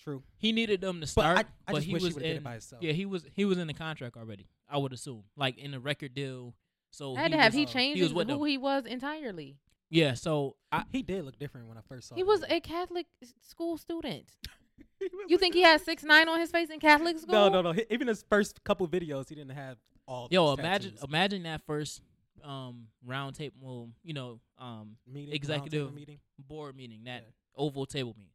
true. 0.00 0.24
He 0.38 0.50
needed 0.50 0.80
them 0.80 0.96
to 0.96 1.00
But 1.02 1.08
start, 1.08 1.38
I, 1.38 1.40
I 1.40 1.44
but 1.68 1.74
just 1.76 1.86
he 1.86 1.92
wish 1.92 2.02
was 2.02 2.10
he 2.10 2.14
would 2.14 2.22
have 2.24 2.28
did 2.30 2.36
in. 2.36 2.42
it 2.42 2.44
by 2.44 2.52
himself. 2.52 2.82
Yeah, 2.82 2.92
he 2.92 3.06
was 3.06 3.24
he 3.32 3.44
was 3.44 3.58
in 3.58 3.68
the 3.68 3.74
contract 3.74 4.16
already. 4.16 4.48
I 4.68 4.78
would 4.78 4.92
assume, 4.92 5.22
like 5.36 5.56
in 5.58 5.70
the 5.70 5.78
record 5.80 6.14
deal. 6.14 6.54
So 6.90 7.14
I 7.16 7.20
had 7.22 7.30
he 7.30 7.36
to 7.36 7.42
have 7.42 7.52
was, 7.52 7.58
he 7.58 7.64
uh, 7.64 7.68
changed 7.68 7.96
he 7.98 8.02
his- 8.02 8.12
with 8.12 8.28
who 8.28 8.38
them. 8.38 8.46
he 8.48 8.58
was 8.58 8.84
entirely. 8.86 9.56
Yeah, 9.88 10.14
so 10.14 10.56
I, 10.72 10.84
he 10.90 11.02
did 11.02 11.24
look 11.24 11.38
different 11.38 11.68
when 11.68 11.76
I 11.78 11.82
first 11.82 12.08
saw. 12.08 12.14
Him. 12.14 12.16
He 12.16 12.20
him. 12.22 12.26
was 12.26 12.44
a 12.48 12.60
Catholic 12.60 13.06
school 13.40 13.76
student. 13.78 14.24
He 14.98 15.08
was 15.12 15.26
You 15.28 15.38
think 15.38 15.54
he 15.54 15.62
had 15.62 15.80
six 15.80 16.02
nine 16.02 16.28
on 16.28 16.40
his 16.40 16.50
face 16.50 16.70
in 16.70 16.80
Catholic 16.80 17.18
school? 17.18 17.32
No, 17.34 17.48
no, 17.48 17.62
no. 17.62 17.72
He- 17.72 17.84
Even 17.90 18.08
his 18.08 18.24
first 18.28 18.62
couple 18.64 18.86
videos, 18.88 19.28
he 19.28 19.34
didn't 19.34 19.52
have 19.56 19.76
all. 20.06 20.28
yo 20.30 20.50
these 20.50 20.58
imagine 20.60 20.90
tattoos. 20.92 21.08
imagine 21.08 21.42
that 21.44 21.62
first 21.66 22.00
um 22.44 22.88
round 23.06 23.34
table, 23.36 23.90
you 24.02 24.14
know, 24.14 24.40
um 24.58 24.96
meeting, 25.06 25.34
executive- 25.34 25.94
meeting. 25.94 26.18
board 26.38 26.74
meeting, 26.76 27.04
that 27.04 27.22
Yeah. 27.22 27.28
oval 27.56 27.86
table 27.86 28.14
meeting. 28.18 28.32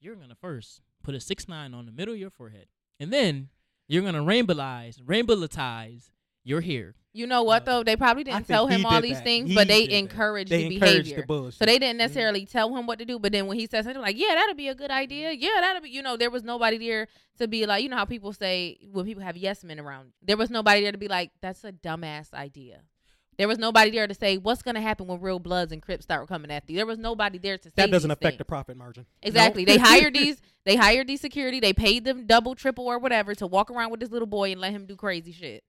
You're 0.00 0.14
gonna 0.14 0.36
first 0.36 0.80
put 1.02 1.14
a 1.14 1.20
six 1.20 1.48
nine 1.48 1.74
on 1.74 1.86
the 1.86 1.92
middle 1.92 2.14
of 2.14 2.20
your 2.20 2.30
forehead, 2.30 2.66
and 3.00 3.12
then 3.12 3.48
you're 3.88 4.02
gonna 4.02 4.22
rainbowize, 4.22 5.00
rainbowletize 5.02 6.10
your 6.48 6.60
here. 6.60 6.94
You 7.14 7.26
know 7.26 7.42
what 7.42 7.64
though? 7.64 7.82
They 7.82 7.96
probably 7.96 8.22
didn't 8.24 8.46
tell 8.46 8.66
him 8.68 8.86
all 8.86 9.00
these 9.00 9.16
that. 9.16 9.24
things, 9.24 9.48
He 9.48 9.54
but 9.54 9.66
they 9.66 9.86
did 9.86 9.90
that. 9.90 9.98
encouraged 9.98 10.50
They 10.50 10.68
the 10.68 10.74
encouraged 10.76 10.94
behavior. 11.04 11.20
the 11.22 11.26
bullshit. 11.26 11.58
So 11.58 11.64
they 11.64 11.78
didn't 11.78 11.96
Mhm. 11.96 11.98
necessarily 11.98 12.46
tell 12.46 12.74
him 12.76 12.86
what 12.86 12.98
to 13.00 13.04
do, 13.04 13.18
but 13.18 13.32
then 13.32 13.46
when 13.46 13.58
he 13.58 13.66
said 13.66 13.84
something 13.84 14.00
like, 14.02 14.16
"Yeah, 14.16 14.34
that'll 14.34 14.54
be 14.54 14.68
a 14.68 14.74
good 14.74 14.90
idea," 14.90 15.32
yeah, 15.32 15.48
that'll 15.60 15.82
be, 15.82 15.90
you 15.90 16.02
know, 16.02 16.16
there 16.16 16.30
was 16.30 16.44
nobody 16.44 16.78
there 16.78 17.08
to 17.38 17.48
be 17.48 17.66
like, 17.66 17.82
you 17.82 17.88
know 17.88 17.96
how 17.96 18.04
people 18.04 18.32
say 18.32 18.78
when 18.92 19.04
people 19.04 19.22
have 19.22 19.36
yes 19.36 19.64
men 19.64 19.80
around, 19.80 20.12
there 20.22 20.36
was 20.36 20.50
nobody 20.50 20.82
there 20.82 20.92
to 20.92 20.98
be 20.98 21.08
like, 21.08 21.30
"That's 21.40 21.64
a 21.64 21.72
dumbass 21.72 22.32
idea." 22.34 22.82
There 23.36 23.46
was 23.48 23.58
nobody 23.58 23.90
there 23.92 24.06
to 24.08 24.14
say 24.14 24.36
what's 24.36 24.62
gonna 24.62 24.80
happen 24.80 25.06
when 25.06 25.20
real 25.20 25.38
Bloods 25.38 25.70
and 25.72 25.80
Crips 25.80 26.02
start 26.04 26.26
coming 26.28 26.50
after 26.50 26.72
you. 26.72 26.76
There 26.76 26.86
was 26.86 26.98
nobody 26.98 27.38
there 27.38 27.56
to 27.56 27.68
say 27.68 27.72
That 27.76 27.90
doesn't 27.90 28.08
these 28.08 28.14
affect 28.16 28.38
the 28.38 28.44
profit 28.44 28.76
margin. 28.76 29.06
Exactly. 29.22 29.64
No. 29.64 29.72
They 29.74 29.78
hired 29.78 30.14
these. 30.14 30.40
They 30.64 30.74
hired 30.76 31.06
these 31.06 31.20
security. 31.20 31.60
They 31.60 31.72
paid 31.72 32.04
them 32.04 32.26
double, 32.26 32.54
triple, 32.56 32.86
or 32.86 32.98
whatever 32.98 33.34
to 33.36 33.46
walk 33.46 33.70
around 33.70 33.90
with 33.90 34.00
this 34.00 34.10
little 34.10 34.26
boy 34.26 34.50
and 34.52 34.60
let 34.60 34.72
him 34.72 34.86
do 34.86 34.96
crazy 34.96 35.30
shit. 35.32 35.62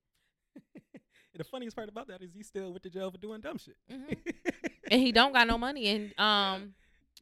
the 1.36 1.44
funniest 1.44 1.76
part 1.76 1.90
about 1.90 2.08
that 2.08 2.22
is 2.22 2.34
he 2.34 2.44
still 2.44 2.72
went 2.72 2.84
to 2.84 2.90
jail 2.90 3.10
for 3.12 3.18
doing 3.18 3.42
dumb 3.42 3.58
shit. 3.58 3.76
Mhm. 3.92 4.18
And 4.92 5.00
he 5.00 5.12
don't 5.12 5.32
got 5.34 5.46
no 5.48 5.58
money. 5.60 5.88
And 5.88 6.20
um, 6.20 6.74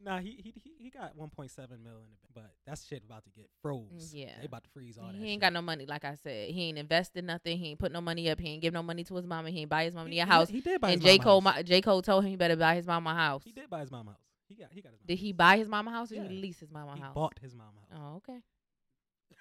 Nah, 0.01 0.19
he 0.19 0.29
he 0.43 0.53
he, 0.63 0.71
he 0.83 0.89
got 0.89 1.17
1.7 1.17 1.57
million, 1.83 2.07
but 2.33 2.51
that 2.65 2.79
shit 2.88 3.03
about 3.03 3.25
to 3.25 3.31
get 3.31 3.49
froze. 3.61 4.13
Yeah. 4.13 4.29
they 4.39 4.45
about 4.45 4.63
to 4.63 4.69
freeze 4.69 4.97
all 4.97 5.07
that. 5.07 5.15
he 5.15 5.23
ain't 5.23 5.33
shit. 5.33 5.41
got 5.41 5.53
no 5.53 5.61
money. 5.61 5.85
Like 5.88 6.05
I 6.05 6.13
said, 6.15 6.49
he 6.51 6.69
ain't 6.69 6.77
invested 6.77 7.25
nothing. 7.25 7.57
He 7.57 7.69
ain't 7.71 7.79
put 7.79 7.91
no 7.91 7.99
money 7.99 8.29
up. 8.29 8.39
He 8.39 8.47
ain't 8.49 8.61
give 8.61 8.73
no 8.73 8.83
money 8.83 9.03
to 9.05 9.15
his 9.15 9.25
mama. 9.25 9.49
He 9.49 9.61
ain't 9.61 9.69
buy 9.69 9.83
his 9.85 9.93
mama 9.95 10.09
He- 10.11 10.19
a 10.19 10.23
he- 10.25 10.29
house. 10.31 10.49
He 10.49 10.61
did 10.61 10.79
buy 10.79 10.91
And 10.91 11.01
his 11.01 11.11
J 11.11 11.17
mama 11.17 11.23
Cole, 11.25 11.41
house. 11.41 11.55
my, 11.55 11.61
J 11.63 11.81
Cole 11.81 12.01
told 12.03 12.23
him 12.23 12.29
he 12.29 12.35
better 12.38 12.55
buy 12.55 12.75
his 12.75 12.85
mama 12.88 13.09
a 13.09 13.13
house. 13.15 13.43
He 13.43 13.51
did 13.51 13.69
buy 13.69 13.81
his 13.81 13.91
mama 13.91 14.11
house. 14.11 14.19
He 14.47 14.55
got 14.55 14.69
he 14.71 14.81
got 14.81 14.91
his. 14.91 14.99
Mama 15.01 15.07
Did 15.07 15.17
he 15.17 15.31
buy 15.33 15.57
his 15.57 15.67
mama 15.67 15.91
house 15.91 16.11
or 16.11 16.15
Yeah. 16.15 16.23
he 16.27 16.41
lease 16.41 16.59
his 16.59 16.71
mama 16.71 16.93
He 16.95 17.01
house? 17.01 17.13
bought 17.15 17.39
his 17.41 17.53
mama 17.55 17.71
house. 17.91 17.99
Oh, 18.01 18.15
okay. 18.17 18.39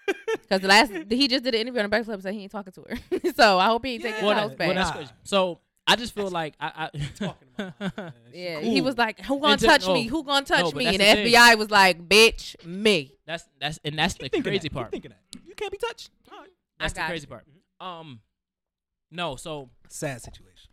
Because 0.32 0.61
the 0.61 0.68
last 0.68 0.93
he 1.11 1.26
just 1.28 1.43
did 1.45 1.55
an 1.55 1.61
interview 1.62 1.80
on 1.80 1.84
the 1.87 1.89
Breakfast 1.89 2.07
Club 2.09 2.14
and 2.16 2.22
said 2.22 2.34
he 2.34 2.43
ain't 2.43 2.53
talking 2.53 2.72
to 2.74 2.82
her. 2.89 3.32
so 3.34 3.59
I 3.59 3.66
hope 3.66 3.84
he 3.84 3.95
ain't 3.95 4.03
taking 4.03 4.24
Yeah. 4.24 4.34
his 4.34 4.39
house 4.39 4.49
Well, 4.51 4.57
back. 4.57 4.66
Well, 4.68 4.74
that's 4.76 4.91
crazy. 4.93 5.11
So 5.24 5.61
I 5.89 5.97
just 5.97 6.14
feel 6.14 6.28
like 6.30 6.55
I, 6.61 6.91
I 6.95 6.99
talking 7.16 7.49
about 7.59 7.74
my 7.80 7.91
man. 7.97 8.12
She 8.32 8.43
yeah, 8.43 8.61
cool. 8.61 8.70
he 8.70 8.80
was 8.80 8.99
like, 8.99 9.20
"Who 9.24 9.41
gonna 9.41 9.53
Until- 9.55 9.68
touch 9.70 9.87
no. 9.87 9.95
me? 9.95 10.07
Who 10.07 10.22
gonna 10.24 10.45
touch 10.47 10.64
No, 10.66 10.70
me?" 10.78 10.87
And 10.87 10.95
the 10.97 10.99
the 10.99 11.05
thing. 11.05 11.26
FBI 11.34 11.59
was 11.59 11.70
like, 11.70 12.09
"Bitch, 12.09 12.64
me." 12.64 13.12
that's 13.26 13.45
that's 13.61 13.78
and 13.84 13.99
that's 13.99 14.16
You 14.20 14.28
the 14.28 14.43
crazy 14.43 14.68
that. 14.68 14.72
part. 14.74 14.95
You? 14.95 15.01
You 15.47 15.55
can't 15.55 15.72
be 15.72 15.78
touched. 15.78 16.11
All 16.32 16.39
right. 16.41 16.51
That's 16.78 16.93
the 16.93 17.01
got 17.01 17.09
crazy 17.09 17.26
you. 17.28 17.28
part. 17.28 17.45
Um, 17.80 18.20
no, 19.11 19.37
so 19.37 19.70
Sad 19.89 20.22
situation. 20.22 20.70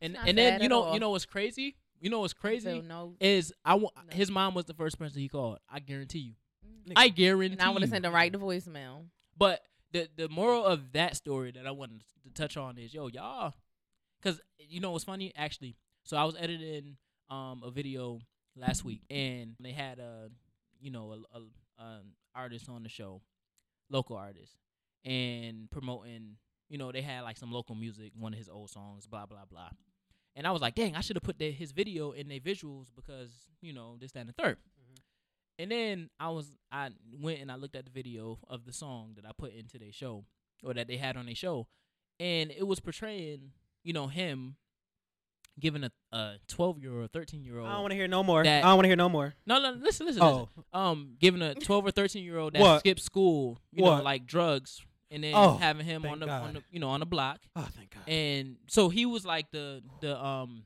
and 0.00 0.16
and 0.26 0.36
then 0.38 0.62
you 0.62 0.68
know 0.68 0.82
all. 0.84 0.94
you 0.94 1.00
know 1.00 1.10
what's 1.10 1.26
crazy? 1.26 1.76
You 2.00 2.10
know 2.10 2.20
what's 2.20 2.34
I 2.34 2.40
feel 2.42 2.50
crazy 2.50 2.82
no. 2.82 3.14
is 3.20 3.52
I 3.64 3.74
wa- 3.74 3.90
No. 3.96 4.14
his 4.14 4.30
mom 4.30 4.54
was 4.54 4.66
the 4.66 4.74
first 4.74 4.98
person 4.98 5.20
he 5.20 5.28
called. 5.28 5.58
I 5.70 5.80
guarantee 5.80 6.18
you. 6.20 6.32
I 6.96 7.08
guarantee. 7.08 7.54
And 7.54 7.62
I 7.62 7.70
want 7.70 7.82
to 7.82 7.88
send 7.88 8.04
them 8.04 8.12
right 8.12 8.32
to 8.32 8.38
voicemail. 8.38 9.04
But 9.36 9.60
the 9.92 10.08
the 10.16 10.28
moral 10.28 10.64
of 10.64 10.92
that 10.92 11.16
story 11.16 11.52
that 11.52 11.66
I 11.66 11.70
wanted 11.70 12.02
to 12.24 12.30
touch 12.30 12.56
on 12.56 12.78
is 12.78 12.92
yo 12.92 13.08
y'all, 13.08 13.54
because 14.20 14.40
you 14.58 14.80
know 14.80 14.90
what's 14.90 15.04
funny 15.04 15.32
actually. 15.36 15.76
So 16.04 16.16
I 16.16 16.24
was 16.24 16.36
editing 16.38 16.96
um 17.30 17.62
a 17.64 17.70
video 17.70 18.20
last 18.56 18.84
week 18.84 19.02
and 19.10 19.54
they 19.60 19.72
had 19.72 19.98
a 19.98 20.28
you 20.80 20.90
know 20.90 21.24
a, 21.34 21.38
a, 21.38 21.84
a 21.84 22.00
artist 22.34 22.68
on 22.68 22.82
the 22.82 22.88
show, 22.88 23.22
local 23.90 24.16
artist, 24.16 24.56
and 25.04 25.70
promoting. 25.70 26.36
You 26.68 26.78
know 26.78 26.90
they 26.92 27.02
had 27.02 27.22
like 27.22 27.36
some 27.36 27.52
local 27.52 27.74
music, 27.74 28.12
one 28.18 28.32
of 28.32 28.38
his 28.38 28.48
old 28.48 28.70
songs, 28.70 29.06
blah 29.06 29.26
blah 29.26 29.44
blah. 29.48 29.70
And 30.36 30.46
I 30.46 30.50
was 30.50 30.60
like, 30.60 30.74
dang, 30.74 30.96
I 30.96 31.00
should 31.00 31.14
have 31.14 31.22
put 31.22 31.38
the, 31.38 31.52
his 31.52 31.70
video 31.70 32.10
in 32.10 32.26
their 32.28 32.40
visuals 32.40 32.86
because 32.94 33.30
you 33.60 33.72
know 33.72 33.96
this 34.00 34.12
that 34.12 34.20
and 34.20 34.28
the 34.28 34.42
3rd 34.42 34.56
And 35.58 35.70
then 35.70 36.10
I 36.18 36.30
was 36.30 36.50
I 36.72 36.90
went 37.20 37.40
and 37.40 37.50
I 37.52 37.56
looked 37.56 37.76
at 37.76 37.84
the 37.84 37.90
video 37.90 38.38
of 38.48 38.64
the 38.64 38.72
song 38.72 39.12
that 39.16 39.24
I 39.24 39.30
put 39.36 39.52
into 39.54 39.78
their 39.78 39.92
show 39.92 40.24
or 40.64 40.74
that 40.74 40.88
they 40.88 40.96
had 40.96 41.16
on 41.16 41.26
their 41.26 41.34
show, 41.34 41.68
and 42.18 42.50
it 42.50 42.66
was 42.66 42.80
portraying 42.80 43.52
you 43.84 43.92
know 43.92 44.08
him 44.08 44.56
giving 45.60 45.84
a 45.84 45.92
a 46.12 46.34
twelve 46.48 46.78
year 46.80 46.98
old, 47.00 47.12
thirteen 47.12 47.44
year 47.44 47.58
old. 47.58 47.68
I 47.68 47.72
don't 47.74 47.82
want 47.82 47.92
to 47.92 47.96
hear 47.96 48.08
no 48.08 48.24
more. 48.24 48.42
That- 48.42 48.64
I 48.64 48.68
don't 48.68 48.76
want 48.76 48.84
to 48.84 48.88
hear 48.88 48.96
no 48.96 49.08
more. 49.08 49.34
No, 49.46 49.60
no, 49.60 49.70
listen, 49.72 50.06
listen, 50.06 50.22
Oh, 50.22 50.48
listen. 50.56 50.64
Um, 50.72 51.16
giving 51.20 51.42
a 51.42 51.54
twelve 51.54 51.86
or 51.86 51.90
thirteen 51.92 52.24
year 52.24 52.38
old 52.38 52.54
that 52.54 52.60
What? 52.60 52.80
skipped 52.80 53.02
school, 53.02 53.60
you 53.70 53.84
know, 53.84 54.02
like 54.02 54.26
drugs, 54.26 54.80
and 55.10 55.22
then 55.22 55.34
Oh, 55.36 55.56
having 55.56 55.86
him 55.86 56.04
on 56.06 56.18
the 56.18 56.26
God. 56.26 56.42
on 56.42 56.54
the 56.54 56.62
you 56.72 56.80
know 56.80 56.88
on 56.88 56.98
the 57.00 57.06
block, 57.06 57.38
oh, 57.54 57.68
thank 57.76 57.94
God. 57.94 58.08
and 58.08 58.56
so 58.66 58.88
he 58.88 59.06
was 59.06 59.24
like 59.24 59.50
the 59.52 59.82
the 60.00 60.20
um. 60.22 60.64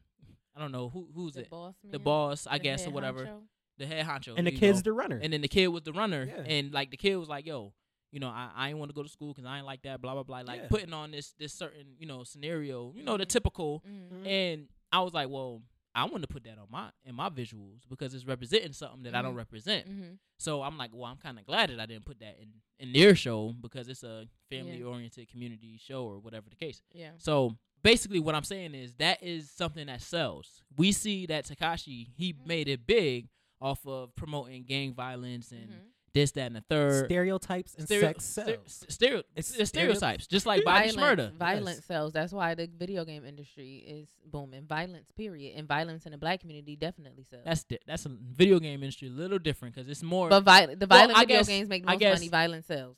I 0.57 0.61
don't 0.61 0.73
know 0.73 0.89
who 0.89 1.07
who's 1.15 1.35
The 1.35 1.43
it. 1.43 1.51
boss, 1.51 1.75
The 1.89 1.99
boss, 2.01 2.47
I 2.49 2.59
The 2.59 2.65
guess, 2.65 2.85
or 2.87 2.91
whatever. 2.91 3.27
honcho? 3.27 3.43
The 3.79 3.87
head 3.87 4.05
honcho. 4.07 4.35
and 4.37 4.47
the 4.47 4.51
kid's 4.53 4.79
know. 4.79 4.83
the 4.83 4.93
runner. 4.93 5.21
And 5.23 5.33
then 5.33 5.41
the 5.41 5.49
kid 5.49 5.69
was 5.69 5.83
the 5.85 5.93
runner, 5.93 6.25
Yeah. 6.25 6.43
and 6.47 6.73
like 6.73 6.91
the 6.91 6.97
kid 6.97 7.17
was 7.17 7.29
like, 7.29 7.47
"Yo, 7.47 7.73
you 8.11 8.21
know, 8.21 8.29
I, 8.29 8.51
I 8.55 8.69
ain't 8.71 8.79
want 8.79 8.91
to 8.91 8.95
go 8.95 9.03
to 9.03 9.09
school 9.09 9.33
because 9.33 9.45
I 9.47 9.59
ain't 9.59 9.67
like 9.67 9.83
that." 9.83 10.01
Blah 10.01 10.15
blah 10.15 10.23
blah. 10.25 10.41
Like 10.41 10.63
Yeah. 10.63 10.69
putting 10.69 10.93
on 10.93 11.11
this 11.13 11.33
this 11.39 11.53
certain 11.53 11.95
you 11.99 12.07
know 12.07 12.25
scenario, 12.25 12.93
you 12.97 13.03
know, 13.05 13.17
the 13.17 13.25
Mhm. 13.25 13.29
typical. 13.29 13.85
Mhm. 13.89 14.27
And 14.27 14.69
I 14.93 15.01
was 15.01 15.13
like, 15.15 15.29
"Well, 15.29 15.63
I 15.95 16.05
want 16.05 16.23
to 16.23 16.29
put 16.29 16.45
that 16.45 16.59
on 16.59 16.67
my 16.71 16.91
in 17.05 17.15
my 17.15 17.29
visuals 17.31 17.81
because 17.89 18.15
it's 18.15 18.25
representing 18.27 18.73
something 18.73 19.03
that 19.05 19.15
I 19.15 19.23
don't 19.23 19.35
Mhm. 19.35 19.39
represent." 19.39 19.89
Mhm. 19.89 20.19
So 20.39 20.63
I'm 20.63 20.77
like, 20.79 20.91
"Well, 20.93 21.05
I'm 21.11 21.17
kind 21.19 21.39
of 21.39 21.45
glad 21.47 21.71
that 21.71 21.81
I 21.81 21.87
didn't 21.87 22.05
put 22.05 22.19
that 22.21 22.39
in 22.41 22.49
in 22.81 22.93
their 22.93 23.15
show 23.17 23.53
because 23.61 23.89
it's 23.89 24.03
a 24.05 24.29
family 24.51 24.83
oriented 24.83 25.29
community 25.29 25.77
show 25.79 26.05
or 26.05 26.19
whatever 26.21 26.49
the 26.49 26.57
case." 26.57 26.81
Yeah. 26.93 27.13
So 27.19 27.59
basically, 27.83 28.21
what 28.21 28.35
I'm 28.35 28.45
saying 28.45 28.75
is 28.75 28.95
that 28.95 29.23
is 29.23 29.51
something 29.51 29.87
that 29.89 30.01
sells. 30.01 30.63
We 30.77 30.93
see 30.93 31.27
that 31.27 31.45
Tekashi 31.45 32.09
he 32.17 32.33
Mhm. 32.35 32.47
made 32.47 32.69
it 32.69 32.87
big 32.87 33.29
off 33.61 33.87
of 33.87 34.15
promoting 34.15 34.65
gang 34.65 34.95
violence 34.95 35.51
and 35.53 35.69
Mhm. 35.71 35.75
this, 36.15 36.31
that, 36.33 36.47
and 36.47 36.57
the 36.57 36.61
third. 36.63 37.05
Stereotypes 37.07 37.75
and 37.75 37.85
Stereo- 37.87 38.07
sex 38.09 38.25
ster- 38.25 38.45
sells. 38.45 38.85
s- 38.89 38.95
stereo, 38.95 39.19
It's 39.37 39.51
it's 39.57 39.69
stereo- 39.69 39.95
stereotypes, 39.95 40.27
just 40.27 40.47
like 40.47 40.65
Violence, 40.65 40.97
murder. 40.97 41.33
violence 41.37 41.85
sells. 41.85 42.13
That's 42.13 42.33
why 42.33 42.55
the 42.55 42.67
video 42.67 43.05
game 43.05 43.25
industry 43.25 43.77
is 43.79 44.09
booming. 44.25 44.67
Violence, 44.67 45.11
period, 45.13 45.57
and 45.57 45.69
violence 45.69 46.07
in 46.07 46.13
the 46.13 46.19
black 46.19 46.41
community 46.41 46.77
definitely 46.77 47.25
sells. 47.25 47.45
That's 47.45 47.65
di- 47.65 47.79
that's 47.87 48.07
a 48.07 48.11
video 48.11 48.59
game 48.59 48.83
industry 48.83 49.09
a 49.09 49.13
little 49.13 49.39
different 49.39 49.75
because 49.75 49.89
it's 49.89 50.03
more. 50.03 50.29
but 50.29 50.41
vi- 50.45 50.75
the 50.75 50.87
violent 50.87 51.17
I 51.19 51.21
video 51.23 51.39
guess- 51.39 51.47
games 51.49 51.69
make 51.69 51.83
the 51.85 51.91
I 51.91 51.95
most 51.95 52.01
guess- 52.01 52.19
money. 52.21 52.29
Violence 52.29 52.67
sells. 52.67 52.97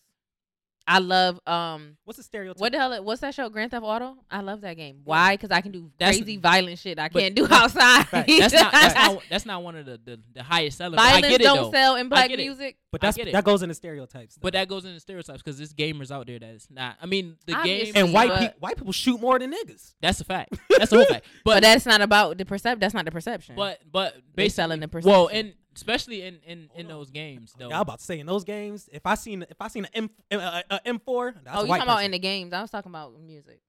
I 0.92 0.98
love 0.98 1.38
um 1.46 1.96
What's 2.04 2.16
the 2.16 2.24
stereotype? 2.24 2.60
what 2.60 2.72
the 2.72 2.78
hell 2.78 3.04
what's 3.04 3.20
that 3.20 3.32
show 3.34 3.48
Grand 3.48 3.70
Theft 3.70 3.84
Auto? 3.84 4.16
I 4.30 4.40
love 4.40 4.60
that 4.62 4.74
game. 4.76 5.02
Why? 5.04 5.36
Cuz 5.36 5.50
I 5.52 5.60
can 5.60 5.70
do 5.70 5.90
That's- 5.98 6.16
crazy 6.18 6.36
violent 6.36 6.78
shit 6.80 6.98
I 6.98 7.08
can't 7.08 7.34
do 7.34 7.46
outside. 7.50 8.06
Right. 8.12 8.26
That's 8.26 8.52
not 8.52 8.72
that's 8.72 8.94
not 8.96 9.22
that's 9.30 9.46
not 9.46 9.62
one 9.62 9.76
of 9.76 9.86
the 9.86 10.00
the, 10.04 10.20
the 10.34 10.42
highest 10.42 10.78
selling. 10.78 10.96
but 10.96 11.02
I 11.02 11.10
Violence 11.12 11.28
get 11.28 11.40
it 11.40 11.44
don't 11.44 11.56
though. 11.62 11.70
sell 11.70 11.94
in 11.94 12.08
black 12.08 12.28
get 12.28 12.40
it. 12.40 12.42
music. 12.42 12.76
But 12.92 13.04
I 13.04 13.12
that's 13.12 13.32
that 13.32 13.44
goes 13.44 13.62
into 13.62 13.74
stereotypes. 13.76 14.36
But 14.36 14.54
that 14.54 14.66
goes 14.66 14.84
into 14.84 14.98
stereotypes 14.98 15.40
because 15.42 15.58
there's 15.58 15.72
gamers 15.72 16.10
out 16.10 16.26
there 16.26 16.40
that's 16.40 16.68
not. 16.70 16.96
I 17.00 17.06
mean, 17.06 17.36
the 17.46 17.54
Obviously, 17.54 17.92
game 17.92 18.04
and 18.06 18.12
white 18.12 18.28
but- 18.30 18.40
people 18.40 18.56
white 18.58 18.76
people 18.76 18.92
shoot 18.92 19.20
more 19.20 19.38
than 19.38 19.52
niggas. 19.52 19.94
That's 20.02 20.20
a 20.20 20.24
fact. 20.24 20.58
That's 20.76 20.90
the 20.90 20.96
whole 20.96 21.04
fact. 21.06 21.24
But, 21.44 21.54
But 21.54 21.62
that's 21.62 21.86
not 21.86 22.00
about 22.00 22.36
the 22.38 22.44
percep 22.44 22.80
that's 22.80 22.94
not 22.94 23.04
the 23.04 23.12
perception. 23.12 23.54
but 23.54 23.78
but 23.90 24.14
They 24.34 24.44
basically, 24.44 24.48
selling 24.50 24.80
the 24.80 24.88
well, 25.04 25.26
perception. 25.28 25.46
and 25.46 25.54
especially 25.74 26.22
in 26.22 26.38
in 26.46 26.68
in 26.74 26.88
those 26.88 27.10
games 27.10 27.54
though. 27.58 27.68
Yeah, 27.68 27.76
I'm 27.76 27.82
about 27.82 27.98
to 28.00 28.04
say 28.04 28.18
in 28.20 28.26
those 28.26 28.44
games, 28.44 28.88
if 28.92 29.06
I 29.06 29.14
seen 29.14 29.44
if 29.48 29.60
I 29.60 29.68
seen 29.68 29.86
an 29.94 30.10
M 30.30 30.40
uh, 30.40 30.62
uh, 30.70 30.78
M4, 30.86 31.34
that's 31.44 31.56
oh, 31.58 31.62
you 31.62 31.68
white 31.68 31.78
talking 31.78 31.92
about 31.92 32.04
in 32.04 32.10
the 32.10 32.18
games. 32.18 32.52
I 32.52 32.60
was 32.62 32.70
talking 32.70 32.90
about 32.90 33.18
music. 33.20 33.60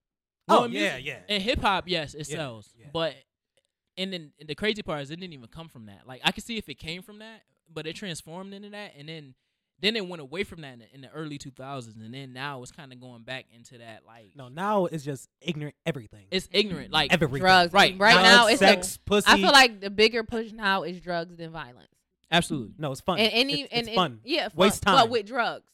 Well, 0.48 0.62
Oh 0.62 0.64
in 0.64 0.72
yeah, 0.72 0.96
music- 0.96 1.04
yeah. 1.28 1.34
In 1.34 1.40
hip 1.40 1.60
hop, 1.60 1.84
yes, 1.86 2.14
it 2.14 2.28
Yeah, 2.28 2.36
sells. 2.36 2.72
yeah. 2.78 2.86
But 2.92 3.14
and 3.96 4.12
then 4.12 4.32
and 4.40 4.48
the 4.48 4.54
crazy 4.54 4.82
part 4.82 5.02
is 5.02 5.10
it 5.10 5.16
didn't 5.20 5.32
even 5.34 5.48
come 5.48 5.68
from 5.68 5.86
that. 5.86 6.06
Like 6.06 6.20
I 6.24 6.32
could 6.32 6.44
see 6.44 6.58
if 6.58 6.68
it 6.68 6.74
came 6.78 7.02
from 7.02 7.18
that, 7.20 7.42
but 7.72 7.86
it 7.86 7.94
transformed 7.96 8.52
into 8.54 8.70
that, 8.70 8.92
and 8.98 9.08
then 9.08 9.34
then 9.82 9.94
it 9.96 10.08
went 10.08 10.22
away 10.22 10.44
from 10.44 10.62
that 10.62 10.72
in 10.72 10.78
the, 10.78 10.94
in 10.94 11.00
the 11.02 11.10
early 11.10 11.36
2000s, 11.38 11.94
and 12.02 12.14
then 12.14 12.32
now 12.32 12.62
it's 12.62 12.72
kind 12.72 12.92
of 12.92 13.00
going 13.00 13.22
back 13.22 13.44
into 13.54 13.76
that 13.78 14.04
like 14.06 14.32
No, 14.34 14.48
now 14.48 14.86
it's 14.86 15.04
just 15.04 15.28
ignorant 15.42 15.74
everything. 15.84 16.24
it's 16.30 16.48
ignorant. 16.52 16.90
Like 16.90 17.12
everything. 17.12 17.40
Drugs. 17.40 17.72
Right. 17.74 17.94
Right 17.98 18.12
Drugs, 18.14 18.28
now 18.28 18.46
it's 18.46 18.62
a- 18.62 18.66
sex, 18.66 18.96
pussy. 19.04 19.26
I 19.30 19.36
feel 19.36 19.52
like 19.52 19.80
the 19.80 19.90
bigger 19.90 20.22
push 20.24 20.52
now 20.52 20.84
is 20.84 21.00
drugs 21.00 21.36
than 21.36 21.50
violence. 21.50 21.88
absolutely. 22.30 22.74
no, 22.78 22.92
it's 22.92 23.00
fun. 23.02 23.18
And 23.18 23.30
any 23.32 23.62
it's, 23.62 23.72
and, 23.72 23.80
it's 23.80 23.88
and- 23.88 23.96
fun. 23.96 24.20
yeah, 24.24 24.48
fun, 24.48 24.52
Waste 24.56 24.84
But 24.84 24.96
time. 25.02 25.10
with 25.10 25.26
drugs. 25.26 25.66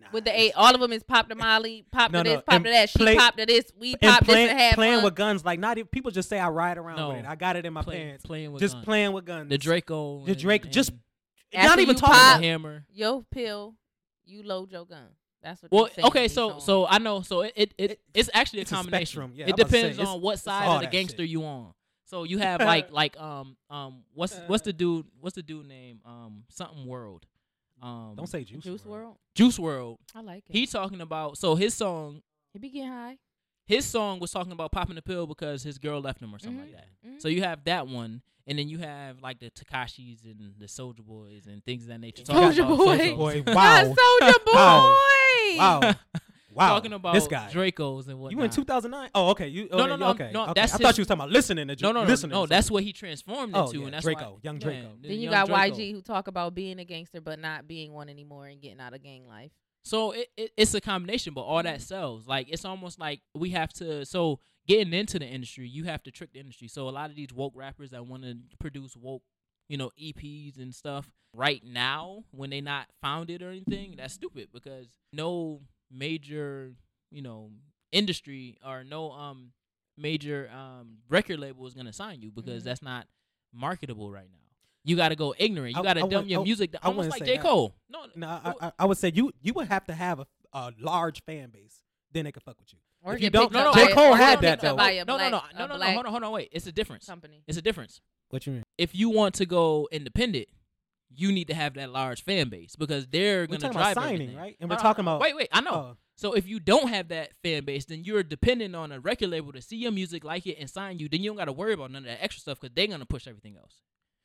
Nah, 0.00 0.08
With 0.12 0.24
the 0.24 0.30
it's- 0.30 0.42
eight, 0.46 0.52
all 0.56 0.74
of 0.74 0.80
them 0.80 0.92
is 0.92 1.02
pop 1.04 1.28
to 1.28 1.34
Molly, 1.36 1.84
pop 1.92 2.10
No, 2.10 2.22
to 2.22 2.28
no, 2.30 2.36
this, 2.36 2.42
pop 2.44 2.54
and 2.56 2.64
to 2.64 2.70
that. 2.70 2.90
She 2.90 2.98
play- 2.98 3.16
pop 3.16 3.36
to 3.36 3.46
this, 3.46 3.72
we 3.78 3.92
and 3.92 4.00
pop 4.00 4.24
playing, 4.24 4.46
this 4.46 4.50
and 4.52 4.60
have 4.60 4.74
playing 4.74 4.96
fun. 4.96 5.04
with 5.04 5.14
guns 5.14 5.44
like 5.44 5.58
not 5.60 5.78
even 5.78 5.86
people 5.88 6.10
just 6.10 6.28
say 6.28 6.38
I 6.38 6.48
ride 6.48 6.78
around 6.78 6.96
No. 6.96 7.08
with 7.10 7.18
it. 7.18 7.26
I 7.26 7.36
got 7.36 7.56
it 7.56 7.64
in 7.64 7.72
my 7.72 7.82
Play- 7.82 7.96
pants. 8.04 8.24
playing 8.26 8.52
with 8.52 8.60
Just 8.60 8.74
guns. 8.74 8.84
playing 8.84 9.12
with 9.12 9.24
guns. 9.24 9.48
the 9.50 9.56
Draco, 9.58 10.24
The 10.24 10.32
and- 10.32 10.40
Drake- 10.40 10.70
just 10.70 10.90
and 10.90 10.98
After 10.98 11.03
not 11.54 11.78
even 11.78 11.94
you 11.94 12.00
talking 12.00 12.14
the 12.14 12.20
about 12.20 12.42
hammer. 12.42 12.84
Yo 12.92 13.24
pill, 13.30 13.74
you 14.24 14.42
load 14.42 14.70
your 14.72 14.84
gun. 14.86 15.08
That's 15.42 15.62
what. 15.62 15.72
Well, 15.72 15.84
they 15.86 15.92
saying 15.92 16.06
okay, 16.08 16.28
so 16.28 16.50
songs. 16.50 16.64
so 16.64 16.86
I 16.86 16.98
know, 16.98 17.20
so 17.22 17.42
it 17.42 17.52
it, 17.56 17.74
it 17.78 17.90
It- 17.92 18.00
it's 18.14 18.30
actually 18.32 18.60
a 18.60 18.62
it's 18.62 18.72
a 18.72 18.74
combination. 18.76 19.06
spectrum. 19.06 19.32
Yeah, 19.34 19.46
it 19.46 19.52
I'm 19.60 19.68
say, 19.68 19.82
depends 19.92 19.98
on 20.08 20.20
what 20.20 20.38
side 20.38 20.66
of 20.68 20.80
the 20.80 20.86
gangster 20.86 21.22
shit. 21.22 21.30
you 21.30 21.44
on. 21.44 21.72
So 22.06 22.24
you 22.24 22.38
have 22.46 22.60
like 22.60 22.90
like 22.90 23.18
um 23.20 23.56
um 23.70 24.04
what's 24.14 24.38
what's 24.46 24.62
the 24.62 24.72
dude 24.72 25.06
what's 25.20 25.36
the 25.36 25.42
dude 25.42 25.66
name 25.66 26.00
um 26.04 26.44
something 26.50 26.86
world 26.86 27.26
um 27.82 28.14
Don't 28.16 28.26
say 28.28 28.44
juice. 28.44 28.64
Juice 28.64 28.82
WRLD. 28.82 28.86
World, 28.86 29.16
Juice 29.34 29.58
WRLD. 29.58 29.98
I 30.14 30.20
like 30.22 30.44
it. 30.48 30.52
He 30.52 30.66
talking 30.66 31.00
about 31.00 31.36
so 31.38 31.54
his 31.54 31.74
song 31.74 32.22
he 32.52 32.58
be 32.58 32.70
getting 32.70 32.88
high. 32.90 33.18
His 33.66 33.84
song 33.86 34.20
was 34.20 34.30
talking 34.30 34.52
about 34.52 34.72
popping 34.72 34.94
the 34.96 35.02
pill 35.02 35.26
because 35.26 35.62
his 35.62 35.78
girl 35.78 36.00
left 36.00 36.20
him 36.20 36.34
or 36.34 36.38
something 36.38 36.60
like 36.60 36.68
Mhm, 36.70 36.72
that. 36.72 36.88
mhm. 37.08 37.22
So 37.22 37.28
you 37.28 37.42
have 37.42 37.64
that 37.64 37.86
one, 37.86 38.20
and 38.46 38.58
then 38.58 38.68
you 38.68 38.78
have 38.78 39.20
like 39.22 39.38
the 39.40 39.50
Tekashis 39.50 40.24
and 40.24 40.54
the 40.58 40.66
Soulja 40.66 41.00
Boys 41.00 41.46
and 41.46 41.64
things 41.64 41.84
of 41.84 41.88
that 41.88 42.00
nature. 42.00 42.24
Soulja 42.24 42.56
talking 42.56 42.60
about 42.60 42.78
Boy. 42.78 43.42
Boy, 43.42 43.52
wow, 43.54 43.94
Soulja 43.96 44.44
Boy. 44.44 44.90
Wow. 45.56 45.80
wow, 45.80 45.94
wow. 46.50 46.68
talking 46.68 46.92
about 46.92 47.14
this 47.14 47.26
guy. 47.28 47.48
Dracos 47.52 48.08
and 48.08 48.18
whatnot. 48.18 48.32
You 48.38 48.44
in 48.44 48.50
2009? 48.50 49.10
Oh, 49.14 49.30
okay. 49.30 49.46
You 49.48 49.68
No, 49.70 49.78
okay, 49.78 49.86
no, 49.88 49.96
no, 49.96 50.08
Okay, 50.10 50.30
no, 50.32 50.42
okay. 50.44 50.52
that's 50.56 50.74
I 50.74 50.78
thought 50.78 50.96
you 50.98 51.02
was 51.02 51.08
talking 51.08 51.20
about 51.20 51.30
listening 51.30 51.68
to. 51.68 51.76
No, 51.82 51.92
no, 51.92 52.02
no, 52.02 52.08
listening 52.08 52.32
no. 52.32 52.46
to 52.46 52.48
That's 52.50 52.70
what 52.70 52.82
he 52.82 52.92
transformed 52.92 53.48
into, 53.54 53.58
Oh, 53.58 53.66
into, 53.66 53.78
yeah, 53.78 53.84
and 53.86 53.94
that's 53.94 54.04
Draco, 54.04 54.32
why, 54.32 54.38
young 54.42 54.58
Draco. 54.58 54.88
the 55.00 55.08
Then 55.08 55.18
you 55.20 55.30
got 55.30 55.46
Draco. 55.46 55.76
YG 55.76 55.92
who 55.92 56.00
talk 56.02 56.26
about 56.28 56.54
being 56.54 56.78
a 56.80 56.84
gangster 56.84 57.20
but 57.20 57.38
not 57.38 57.66
being 57.68 57.92
one 57.92 58.08
anymore 58.08 58.46
and 58.46 58.60
getting 58.60 58.80
out 58.80 58.94
of 58.94 59.02
gang 59.02 59.26
life. 59.28 59.52
So 59.84 60.12
it, 60.12 60.28
it 60.36 60.50
it's 60.56 60.74
a 60.74 60.80
combination, 60.80 61.34
but 61.34 61.42
all 61.42 61.62
that 61.62 61.80
sells. 61.82 62.26
Like 62.26 62.48
it's 62.48 62.64
almost 62.64 62.98
like 62.98 63.20
we 63.34 63.50
have 63.50 63.72
to. 63.74 64.04
So 64.06 64.40
getting 64.66 64.92
into 64.94 65.18
the 65.18 65.26
industry, 65.26 65.68
you 65.68 65.84
have 65.84 66.02
to 66.04 66.10
trick 66.10 66.32
the 66.32 66.40
industry. 66.40 66.68
So 66.68 66.88
a 66.88 66.90
lot 66.90 67.10
of 67.10 67.16
these 67.16 67.32
woke 67.32 67.52
rappers 67.54 67.90
that 67.90 68.06
want 68.06 68.22
to 68.22 68.36
produce 68.58 68.96
woke, 68.96 69.22
you 69.68 69.76
know, 69.76 69.90
EPs 69.98 70.58
and 70.58 70.74
stuff 70.74 71.10
right 71.34 71.62
now 71.64 72.24
when 72.30 72.50
they 72.50 72.60
not 72.60 72.86
founded 73.02 73.42
or 73.42 73.50
anything, 73.50 73.94
that's 73.96 74.14
stupid 74.14 74.48
because 74.52 74.86
no 75.12 75.60
major, 75.90 76.72
you 77.10 77.22
know, 77.22 77.50
industry 77.92 78.58
or 78.66 78.84
no 78.84 79.10
um 79.12 79.52
major 79.96 80.50
um 80.52 80.98
record 81.08 81.38
label 81.38 81.66
is 81.66 81.74
gonna 81.74 81.92
sign 81.92 82.20
you 82.20 82.30
because 82.32 82.62
Mhm. 82.62 82.66
that's 82.66 82.82
not 82.82 83.06
marketable 83.52 84.10
right 84.10 84.28
now. 84.32 84.43
You 84.84 84.96
got 84.96 85.08
to 85.10 85.16
go 85.16 85.34
ignorant. 85.38 85.76
You 85.76 85.82
got 85.82 85.94
to 85.94 86.00
I 86.00 86.02
dumb 86.02 86.08
wouldn't- 86.10 86.28
your 86.30 86.40
I- 86.40 86.44
music, 86.44 86.74
I 86.82 86.86
almost 86.88 86.96
wouldn't 87.08 87.12
like 87.12 87.20
say 87.20 87.26
J 87.26 87.36
that. 87.38 87.42
Cole. 87.42 87.74
No, 87.88 88.06
No, 88.14 88.26
I, 88.28 88.52
I, 88.60 88.72
I 88.80 88.84
would 88.84 88.98
say 88.98 89.10
you 89.14 89.32
you 89.40 89.52
would 89.54 89.68
have 89.68 89.84
to 89.86 89.94
have 89.94 90.20
a, 90.20 90.26
a 90.52 90.72
large 90.80 91.22
fan 91.24 91.50
base, 91.50 91.82
then 92.12 92.24
they 92.24 92.32
could 92.32 92.42
fuck 92.42 92.58
with 92.60 92.72
you. 92.72 92.78
Or 93.02 93.14
If 93.14 93.22
you 93.22 93.30
don't- 93.30 93.52
no, 93.52 93.64
no, 93.64 93.72
by 93.72 93.84
J. 93.86 93.92
a- 93.92 93.94
Cole 93.94 94.12
or 94.12 94.16
had 94.16 94.40
that, 94.42 94.60
though. 94.60 94.76
by 94.76 94.92
no, 95.06 95.16
no, 95.16 95.16
black- 95.16 95.30
no, 95.32 95.38
a 95.38 95.58
no, 95.58 95.66
no, 95.66 95.76
no. 95.78 95.84
Hold 95.92 96.06
on, 96.06 96.12
hold 96.12 96.22
on. 96.24 96.32
Wait, 96.32 96.48
it's 96.52 96.66
a 96.66 96.72
difference. 96.72 97.06
company. 97.06 97.42
It's 97.46 97.58
a 97.58 97.62
difference. 97.62 98.00
What 98.30 98.46
you 98.46 98.52
mean? 98.54 98.62
If 98.78 98.94
you 98.94 99.10
want 99.10 99.34
to 99.36 99.46
go 99.46 99.88
independent, 99.92 100.48
you 101.16 101.30
need 101.32 101.46
to 101.48 101.54
have 101.54 101.74
that 101.74 101.90
large 101.90 102.22
fan 102.24 102.48
base 102.48 102.74
because 102.76 103.06
they're 103.06 103.46
gonna 103.46 103.60
drive 103.60 103.74
about 103.76 103.94
signing, 103.94 104.14
everything. 104.14 104.36
right? 104.36 104.56
And 104.60 104.68
we're 104.68 104.74
Hold 104.76 104.80
on, 104.86 104.90
talking 104.90 105.04
about 105.04 105.20
Wait, 105.20 105.36
wait. 105.36 105.48
I 105.52 105.60
know. 105.60 105.70
Oh, 105.72 105.96
So 106.16 106.32
if 106.32 106.46
you 106.48 106.58
don't 106.60 106.88
have 106.88 107.08
that 107.08 107.32
fan 107.42 107.64
base, 107.64 107.84
then 107.84 108.02
you're 108.04 108.22
dependent 108.22 108.74
on 108.74 108.90
a 108.90 108.98
record 109.00 109.28
label 109.30 109.52
to 109.52 109.62
see 109.62 109.76
your 109.76 109.92
music, 109.92 110.24
like 110.24 110.46
it, 110.46 110.56
and 110.58 110.68
sign 110.68 110.98
you. 110.98 111.08
Then 111.08 111.20
you 111.22 111.30
don't 111.30 111.36
got 111.36 111.44
to 111.46 111.52
worry 111.52 111.72
about 111.74 111.90
none 111.92 112.02
of 112.02 112.08
that 112.08 112.22
extra 112.22 112.40
stuff 112.40 112.60
because 112.60 112.74
they're 112.74 112.86
gonna 112.88 113.06
push 113.06 113.26
everything 113.28 113.56
else. 113.56 113.74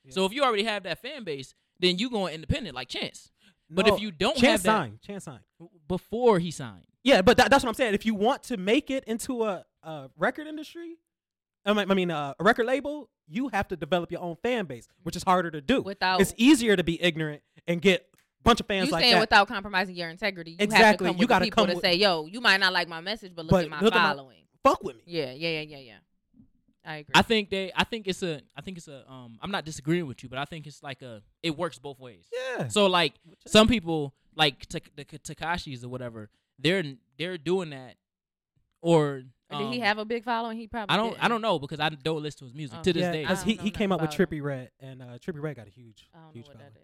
So 0.10 0.26
if 0.26 0.34
you 0.34 0.43
already 0.43 0.64
have 0.64 0.84
that 0.84 1.02
fan 1.02 1.24
base, 1.24 1.54
then 1.80 1.97
you 1.97 2.10
going 2.10 2.34
independent 2.34 2.76
like 2.76 2.88
Chance. 2.89 3.32
But 3.70 3.88
if 3.88 4.00
you 4.02 4.12
don't 4.12 4.36
chance 4.36 4.64
have 4.64 4.64
that 4.64 4.70
sign, 4.80 5.00
chance 5.06 5.24
sign. 5.26 5.39
before 5.88 6.39
he 6.39 6.50
signed, 6.50 6.86
Yeah, 7.04 7.22
but 7.22 7.38
that, 7.38 7.52
that's 7.52 7.64
what 7.64 7.70
I'm 7.70 7.76
saying. 7.76 7.93
If 7.93 8.04
you 8.06 8.16
want 8.16 8.41
to 8.43 8.58
make 8.58 8.89
it 8.89 9.04
into 9.06 9.43
a, 9.43 9.64
a 9.84 10.10
record 10.18 10.47
industry, 10.47 10.95
I 11.66 11.74
mean, 11.74 11.91
I 11.91 11.93
mean 11.93 12.10
uh, 12.10 12.34
a 12.39 12.43
record 12.43 12.66
label, 12.66 13.10
you 13.28 13.50
have 13.50 13.68
to 13.68 13.76
develop 13.76 14.12
your 14.12 14.22
own 14.22 14.38
fan 14.41 14.66
base, 14.66 14.88
which 15.04 15.16
is 15.16 15.22
harder 15.24 15.52
to 15.52 15.62
do. 15.62 15.82
Without 15.84 16.20
it's 16.20 16.34
easier 16.36 16.76
to 16.76 16.84
be 16.84 17.00
ignorant 17.02 17.43
and 17.68 17.80
get 17.80 18.08
a 18.12 18.43
bunch 18.43 18.60
of 18.60 18.66
fans 18.66 18.88
you 18.88 18.91
like 18.91 19.04
saying 19.04 19.14
that. 19.16 19.20
without 19.20 19.47
compromising 19.47 19.95
your 19.95 20.10
integrity. 20.10 20.52
You 20.52 20.58
have 20.62 20.70
to 20.70 20.76
Exactly. 20.76 21.08
come 21.10 21.18
You 21.18 21.28
gotta 21.28 21.45
people 21.45 21.64
come 21.66 21.70
to 21.70 21.76
with- 21.76 21.84
say, 21.84 21.93
"Yo, 21.93 22.26
you 22.26 22.41
might 22.41 22.60
not 22.60 22.74
like 22.74 22.88
my 22.88 23.02
message, 23.02 23.34
but 23.36 23.45
look 23.45 23.52
But 23.52 23.66
at 23.66 23.70
my 23.70 23.82
look 23.82 23.93
at 23.93 24.02
my- 24.02 24.10
following." 24.16 24.38
Fuck 24.64 24.84
with 24.84 24.95
me. 24.97 25.04
yeah, 25.06 25.32
yeah, 25.32 25.50
yeah, 25.50 25.62
yeah, 25.62 25.78
yeah. 25.78 25.93
I 26.90 26.96
agree. 26.98 27.12
I 27.14 27.22
think 27.22 27.50
they. 27.52 27.72
I 27.76 27.84
think 27.84 28.08
it's 28.08 28.24
a. 28.24 28.42
I 28.58 28.62
think 28.62 28.78
it's 28.78 28.88
a. 28.88 29.10
Um, 29.10 29.38
I'm 29.42 29.52
not 29.52 29.64
disagreeing 29.66 30.08
with 30.08 30.24
you, 30.24 30.30
but 30.30 30.40
I 30.40 30.46
think 30.46 30.66
it's 30.68 30.82
like 30.82 31.02
a. 31.02 31.22
It 31.44 31.58
works 31.58 31.78
both 31.78 32.00
ways. 32.00 32.26
Yeah. 32.58 32.68
So 32.68 32.88
like 32.88 33.14
some 33.46 33.68
people 33.68 34.16
like 34.36 34.66
Tak- 34.66 34.96
the 34.96 35.06
Tekashis 35.06 35.84
or 35.84 35.90
whatever, 35.90 36.30
they're 36.58 36.84
they're 37.18 37.38
doing 37.38 37.70
that, 37.72 37.96
or 38.82 39.24
Or 39.52 39.60
did 39.60 39.74
he 39.74 39.80
um, 39.82 39.86
have 39.86 39.98
a 40.00 40.06
big 40.06 40.24
following? 40.24 40.58
He 40.58 40.68
probably. 40.68 40.94
I 40.94 40.98
don't. 40.98 41.10
Didn't. 41.12 41.24
I 41.24 41.28
don't 41.28 41.42
know 41.42 41.60
because 41.60 41.80
I 41.80 41.90
don't 41.90 42.24
listen 42.24 42.40
to 42.40 42.46
his 42.46 42.54
music 42.56 42.78
Oh. 42.80 42.84
to 42.84 42.94
this 42.94 43.02
yeah, 43.02 43.12
day. 43.12 43.22
because 43.24 43.44
he, 43.44 43.56
he 43.56 43.72
came 43.72 43.92
up 43.92 44.02
with 44.02 44.10
nothing 44.12 44.26
Trippie 44.28 44.44
Redd, 44.44 44.72
and 44.80 45.02
uh, 45.02 45.06
Trippie 45.20 45.42
Redd 45.42 45.58
got 45.58 45.68
a 45.68 45.72
huge, 45.72 46.10
I 46.14 46.18
don't 46.18 46.26
know 46.28 46.34
huge 46.34 46.48
what 46.48 46.56
following. 46.58 46.72
is. 46.76 46.82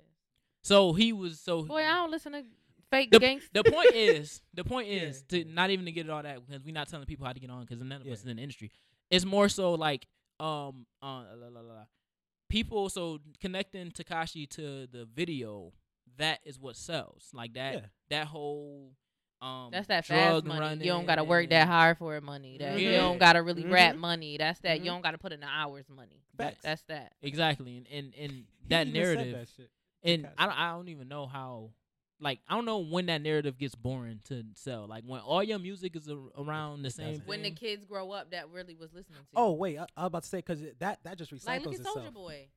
So 0.61 0.93
he 0.93 1.13
was 1.13 1.39
so. 1.39 1.63
Boy, 1.63 1.81
I 1.83 1.93
don't 1.95 2.11
listen 2.11 2.33
to 2.33 2.43
fake 2.91 3.09
the, 3.11 3.19
gangsters. 3.19 3.49
the 3.53 3.63
point 3.63 3.93
is, 3.93 4.41
the 4.53 4.63
point 4.63 4.87
Yeah. 4.89 5.01
is 5.01 5.23
to 5.29 5.45
not 5.45 5.69
even 5.71 5.85
to 5.85 5.91
get 5.91 6.05
it 6.05 6.09
all 6.11 6.21
that 6.23 6.45
because 6.45 6.63
we're 6.63 6.73
not 6.73 6.87
telling 6.89 7.05
people 7.05 7.25
how 7.25 7.33
to 7.33 7.39
get 7.39 7.49
on 7.49 7.61
because 7.61 7.79
none 7.79 8.01
of 8.01 8.05
Yeah. 8.05 8.13
us 8.13 8.19
is 8.19 8.25
in 8.25 8.35
the 8.37 8.41
industry. 8.43 8.71
It's 9.09 9.25
more 9.25 9.49
so 9.49 9.73
like 9.73 10.07
um 10.39 10.85
uh, 11.01 11.23
la, 11.35 11.47
la, 11.49 11.59
la, 11.61 11.73
la. 11.73 11.85
people 12.49 12.89
so 12.89 13.19
connecting 13.39 13.91
Tekashi 13.91 14.49
to 14.51 14.87
the 14.87 15.07
video 15.13 15.71
that 16.17 16.39
is 16.45 16.59
what 16.59 16.75
sells 16.75 17.29
like 17.33 17.53
that 17.53 17.73
Yeah. 17.73 17.79
that 18.09 18.27
whole 18.27 18.91
um 19.41 19.69
That's 19.71 19.87
that 19.87 20.05
drug 20.05 20.43
fast 20.43 20.45
money. 20.45 20.59
running 20.59 20.85
You 20.85 20.91
don't 20.93 21.05
gotta 21.05 21.23
work 21.23 21.49
that 21.49 21.67
hard 21.67 21.97
for 21.97 22.15
it 22.15 22.23
money. 22.23 22.57
That 22.57 22.79
you 22.79 22.91
don't 22.93 23.17
gotta 23.17 23.41
really 23.41 23.65
rap 23.65 23.95
Mhm. 23.95 23.99
money. 23.99 24.37
That's 24.37 24.59
that. 24.61 24.79
Mhm. 24.79 24.85
You 24.85 24.91
don't 24.91 25.01
gotta 25.01 25.17
put 25.17 25.31
in 25.33 25.39
the 25.41 25.47
hours 25.47 25.85
money. 25.89 26.23
Facts. 26.37 26.59
That's 26.63 26.81
that. 26.83 27.13
exactly 27.21 27.77
and 27.77 27.87
and, 27.91 28.13
and 28.17 28.43
that 28.69 28.87
narrative 28.87 29.37
that 29.37 29.47
shit. 29.55 29.69
and 30.03 30.27
I 30.37 30.45
don't, 30.45 30.57
I 30.59 30.71
don't 30.71 30.89
even 30.89 31.07
know 31.07 31.27
how 31.27 31.71
like 32.25 32.39
I 32.49 32.55
don't 32.55 32.65
know 32.65 32.79
when 32.79 33.05
that 33.05 33.21
narrative 33.21 33.57
gets 33.57 33.75
boring 33.75 34.19
to 34.25 34.43
sell 34.55 34.85
like 34.87 35.03
when 35.05 35.21
all 35.21 35.41
your 35.43 35.59
music 35.59 35.95
is 35.95 36.09
a, 36.09 36.17
around 36.37 36.81
the 36.81 36.87
It 36.87 36.93
same 36.93 37.07
doesn't. 37.11 37.27
When 37.27 37.43
the 37.43 37.51
kids 37.51 37.85
grow 37.85 38.11
up, 38.11 38.31
that 38.31 38.49
really 38.51 38.75
was 38.75 38.91
listening 38.93 39.19
to. 39.19 39.25
Oh 39.37 39.53
wait, 39.53 39.77
I, 39.77 39.83
I 39.95 40.01
was 40.01 40.07
about 40.07 40.23
to 40.23 40.29
say 40.29 40.37
because 40.39 40.59
that 40.79 40.99
that 41.03 41.17
just 41.17 41.31
recycles 41.31 41.45
like 41.45 41.65
look 41.65 41.73
at 41.75 41.79
itself. 41.81 41.97
Soulja 41.99 42.13
Boy. 42.13 42.47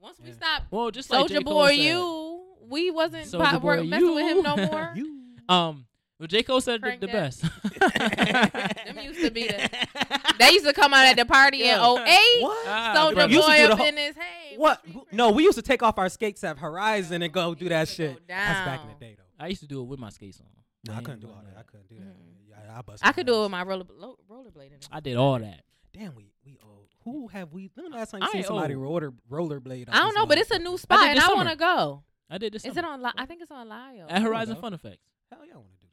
Once 0.00 0.18
we 0.20 0.28
Yeah. 0.30 0.34
stop 0.34 0.62
well 0.70 0.90
just 0.90 1.10
like 1.10 1.26
Soulja 1.26 1.28
J. 1.28 1.38
Boy, 1.44 1.68
said. 1.68 1.76
you 1.78 2.44
we 2.68 2.90
wasn't 2.90 3.26
Soulja 3.26 3.44
pop- 3.44 3.62
Boy, 3.62 3.82
messing 3.84 4.14
with 4.14 4.26
him 4.36 4.42
no 4.42 4.56
more. 4.72 4.92
You. 4.96 5.22
Um, 5.48 5.86
well, 6.18 6.26
J. 6.26 6.42
Cole 6.42 6.60
said 6.60 6.80
the, 6.80 6.86
Crank 6.86 7.00
the 7.00 7.06
best. 7.06 7.40
Them 7.42 8.98
used 9.04 9.20
to 9.20 9.30
be 9.30 9.46
the- 9.48 9.70
They 10.38 10.50
used 10.52 10.66
to 10.66 10.72
come 10.72 10.94
out 10.94 11.04
at 11.06 11.16
the 11.16 11.24
party 11.24 11.58
Yeah. 11.58 11.76
in 11.76 11.98
08. 12.02 12.42
What? 12.42 12.66
Ah, 12.68 12.94
Soulja 12.96 13.14
brother. 13.14 13.32
Used 13.32 13.46
Boy 13.46 13.64
up 13.64 13.78
whole- 13.78 13.86
in 13.86 13.96
his 13.96 14.16
hey. 14.16 14.56
What? 14.56 14.84
No, 15.12 15.30
we 15.30 15.42
used 15.44 15.56
to 15.58 15.62
take 15.62 15.82
off 15.82 15.98
our 15.98 16.08
skates 16.08 16.42
at 16.44 16.58
Horizon 16.58 17.22
and 17.22 17.32
go 17.32 17.52
It 17.52 17.58
do 17.58 17.68
that 17.68 17.88
used 17.88 17.98
go 17.98 18.04
shit. 18.04 18.22
That's 18.28 18.66
back 18.66 18.82
in 18.82 18.88
the 18.88 18.94
day 19.04 19.16
though. 19.18 19.24
I 19.44 19.48
used 19.48 19.60
to 19.62 19.66
do 19.68 19.80
it 19.80 19.84
with 19.84 19.98
my 19.98 20.10
skates 20.10 20.40
on. 20.40 20.46
No, 20.86 20.92
I 20.94 20.96
ain't 20.96 21.04
couldn't 21.04 21.20
do 21.20 21.28
all 21.28 21.42
that. 21.44 21.58
I 21.58 21.62
couldn't 21.62 21.88
do 21.88 21.96
that. 21.96 22.04
Mhm. 22.04 22.48
Yeah, 22.50 22.78
I, 22.78 22.82
bust 22.82 23.04
I 23.06 23.12
could 23.12 23.26
do 23.26 23.34
it 23.38 23.42
with 23.42 23.50
my 23.50 23.62
roller 23.62 23.84
lo- 23.96 24.18
rollerblading. 24.30 24.86
I 24.92 25.00
did 25.00 25.16
all 25.16 25.38
that. 25.38 25.62
Damn, 25.92 26.14
we 26.14 26.30
we 26.44 26.56
old. 26.64 26.86
Who 27.04 27.28
have 27.28 27.52
we? 27.52 27.70
When 27.74 27.90
the 27.90 27.96
last 27.96 28.10
time 28.12 28.22
I 28.22 28.26
you 28.26 28.32
seen 28.32 28.44
somebody 28.44 28.74
old. 28.74 28.82
roller 28.84 29.12
rollerblade? 29.30 29.88
I 29.90 29.98
don't 29.98 30.14
know, 30.14 30.26
but 30.26 30.38
it's 30.38 30.50
a 30.50 30.58
new 30.58 30.76
spot 30.78 31.00
did 31.00 31.08
and 31.10 31.18
this 31.18 31.24
I 31.28 31.32
want 31.34 31.48
to 31.48 31.56
go. 31.56 32.02
I 32.30 32.38
did 32.38 32.52
this. 32.52 32.64
Is 32.64 32.76
it 32.76 32.84
on? 32.84 33.02
Li- 33.02 33.10
I 33.16 33.26
think 33.26 33.42
it's 33.42 33.50
on 33.50 33.68
Lio. 33.68 34.06
at 34.08 34.22
Horizon. 34.22 34.56
Fun 34.56 34.72
Effects? 34.74 35.02
Hell 35.30 35.40
yeah, 35.46 35.54
I 35.54 35.56
want 35.56 35.68
to 35.70 35.76
do 35.76 35.78
that 35.80 35.86
shit. 35.86 35.87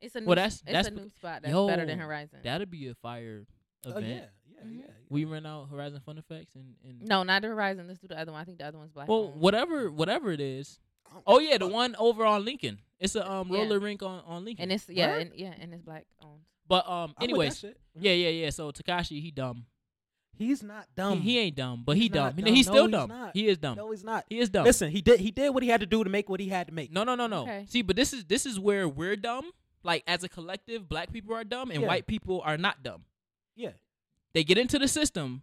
It's 0.00 0.14
a 0.14 0.20
new, 0.20 0.26
Well, 0.26 0.36
that's- 0.36 0.62
it's 0.62 0.72
that's 0.72 0.88
a 0.88 0.90
new 0.92 1.08
spot 1.10 1.42
that's 1.42 1.54
better 1.54 1.84
than 1.86 1.98
Horizon. 1.98 2.38
That'd 2.42 2.70
be 2.70 2.88
a 2.88 2.94
fire 2.94 3.46
Oh 3.86 3.90
event. 3.90 4.06
yeah, 4.06 4.14
yeah, 4.54 4.64
Mhm. 4.64 4.78
yeah. 4.80 4.84
We 5.08 5.24
rent 5.24 5.46
out 5.46 5.68
Horizon 5.70 6.00
Fun 6.04 6.18
Effects 6.18 6.54
and, 6.54 6.74
and 6.84 7.02
no, 7.02 7.22
not 7.22 7.42
the 7.42 7.48
Horizon. 7.48 7.86
Let's 7.88 7.98
do 8.00 8.08
the 8.08 8.18
other 8.18 8.32
one. 8.32 8.40
I 8.40 8.44
think 8.44 8.58
the 8.58 8.66
other 8.66 8.78
one's 8.78 8.92
black. 8.92 9.08
well, 9.08 9.24
owned. 9.32 9.40
whatever 9.40 9.90
whatever 9.90 10.30
it 10.32 10.40
is. 10.40 10.78
Oh 11.26 11.38
yeah, 11.38 11.56
the 11.58 11.66
one 11.66 11.96
over 11.98 12.24
on 12.24 12.44
Lincoln. 12.44 12.80
It's 13.00 13.14
a 13.16 13.28
um 13.30 13.48
Yeah. 13.50 13.58
roller 13.58 13.78
rink 13.80 14.02
on 14.02 14.20
on 14.24 14.44
Lincoln. 14.44 14.64
And 14.64 14.72
it's 14.72 14.88
yeah, 14.88 15.16
and, 15.16 15.32
yeah, 15.34 15.54
and 15.58 15.72
it's 15.72 15.82
black 15.82 16.06
owned. 16.22 16.42
but 16.66 16.86
um 16.88 17.14
I'm 17.16 17.30
with 17.30 17.30
anyways, 17.30 17.64
yeah 17.98 18.12
yeah 18.12 18.28
yeah. 18.28 18.50
So 18.50 18.70
Tekashi 18.72 19.20
he 19.22 19.30
dumb. 19.30 19.66
he's 20.36 20.62
not 20.62 20.86
dumb. 20.94 21.20
He, 21.22 21.38
ain't 21.38 21.56
dumb, 21.56 21.82
but 21.84 21.96
he 21.96 22.02
He's 22.04 22.12
not 22.12 22.36
dumb. 22.36 22.44
dumb. 22.44 22.54
He's 22.54 22.66
No, 22.66 22.72
still 22.72 22.84
he's 22.86 22.92
dumb. 22.92 23.08
not. 23.08 23.30
He 23.34 23.48
is 23.48 23.58
dumb. 23.58 23.76
no, 23.76 23.90
he's 23.90 24.04
not. 24.04 24.24
He 24.28 24.38
is 24.38 24.50
dumb. 24.50 24.64
Listen, 24.64 24.90
he 24.90 25.00
did 25.00 25.18
he 25.20 25.30
did 25.30 25.50
what 25.50 25.62
he 25.62 25.68
had 25.68 25.80
to 25.80 25.86
do 25.86 26.04
to 26.04 26.10
make 26.10 26.28
what 26.28 26.40
he 26.40 26.48
had 26.48 26.66
to 26.68 26.72
make. 26.74 26.92
No, 26.92 27.04
no, 27.04 27.14
no, 27.14 27.26
no. 27.26 27.42
Okay. 27.42 27.64
See, 27.68 27.82
but 27.82 27.96
this 27.96 28.12
is 28.12 28.24
this 28.26 28.44
is 28.46 28.58
where 28.60 28.88
we're 28.88 29.16
dumb. 29.16 29.50
Like 29.82 30.02
as 30.06 30.24
a 30.24 30.28
collective, 30.28 30.88
black 30.88 31.12
people 31.12 31.34
are 31.34 31.44
dumb 31.44 31.70
and 31.70 31.82
Yeah. 31.82 31.86
white 31.88 32.06
people 32.06 32.40
are 32.44 32.58
not 32.58 32.82
dumb. 32.82 33.04
Yeah. 33.56 33.72
They 34.32 34.44
get 34.44 34.58
into 34.58 34.78
the 34.78 34.88
system 34.88 35.42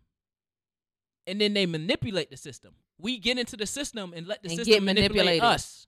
and 1.27 1.39
then 1.41 1.53
they 1.53 1.65
manipulate 1.65 2.29
the 2.29 2.37
system. 2.37 2.75
We 2.99 3.17
get 3.17 3.37
into 3.37 3.57
the 3.57 3.65
system 3.65 4.13
and 4.15 4.27
let 4.27 4.41
the 4.43 4.49
And 4.49 4.57
system 4.57 4.73
get 4.73 4.83
manipulate 4.83 5.41
us. 5.41 5.87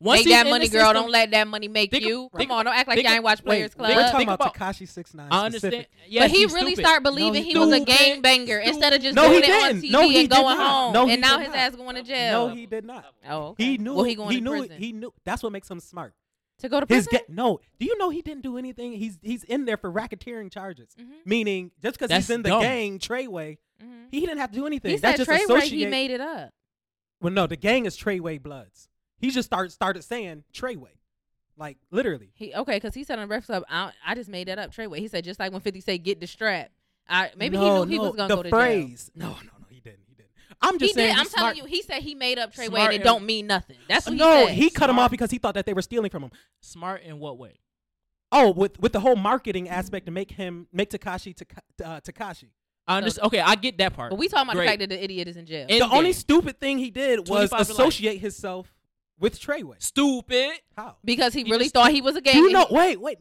Once 0.00 0.20
make 0.20 0.26
he's 0.28 0.34
that 0.36 0.46
money, 0.48 0.68
the 0.68 0.72
girl. 0.72 0.82
system- 0.86 1.02
Don't 1.02 1.10
let 1.10 1.30
that 1.32 1.48
money 1.48 1.66
make 1.66 1.90
Think- 1.90 2.04
you. 2.04 2.30
think- 2.36 2.48
Come 2.50 2.58
on, 2.58 2.64
don't 2.66 2.74
act 2.74 2.86
like 2.86 2.94
think- 2.98 3.08
y'all 3.08 3.16
ain't 3.16 3.24
watch 3.24 3.42
Players 3.44 3.72
Wait, 3.72 3.76
Club. 3.78 3.96
we're 3.96 4.10
talking 4.12 4.28
about 4.28 4.40
about- 4.40 4.54
Tekashi 4.54 4.86
six 4.88 5.12
nine. 5.12 5.26
I 5.28 5.46
understand. 5.46 5.86
but 6.16 6.30
he 6.30 6.46
really 6.46 6.70
stupid. 6.76 6.78
started 6.84 7.02
believing 7.02 7.42
he 7.42 7.50
he 7.50 7.58
was 7.58 7.70
a 7.70 7.76
stupid. 7.78 7.98
gang 7.98 8.20
banger 8.22 8.58
instead 8.58 8.92
of 8.92 9.02
just 9.02 9.16
No, 9.16 9.22
doing 9.28 9.42
he 9.42 9.50
it 9.50 9.52
on 9.52 9.68
didn't. 9.70 9.82
TV 9.82 9.90
No, 9.90 10.00
he 10.02 10.20
and 10.20 10.28
did 10.30 10.36
going 10.36 10.56
not. 10.56 10.70
home. 10.70 10.92
No, 10.92 11.06
he 11.06 11.12
and 11.14 11.20
now 11.20 11.36
did 11.38 11.46
his 11.46 11.48
not. 11.52 11.58
ass 11.58 11.74
going 11.74 11.96
to 11.96 12.02
jail. 12.04 12.48
No, 12.48 12.54
he 12.54 12.66
did 12.66 12.84
not. 12.84 13.12
Oh, 13.28 13.38
okay. 13.48 13.64
He 13.64 13.78
knew. 13.78 13.94
Well, 13.94 14.04
he 14.04 14.14
going 14.14 14.30
he 14.30 14.36
to 14.36 14.44
knew. 14.44 14.50
prison. 14.60 14.76
He 14.80 14.92
knew. 14.92 15.12
That's 15.24 15.42
what 15.42 15.50
makes 15.50 15.68
him 15.68 15.80
smart. 15.80 16.14
To 16.58 16.68
go 16.68 16.80
to 16.80 16.86
His 16.92 17.06
prison. 17.06 17.26
ga- 17.28 17.34
no. 17.34 17.60
Do 17.78 17.86
you 17.86 17.96
know 17.98 18.10
he 18.10 18.22
didn't 18.22 18.42
do 18.42 18.58
anything? 18.58 18.92
He's 18.92 19.18
he's 19.22 19.44
in 19.44 19.64
there 19.64 19.76
for 19.76 19.90
racketeering 19.92 20.50
charges. 20.52 20.94
Mhm. 21.00 21.06
Meaning, 21.24 21.70
just 21.82 21.98
because 21.98 22.14
he's 22.14 22.30
in 22.30 22.42
the 22.42 22.48
dumb. 22.50 22.62
gang 22.62 22.98
Treyway, 22.98 23.58
Mhm. 23.82 24.06
he 24.10 24.20
didn't 24.20 24.38
have 24.38 24.50
to 24.52 24.58
do 24.58 24.66
anything. 24.66 24.90
He 24.92 24.96
That's 24.96 25.18
said 25.18 25.26
just 25.26 25.28
Trey 25.28 25.54
Ray, 25.54 25.60
associate. 25.60 25.78
he 25.78 25.86
made 25.86 26.10
it 26.10 26.20
up. 26.20 26.52
well, 27.20 27.32
no, 27.32 27.46
the 27.46 27.56
gang 27.56 27.86
is 27.86 27.96
Treyway 27.96 28.42
Bloods. 28.42 28.88
He 29.18 29.30
just 29.30 29.46
started 29.46 29.70
started 29.70 30.02
saying 30.02 30.44
Treyway, 30.52 30.96
like 31.56 31.78
literally. 31.90 32.30
He 32.34 32.54
okay 32.54 32.76
because 32.76 32.94
he 32.94 33.04
said 33.04 33.18
on 33.18 33.24
the 33.24 33.28
Breakfast 33.28 33.48
Club, 33.48 33.64
I, 33.68 33.92
I 34.06 34.14
just 34.14 34.28
made 34.30 34.48
that 34.48 34.58
up. 34.58 34.72
Treyway. 34.72 34.98
He 34.98 35.08
said 35.08 35.24
just 35.24 35.40
like 35.40 35.52
when 35.52 35.60
Fifty 35.60 35.80
said 35.80 36.02
get 36.04 36.20
the 36.20 36.26
strap. 36.26 36.70
I 37.08 37.30
maybe 37.36 37.56
no, 37.56 37.82
he 37.82 37.86
knew 37.86 37.90
he 37.92 37.96
no, 37.98 38.02
was 38.10 38.16
gonna 38.16 38.28
the 38.28 38.36
go 38.36 38.42
to 38.42 38.50
jail. 38.50 38.58
phrase. 38.58 39.10
No, 39.14 39.28
no, 39.28 39.34
no, 39.60 39.66
he 39.70 39.80
didn't. 39.80 40.00
He 40.06 40.14
didn't. 40.14 40.30
I'm 40.60 40.78
just 40.78 40.90
He 40.90 40.94
saying. 40.94 41.08
did. 41.14 41.18
I'm 41.18 41.24
he's 41.26 41.32
telling 41.32 41.56
you, 41.56 41.64
he 41.66 41.82
said 41.82 42.02
he 42.02 42.14
made 42.14 42.38
up 42.38 42.52
Treyway 42.52 42.66
Smart 42.66 42.92
and 42.94 43.02
it 43.02 43.04
don't 43.04 43.24
mean 43.24 43.46
nothing. 43.46 43.76
That's 43.88 44.06
what 44.06 44.16
no, 44.16 44.40
he 44.40 44.46
said. 44.46 44.54
he 44.56 44.70
cut 44.70 44.90
him 44.90 44.98
off 44.98 45.10
because 45.10 45.30
he 45.30 45.38
thought 45.38 45.54
that 45.54 45.66
they 45.66 45.72
were 45.74 45.82
stealing 45.82 46.10
from 46.10 46.24
him. 46.24 46.30
Smart 46.60 47.02
in 47.02 47.18
what 47.20 47.38
way? 47.38 47.60
Oh, 48.32 48.50
with 48.50 48.78
with 48.80 48.92
the 48.92 49.00
whole 49.00 49.16
marketing 49.16 49.68
aspect 49.68 50.06
to 50.06 50.12
make 50.12 50.32
him 50.32 50.66
make 50.72 50.90
Tekashi 50.90 51.34
uh, 51.84 52.00
Tekashi. 52.00 52.48
I 52.86 52.96
understand. 52.98 53.26
Okay, 53.26 53.40
I 53.40 53.54
get 53.54 53.78
that 53.78 53.94
part. 53.94 54.10
But 54.10 54.18
we 54.18 54.28
talking 54.28 54.44
about 54.44 54.54
Great. 54.56 54.64
the 54.64 54.70
fact 54.70 54.80
that 54.80 54.88
the 54.90 55.02
idiot 55.02 55.28
is 55.28 55.36
in 55.36 55.46
jail. 55.46 55.66
In 55.68 55.78
the 55.78 55.88
only 55.90 56.12
stupid 56.12 56.58
thing 56.58 56.78
he 56.78 56.90
did 56.90 57.20
was 57.20 57.50
25 57.50 57.52
life. 57.52 57.70
associate 57.70 58.18
himself 58.18 58.74
with 59.20 59.38
Treyway. 59.38 59.80
Stupid. 59.82 60.52
How? 60.76 60.96
because 61.04 61.34
he, 61.34 61.44
He 61.44 61.50
really 61.50 61.64
just- 61.64 61.74
thought 61.74 61.90
he 61.92 62.00
was 62.00 62.16
a 62.16 62.20
gang. 62.20 62.34
Do 62.34 62.40
you 62.40 62.52
know? 62.52 62.66
Wait, 62.70 63.00
wait. 63.00 63.18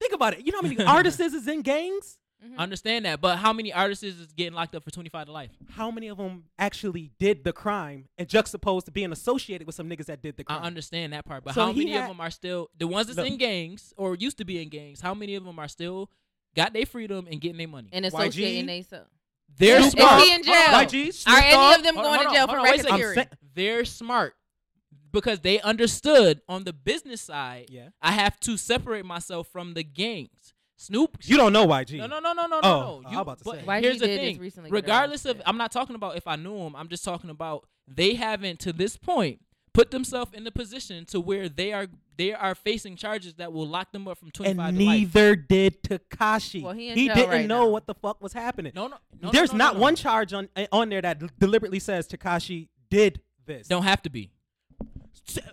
Think 0.00 0.14
about 0.14 0.34
it. 0.34 0.46
You 0.46 0.52
know 0.52 0.58
how 0.62 0.68
many 0.68 0.82
artists 0.84 1.20
is 1.20 1.46
in 1.46 1.62
gangs? 1.62 2.18
Mhm. 2.44 2.54
I 2.58 2.62
understand 2.62 3.04
that, 3.04 3.20
but 3.20 3.36
how 3.38 3.52
many 3.52 3.72
artists 3.72 4.02
is 4.02 4.32
getting 4.32 4.54
locked 4.54 4.74
up 4.74 4.82
for 4.82 4.90
twenty 4.90 5.10
five 5.10 5.26
to 5.26 5.32
life? 5.32 5.50
How 5.70 5.90
many 5.90 6.08
of 6.08 6.16
them 6.16 6.44
actually 6.58 7.10
did 7.18 7.44
the 7.44 7.52
crime 7.52 8.08
and 8.16 8.28
juxtaposed 8.28 8.86
to 8.86 8.92
being 8.92 9.12
associated 9.12 9.66
with 9.66 9.74
some 9.76 9.88
niggas 9.90 10.06
that 10.06 10.22
did 10.22 10.36
the 10.38 10.44
crime? 10.44 10.62
I 10.62 10.66
understand 10.66 11.12
that 11.12 11.24
part, 11.26 11.44
but 11.44 11.54
So 11.54 11.66
how 11.66 11.72
he 11.72 11.84
many 11.84 11.96
of 11.98 12.08
them 12.08 12.20
are 12.20 12.30
still 12.30 12.70
the 12.78 12.86
ones 12.86 13.08
that's 13.08 13.18
Look. 13.18 13.26
in 13.26 13.36
gangs 13.36 13.92
or 13.96 14.14
used 14.14 14.38
to 14.38 14.44
be 14.46 14.60
in 14.62 14.68
gangs? 14.70 15.00
How 15.00 15.12
many 15.14 15.34
of 15.34 15.44
them 15.44 15.58
are 15.58 15.68
still 15.68 16.10
got 16.56 16.72
their 16.72 16.86
freedom 16.86 17.26
and 17.30 17.40
getting 17.40 17.58
their 17.58 17.68
money? 17.68 17.90
and 17.92 18.04
YG? 18.06 18.08
associating 18.08 18.66
they 18.66 18.82
so. 18.82 19.04
They're 19.56 19.80
Is- 19.80 19.86
is 19.86 19.92
smart. 19.92 20.22
he 20.22 20.32
in 20.32 20.42
jail? 20.42 20.54
On. 20.54 20.84
YG, 20.86 21.26
Are 21.26 21.38
any 21.42 21.74
of 21.74 21.82
them 21.82 21.94
Hold 21.96 22.06
going 22.06 22.18
on, 22.20 22.24
to 22.26 22.30
jail 22.30 22.46
hold 22.46 22.50
for 22.50 22.56
on, 22.58 22.62
wait 22.62 22.74
a 22.80 22.82
second. 22.84 22.94
I'm 22.94 23.00
racketeering? 23.00 23.14
saying- 23.16 23.28
They're 23.54 23.84
smart 23.84 24.34
because 25.12 25.40
they 25.40 25.60
understood 25.60 26.40
on 26.48 26.64
the 26.64 26.72
business 26.72 27.20
side. 27.20 27.66
Yeah. 27.68 27.88
I 28.00 28.12
have 28.12 28.38
to 28.40 28.56
separate 28.56 29.04
myself 29.04 29.48
from 29.48 29.74
the 29.74 29.82
gangs. 29.82 30.54
Snoop. 30.80 31.18
You 31.24 31.36
don't 31.36 31.52
know 31.52 31.66
YG. 31.66 31.98
No, 31.98 32.06
no, 32.06 32.20
no, 32.20 32.32
no, 32.32 32.46
no, 32.46 32.60
Oh, 32.62 33.00
no. 33.02 33.02
I'm 33.08 33.12
You, 33.14 33.20
about 33.20 33.38
to 33.38 33.44
but 33.44 33.56
say. 33.60 33.62
YG 33.66 33.80
here's 33.82 33.98
the 33.98 34.06
did 34.06 34.18
thing. 34.20 34.38
recently 34.38 34.70
Regardless 34.70 35.26
of. 35.26 35.42
I'm 35.44 35.58
not 35.58 35.72
talking 35.72 35.94
about 35.94 36.16
if 36.16 36.26
I 36.26 36.36
knew 36.36 36.56
him. 36.56 36.74
I'm 36.74 36.88
just 36.88 37.04
talking 37.04 37.28
about 37.28 37.66
they 37.86 38.14
haven't 38.14 38.60
to 38.60 38.72
this 38.72 38.96
point 38.96 39.40
put 39.74 39.90
themselves 39.90 40.32
in 40.34 40.42
the 40.44 40.50
position 40.50 41.04
to 41.06 41.20
where 41.20 41.48
they 41.48 41.72
are 41.72 41.86
they 42.16 42.32
are 42.32 42.54
facing 42.54 42.96
charges 42.96 43.34
that 43.34 43.52
will 43.52 43.66
lock 43.68 43.92
them 43.92 44.08
up 44.08 44.18
from 44.18 44.30
25 44.30 44.50
And 44.68 44.78
to 44.78 44.84
life. 44.84 44.96
neither 44.98 45.36
did 45.36 45.82
Tekashi. 45.82 46.62
Well, 46.62 46.72
he 46.72 46.88
in 46.88 46.96
he 46.96 47.08
didn't 47.08 47.28
right 47.30 47.46
know 47.46 47.64
now. 47.64 47.68
what 47.68 47.86
the 47.86 47.94
fuck 47.94 48.20
was 48.22 48.32
happening. 48.32 48.72
No, 48.74 48.88
no, 48.88 48.96
no, 49.12 49.18
no, 49.24 49.30
There's 49.32 49.52
no, 49.52 49.58
no, 49.58 49.64
not 49.66 49.74
no. 49.74 49.80
one 49.80 49.96
charge 49.96 50.32
on 50.32 50.48
eh, 50.56 50.66
on 50.72 50.88
there 50.88 51.02
that 51.02 51.38
deliberately 51.38 51.78
says 51.78 52.08
Tekashi 52.08 52.68
did 52.90 53.20
this. 53.46 53.68
Don't 53.68 53.82
have 53.84 54.02
to 54.02 54.10
be. 54.10 54.30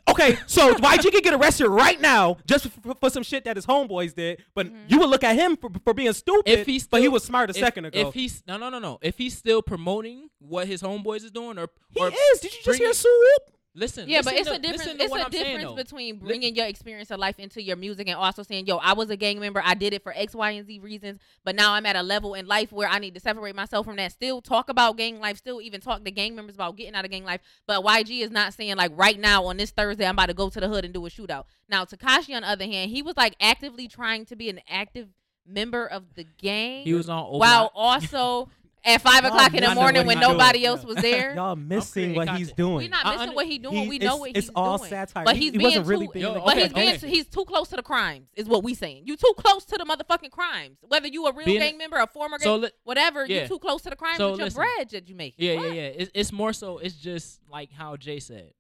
Okay, 0.08 0.38
so 0.48 0.74
YG 0.76 1.12
could 1.12 1.24
get 1.24 1.34
arrested 1.34 1.68
right 1.70 2.00
now 2.00 2.38
just 2.46 2.68
for, 2.70 2.96
for 2.96 3.10
some 3.10 3.24
shit 3.24 3.44
that 3.46 3.56
his 3.56 3.66
homeboys 3.66 4.16
did, 4.16 4.44
but 4.56 4.68
Mhm. 4.68 4.76
you 4.90 5.00
would 5.00 5.10
look 5.10 5.24
at 5.24 5.36
him 5.36 5.58
for, 5.58 5.70
for 5.84 5.94
being 5.94 6.14
stupid. 6.14 6.48
If 6.52 6.66
he's 6.66 6.88
but 6.88 7.02
he 7.02 7.08
was 7.08 7.24
smart 7.24 7.50
a 7.50 7.52
if, 7.52 7.58
second 7.58 7.86
ago. 7.86 8.08
If 8.08 8.14
he's 8.14 8.44
no, 8.48 8.58
no, 8.58 8.70
no, 8.70 8.80
no. 8.80 9.00
If 9.02 9.18
he's 9.18 9.38
still 9.38 9.62
promoting 9.62 10.30
what 10.40 10.68
his 10.68 10.82
homeboys 10.82 11.24
is 11.24 11.32
doing, 11.32 11.58
or 11.58 11.70
he 11.92 12.00
or 12.00 12.08
is. 12.10 12.40
Did 12.40 12.52
you 12.52 12.58
just 12.58 12.66
bringing- 12.66 12.86
hear 12.86 12.94
Swoop? 12.94 13.57
Listen, 13.78 14.10
Yeah, 14.10 14.22
but 14.24 14.34
it's 14.34 14.50
to, 14.50 14.56
a 14.56 14.60
difference. 14.60 15.00
It's 15.00 15.14
a 15.14 15.20
I'm 15.20 15.30
difference 15.30 15.64
though. 15.64 15.76
between 15.76 16.18
bringing 16.18 16.56
your 16.56 16.66
experience 16.66 17.12
of 17.12 17.20
life 17.20 17.38
into 17.38 17.62
your 17.62 17.76
music 17.76 18.08
and 18.08 18.18
also 18.18 18.42
saying, 18.42 18.66
"Yo, 18.66 18.78
I 18.78 18.94
was 18.94 19.12
a 19.12 19.16
gang 19.16 19.40
member. 19.40 19.62
I 19.64 19.76
did 19.76 19.94
it 19.94 20.02
for 20.02 20.12
X, 20.16 20.34
Y, 20.34 20.52
and 20.52 20.66
Z 20.66 20.80
reasons, 20.80 21.20
but 21.46 21.56
now 21.56 21.74
I'm 21.74 21.86
at 21.86 21.96
a 21.96 22.02
level 22.02 22.34
in 22.34 22.48
life 22.48 22.72
where 22.72 22.90
I 22.90 22.98
need 22.98 23.14
to 23.14 23.20
separate 23.20 23.56
myself 23.56 23.86
from 23.86 23.98
that. 23.98 24.12
Still 24.12 24.42
talk 24.42 24.70
about 24.70 24.98
gang 24.98 25.20
life. 25.20 25.38
Still 25.38 25.62
even 25.62 25.80
talk 25.80 26.04
to 26.04 26.10
gang 26.10 26.36
members 26.36 26.56
about 26.56 26.76
getting 26.76 26.96
out 26.96 27.06
of 27.06 27.12
gang 27.12 27.24
life. 27.24 27.42
But 27.68 27.84
YG 27.84 28.22
is 28.22 28.32
not 28.32 28.56
saying 28.56 28.78
like 28.78 28.92
right 28.96 29.20
now 29.20 29.46
on 29.46 29.58
this 29.58 29.70
Thursday 29.70 30.08
I'm 30.08 30.16
about 30.16 30.26
to 30.30 30.34
go 30.34 30.50
to 30.50 30.60
the 30.60 30.68
hood 30.68 30.84
and 30.84 30.94
do 30.94 31.06
a 31.06 31.10
shootout. 31.10 31.46
Now 31.70 31.86
Tekashi 31.86 32.36
on 32.36 32.42
the 32.42 32.50
other 32.50 32.66
hand, 32.66 32.90
he 32.90 33.04
was 33.04 33.16
like 33.16 33.36
actively 33.40 33.88
trying 33.88 34.26
to 34.26 34.36
be 34.36 34.50
an 34.50 34.60
active 34.68 35.10
member 35.48 35.86
of 35.86 36.16
the 36.16 36.26
gang 36.42 36.84
He 36.84 36.94
was 36.94 37.10
on 37.10 37.26
while 37.38 37.72
also 37.76 38.50
at 38.88 39.02
five 39.02 39.24
Y'all 39.24 39.28
o'clock 39.34 39.54
in 39.54 39.64
the 39.64 39.76
morning 39.76 40.08
when 40.08 40.18
he 40.18 40.24
doing. 40.24 40.38
nobody 40.38 40.66
else 40.66 40.84
was 40.84 40.96
there. 40.98 41.36
Y'all 41.36 41.56
missing 41.56 42.14
creating 42.14 42.16
what 42.16 42.30
he's 42.38 42.52
doing. 42.54 42.76
We're 42.78 42.90
not 42.90 43.06
I 43.06 43.10
missing 43.12 43.22
under- 43.22 43.36
what 43.36 43.46
he's 43.48 43.60
doing. 43.60 43.76
He- 43.84 43.90
we 43.90 44.00
know 44.00 44.14
it's, 44.14 44.20
what 44.20 44.30
it's 44.30 44.40
he's 44.48 44.50
all 44.56 44.78
doing. 44.78 44.90
satire. 44.90 45.26
But 45.26 45.36
He- 45.36 45.44
he's 45.44 45.52
he, 45.52 45.58
being 45.58 45.68
wasn't 45.70 45.88
really 45.88 46.08
too, 46.08 46.14
being 46.14 46.26
Yo, 46.26 46.32
a 46.36 46.40
but 46.40 46.58
okay, 46.58 46.62
he's 46.64 47.02
being 47.02 47.14
he's 47.14 47.28
too 47.28 47.46
close 47.46 47.68
to 47.70 47.76
the 47.76 47.84
crimes 47.84 48.28
is 48.36 48.48
what 48.48 48.64
we 48.64 48.74
saying. 48.74 49.04
You 49.06 49.16
too 49.18 49.34
close 49.38 49.66
to 49.66 49.78
the 49.78 49.86
motherfucking 49.86 50.32
crimes. 50.32 50.78
Whether 50.88 51.08
you 51.10 51.26
a 51.28 51.34
real 51.34 51.46
Being 51.46 51.60
gang 51.60 51.78
member, 51.78 51.98
a 51.98 52.08
former 52.08 52.38
gang, 52.38 52.46
So 52.46 52.56
li- 52.56 52.72
whatever, 52.84 53.26
yeah. 53.26 53.44
you 53.44 53.48
too 53.48 53.60
close 53.60 53.82
to 53.84 53.90
the 53.90 53.96
crimes 53.96 54.18
So 54.18 54.32
with 54.32 54.40
your 54.40 54.46
listen. 54.48 54.64
bread 54.78 54.90
that 54.92 55.10
you 55.10 55.16
make. 55.16 55.36
Yeah, 55.38 55.54
yeah, 55.54 55.68
yeah. 55.68 55.82
It's, 55.82 56.12
it's 56.14 56.32
more 56.32 56.54
so. 56.54 56.78
It's 56.78 56.96
just 56.96 57.42
like 57.52 57.72
how 57.72 57.98
Jay 57.98 58.20
said. 58.20 58.54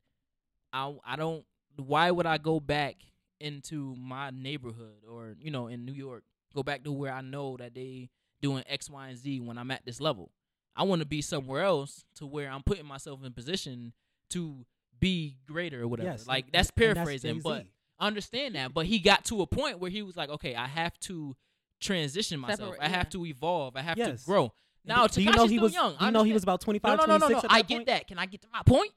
I 0.74 0.94
I 1.06 1.16
don't. 1.16 1.46
Why 1.78 2.12
would 2.12 2.26
I 2.26 2.38
go 2.38 2.60
back 2.60 2.96
into 3.40 3.96
my 3.96 4.32
neighborhood 4.32 5.04
or 5.10 5.36
you 5.40 5.52
know 5.52 5.68
in 5.68 5.86
New 5.86 5.94
York? 5.94 6.24
Go 6.56 6.64
back 6.64 6.84
to 6.84 6.92
where 6.92 7.14
I 7.14 7.22
know 7.22 7.56
that 7.58 7.74
they 7.76 8.10
doing 8.42 8.64
X, 8.68 8.90
Y, 8.90 9.08
and 9.10 9.18
Z 9.18 9.40
when 9.42 9.58
I'm 9.58 9.72
at 9.72 9.86
this 9.86 10.00
level. 10.02 10.32
I 10.76 10.84
want 10.84 11.00
to 11.02 11.08
be 11.08 11.22
somewhere 11.22 11.64
else 11.64 12.06
to 12.16 12.26
where 12.26 12.50
I'm 12.50 12.62
putting 12.64 12.86
myself 12.86 13.24
in 13.26 13.34
position 13.34 13.94
to 14.32 14.66
be 15.00 15.38
greater 15.48 15.82
or 15.84 15.88
whatever. 15.88 16.10
Yes, 16.10 16.28
like 16.28 16.52
that's 16.52 16.70
and 16.70 16.78
that's 16.86 16.96
paraphrasing, 16.96 17.40
but 17.44 17.58
Jay-Z. 17.60 17.72
I 18.00 18.08
understand 18.08 18.56
that. 18.56 18.74
But 18.74 18.86
he 18.86 19.00
got 19.00 19.26
to 19.26 19.42
a 19.42 19.48
point 19.48 19.80
where 19.80 19.90
he 19.90 20.02
was 20.04 20.16
like, 20.16 20.30
okay, 20.30 20.56
I 20.56 20.68
have 20.68 20.98
to 21.02 21.36
transition 21.80 22.40
myself. 22.40 22.74
Separate, 22.74 22.86
I 22.86 22.90
have 22.90 23.06
yeah. 23.08 23.10
to 23.12 23.26
evolve. 23.26 23.76
I 23.76 23.82
have 23.82 23.98
Yes. 23.98 24.22
to 24.22 24.26
grow. 24.26 24.54
Now, 24.86 25.08
do 25.08 25.22
you 25.22 25.32
know 25.32 25.48
he 25.48 25.60
was? 25.60 25.74
young. 25.74 25.92
Do 25.94 25.98
I 26.00 26.06
you 26.06 26.12
know 26.12 26.24
he 26.24 26.34
was 26.34 26.44
about 26.44 26.62
25, 26.62 26.98
No, 26.98 27.06
no, 27.06 27.18
no, 27.18 27.18
no, 27.18 27.28
26 27.28 27.32
no. 27.32 27.38
at 27.38 27.42
that 27.50 27.52
I 27.52 27.62
get 27.62 27.76
point? 27.76 27.88
that. 27.88 28.08
Can 28.08 28.20
I 28.20 28.26
get 28.26 28.42
to 28.42 28.48
my 28.54 28.62
point? 28.66 28.92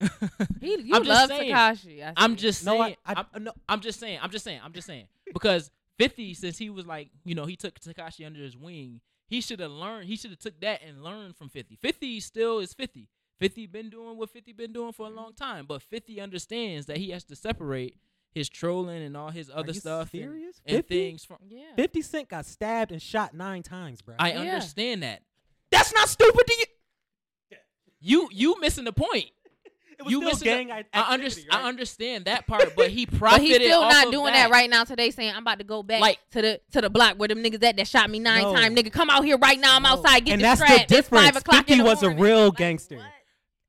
He, 0.60 0.80
you 0.82 0.94
I'm 0.94 1.04
just 1.04 1.08
love 1.08 1.28
saying. 1.28 1.52
Tekashi. 1.54 2.02
I 2.06 2.12
I'm 2.16 2.36
see. 2.36 2.42
just 2.42 2.64
No, 2.64 2.72
saying. 2.82 2.96
I, 3.06 3.12
I, 3.12 3.24
I'm, 3.34 3.44
no, 3.44 3.52
I'm 3.68 3.80
just 3.80 3.98
saying. 4.00 4.18
I'm 4.22 4.30
just 4.30 4.44
saying. 4.44 4.60
I'm 4.62 4.72
just 4.72 4.86
saying. 4.86 5.06
Because 5.32 5.70
50, 6.00 6.34
since 6.34 6.58
he 6.58 6.70
was 6.70 6.86
like, 6.86 7.10
you 7.24 7.34
know, 7.34 7.44
he 7.46 7.56
took 7.56 7.78
Tekashi 7.78 8.24
under 8.26 8.40
his 8.40 8.56
wing, 8.56 9.00
he 9.28 9.40
should 9.40 9.60
have 9.60 9.70
learned. 9.70 10.08
He 10.08 10.16
should 10.16 10.30
have 10.30 10.38
took 10.40 10.58
that 10.60 10.80
and 10.86 11.02
learned 11.04 11.36
from 11.36 11.48
50. 11.48 11.76
50 11.76 12.20
still 12.20 12.58
is 12.58 12.72
50. 12.74 13.08
50 13.38 13.66
been 13.66 13.90
doing 13.90 14.16
what 14.18 14.30
50 14.30 14.52
been 14.52 14.72
doing 14.72 14.92
for 14.92 15.06
a 15.06 15.10
long 15.10 15.32
time, 15.34 15.66
but 15.66 15.82
50 15.82 16.20
understands 16.20 16.86
that 16.86 16.96
he 16.98 17.10
has 17.10 17.24
to 17.24 17.36
separate 17.36 17.96
his 18.32 18.48
trolling 18.48 19.02
and 19.02 19.16
all 19.16 19.30
his 19.30 19.50
Are 19.50 19.58
other 19.60 19.72
you 19.72 19.80
stuff 19.80 20.12
and, 20.14 20.22
serious? 20.22 20.60
and 20.66 20.76
50? 20.78 20.94
things 21.08 21.24
from. 21.24 21.38
yeah. 21.48 21.74
50 21.76 22.02
Cent 22.02 22.28
got 22.28 22.44
stabbed 22.46 22.92
and 22.92 23.00
shot 23.00 23.32
nine 23.34 23.62
times, 23.62 24.02
bro. 24.02 24.14
I 24.18 24.32
Yeah. 24.32 24.40
understand 24.40 25.02
that. 25.02 25.22
That's 25.70 25.92
not 25.94 26.08
stupid 26.08 26.46
to 26.46 26.54
you. 26.58 26.64
You 28.02 28.28
you 28.32 28.58
missing 28.60 28.84
the 28.84 28.92
point. 28.92 29.26
It 30.00 30.04
was 30.04 30.12
You 30.12 30.18
still 30.20 30.30
missing 30.30 30.44
gang 30.46 30.66
the, 30.68 30.72
act- 30.74 30.88
I, 30.94 31.12
under, 31.12 31.26
activity, 31.26 31.48
I 31.50 31.68
understand 31.68 32.24
that 32.24 32.46
part, 32.46 32.74
but 32.74 32.88
he 32.90 33.04
But 33.20 33.40
he's 33.42 33.56
still 33.56 33.82
not 33.82 34.10
doing 34.10 34.32
that. 34.32 34.48
that. 34.48 34.50
right 34.50 34.70
now 34.70 34.84
today 34.84 35.10
saying 35.10 35.30
I'm 35.34 35.42
about 35.42 35.58
to 35.58 35.64
go 35.64 35.82
back 35.82 36.00
Like- 36.00 36.18
to 36.30 36.40
the 36.40 36.60
to 36.72 36.80
the 36.80 36.88
block 36.88 37.16
where 37.18 37.28
them 37.28 37.42
niggas 37.44 37.62
at 37.62 37.76
that 37.76 37.86
shot 37.86 38.08
me 38.08 38.18
nine 38.18 38.42
No. 38.42 38.54
times. 38.54 38.74
Nigga, 38.78 38.90
come 38.90 39.10
out 39.10 39.24
here 39.26 39.36
right 39.36 39.60
now. 39.60 39.76
I'm 39.76 39.82
No. 39.82 39.90
outside. 39.90 40.24
Get 40.24 40.32
And 40.32 40.40
the 40.40 40.44
that's 40.44 40.60
the 40.60 40.66
strap. 40.66 40.90
It's 40.90 41.08
five 41.08 41.36
o'clock 41.36 41.66
50 41.66 41.72
in 41.74 41.78
the 41.80 41.84
was 41.84 42.02
a 42.02 42.08
real 42.10 42.46
Like, 42.46 42.56
gangster. 42.56 42.96
what? 42.96 43.06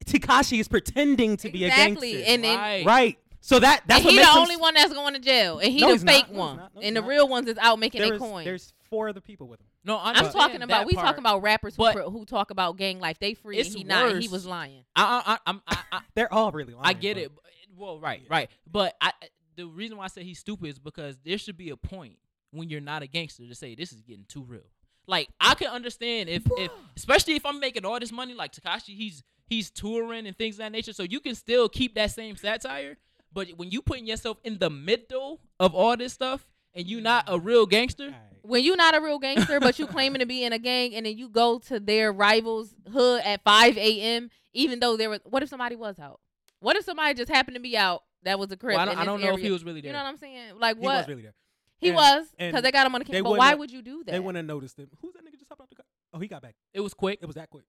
Tekashi 0.06 0.60
is 0.60 0.68
pretending 0.68 1.36
to 1.38 1.50
be 1.52 1.66
a 1.66 1.68
Exactly. 1.68 2.14
gangster. 2.14 2.32
And 2.34 2.44
then 2.44 2.58
Right. 2.58 2.86
right. 2.86 3.18
So 3.44 3.60
that 3.60 3.82
that's 3.88 4.00
and 4.00 4.06
what 4.06 4.12
he 4.14 4.20
the 4.20 4.26
him 4.26 4.38
only 4.38 4.54
s- 4.56 4.62
one 4.62 4.74
that's 4.76 4.94
going 4.94 5.14
to 5.16 5.20
jail, 5.20 5.58
and 5.60 5.72
he 5.74 5.80
No, 5.82 5.88
the 5.88 5.94
he's 5.94 6.04
not. 6.04 6.14
fake 6.16 6.32
No, 6.32 6.40
one. 6.40 6.58
No, 6.58 6.82
and 6.82 6.96
the 6.96 7.02
not. 7.02 7.10
real 7.10 7.28
ones 7.28 7.48
is 7.48 7.58
out 7.58 7.80
making 7.80 8.02
their 8.02 8.18
coin. 8.20 8.46
there's 8.46 8.72
four 8.90 9.10
other 9.10 9.20
people 9.22 9.48
with 9.48 9.60
him. 9.60 9.66
No, 9.84 9.98
I 9.98 10.12
I'm 10.12 10.32
talking 10.32 10.62
about 10.62 10.86
we 10.86 10.94
part. 10.94 11.08
talking 11.08 11.20
about 11.22 11.42
rappers 11.42 11.76
who, 11.76 11.84
who 12.12 12.24
talk 12.26 12.52
about 12.52 12.78
gang 12.78 13.00
life. 13.00 13.18
They 13.20 13.34
free 13.34 13.58
and 13.60 13.68
he 13.68 13.84
not. 13.84 14.12
and 14.12 14.22
He 14.22 14.28
was 14.28 14.46
lying. 14.46 14.84
I, 14.96 15.24
I, 15.26 15.34
I, 15.34 15.38
I'm, 15.48 15.62
I, 15.68 15.78
I, 15.92 16.02
They're 16.16 16.32
all 16.32 16.52
really 16.52 16.74
lying. 16.74 16.86
I 16.86 16.94
get 16.94 17.16
but- 17.16 17.24
it. 17.24 17.32
but- 17.34 17.44
Well, 17.76 18.00
right, 18.00 18.22
right. 18.30 18.50
But 18.72 18.96
I, 19.02 19.12
the 19.56 19.66
reason 19.66 19.98
why 19.98 20.04
I 20.04 20.08
say 20.08 20.24
he's 20.24 20.38
stupid 20.40 20.68
is 20.70 20.78
because 20.78 21.18
there 21.26 21.40
should 21.40 21.58
be 21.58 21.72
a 21.72 21.78
point 21.78 22.18
when 22.52 22.70
you're 22.70 22.80
not 22.80 23.02
a 23.02 23.08
gangster 23.08 23.48
to 23.48 23.56
say 23.56 23.74
this 23.74 23.92
is 23.92 24.02
getting 24.04 24.26
too 24.28 24.44
real. 24.44 24.62
Like 25.08 25.30
I 25.40 25.56
can 25.56 25.68
understand 25.70 26.30
if, 26.30 26.44
if 26.58 26.70
especially 26.96 27.36
if 27.36 27.46
I'm 27.46 27.60
making 27.60 27.86
all 27.86 28.00
this 28.00 28.12
money, 28.12 28.36
like 28.36 28.52
Tekashi, 28.54 28.96
he's 28.96 29.24
he's 29.48 29.72
touring 29.72 30.28
and 30.28 30.38
things 30.38 30.56
of 30.56 30.60
that 30.60 30.72
nature, 30.72 30.94
so 30.94 31.02
you 31.02 31.20
can 31.20 31.34
still 31.34 31.68
keep 31.70 31.96
that 31.96 32.12
same 32.12 32.36
satire. 32.36 32.98
But 33.34 33.50
when 33.56 33.72
you 33.72 33.82
putting 33.82 34.06
yourself 34.06 34.38
in 34.44 34.58
the 34.58 34.70
middle 34.70 35.40
of 35.60 35.74
all 35.74 35.96
this 35.96 36.14
stuff 36.14 36.46
and 36.74 36.86
you 36.88 37.02
not 37.02 37.26
a 37.28 37.40
real 37.40 37.66
gangster, 37.66 38.14
When 38.44 38.64
you 38.64 38.76
not 38.76 38.96
a 38.96 39.02
real 39.02 39.20
gangster, 39.20 39.60
but 39.60 39.80
you 39.80 39.88
claiming 39.88 40.20
to 40.20 40.26
be 40.26 40.44
in 40.44 40.52
a 40.54 40.60
gang, 40.60 40.96
and 40.96 41.06
then 41.06 41.18
you 41.18 41.30
go 41.30 41.60
to 41.60 41.80
their 41.80 42.12
rivals' 42.12 42.74
hood 42.92 43.22
at 43.24 43.44
5 43.44 43.78
a.m. 43.78 44.30
Even 44.54 44.80
though 44.80 44.98
there 44.98 45.10
was, 45.10 45.20
what 45.24 45.44
if 45.44 45.50
somebody 45.50 45.76
was 45.76 45.98
out? 46.00 46.20
What 46.60 46.76
if 46.76 46.84
somebody 46.84 47.14
just 47.14 47.32
happened 47.32 47.56
to 47.56 47.62
be 47.62 47.78
out? 47.78 48.04
That 48.24 48.38
was 48.38 48.52
a 48.52 48.58
crib. 48.58 48.76
well, 48.76 48.82
I 48.82 48.86
don't, 48.86 48.98
I 48.98 49.06
don't 49.06 49.22
know 49.22 49.34
if 49.34 49.42
he 49.42 49.50
was 49.52 49.64
really 49.64 49.82
there. 49.82 49.90
You 49.90 49.94
know 49.94 50.04
what 50.04 50.10
I'm 50.10 50.18
saying? 50.18 50.60
Like 50.60 50.76
what? 50.78 50.82
He 50.82 50.86
what? 50.86 50.98
was 50.98 51.08
really 51.08 51.22
there. 51.24 51.34
He 51.78 51.88
And- 51.90 51.96
was 51.96 52.28
because 52.38 52.62
they 52.62 52.72
got 52.72 52.86
him 52.86 52.94
on 52.94 53.00
the 53.00 53.06
they 53.06 53.14
camera. 53.14 53.32
But 53.32 53.38
why 53.40 53.50
have- 53.50 53.60
would 53.60 53.72
you 53.72 53.82
do 53.82 54.04
that? 54.06 54.12
They 54.12 54.20
wouldn't 54.20 54.38
have 54.38 54.46
noticed 54.46 54.78
him. 54.78 54.90
Who's 55.02 55.14
that 55.14 55.26
nigga 55.26 55.40
just 55.40 55.50
hopped 55.50 55.62
out 55.62 55.70
the 55.70 55.76
car? 55.76 55.86
Oh, 56.14 56.20
he 56.20 56.28
got 56.28 56.42
back. 56.42 56.56
it 56.74 56.82
was 56.82 56.94
quick. 56.94 57.20
It 57.22 57.26
was 57.26 57.36
that 57.36 57.50
quick. 57.50 57.64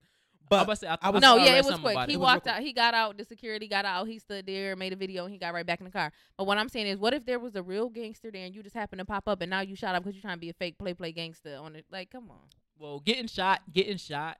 I 0.52 0.58
was 0.58 0.60
But 0.60 0.62
about 0.64 0.78
say, 0.78 0.86
I, 0.88 0.92
I 0.94 0.98
I 1.02 1.10
was- 1.10 1.20
no, 1.22 1.36
yeah, 1.36 1.56
it 1.58 1.64
was 1.64 1.78
quick. 1.78 1.96
He 1.96 2.02
it. 2.02 2.10
It 2.10 2.16
was 2.16 2.24
walked 2.24 2.42
quick. 2.42 2.54
out. 2.54 2.62
He 2.62 2.72
got 2.72 2.94
out. 2.94 3.16
The 3.16 3.24
security 3.24 3.68
got 3.68 3.84
out. 3.84 4.06
He 4.08 4.18
stood 4.18 4.46
there, 4.46 4.76
made 4.76 4.92
a 4.92 4.96
video, 4.96 5.24
and 5.24 5.32
he 5.32 5.38
got 5.38 5.54
right 5.54 5.64
back 5.66 5.80
in 5.80 5.84
the 5.84 5.90
car. 5.92 6.12
But 6.36 6.46
what 6.46 6.58
I'm 6.58 6.68
saying 6.68 6.86
is, 6.86 6.98
what 6.98 7.14
if 7.14 7.24
there 7.24 7.38
was 7.38 7.54
a 7.56 7.62
real 7.62 7.88
gangster 7.88 8.30
there 8.30 8.44
and 8.44 8.54
you 8.54 8.62
just 8.62 8.74
happened 8.74 8.98
to 9.00 9.04
pop 9.04 9.28
up 9.28 9.40
and 9.40 9.50
now 9.50 9.60
you 9.60 9.74
shot 9.76 9.94
up 9.94 10.02
because 10.02 10.14
you're 10.14 10.22
trying 10.22 10.36
to 10.36 10.40
be 10.40 10.50
a 10.50 10.54
fake 10.54 10.78
play 10.78 10.94
play 10.94 11.12
gangster 11.12 11.56
on 11.60 11.76
it? 11.76 11.86
Like, 11.90 12.10
come 12.10 12.30
on, 12.30 12.38
Well, 12.78 13.00
getting 13.00 13.26
shot, 13.26 13.60
getting 13.72 13.96
shot, 13.96 14.38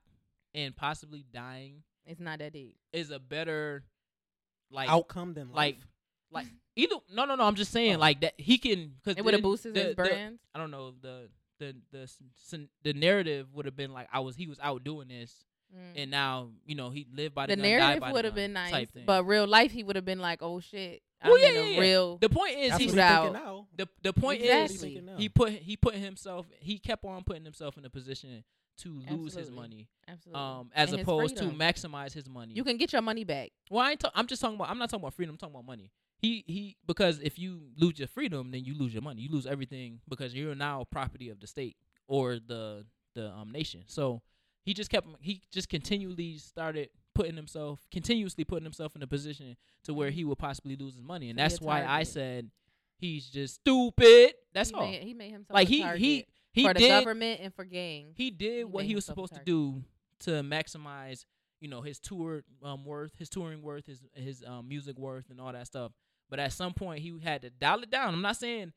and 0.54 0.74
possibly 0.76 1.24
dying 1.32 1.82
it's 2.06 2.20
not 2.20 2.40
that 2.40 2.52
deep. 2.52 2.76
is 2.92 3.10
a 3.10 3.18
better, 3.18 3.84
like, 4.70 4.88
outcome 4.90 5.34
than 5.34 5.48
like, 5.52 5.76
life. 5.76 5.84
like 6.32 6.46
either. 6.76 6.96
No, 7.12 7.24
no, 7.24 7.34
no. 7.36 7.44
I'm 7.44 7.54
just 7.54 7.70
saying, 7.72 7.96
Oh. 7.96 8.00
like 8.00 8.20
that 8.22 8.34
he 8.38 8.58
can 8.58 8.92
because 9.02 9.16
It 9.18 9.24
would 9.24 9.34
have 9.34 9.42
boosted 9.42 9.76
his 9.76 9.94
brand. 9.94 10.38
I 10.54 10.58
don't 10.58 10.70
know 10.70 10.92
the 11.00 11.28
the 11.58 11.76
the 11.92 12.00
s- 12.02 12.18
s- 12.52 12.60
the 12.82 12.92
narrative 12.92 13.54
would 13.54 13.66
have 13.66 13.76
been 13.76 13.92
like 13.92 14.08
I 14.12 14.18
was 14.20 14.34
he 14.34 14.46
was 14.48 14.58
out 14.60 14.82
doing 14.82 15.06
this 15.08 15.44
Mm. 15.74 16.02
and 16.02 16.10
now 16.10 16.50
you 16.66 16.74
know 16.74 16.90
he 16.90 17.06
lived 17.14 17.34
by 17.34 17.46
the, 17.46 17.56
the 17.56 17.62
gun, 17.62 17.70
died 17.70 17.78
narrative 17.78 18.02
the 18.06 18.12
would 18.12 18.24
have 18.26 18.34
been 18.34 18.52
nice, 18.52 18.70
type 18.72 18.92
thing. 18.92 19.04
but 19.06 19.24
real 19.26 19.46
life 19.46 19.72
he 19.72 19.82
would 19.82 19.96
have 19.96 20.04
been 20.04 20.18
like, 20.20 20.40
oh 20.42 20.60
shit, 20.60 21.02
Well, 21.24 21.34
I'm 21.34 21.40
yeah, 21.40 21.48
yeah, 21.50 21.60
yeah. 21.68 21.80
real. 21.80 22.18
the 22.18 22.28
point 22.28 22.56
is 22.58 22.76
he's 22.76 22.96
out. 22.98 23.32
now. 23.32 23.66
the 23.76 23.88
the 24.02 24.12
point 24.12 24.42
Exactly. 24.42 24.96
is 24.96 25.04
he 25.18 25.28
put 25.30 25.52
he 25.52 25.76
put 25.76 25.94
himself 25.94 26.46
he 26.60 26.78
kept 26.78 27.04
on 27.06 27.24
putting 27.24 27.44
himself 27.44 27.78
in 27.78 27.84
a 27.86 27.90
position 27.90 28.44
to 28.78 29.02
lose 29.10 29.34
his 29.34 29.50
money 29.50 29.88
Absolutely. 30.08 30.40
um 30.42 30.70
as 30.74 30.92
And 30.92 31.00
opposed 31.02 31.36
to 31.38 31.44
maximize 31.44 32.12
his 32.12 32.28
money. 32.28 32.54
you 32.54 32.64
can 32.64 32.76
get 32.76 32.92
your 32.92 33.02
money 33.02 33.24
back. 33.24 33.50
Well, 33.70 33.84
I 33.84 33.92
ain't 33.92 34.00
ta- 34.00 34.10
I'm 34.14 34.26
just 34.26 34.40
talking 34.42 34.56
about. 34.56 34.68
I'm 34.70 34.78
not 34.78 34.90
talking 34.90 35.02
about 35.04 35.14
freedom. 35.14 35.34
I'm 35.34 35.38
talking 35.38 35.54
about 35.54 35.66
money. 35.66 35.90
He 36.18 36.44
he 36.46 36.76
because 36.86 37.18
if 37.20 37.38
you 37.38 37.62
lose 37.76 37.98
your 37.98 38.08
freedom, 38.08 38.50
then 38.50 38.64
you 38.64 38.74
lose 38.74 38.92
your 38.92 39.02
money. 39.02 39.22
You 39.22 39.30
lose 39.30 39.46
everything 39.46 40.00
because 40.08 40.34
you're 40.34 40.54
now 40.54 40.84
property 40.90 41.28
of 41.30 41.40
the 41.40 41.46
state 41.46 41.76
or 42.08 42.38
the 42.46 42.84
the 43.14 43.30
um 43.30 43.50
nation. 43.52 43.82
So 43.86 44.22
he 44.62 44.74
just 44.74 44.90
kept 44.90 45.06
he 45.20 45.42
just 45.50 45.68
continually 45.68 46.38
started 46.38 46.88
putting 47.14 47.36
himself 47.36 47.80
continuously 47.90 48.44
putting 48.44 48.64
himself 48.64 48.96
in 48.96 49.02
a 49.02 49.06
position 49.06 49.56
to 49.84 49.92
where 49.94 50.10
he 50.10 50.24
would 50.24 50.38
possibly 50.38 50.76
lose 50.76 50.94
his 50.94 51.02
money, 51.02 51.28
and 51.30 51.38
To 51.38 51.42
be 51.42 51.46
a 51.46 51.48
that's 51.48 51.60
why 51.60 51.84
I 51.84 52.04
said 52.04 52.50
he's 52.96 53.28
just 53.28 53.56
stupid. 53.56 54.34
That's 54.54 54.70
he 54.70 54.74
all. 54.74 54.82
Made, 54.82 55.02
he 55.02 55.14
made 55.14 55.32
himself 55.32 55.54
like 55.54 55.68
a 55.68 55.70
he 55.70 55.82
he 55.96 56.26
he 56.52 56.64
for 56.66 56.74
the 56.74 56.88
government 56.88 57.40
and 57.42 57.54
for 57.54 57.64
gangs. 57.64 58.14
he 58.16 58.30
did 58.30 58.64
what 58.66 58.84
he 58.84 58.94
was 58.94 59.04
supposed 59.04 59.34
to 59.34 59.40
do 59.44 59.82
to 60.20 60.30
maximize, 60.42 61.24
you 61.60 61.68
know, 61.68 61.80
his 61.80 61.98
tour 61.98 62.42
um, 62.62 62.84
worth, 62.84 63.12
his 63.18 63.28
touring 63.28 63.62
worth, 63.62 63.86
his 63.86 64.00
his 64.14 64.44
um, 64.46 64.68
music 64.68 64.98
worth, 64.98 65.30
and 65.30 65.40
all 65.40 65.52
that 65.52 65.66
stuff. 65.66 65.92
But 66.30 66.38
at 66.38 66.52
some 66.52 66.72
point, 66.72 67.00
he 67.00 67.18
had 67.22 67.42
to 67.42 67.50
dial 67.50 67.82
it 67.82 67.90
down. 67.90 68.14
I'm 68.14 68.22
not 68.22 68.36
saying 68.36 68.72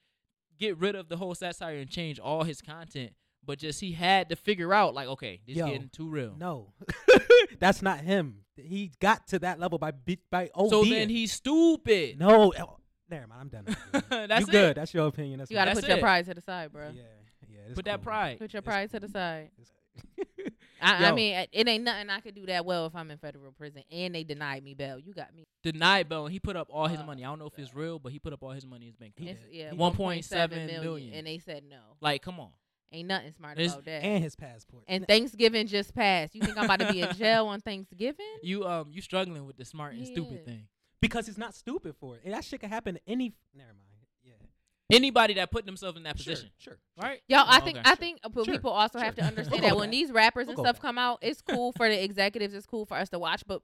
get 0.57 0.77
rid 0.77 0.95
of 0.95 1.09
the 1.09 1.17
whole 1.17 1.35
satire 1.35 1.77
and 1.77 1.89
change 1.89 2.19
all 2.19 2.43
his 2.43 2.61
content, 2.61 3.13
but 3.45 3.59
just 3.59 3.79
he 3.81 3.91
had 3.91 4.29
to 4.29 4.35
figure 4.35 4.73
out, 4.73 4.93
like, 4.93 5.07
okay, 5.07 5.39
this 5.47 5.55
Yo, 5.57 5.65
getting 5.67 5.89
too 5.89 6.07
real. 6.09 6.35
No, 6.37 6.73
that's 7.59 7.81
not 7.81 7.99
him. 8.01 8.39
He 8.57 8.91
got 8.99 9.27
to 9.27 9.39
that 9.39 9.59
level 9.59 9.77
by 9.77 9.91
be- 9.91 10.19
by 10.31 10.49
OD. 10.55 10.69
so 10.69 10.83
then 10.85 11.09
he's 11.09 11.31
stupid. 11.33 12.19
no. 12.19 12.53
oh, 12.57 12.77
Never 13.09 13.27
mind. 13.27 13.41
I'm 13.53 13.63
done. 13.65 13.77
That's 14.27 14.41
you 14.41 14.47
it. 14.47 14.51
good. 14.51 14.75
That's 14.77 14.91
your 14.91 15.05
opinion. 15.05 15.37
That's 15.37 15.51
You 15.51 15.57
gotta 15.57 15.69
That's 15.69 15.81
put 15.81 15.87
your 15.89 15.97
it. 15.99 16.01
pride 16.01 16.25
to 16.25 16.33
the 16.33 16.41
side, 16.41 16.71
bro. 16.73 16.85
Yeah, 16.87 17.01
yeah. 17.47 17.57
it's 17.67 17.75
Put 17.75 17.85
that 17.85 17.97
cool. 17.97 18.03
pride. 18.05 18.39
Put 18.39 18.51
your 18.51 18.59
It's 18.61 18.65
pride 18.67 18.89
to 18.91 18.99
the 18.99 19.07
side. 19.09 19.51
I, 20.81 21.05
I 21.05 21.11
mean, 21.11 21.45
it 21.51 21.67
ain't 21.67 21.83
nothing 21.83 22.09
I 22.09 22.19
could 22.19 22.33
do 22.35 22.45
that 22.47 22.65
well 22.65 22.87
if 22.87 22.95
I'm 22.95 23.09
in 23.11 23.17
federal 23.19 23.51
prison 23.51 23.83
and 23.91 24.13
they 24.15 24.23
denied 24.23 24.63
me 24.63 24.73
bail. 24.73 24.97
You 24.99 25.13
got 25.13 25.33
me. 25.35 25.43
Denied 25.63 26.09
bail. 26.09 26.25
he 26.27 26.39
put 26.39 26.55
up 26.55 26.67
all 26.71 26.87
his 26.87 26.99
Uh, 26.99 27.05
money. 27.05 27.23
I 27.23 27.27
don't 27.27 27.37
know 27.39 27.45
if 27.45 27.57
it's 27.59 27.73
real, 27.75 27.99
but 27.99 28.11
he 28.11 28.17
put 28.19 28.33
up 28.33 28.41
all 28.43 28.51
his 28.51 28.65
money 28.65 28.85
in 28.85 28.91
his 28.91 28.95
bank. 28.97 29.13
He 29.17 29.29
account. 29.29 29.45
Did. 29.45 29.53
yeah, 29.55 29.71
He- 29.71 29.77
1.7 29.77 30.81
million. 30.81 31.13
and 31.13 31.27
they 31.27 31.37
said 31.37 31.63
no. 31.69 31.77
Like, 32.01 32.21
come 32.23 32.39
on. 32.39 32.49
Ain't 32.91 33.07
nothing 33.07 33.31
smart 33.33 33.57
It's- 33.57 33.73
about 33.73 33.85
that. 33.85 34.03
and 34.03 34.23
his 34.23 34.35
passport. 34.35 34.83
And 34.87 35.05
Thanksgiving 35.07 35.67
just 35.67 35.93
passed. 35.93 36.33
You 36.35 36.41
think 36.41 36.57
I'm 36.57 36.65
about 36.65 36.79
to 36.79 36.91
be 36.93 37.01
in 37.01 37.11
jail 37.15 37.47
on 37.47 37.59
Thanksgiving? 37.61 38.25
You 38.43 38.65
um 38.65 38.89
you 38.91 39.01
struggling 39.01 39.45
with 39.45 39.57
the 39.57 39.65
smart 39.65 39.95
and 39.95 40.05
stupid 40.07 40.45
thing. 40.45 40.67
because 41.01 41.25
he's 41.27 41.37
not 41.37 41.53
stupid 41.55 41.95
for 41.99 42.15
it. 42.15 42.21
And 42.23 42.33
that 42.33 42.43
shit 42.45 42.59
could 42.61 42.69
happen 42.69 42.95
to 42.95 43.01
any. 43.07 43.33
Never 43.53 43.69
mind. 43.69 43.81
Yeah. 44.23 44.95
Anybody 44.95 45.33
that 45.35 45.51
put 45.51 45.65
themselves 45.65 45.97
in 45.97 46.03
that 46.03 46.17
Sure, 46.19 46.33
position, 46.33 46.51
Sure. 46.57 46.77
right? 47.01 47.21
Y'all, 47.27 47.43
I 47.47 47.59
think 47.59 47.77
okay. 47.79 47.89
I 47.89 47.95
think 47.95 48.19
uh, 48.23 48.29
but 48.29 48.45
Sure, 48.45 48.53
people 48.53 48.71
also 48.71 48.99
have 48.99 49.07
sure. 49.07 49.13
to 49.15 49.21
We'll 49.21 49.27
understand 49.29 49.61
go 49.61 49.67
that 49.67 49.75
with 49.75 49.79
when 49.81 49.89
that. 49.89 49.95
these 49.97 50.11
rappers 50.11 50.45
We'll 50.45 50.51
and 50.51 50.57
go 50.57 50.63
stuff 50.63 50.75
with 50.75 50.81
that. 50.83 50.87
come 50.87 50.97
out, 50.99 51.19
it's 51.21 51.41
cool 51.41 51.71
for 51.73 51.89
the 51.89 52.01
executives, 52.03 52.53
it's 52.53 52.65
cool 52.67 52.85
for 52.85 52.95
us 52.97 53.09
to 53.09 53.19
watch, 53.19 53.43
but 53.47 53.61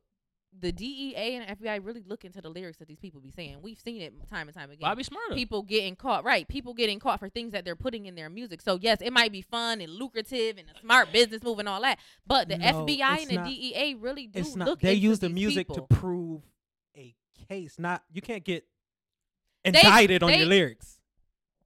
the 0.60 0.72
DEA 0.72 1.36
and 1.38 1.60
FBI 1.60 1.80
really 1.84 2.04
look 2.06 2.26
into 2.26 2.42
the 2.42 2.50
lyrics 2.50 2.78
that 2.80 2.88
these 2.88 3.00
people 3.00 3.22
be 3.22 3.32
saying. 3.32 3.58
We've 3.62 3.80
seen 3.80 4.02
it 4.02 4.14
time 4.30 4.48
and 4.50 4.56
time 4.56 4.70
again. 4.70 4.82
Bobby 4.82 5.04
Shmurda. 5.04 5.34
people 5.34 5.64
getting 5.64 5.96
caught 5.96 6.24
right 6.26 6.48
people 6.48 6.74
getting 6.74 7.00
caught 7.00 7.20
for 7.20 7.30
things 7.30 7.54
that 7.54 7.64
they're 7.64 7.76
putting 7.76 8.06
in 8.06 8.16
their 8.16 8.30
music 8.30 8.62
so 8.62 8.78
yes 8.82 8.98
it 9.02 9.14
might 9.14 9.32
be 9.32 9.42
fun 9.42 9.80
and 9.82 9.92
lucrative 9.94 10.58
and 10.58 10.68
a 10.70 10.80
smart 10.82 11.12
business 11.14 11.42
move 11.42 11.60
and 11.60 11.70
all 11.70 11.82
that 11.82 11.98
but 12.28 12.50
the 12.50 12.58
No, 12.58 12.66
fbi 12.86 13.14
it's 13.22 13.32
and 13.32 13.46
the 13.46 13.50
dea 13.72 13.96
really 14.00 14.28
do 14.28 14.40
It's 14.40 14.56
not. 14.56 14.68
look 14.68 14.80
They 14.82 14.96
into 14.96 15.02
use 15.08 15.20
the 15.20 15.28
these 15.28 15.36
music 15.36 15.68
people. 15.70 15.88
to 15.88 15.96
prove 15.96 16.42
a 16.98 17.16
case. 17.50 17.80
Not 17.80 18.04
you 18.12 18.22
can't 18.22 18.44
get 18.44 18.66
indicted 19.64 20.24
on 20.24 20.32
they- 20.32 20.38
your 20.40 20.48
lyrics. 20.48 21.00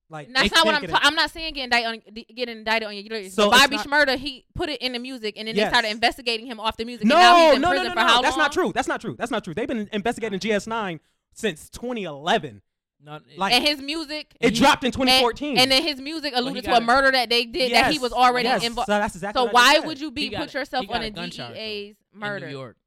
Like 0.10 0.28
And 0.28 0.36
that's 0.36 0.52
not 0.54 0.66
what 0.66 0.76
I'm. 0.76 0.86
Ta- 0.88 1.00
I'm 1.02 1.16
not 1.16 1.32
saying 1.32 1.54
getting 1.56 1.64
indicted 1.66 1.88
on 2.08 2.14
d- 2.14 2.28
get 2.36 2.48
indicted 2.48 2.88
on 2.88 2.96
your 2.96 3.04
lyrics. 3.06 3.34
So 3.34 3.50
but 3.50 3.60
Bobby 3.60 3.78
not- 3.78 3.88
Shmurda, 3.88 4.18
he 4.18 4.46
put 4.54 4.70
it 4.70 4.80
in 4.82 4.94
the 4.94 5.00
music, 5.00 5.34
and 5.38 5.48
then 5.48 5.56
they 5.56 5.68
started 5.68 5.90
investigating 5.90 6.46
him 6.46 6.60
off 6.60 6.78
the 6.78 6.86
music. 6.86 7.08
No, 7.08 7.16
and 7.16 7.22
now 7.24 7.36
he's 7.48 7.56
in 7.56 7.62
no, 7.62 7.68
no, 7.70 7.74
prison 7.74 7.86
no, 7.96 8.02
for 8.02 8.08
no. 8.08 8.22
That's 8.22 8.38
long? 8.38 8.44
not 8.46 8.52
true. 8.52 8.72
That's 8.74 8.88
not 8.88 9.02
true. 9.02 9.16
That's 9.18 9.32
not 9.32 9.44
true. 9.44 9.54
They've 9.56 9.68
been 9.68 9.90
investigating 9.92 10.40
GS9 10.40 11.00
since 11.34 11.70
2011. 11.72 12.62
Not, 13.04 13.24
Like- 13.38 13.54
And 13.54 13.64
his 13.64 13.80
music, 13.82 14.36
It 14.40 14.54
he- 14.54 14.60
dropped 14.60 14.84
in 14.84 14.92
2014. 14.92 15.58
and 15.60 15.72
then 15.72 15.82
his 15.84 16.00
music 16.00 16.34
alluded 16.36 16.64
to 16.66 16.74
a 16.74 16.78
it. 16.78 16.84
murder 16.84 17.12
that 17.12 17.30
they 17.30 17.46
did 17.46 17.72
that 17.74 17.92
he 17.92 18.00
was 18.00 18.12
already 18.14 18.48
yes. 18.48 18.64
involved. 18.64 18.88
So 18.88 18.94
that's 18.98 19.16
exactly. 19.16 19.40
So 19.42 19.46
what 19.46 19.54
why 19.54 19.80
would 19.80 20.00
you 20.00 20.12
be 20.12 20.30
put 20.32 20.54
a- 20.54 20.58
yourself 20.60 20.86
on 20.90 21.02
a 21.02 21.06
a 21.06 21.10
gun 21.12 21.30
charge, 21.32 21.50
though, 21.50 21.56
DEA's 21.56 21.96
in 22.14 22.20
murder? 22.20 22.46
New 22.48 22.52
York. 22.52 22.78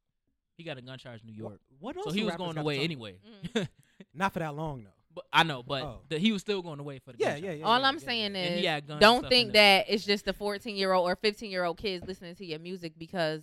He 0.57 0.63
got 0.65 0.77
a 0.77 0.81
gun 0.81 0.97
charge 0.97 1.21
in 1.21 1.27
New 1.27 1.35
York. 1.35 1.59
What 1.79 1.95
else 1.95 2.05
So 2.07 2.11
he 2.11 2.23
was 2.23 2.35
going 2.35 2.57
away 2.57 2.79
anyway. 2.79 3.15
Mm. 3.55 3.67
Not 4.13 4.33
for 4.33 4.39
that 4.39 4.55
long 4.55 4.83
though. 4.83 4.89
But 5.13 5.25
I 5.33 5.43
know, 5.43 5.63
but 5.63 5.83
Oh. 5.83 6.01
the, 6.07 6.19
he 6.19 6.31
was 6.31 6.41
still 6.41 6.61
going 6.61 6.79
away 6.79 6.99
for 6.99 7.11
the 7.13 7.17
Yeah, 7.19 7.33
gun 7.33 7.43
yeah, 7.43 7.49
charge. 7.49 7.59
yeah. 7.59 7.65
All 7.65 7.79
yeah, 7.79 7.87
I'm 7.87 7.93
yeah, 7.95 7.99
saying 8.05 8.35
yeah. 8.35 8.41
And 8.41 8.53
he 8.55 8.61
is, 8.61 8.67
had 8.67 8.87
guns 8.87 8.99
don't 9.01 9.27
think 9.27 9.47
in 9.47 9.53
there. 9.53 9.79
that 9.79 9.93
it's 9.93 10.05
just 10.05 10.25
the 10.25 10.33
14 10.33 10.75
year 10.75 10.93
old 10.93 11.09
or 11.09 11.15
15 11.15 11.49
year 11.49 11.63
old 11.63 11.77
kids 11.77 12.05
listening 12.07 12.35
to 12.35 12.45
your 12.45 12.59
music 12.59 12.93
because 12.97 13.41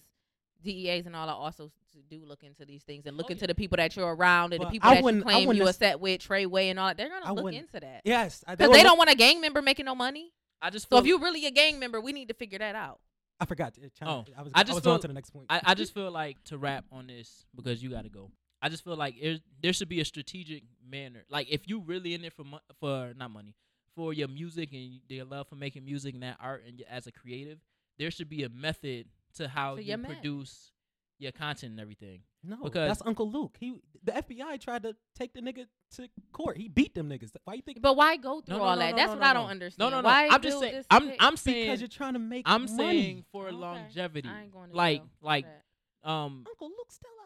DEAs 0.62 1.06
and 1.06 1.14
all 1.16 1.28
are 1.28 1.34
also 1.34 1.70
do 2.08 2.24
look 2.24 2.42
into 2.44 2.64
these 2.64 2.82
things 2.84 3.04
and 3.06 3.16
look 3.16 3.26
Oh, 3.28 3.32
into 3.32 3.42
yeah. 3.44 3.46
the 3.48 3.54
people 3.54 3.76
that 3.76 3.96
you're 3.96 4.14
around 4.14 4.52
and 4.52 4.62
the 4.62 4.68
people 4.68 4.88
I 4.88 4.94
that 4.94 4.98
you 5.00 5.04
wouldn't- 5.04 5.22
claim 5.24 5.52
you 5.52 5.62
are 5.62 5.66
nec- 5.66 5.74
set 5.74 5.98
with 6.00 6.20
Treyway 6.20 6.70
and 6.70 6.78
all 6.78 6.88
that. 6.88 6.96
They're 6.96 7.08
gonna 7.08 7.32
look 7.34 7.44
wouldn't- 7.44 7.64
into 7.64 7.80
that 7.80 8.02
Yes, 8.04 8.44
because 8.46 8.68
will 8.68 8.74
they 8.74 8.82
don't 8.82 8.98
want 8.98 9.10
a 9.10 9.14
gang 9.16 9.40
member 9.40 9.60
making 9.62 9.86
no 9.86 9.94
money. 9.94 10.32
I 10.62 10.70
just 10.70 10.84
So 10.88 10.96
feel, 10.96 10.98
if 11.00 11.06
you're 11.06 11.18
really 11.18 11.46
a 11.46 11.50
gang 11.50 11.78
member, 11.80 12.00
we 12.00 12.12
need 12.12 12.28
to 12.28 12.34
figure 12.34 12.58
that 12.60 12.74
out. 12.76 13.00
I 13.40 13.44
forgot. 13.44 13.76
China- 13.98 14.10
Oh, 14.10 14.24
I 14.36 14.42
was. 14.42 14.52
I 14.54 14.60
I 14.60 14.62
just 14.62 14.74
was 14.76 14.84
feel- 14.84 14.92
on 14.92 15.00
to 15.00 15.08
the 15.08 15.14
next 15.14 15.30
point. 15.30 15.46
I, 15.50 15.60
I 15.64 15.74
just 15.74 15.92
feel 15.94 16.10
like 16.10 16.42
to 16.44 16.58
wrap 16.58 16.84
on 16.92 17.06
this 17.08 17.44
because 17.54 17.82
you 17.82 17.90
got 17.90 18.04
to 18.04 18.08
go. 18.08 18.30
I 18.66 18.68
just 18.68 18.82
feel 18.84 18.96
like 18.96 19.14
there 19.22 19.38
there 19.62 19.72
should 19.72 19.88
be 19.88 20.00
a 20.00 20.04
strategic 20.04 20.64
manner. 20.88 21.24
Like 21.30 21.46
if 21.50 21.68
you 21.68 21.80
really 21.80 22.14
in 22.14 22.24
it 22.24 22.32
for 22.32 22.44
mo- 22.44 22.60
for 22.80 23.12
not 23.16 23.30
money 23.30 23.54
for 23.94 24.12
your 24.12 24.28
music 24.28 24.72
and 24.72 25.00
your 25.08 25.24
love 25.24 25.48
for 25.48 25.54
making 25.56 25.84
music 25.84 26.14
and 26.14 26.22
that 26.22 26.36
art 26.40 26.64
and 26.66 26.82
as 26.90 27.06
a 27.06 27.12
creative, 27.12 27.58
there 27.98 28.10
should 28.10 28.28
be 28.28 28.42
a 28.42 28.48
method 28.48 29.06
to 29.36 29.48
how 29.48 29.76
To 29.76 29.82
you 29.82 29.88
your 29.90 29.98
madness. 29.98 30.18
produce 30.20 30.72
your 31.18 31.32
content 31.32 31.70
and 31.72 31.80
everything. 31.80 32.20
no, 32.42 32.56
because- 32.62 32.88
that's 32.88 33.02
Uncle 33.06 33.30
Luke. 33.30 33.56
He, 33.58 33.80
the 34.04 34.12
FBI 34.12 34.60
tried 34.60 34.82
to 34.82 34.94
take 35.14 35.32
the 35.32 35.40
nigga 35.40 35.66
to 35.96 36.08
court. 36.32 36.58
He 36.58 36.68
beat 36.68 36.94
them 36.94 37.08
niggas. 37.08 37.30
Why 37.44 37.54
you 37.54 37.62
think? 37.62 37.80
But 37.80 37.96
why 37.96 38.16
go 38.18 38.40
through 38.42 38.56
No, 38.58 38.64
no, 38.64 38.68
all 38.68 38.74
no, 38.76 38.80
that? 38.82 38.90
no, 38.90 38.96
That's 38.96 39.06
no, 39.08 39.14
what 39.14 39.20
no, 39.20 39.26
I 39.26 39.32
don't 39.32 39.50
understand. 39.50 39.90
No, 39.92 39.96
no, 39.96 40.00
no. 40.02 40.08
Why 40.08 40.28
I'm 40.30 40.42
just 40.42 40.60
saying. 40.60 40.84
I'm? 40.90 41.02
I'm 41.04 41.32
because 41.34 41.40
saying 41.40 41.78
you're 41.78 41.88
trying 41.88 42.12
to 42.14 42.18
make 42.18 42.42
I'm 42.46 42.62
money. 42.66 42.76
saying 42.76 43.24
for 43.32 43.46
Okay. 43.46 43.56
longevity. 43.56 44.28
I 44.28 44.42
ain't 44.42 44.52
going 44.52 44.70
to 44.70 44.76
Like 44.76 45.02
like 45.22 45.46
that. 45.46 46.10
um 46.10 46.44
Uncle 46.46 46.68
Luke 46.68 46.90
still 46.92 47.08
out 47.24 47.25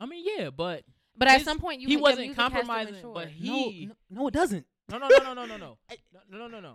I 0.00 0.06
mean 0.06 0.24
yeah, 0.26 0.50
but 0.50 0.84
But 1.16 1.28
at 1.28 1.42
some 1.42 1.58
point, 1.58 1.80
you 1.80 1.86
he 1.88 1.94
your 1.94 2.02
wasn't 2.02 2.20
music 2.20 2.36
has 2.36 2.50
to 2.50 2.56
compromising, 2.56 3.12
but 3.12 3.28
he 3.28 3.86
no, 4.10 4.20
no, 4.22 4.28
it 4.28 4.34
doesn't. 4.34 4.66
no 4.90 4.98
no 4.98 5.08
no 5.08 5.18
no 5.18 5.34
no 5.34 5.46
no 5.46 5.56
no 5.56 5.76
no 6.30 6.38
no 6.38 6.48
no 6.48 6.60
no. 6.60 6.74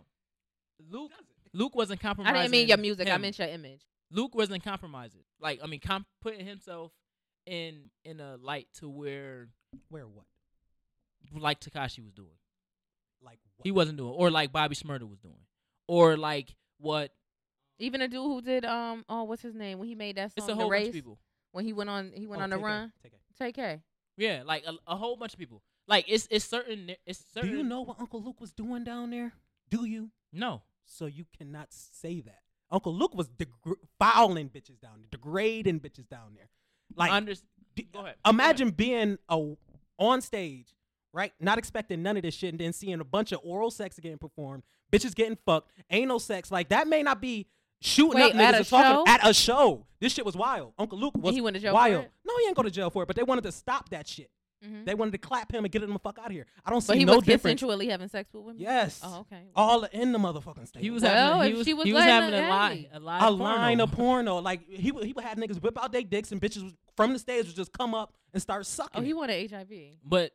Luke 0.90 1.12
Luke 1.54 1.76
wasn't 1.76 2.00
compromising. 2.00 2.36
I 2.36 2.42
didn't 2.44 2.52
mean 2.52 2.68
your 2.68 2.78
music. 2.78 3.10
I 3.10 3.18
meant 3.18 3.38
your 3.38 3.48
image. 3.48 3.82
Luke 4.12 4.36
wasn't 4.36 4.64
compromising. 4.64 5.22
Like 5.40 5.60
I 5.64 5.68
mean, 5.68 5.80
com- 5.80 6.06
putting 6.22 6.46
himself 6.46 6.92
in 7.46 7.90
in 8.04 8.20
a 8.20 8.38
light 8.38 8.68
to 8.80 8.90
where 8.90 9.50
Where 9.90 10.08
what? 10.08 10.26
like 11.40 11.60
Tekashi 11.60 12.04
was 12.04 12.14
doing. 12.14 12.30
Like 13.24 13.40
what? 13.56 13.64
He 13.64 13.72
wasn't 13.72 13.98
doing, 13.98 14.14
or 14.14 14.32
like 14.32 14.52
Bobby 14.52 14.76
Shmurda 14.76 15.08
was 15.08 15.20
doing, 15.20 15.40
or 15.88 16.18
like 16.18 16.56
what? 16.80 17.12
Even 17.78 18.02
a 18.02 18.08
dude 18.08 18.20
who 18.24 18.42
did 18.42 18.66
um 18.66 19.06
oh 19.08 19.24
what's 19.24 19.42
his 19.42 19.56
name 19.56 19.80
when 19.80 19.88
he 19.88 19.96
made 19.96 20.18
that 20.18 20.32
song 20.32 20.34
It's 20.38 20.46
a 20.46 20.48
the 20.48 20.56
whole 20.56 20.70
bunch 20.70 20.88
of 20.88 20.94
people. 20.94 21.20
When 21.52 21.66
he 21.66 21.74
went 21.74 21.90
on 21.90 22.12
he 22.14 22.28
went 22.28 22.42
Oh, 22.42 22.44
on 22.44 22.50
the 22.50 22.56
take 22.58 22.64
care, 22.66 22.70
run. 22.72 22.94
take 23.02 23.56
care. 23.56 23.74
Take. 23.76 23.82
Yeah, 24.18 24.44
like 24.46 24.66
a, 24.66 24.74
a 24.88 24.96
whole 24.96 25.16
bunch 25.16 25.34
of 25.34 25.40
people. 25.40 25.62
Like 25.88 26.06
it's 26.08 26.28
it's 26.32 26.46
certain 26.46 26.92
it's 27.06 27.24
certain. 27.34 27.50
Do 27.52 27.58
you 27.58 27.64
know 27.64 27.82
what 27.82 28.00
Uncle 28.00 28.22
Luke 28.24 28.40
was 28.40 28.52
doing 28.52 28.84
down 28.84 29.10
there? 29.12 29.34
Do 29.70 29.86
you? 29.86 30.10
No. 30.32 30.62
So 30.86 31.06
you 31.06 31.26
cannot 31.38 31.68
say 31.72 32.22
that. 32.22 32.40
Uncle 32.70 32.94
Luke 32.94 33.16
was 33.16 33.28
degr- 33.30 33.76
fouling 34.00 34.50
bitches 34.50 34.80
down 34.80 35.00
there, 35.00 35.08
degrading 35.12 35.80
bitches 35.80 36.08
down 36.08 36.34
there. 36.36 36.50
Like, 36.96 37.12
Under- 37.12 37.34
d- 37.76 37.88
go 37.92 38.00
ahead. 38.02 38.16
imagine 38.28 38.72
being 38.72 39.18
a 39.30 39.54
on 39.98 40.22
stage, 40.22 40.68
right? 41.14 41.34
Not 41.40 41.58
expecting 41.58 42.02
none 42.04 42.16
of 42.18 42.24
this 42.24 42.34
shit, 42.36 42.50
and 42.54 42.60
then 42.60 42.74
seeing 42.74 43.00
a 43.00 43.04
bunch 43.06 43.32
of 43.32 43.40
oral 43.44 43.72
sex 43.72 43.98
getting 44.00 44.18
performed, 44.18 44.64
bitches 44.92 45.16
getting 45.16 45.38
fucked, 45.46 45.72
anal 45.90 46.20
sex. 46.20 46.52
Like 46.52 46.70
that 46.70 46.88
may 46.88 47.04
not 47.04 47.22
be 47.22 47.48
shooting 47.82 48.14
Wait, 48.22 48.34
up 48.34 48.36
at 48.36 48.54
niggas 48.54 48.54
a 48.54 48.58
and 48.58 48.68
talking 48.68 49.06
show? 49.06 49.14
at 49.14 49.30
a 49.30 49.34
show. 49.34 49.86
This 50.00 50.14
shit 50.14 50.26
was 50.26 50.36
wild. 50.36 50.74
Uncle 50.80 50.98
Luke 50.98 51.14
was 51.18 51.36
he 51.36 51.42
went 51.42 51.56
to 51.56 51.60
jail 51.62 51.72
for 51.72 51.76
wild. 51.76 52.06
it? 52.06 52.12
No, 52.26 52.34
he 52.40 52.46
ain't 52.48 52.56
go 52.56 52.64
to 52.64 52.72
jail 52.72 52.90
for 52.90 53.04
it, 53.04 53.08
but 53.08 53.16
they 53.16 53.24
wanted 53.24 53.44
to 53.44 53.52
stop 53.52 53.90
that 53.90 54.08
shit. 54.08 54.30
Mhm. 54.66 54.86
They 54.86 54.94
wanted 54.94 55.12
to 55.14 55.18
clap 55.18 55.52
him 55.52 55.64
and 55.66 55.72
get 55.72 55.82
him 55.82 55.92
the 55.92 55.98
fuck 55.98 56.20
out 56.20 56.28
of 56.28 56.32
here. 56.34 56.46
I 56.64 56.70
don't 56.70 56.82
see 56.82 56.90
But 56.90 56.98
he 57.00 57.06
no 57.06 57.16
was 57.16 57.24
difference. 57.26 57.60
consensually 57.62 57.90
having 57.90 58.08
sex 58.10 58.32
with 58.32 58.44
women. 58.44 58.62
Yes. 58.62 59.00
Oh 59.04 59.22
okay. 59.22 59.42
All 59.56 59.84
in 59.86 60.12
the 60.12 60.20
motherfucking 60.20 60.68
state. 60.68 60.84
He 60.84 60.92
was 60.92 61.02
Well, 61.02 61.40
having. 61.40 61.42
A, 61.42 61.46
if 61.46 61.52
he 61.52 61.58
was, 61.58 61.66
she 61.66 61.74
was 61.74 61.86
he 61.88 61.94
was 61.94 62.04
having 62.04 62.32
her 62.40 62.46
a 62.46 62.50
lie. 62.50 62.66
alley. 62.68 62.90
A 62.94 63.00
lie. 63.00 63.28
a 63.28 63.32
line 63.32 63.80
of 63.80 63.92
porno. 63.94 64.38
Like 64.40 64.70
he 64.70 64.92
would- 64.92 65.04
he 65.06 65.14
would 65.14 65.24
have 65.24 65.38
niggas 65.40 65.60
whip 65.64 65.82
out 65.84 65.92
their 65.92 66.04
dicks 66.04 66.32
and 66.32 66.40
bitches 66.40 66.72
from 66.96 67.14
the 67.14 67.18
stage 67.18 67.48
would 67.48 67.56
just 67.56 67.72
come 67.74 67.96
up 67.96 68.14
and 68.34 68.42
start 68.42 68.68
sucking. 68.68 69.02
Oh, 69.02 69.04
he 69.04 69.14
wanted 69.14 69.50
HIV. 69.52 69.70
But 70.06 70.26
nah, 70.26 70.28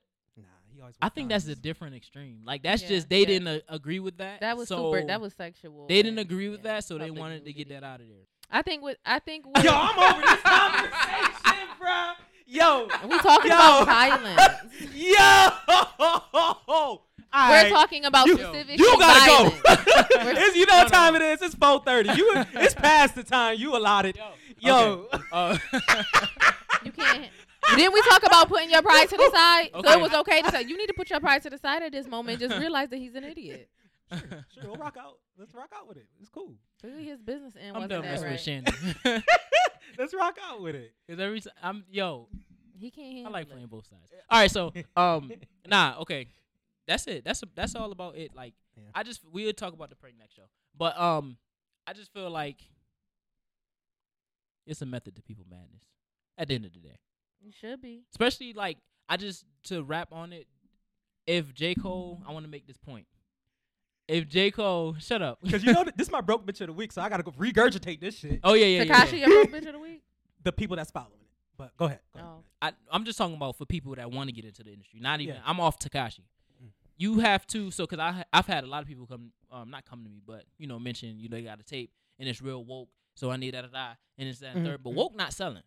he 0.77 0.81
always. 0.82 0.94
I 1.01 1.07
was 1.07 1.12
think 1.15 1.28
that's 1.31 1.47
a 1.48 1.55
different 1.57 1.97
extreme. 1.97 2.40
Like 2.44 2.62
that's 2.62 2.82
Yeah, 2.82 2.89
just 2.89 3.09
they 3.09 3.20
yeah. 3.20 3.27
didn't 3.27 3.48
uh, 3.48 3.59
agree 3.69 3.98
with 4.01 4.19
that. 4.19 4.40
That 4.40 4.57
was 4.57 4.69
so 4.69 4.93
super. 4.93 5.07
That 5.07 5.20
was 5.20 5.32
sexual. 5.35 5.86
They 5.89 5.97
didn't 6.03 6.19
and- 6.19 6.31
agree 6.31 6.48
with 6.48 6.61
yeah, 6.65 6.74
that, 6.74 6.85
so 6.85 6.94
they 6.98 7.07
public 7.07 7.20
wanted 7.20 7.44
to 7.47 7.53
get 7.53 7.69
that 7.70 7.82
out 7.85 8.01
of 8.01 8.09
there. 8.09 8.24
I 8.51 8.62
think 8.62 8.82
with 8.82 8.98
I 9.05 9.19
think 9.19 9.47
with, 9.55 9.65
Yo, 9.65 9.70
I'm 9.74 9.98
over 10.15 10.20
this 10.23 10.40
conversation, 10.43 11.69
bro. 11.81 12.12
Yo, 12.48 12.89
we 13.09 13.19
talking 13.19 13.51
Yo. 13.51 13.57
about 13.57 13.86
violence. 13.86 14.62
yo. 14.94 15.16
All 17.32 17.51
We're 17.51 17.55
right. 17.62 17.69
talking 17.70 18.05
about 18.05 18.27
You- 18.28 18.39
specific. 18.39 18.78
You 18.78 18.97
gotta 18.98 19.31
violence. 19.31 19.61
go. 19.62 20.24
We're- 20.24 20.31
It's- 20.31 20.55
you 20.57 20.65
know 20.66 20.77
what 20.78 20.93
time 20.93 21.16
it 21.16 21.23
is? 21.23 21.43
It's 21.43 21.55
4:30. 21.57 22.16
You, 22.16 22.32
it's 22.55 22.74
past 22.74 23.15
the 23.16 23.24
time 23.24 23.59
you 23.59 23.77
allotted. 23.77 24.16
Yo, 24.59 25.09
Okay. 25.12 25.24
Uh, 25.32 25.59
You 26.85 26.93
can't. 26.93 27.27
Didn't 27.74 27.93
we 27.93 28.02
talk 28.02 28.22
about 28.24 28.48
putting 28.48 28.70
your 28.70 28.82
pride 28.82 29.09
to 29.09 29.16
the 29.16 29.30
side? 29.32 29.70
So 29.74 29.93
it 29.93 30.01
was 30.01 30.12
okay 30.14 30.43
to 30.43 30.51
say 30.51 30.62
you 30.62 30.76
need 30.78 30.86
to 30.86 30.94
put 30.94 31.10
your 31.10 31.20
pride 31.20 31.43
to 31.43 31.51
the 31.51 31.59
side 31.59 31.82
at 31.82 31.93
this 31.93 32.06
moment. 32.06 32.38
Just 32.40 32.56
realize 32.59 32.88
that 32.90 32.98
he's 32.98 33.14
an 33.14 33.24
idiot. 33.24 33.68
sure, 34.12 34.20
sure, 34.55 34.62
we'll 34.64 34.76
rock 34.76 34.97
out. 35.01 35.18
Let's 35.36 35.52
rock 35.55 35.70
out 35.76 35.88
with 35.88 35.97
it. 35.97 36.06
It's 36.20 36.28
cool. 36.28 36.55
Clearly 36.80 37.05
his 37.05 37.20
business 37.20 37.55
end 37.56 37.76
I'm 37.76 37.82
wasn't 37.82 37.90
done 37.90 38.02
that 38.02 38.10
messing 38.12 38.24
right. 38.26 38.64
with 38.64 38.84
Shannon. 39.05 39.22
Let's 39.98 40.14
rock 40.14 40.36
out 40.48 40.62
with 40.62 40.76
it. 40.76 40.93
Cause 41.09 41.18
every 41.18 41.40
time 41.40 41.52
I'm 41.62 41.84
yo, 41.90 42.28
He 42.78 42.90
can't 42.90 43.06
I 43.06 43.14
handle 43.14 43.32
like 43.32 43.47
it. 43.47 43.51
playing 43.52 43.66
both 43.66 43.86
sides. 43.86 44.12
All 44.30 44.38
right, 44.40 44.51
so 44.51 44.72
um, 44.97 45.32
nah, 45.66 45.97
okay, 46.02 46.28
that's 46.86 47.06
it. 47.09 47.24
That's 47.24 47.43
that's 47.56 47.74
all 47.74 47.90
about 47.90 48.16
it. 48.16 48.34
Like 48.34 48.55
Yeah. 48.76 48.84
I 48.94 49.02
just 49.02 49.22
we'll 49.32 49.52
talk 49.52 49.72
about 49.72 49.90
the 49.90 49.97
prank 49.97 50.16
next 50.18 50.36
show, 50.36 50.48
but 50.76 50.98
um, 51.01 51.36
I 51.86 51.93
just 51.94 52.12
feel 52.12 52.30
like 52.30 52.60
it's 54.66 54.82
a 54.82 54.86
method 54.86 55.16
to 55.16 55.22
people 55.22 55.44
madness. 55.48 55.82
At 56.38 56.48
the 56.48 56.55
end 56.55 56.66
of 56.66 56.72
the 56.74 56.80
day, 56.80 56.98
You 57.47 57.52
should 57.52 57.81
be. 57.81 58.02
especially 58.10 58.52
like 58.52 58.78
I 59.09 59.16
just 59.16 59.44
to 59.64 59.82
wrap 59.85 60.12
on 60.12 60.32
it. 60.32 60.47
If 61.27 61.55
J 61.55 61.74
Cole, 61.74 62.23
I 62.27 62.32
want 62.32 62.44
to 62.44 62.51
make 62.51 62.66
this 62.66 62.77
point. 62.77 63.06
If 64.09 64.28
J 64.28 64.51
Cole, 64.52 64.97
shut 64.98 65.23
up. 65.23 65.39
Because 65.43 65.64
you 65.64 65.73
know 65.73 65.82
th- 65.85 65.94
this 65.97 66.09
is 66.09 66.12
my 66.12 66.20
broke 66.20 66.44
bitch 66.47 66.60
of 66.60 66.68
the 66.68 66.73
week, 66.73 66.93
so 66.93 67.02
I 67.02 67.09
gotta 67.09 67.23
go 67.23 67.32
regurgitate 67.32 68.01
this 68.01 68.18
shit. 68.18 68.40
oh 68.44 68.55
yeah, 68.55 68.66
yeah, 68.66 68.82
yeah. 68.82 69.05
Tekashi, 69.05 69.12
yeah. 69.20 69.27
your 69.28 69.44
broke 69.47 69.51
bitch 69.62 69.66
of 69.66 69.73
the 69.74 69.78
week. 69.78 70.02
The 70.43 70.52
people 70.52 70.77
that's 70.77 70.90
following 70.90 71.12
it. 71.20 71.27
But 71.56 71.77
go 71.77 71.86
ahead. 71.86 72.01
Go 72.12 72.20
ahead. 72.20 72.31
Oh. 72.32 72.43
I, 72.62 72.73
I'm 72.93 73.05
just 73.05 73.16
talking 73.18 73.35
about 73.36 73.56
for 73.56 73.64
people 73.64 73.94
that 73.94 74.10
want 74.10 74.28
to 74.28 74.32
get 74.35 74.44
into 74.44 74.62
the 74.62 74.73
industry. 74.73 75.01
Not 75.01 75.20
even. 75.20 75.36
Yeah. 75.36 75.40
I'm 75.44 75.59
off 75.59 75.78
Tekashi. 75.78 76.20
Mm. 76.62 76.68
You 76.98 77.18
have 77.20 77.47
to. 77.48 77.70
So, 77.70 77.86
cause 77.86 77.98
I 77.98 78.24
I've 78.32 78.47
had 78.47 78.62
a 78.64 78.66
lot 78.66 78.82
of 78.82 78.89
people 78.89 79.06
come, 79.06 79.32
um, 79.51 79.70
not 79.70 79.85
come 79.86 80.05
to 80.05 80.10
me, 80.10 80.20
but 80.24 80.44
you 80.59 80.66
know, 80.66 80.78
mention 80.78 81.18
you 81.18 81.28
know 81.28 81.36
they 81.36 81.43
got 81.43 81.59
a 81.60 81.64
tape 81.64 81.90
and 82.18 82.28
it's 82.28 82.40
real 82.43 82.62
woke. 82.64 82.89
So 83.14 83.31
I 83.31 83.36
need 83.39 83.55
that, 83.55 83.62
da, 83.62 83.68
da, 83.89 83.94
and 84.18 84.28
it's 84.28 84.40
that 84.40 84.55
and 84.55 84.64
Mhm, 84.66 84.70
third. 84.70 84.82
But 84.85 84.90
mhm. 84.90 84.97
woke 84.97 85.16
not 85.16 85.32
selling. 85.32 85.62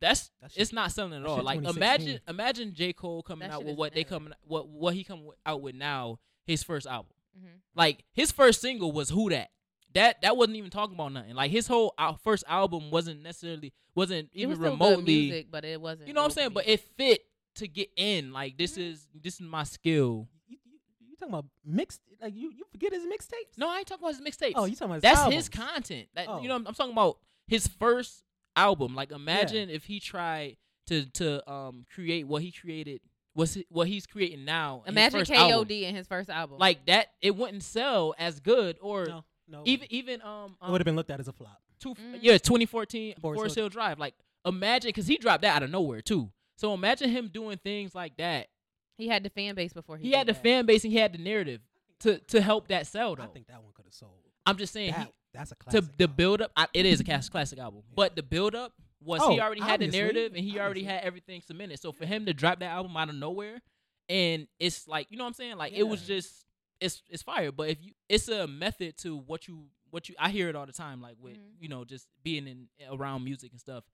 That's 0.00 0.30
That 0.42 0.50
shit- 0.52 0.60
it's 0.62 0.72
not 0.72 0.92
selling 0.92 1.14
at 1.14 1.24
all. 1.26 1.42
Like 1.42 1.62
imagine 1.64 2.20
imagine 2.28 2.74
J 2.74 2.92
Cole 2.92 3.22
coming 3.22 3.48
That 3.48 3.54
out 3.56 3.64
with 3.64 3.76
what 3.76 3.94
they 3.94 4.04
coming 4.04 4.32
what 4.46 4.68
what 4.68 4.94
he 4.94 5.04
come 5.04 5.28
out 5.44 5.62
with 5.62 5.74
now. 5.74 6.18
His 6.44 6.62
first 6.62 6.86
album. 6.86 7.12
Mhm. 7.38 7.60
Like 7.74 8.04
his 8.12 8.30
first 8.32 8.60
single 8.60 8.92
was 8.92 9.08
Who 9.10 9.30
That. 9.30 9.50
That 9.94 10.20
that 10.22 10.36
wasn't 10.36 10.56
even 10.56 10.70
talking 10.70 10.94
about 10.94 11.12
nothing. 11.12 11.34
Like 11.34 11.50
his 11.50 11.66
whole 11.66 11.94
al- 11.98 12.16
first 12.16 12.44
album 12.46 12.90
wasn't 12.90 13.22
necessarily 13.22 13.72
wasn't 13.94 14.28
It 14.34 14.40
even 14.40 14.50
was 14.50 14.58
remotely 14.58 14.96
good 15.04 15.04
music, 15.06 15.46
but 15.50 15.64
it 15.64 15.80
wasn't. 15.80 16.08
you 16.08 16.14
know 16.14 16.20
what 16.20 16.24
I'm 16.26 16.28
woke 16.28 16.34
saying? 16.34 16.50
But 16.52 16.68
it 16.68 16.80
fit 16.96 17.20
to 17.56 17.66
get 17.68 17.88
in. 17.96 18.32
Like 18.32 18.58
this 18.58 18.76
is 18.76 19.08
this 19.14 19.34
is 19.34 19.40
my 19.40 19.64
skill. 19.64 20.28
You, 20.46 20.58
you, 20.66 20.78
you 21.08 21.16
talking 21.16 21.32
about 21.34 21.46
mixed? 21.64 22.00
Like 22.20 22.34
you, 22.34 22.52
you 22.52 22.64
forget 22.70 22.92
his 22.92 23.04
mixtapes? 23.04 23.56
No, 23.56 23.68
I 23.70 23.78
ain't 23.78 23.86
talking 23.86 24.04
about 24.06 24.14
his 24.16 24.20
mixtapes. 24.20 24.52
Oh, 24.54 24.66
you 24.66 24.74
talking 24.76 24.86
about 24.86 24.94
his 24.96 25.02
That's 25.02 25.18
albums. 25.18 25.34
his 25.36 25.48
content. 25.48 26.08
That 26.14 26.28
Oh. 26.28 26.42
you 26.42 26.48
know, 26.48 26.56
I'm 26.56 26.64
talking 26.74 26.92
about 26.92 27.18
his 27.46 27.66
first 27.66 28.22
album. 28.56 28.94
Like 28.94 29.12
imagine 29.12 29.70
if 29.70 29.84
he 29.84 30.00
tried 30.00 30.56
to 30.88 31.06
to 31.12 31.48
um 31.50 31.84
create 31.94 32.26
what 32.26 32.42
he 32.42 32.50
created. 32.52 33.00
What's 33.34 33.52
he, 33.52 33.66
what 33.68 33.86
he's 33.86 34.06
creating 34.06 34.46
now? 34.46 34.82
imagine 34.86 35.20
KOD 35.20 35.34
album. 35.52 35.70
in 35.70 35.94
his 35.94 36.06
first 36.06 36.30
album. 36.30 36.58
like 36.58 36.86
that. 36.86 37.08
It 37.20 37.36
wouldn't 37.36 37.62
sell 37.62 38.14
as 38.18 38.40
good 38.40 38.78
or 38.80 39.04
No, 39.04 39.24
no. 39.46 39.62
even 39.66 39.86
even 39.90 40.22
um, 40.22 40.56
it 40.66 40.70
would 40.70 40.80
have 40.80 40.86
been 40.86 40.96
looked 40.96 41.10
at 41.10 41.20
as 41.20 41.28
a 41.28 41.32
flop. 41.34 41.60
two, 41.78 41.94
Mhm. 41.94 42.18
yeah 42.22 42.38
2014 42.38 43.14
Forest 43.20 43.38
Forest 43.38 43.54
Hill- 43.56 43.64
Hill 43.64 43.68
Drive. 43.68 43.98
Like 43.98 44.14
imagine 44.46 44.88
because 44.88 45.06
he 45.06 45.18
dropped 45.18 45.42
that 45.42 45.54
out 45.56 45.62
of 45.62 45.70
nowhere 45.70 46.00
too. 46.00 46.30
So 46.56 46.72
imagine 46.72 47.10
him 47.10 47.28
doing 47.28 47.58
things 47.58 47.94
like 47.94 48.16
that. 48.16 48.48
he 48.96 49.08
had 49.08 49.22
the 49.22 49.28
fan 49.28 49.54
base 49.54 49.74
before 49.74 49.98
he. 49.98 50.06
He 50.08 50.12
had 50.12 50.26
the 50.26 50.32
that. 50.32 50.42
fan 50.42 50.64
base 50.64 50.82
and 50.84 50.92
he 50.94 50.98
had 50.98 51.12
the 51.12 51.18
narrative 51.18 51.60
to 52.00 52.18
to 52.18 52.40
help 52.40 52.68
that 52.68 52.86
sell 52.86 53.14
though. 53.16 53.24
I 53.24 53.26
think 53.26 53.48
that 53.48 53.62
one 53.62 53.72
could 53.74 53.84
have 53.84 53.92
sold. 53.92 54.12
I'm 54.46 54.56
just 54.56 54.72
saying 54.72 54.92
That, 54.92 55.08
he, 55.08 55.12
that's 55.36 55.52
a 55.52 55.54
to 55.56 55.60
classic. 55.64 55.96
the 55.98 56.04
album. 56.04 56.16
build 56.16 56.42
up. 56.42 56.52
I, 56.56 56.66
it 56.74 56.86
is 56.86 57.00
a 57.00 57.04
classic 57.04 57.58
album, 57.58 57.82
but 57.94 58.16
the 58.16 58.22
build 58.22 58.54
up 58.54 58.72
was 59.02 59.20
he 59.22 59.38
Oh, 59.38 59.42
already 59.42 59.60
had 59.60 59.80
the 59.80 59.86
narrative 59.88 60.32
and 60.34 60.44
he 60.44 60.58
already 60.58 60.82
had 60.84 61.02
everything 61.04 61.40
cemented. 61.42 61.78
So 61.80 61.92
for 61.92 62.06
him 62.06 62.26
to 62.26 62.34
drop 62.34 62.58
that 62.60 62.70
album 62.70 62.96
out 62.96 63.08
of 63.08 63.14
nowhere, 63.14 63.60
and 64.08 64.46
it's 64.58 64.86
like 64.88 65.06
you 65.10 65.16
know 65.16 65.24
what 65.24 65.28
I'm 65.28 65.34
saying, 65.34 65.56
like 65.56 65.72
it 65.72 65.82
was 65.84 66.02
just 66.06 66.44
it's 66.80 67.02
it's 67.10 67.22
fire. 67.22 67.52
But 67.52 67.68
if 67.70 67.78
you, 67.82 67.92
it's 68.08 68.28
a 68.28 68.46
method 68.46 68.96
to 68.98 69.16
what 69.16 69.46
you 69.48 69.66
what 69.90 70.08
you 70.08 70.14
I 70.18 70.30
hear 70.30 70.48
it 70.48 70.56
all 70.56 70.66
the 70.66 70.72
time, 70.72 71.00
like 71.00 71.14
with 71.20 71.34
Mhm. 71.36 71.52
you 71.60 71.68
know 71.68 71.84
just 71.84 72.06
being 72.22 72.46
in 72.46 72.68
around 72.90 73.24
music 73.24 73.52
and 73.52 73.60
stuff. 73.60 73.84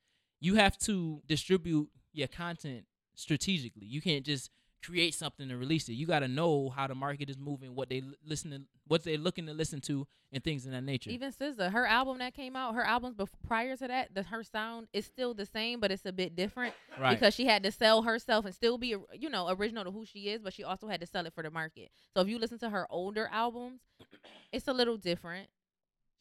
You 0.40 0.54
have 0.56 0.76
to 0.80 1.22
distribute 1.28 1.88
your 2.12 2.26
content 2.28 2.84
strategically. 3.14 3.86
You 3.86 4.00
can't 4.02 4.24
just 4.24 4.50
create 4.82 5.14
something 5.14 5.50
and 5.50 5.58
release 5.58 5.88
it. 5.88 5.94
You 5.94 6.06
got 6.06 6.20
to 6.20 6.28
know 6.28 6.70
how 6.70 6.86
the 6.86 6.94
market 6.94 7.30
is 7.30 7.38
moving, 7.38 7.74
what 7.74 7.88
they 7.88 8.00
li- 8.00 8.16
listen 8.26 8.66
what 8.88 9.04
they're 9.04 9.16
looking 9.16 9.46
to 9.46 9.54
listen 9.54 9.80
to, 9.80 10.06
and 10.32 10.42
things 10.42 10.66
in 10.66 10.72
that 10.72 10.82
nature. 10.82 11.10
Even 11.10 11.32
SZA, 11.32 11.72
her 11.72 11.86
album 11.86 12.18
that 12.18 12.34
came 12.34 12.56
out, 12.56 12.74
her 12.74 12.84
albums 12.84 13.14
bef- 13.14 13.28
prior 13.46 13.76
to 13.76 13.88
that, 13.88 14.14
the, 14.14 14.22
her 14.24 14.42
sound 14.42 14.88
is 14.92 15.06
still 15.06 15.34
the 15.34 15.46
same, 15.46 15.80
but 15.80 15.90
it's 15.90 16.04
a 16.04 16.12
bit 16.12 16.34
different 16.34 16.74
right. 17.00 17.18
because 17.18 17.34
she 17.34 17.46
had 17.46 17.62
to 17.62 17.72
sell 17.72 18.02
herself 18.02 18.44
and 18.44 18.54
still 18.54 18.76
be, 18.78 18.96
you 19.14 19.30
know, 19.30 19.48
original 19.48 19.84
to 19.84 19.90
who 19.90 20.04
she 20.04 20.28
is, 20.28 20.42
but 20.42 20.52
she 20.52 20.64
also 20.64 20.88
had 20.88 21.00
to 21.00 21.06
sell 21.06 21.24
it 21.26 21.32
for 21.32 21.42
the 21.42 21.50
market. 21.50 21.90
So 22.14 22.20
if 22.20 22.28
you 22.28 22.38
listen 22.38 22.58
to 22.58 22.70
her 22.70 22.86
older 22.90 23.28
albums, 23.32 23.80
it's 24.52 24.68
a 24.68 24.72
little 24.72 24.96
different. 24.96 25.48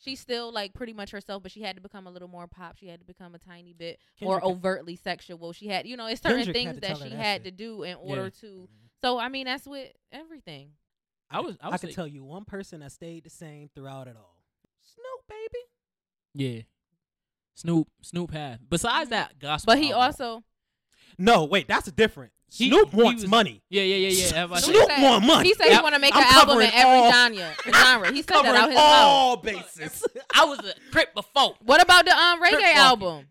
She's 0.04 0.20
still 0.20 0.52
like 0.52 0.74
pretty 0.74 0.94
much 0.94 1.12
herself, 1.12 1.44
but 1.44 1.52
she 1.52 1.62
had 1.62 1.76
to 1.76 1.82
become 1.82 2.08
a 2.08 2.12
little 2.12 2.28
more 2.28 2.48
pop. 2.48 2.76
She 2.78 2.88
had 2.88 3.00
to 3.00 3.06
become 3.06 3.36
a 3.36 3.38
tiny 3.40 3.74
bit 3.74 4.00
more 4.22 4.40
Kendrick- 4.40 4.58
overtly 4.58 4.96
sexual. 4.96 5.54
She 5.54 5.68
had, 5.68 5.86
you 5.88 5.96
know, 5.96 6.08
it's 6.08 6.22
certain 6.22 6.38
Kendrick 6.40 6.56
things 6.56 6.80
that 6.80 6.98
she 6.98 7.10
that 7.10 7.16
had 7.18 7.36
shit. 7.44 7.44
to 7.46 7.52
do 7.52 7.84
in 7.84 7.96
order 7.96 8.24
Yeah. 8.24 8.30
to. 8.42 8.70
So 9.02 9.20
I 9.20 9.30
mean, 9.30 9.46
that's 9.46 9.68
with 9.68 9.92
everything. 10.12 10.72
I 11.30 11.40
was, 11.40 11.56
I 11.62 11.68
I, 11.68 11.70
was 11.70 11.82
can 11.82 11.90
say- 11.92 11.96
tell 11.96 12.08
you 12.08 12.24
one 12.24 12.46
person 12.46 12.80
that 12.82 12.92
stayed 12.92 13.24
the 13.24 13.30
same 13.30 13.70
throughout 13.76 14.08
it 14.08 14.18
all. 14.18 14.44
Snoop, 14.82 15.28
baby. 15.30 15.66
Yeah. 16.34 16.62
Snoop, 17.54 17.88
Snoop 18.02 18.32
had. 18.32 18.70
Besides 18.70 19.08
Mhm. 19.08 19.12
that 19.12 19.40
gospel, 19.40 19.72
But 19.74 19.78
he 19.80 19.92
album- 19.92 20.02
also 20.04 20.44
No, 21.18 21.44
wait, 21.46 21.68
that's 21.68 21.88
a 21.88 21.92
different. 21.92 22.34
He- 22.54 22.68
Snoop 22.70 22.90
he 22.92 22.98
wants 23.02 23.22
was- 23.24 23.30
money. 23.32 23.64
Yeah, 23.70 23.84
yeah, 23.84 23.96
yeah, 23.96 24.10
yeah. 24.10 24.36
Have 24.48 24.60
Snoop 24.60 24.88
said- 24.90 25.02
want 25.04 25.26
money. 25.26 25.48
he 25.48 25.54
said 25.54 25.66
he 25.68 25.72
Yep. 25.72 25.84
want 25.84 25.96
to 25.96 26.02
make 26.02 26.14
I'm 26.16 26.22
an 26.24 26.28
album 26.34 26.60
in 26.60 26.70
every 26.74 27.00
all- 27.00 27.12
genre. 27.12 27.54
genre. 27.74 28.12
He 28.12 28.18
said 28.22 28.28
that 28.28 28.34
Covering 28.44 28.56
out 28.56 28.70
his 28.70 28.76
mouth. 28.76 28.86
all 28.86 29.38
bases. 29.38 30.04
I 30.36 30.46
was 30.46 30.60
a 30.60 30.74
crip 30.92 31.14
before. 31.16 31.56
What 31.64 31.82
about 31.82 32.04
the 32.06 32.12
um 32.12 32.42
reggae 32.42 32.50
Crip 32.50 32.62
walking. 32.62 32.78
album? 32.78 33.28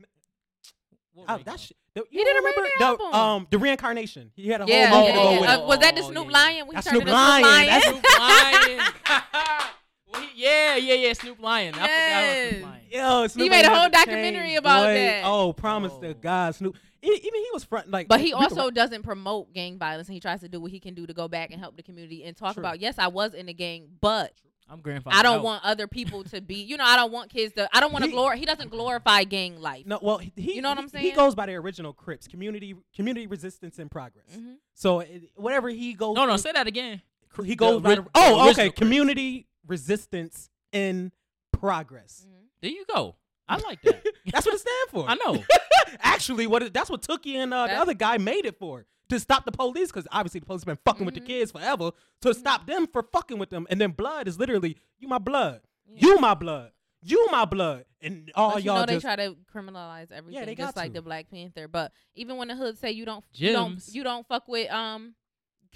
Oh, 1.29 1.39
that 1.45 1.61
shit. 1.61 1.77
The, 1.95 2.05
He 2.09 2.19
you 2.19 2.25
didn't 2.25 2.45
remember 2.45 2.69
the, 2.79 2.85
album. 2.85 3.15
Um, 3.15 3.47
the 3.51 3.59
reincarnation. 3.59 4.31
He 4.37 4.49
had 4.49 4.63
a 4.63 4.65
Yeah, 4.67 4.87
whole 4.87 5.05
yeah, 5.05 5.13
movie 5.15 5.19
to 5.19 5.25
go 5.25 5.31
yeah. 5.33 5.41
with 5.41 5.49
Uh, 5.49 5.53
it. 5.53 5.59
it. 5.61 5.67
was 5.67 5.79
that 5.81 5.97
the 5.97 6.03
Oh, 6.03 6.11
Snoop 6.11 6.27
yeah, 6.27 6.33
Lion? 6.33 6.67
We 6.69 6.75
That's 6.77 6.87
turned 6.87 6.97
Snoop 6.97 7.09
into 7.09 7.13
Lion. 7.13 7.43
Lion. 7.43 7.67
That's 7.67 7.87
Snoop 7.87 8.05
Lion. 8.19 9.61
Well, 10.13 10.23
he- 10.23 10.43
yeah, 10.45 10.77
yeah, 10.77 10.95
yeah. 10.95 11.13
Snoop 11.13 11.41
Lion. 11.41 11.75
I 11.75 11.79
forgot 11.79 11.85
about 11.87 12.23
Snoop 12.51 12.53
Yes. 12.53 12.63
Lion. 12.63 12.83
Yo, 12.91 13.27
Snoop 13.29 13.43
he 13.45 13.49
made 13.51 13.65
a 13.65 13.75
whole 13.75 13.89
documentary 13.91 14.47
change, 14.49 14.59
about 14.59 14.83
boy. 14.85 14.95
that. 14.95 15.23
Oh, 15.25 15.53
promise 15.53 15.93
to 16.01 16.09
Oh. 16.09 16.15
God, 16.15 16.55
Snoop. 16.55 16.77
Even 17.03 17.19
he 17.41 17.49
was 17.55 17.65
front 17.65 17.91
like. 17.91 18.09
But 18.09 18.21
he 18.21 18.33
also 18.35 18.65
ra- 18.65 18.71
doesn't 18.71 19.03
promote 19.05 19.55
gang 19.55 19.79
violence, 19.79 20.09
and 20.09 20.15
he 20.15 20.21
tries 20.21 20.41
to 20.41 20.49
do 20.49 20.61
what 20.61 20.71
he 20.71 20.81
can 20.81 20.93
do 20.95 21.07
to 21.07 21.15
go 21.15 21.29
back 21.29 21.51
and 21.51 21.59
help 21.61 21.77
the 21.77 21.83
community 21.83 22.25
and 22.25 22.37
talk 22.37 22.55
True. 22.55 22.61
about. 22.63 22.79
Yes, 22.81 22.99
I 22.99 23.07
was 23.09 23.33
in 23.33 23.47
the 23.47 23.55
gang, 23.55 23.89
but 24.03 24.35
I'm 24.69 24.81
grandfather. 24.83 25.17
I 25.17 25.23
don't 25.23 25.39
out. 25.39 25.45
want 25.45 25.65
other 25.65 25.87
people 25.87 26.25
to 26.25 26.43
be. 26.43 26.57
You 26.57 26.77
know, 26.77 26.85
I 26.85 26.97
don't 26.97 27.11
want 27.11 27.31
kids 27.31 27.55
to. 27.55 27.71
I 27.73 27.81
don't 27.81 27.91
want 27.93 28.05
to 28.05 28.11
He- 28.11 28.17
glor. 28.17 28.35
He 28.35 28.45
doesn't 28.45 28.71
glorify 28.71 29.25
gang 29.25 29.61
life. 29.63 29.87
No, 29.87 29.99
well, 30.03 30.19
he, 30.19 30.31
he- 30.37 30.57
You 30.57 30.61
know 30.63 30.69
what 30.69 30.77
I'm 30.79 30.89
saying? 30.89 31.05
He 31.07 31.13
goes 31.13 31.35
by 31.35 31.47
the 31.47 31.55
original 31.55 31.95
Crips, 31.95 32.29
community, 32.29 32.75
community 32.95 33.27
resistance 33.27 33.79
and 33.79 33.91
progress. 33.91 34.27
Mhm. 34.37 34.57
So 34.75 35.01
it, 35.01 35.31
whatever 35.37 35.71
he 35.71 35.95
goes, 35.95 36.17
No, 36.17 36.27
no. 36.27 36.33
through, 36.33 36.39
Say 36.43 36.53
that 36.53 36.67
again. 36.67 37.01
he 37.47 37.57
goes 37.57 37.81
by. 37.81 37.95
The, 37.95 38.03
the 38.03 38.09
oh, 38.15 38.51
okay, 38.51 38.69
Crips. 38.69 38.79
community 38.79 39.47
resistance 39.71 40.51
in 40.73 41.13
progress. 41.53 42.27
Mhm. 42.29 42.47
There 42.63 42.71
you 42.71 42.85
go. 42.93 43.17
I 43.49 43.57
like 43.59 43.81
that. 43.83 44.05
That's 44.27 44.47
what 44.47 44.55
it 44.55 44.61
stands 44.61 44.91
for. 44.91 45.09
I 45.09 45.15
know. 45.15 45.43
Actually, 46.03 46.47
what 46.47 46.63
it, 46.63 46.73
that's 46.73 46.89
what 46.89 47.03
Tookie 47.03 47.35
and 47.35 47.53
uh, 47.53 47.67
the 47.67 47.75
other 47.75 47.95
guy 47.95 48.17
made 48.19 48.47
it 48.47 48.59
for 48.59 48.87
to 49.09 49.19
stop 49.19 49.45
the 49.45 49.51
police 49.51 49.89
because 49.91 50.07
obviously 50.13 50.39
the 50.39 50.47
police 50.47 50.63
been 50.63 50.79
fucking 50.85 51.05
with 51.05 51.17
the 51.17 51.21
Mhm. 51.21 51.27
kids 51.27 51.51
forever 51.51 51.91
to 52.21 52.33
stop 52.33 52.67
them 52.67 52.87
for 52.87 53.03
fucking 53.13 53.39
with 53.39 53.51
them. 53.51 53.67
And 53.69 53.81
then 53.81 53.91
blood 53.91 54.29
is 54.29 54.39
literally 54.39 54.77
you 55.01 55.09
my 55.09 55.19
blood, 55.19 55.63
Yeah. 55.89 55.99
you 56.07 56.19
my 56.21 56.35
blood, 56.35 56.71
you 57.03 57.27
my 57.33 57.45
blood, 57.45 57.87
and 58.01 58.31
all 58.37 58.53
But 58.53 58.63
you 58.63 58.71
y'all 58.71 58.81
know 58.81 58.87
they 58.87 59.01
try 59.01 59.17
to 59.17 59.37
criminalize 59.53 60.13
everything, 60.13 60.47
they 60.47 60.55
just 60.55 60.77
got 60.77 60.81
like 60.81 60.93
the 60.93 61.03
Black 61.03 61.29
Panther. 61.29 61.67
But 61.67 61.93
even 62.15 62.37
when 62.37 62.47
the 62.49 62.55
hood 62.55 62.79
say 62.79 62.93
you 62.93 63.05
don't, 63.05 63.25
you 63.33 63.51
don't, 63.53 63.83
you 63.91 64.05
don't 64.05 64.25
fuck 64.29 64.47
with 64.47 64.71
um 64.71 65.17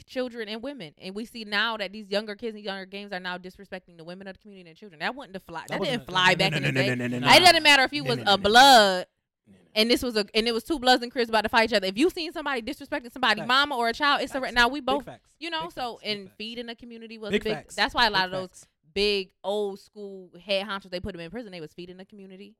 children 0.02 0.48
and 0.48 0.62
women, 0.62 0.92
and 0.98 1.14
we 1.14 1.24
see 1.24 1.44
now 1.44 1.76
that 1.76 1.92
these 1.92 2.08
younger 2.10 2.34
kids 2.34 2.56
and 2.56 2.64
younger 2.64 2.86
games 2.86 3.12
are 3.12 3.20
now 3.20 3.38
disrespecting 3.38 3.96
the 3.96 4.04
women 4.04 4.26
of 4.26 4.34
the 4.34 4.40
community 4.40 4.68
and 4.70 4.78
children. 4.78 4.98
That 5.00 5.14
wouldn't 5.14 5.40
fly. 5.46 5.64
That, 5.68 5.78
wasn't 5.78 5.98
didn't 6.00 6.08
fly 6.10 6.30
no, 6.30 6.36
back 6.36 6.50
no, 6.52 6.56
in 6.56 6.62
the 6.64 6.72
no, 6.72 6.80
day. 6.82 6.88
no, 6.88 6.94
no, 6.94 7.06
no, 7.06 7.18
no. 7.20 7.32
It 7.34 7.40
doesn't 7.40 7.62
matter 7.62 7.82
if 7.84 7.92
you 7.92 8.02
No, 8.02 8.08
was 8.10 8.18
no, 8.18 8.24
no, 8.24 8.34
a 8.34 8.36
no, 8.36 8.42
no. 8.42 8.42
blood 8.42 9.06
No, 9.46 9.52
no. 9.52 9.58
and 9.76 9.90
this 9.90 10.02
was 10.02 10.16
a 10.16 10.26
and 10.34 10.48
it 10.48 10.52
was 10.52 10.64
two 10.64 10.78
bloods 10.78 11.02
and 11.02 11.12
Crips 11.12 11.28
about 11.28 11.42
to 11.42 11.48
fight 11.48 11.70
each 11.70 11.76
other. 11.76 11.86
If 11.86 11.96
you 11.96 12.10
seen 12.10 12.32
somebody 12.32 12.62
disrespecting 12.62 13.12
somebody, 13.12 13.40
Facts. 13.40 13.48
mama 13.48 13.76
or 13.76 13.88
a 13.88 13.92
child, 13.92 14.22
it's 14.22 14.34
a 14.34 14.40
Facts. 14.40 14.54
now 14.54 14.68
we 14.68 14.80
both, 14.80 15.08
you 15.38 15.50
know. 15.50 15.62
Big 15.62 15.72
so 15.72 15.92
facts. 15.94 16.02
And 16.04 16.30
feeding 16.38 16.66
the 16.66 16.74
community 16.74 17.18
was 17.18 17.30
Big 17.30 17.42
a 17.42 17.44
big. 17.44 17.70
That's 17.76 17.94
why 17.94 18.06
a 18.06 18.10
lot 18.10 18.30
Big 18.30 18.34
of 18.34 18.50
those 18.50 18.66
big 18.94 19.30
old 19.42 19.80
school 19.80 20.30
head 20.44 20.66
honchos 20.66 20.90
they 20.90 21.00
put 21.00 21.12
them 21.12 21.20
in 21.20 21.30
prison. 21.30 21.52
They 21.52 21.60
was 21.60 21.72
feeding 21.72 21.96
the 21.96 22.04
community. 22.04 22.54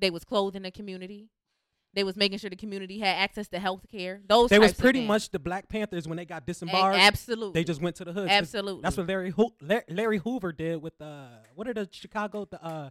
They 0.00 0.10
was 0.10 0.24
clothing 0.24 0.62
the 0.62 0.70
community. 0.70 1.30
They 1.94 2.04
was 2.04 2.16
making 2.16 2.38
sure 2.38 2.50
the 2.50 2.56
community 2.56 2.98
had 2.98 3.16
access 3.16 3.48
to 3.48 3.58
health 3.60 3.86
care. 3.90 4.20
Those 4.26 4.50
They 4.50 4.58
was 4.58 4.70
types 4.70 4.78
of 4.78 4.82
pretty 4.82 4.98
things. 5.00 5.08
much 5.08 5.30
the 5.30 5.38
Black 5.38 5.68
Panthers 5.68 6.06
when 6.08 6.16
they 6.16 6.24
got 6.24 6.42
A- 6.42 6.46
disembarked. 6.46 6.98
absolutely. 6.98 7.60
They 7.60 7.64
just 7.64 7.80
went 7.80 7.96
to 7.96 8.04
the 8.04 8.12
hood. 8.12 8.28
absolutely. 8.28 8.82
That's 8.82 8.96
what 8.96 9.06
Larry 9.06 9.30
Ho- 9.30 9.54
La- 9.60 9.80
Larry 9.88 10.18
Hoover 10.18 10.52
did 10.52 10.82
with 10.82 11.00
uh 11.00 11.28
what 11.54 11.68
are 11.68 11.74
the 11.74 11.88
Chicago 11.92 12.46
the 12.50 12.62
uh 12.64 12.90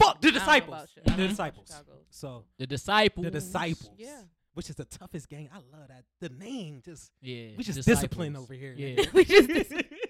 fuck 0.00 0.20
the 0.20 0.28
I 0.28 0.30
don't 0.30 0.34
know 0.34 0.38
disciples 0.40 0.88
the 0.94 1.00
I 1.00 1.04
don't 1.04 1.18
know 1.18 1.24
about 1.24 1.28
disciples 1.30 1.72
so 2.10 2.44
The 2.58 2.66
disciples. 2.66 3.24
the 3.24 3.30
disciples 3.30 3.90
Yeah. 3.98 4.20
which 4.54 4.68
is 4.70 4.76
the 4.76 4.84
toughest 4.84 5.28
gang 5.28 5.48
I 5.52 5.56
love 5.58 5.88
that 5.88 6.04
the 6.20 6.28
name 6.30 6.82
just 6.84 7.12
Yeah. 7.20 7.50
we 7.56 7.62
just 7.62 7.76
disciples. 7.76 8.00
disciplined 8.02 8.36
over 8.36 8.54
here 8.54 8.74
Yeah. 8.76 9.04
we 9.12 9.24
just 9.24 9.48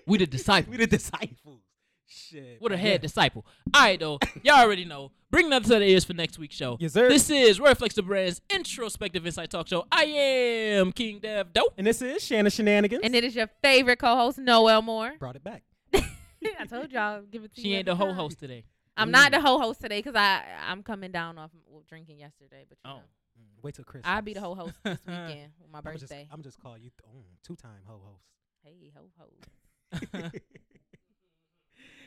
we 0.07 0.19
the 0.19 0.27
disciples. 0.27 0.71
we 0.71 0.77
the 0.79 0.87
disciples 0.87 1.63
shit 2.07 2.57
What 2.61 2.73
a 2.73 2.77
head 2.77 2.93
yeah. 2.93 2.99
disciple. 2.99 3.47
All 3.75 3.83
right, 3.83 3.99
though. 4.01 4.19
Y'all 4.43 4.57
already 4.57 4.85
know. 4.85 5.13
Bring 5.31 5.47
another 5.47 5.67
set 5.67 5.83
of 5.83 5.89
ears 5.89 6.05
for 6.05 6.13
next 6.13 6.39
week's 6.39 6.55
show. 6.55 6.77
yes 6.81 6.93
sir 6.93 7.09
This 7.09 7.31
is 7.31 7.59
Reflex 7.59 7.95
the 7.95 8.03
Brand's 8.03 8.41
introspective 8.51 9.25
insight 9.27 9.51
talk 9.51 9.67
show. 9.69 9.87
I 9.91 10.05
am 10.05 10.93
King 10.93 11.21
Dev 11.21 11.53
Dope. 11.53 11.75
and 11.79 11.87
this 11.87 12.03
is 12.03 12.23
Shannon 12.23 12.51
Shenanigans 12.51 13.01
and 13.05 13.15
it 13.15 13.25
is 13.25 13.35
your 13.35 13.49
favorite 13.63 13.99
co-host 13.99 14.39
Noel 14.39 14.83
Moore. 14.83 15.13
brought 15.19 15.37
it 15.37 15.45
back 15.45 15.63
I 15.95 16.67
told 16.69 16.91
y'all 16.93 17.23
give 17.23 17.45
it 17.45 17.55
to 17.55 17.61
She 17.61 17.69
you 17.71 17.77
ain't 17.77 17.87
the 17.87 17.95
whole 17.95 18.13
host 18.13 18.39
today. 18.41 18.65
I'm 18.97 19.11
not 19.11 19.33
the 19.33 19.41
whole 19.41 19.59
host 19.61 19.81
today 19.81 20.01
because 20.01 20.15
I 20.17 20.43
I'm 20.69 20.83
coming 20.83 21.13
down 21.13 21.39
off 21.39 21.51
well, 21.67 21.83
drinking 21.89 22.19
yesterday, 22.19 22.67
but 22.69 22.79
you 22.85 22.91
Oh. 22.91 22.97
know, 22.97 23.03
Mm, 23.41 23.63
wait 23.63 23.75
till 23.75 23.85
Christmas. 23.87 24.13
I'll 24.13 24.21
be 24.21 24.35
the 24.35 24.43
whole 24.43 24.55
host 24.55 24.75
this 24.85 24.99
weekend 25.07 25.53
with 25.59 25.71
my 25.73 25.79
I'm 25.79 25.85
just 25.95 26.03
birthday. 26.11 26.29
I'm 26.31 26.43
just 26.43 26.61
calling 26.61 26.83
you 26.83 26.91
mm, 26.91 27.23
two 27.43 27.57
time 27.57 27.81
whole 27.87 28.03
host 28.05 28.25
hey 28.63 28.93
ho 28.95 29.09
ho, 29.19 30.29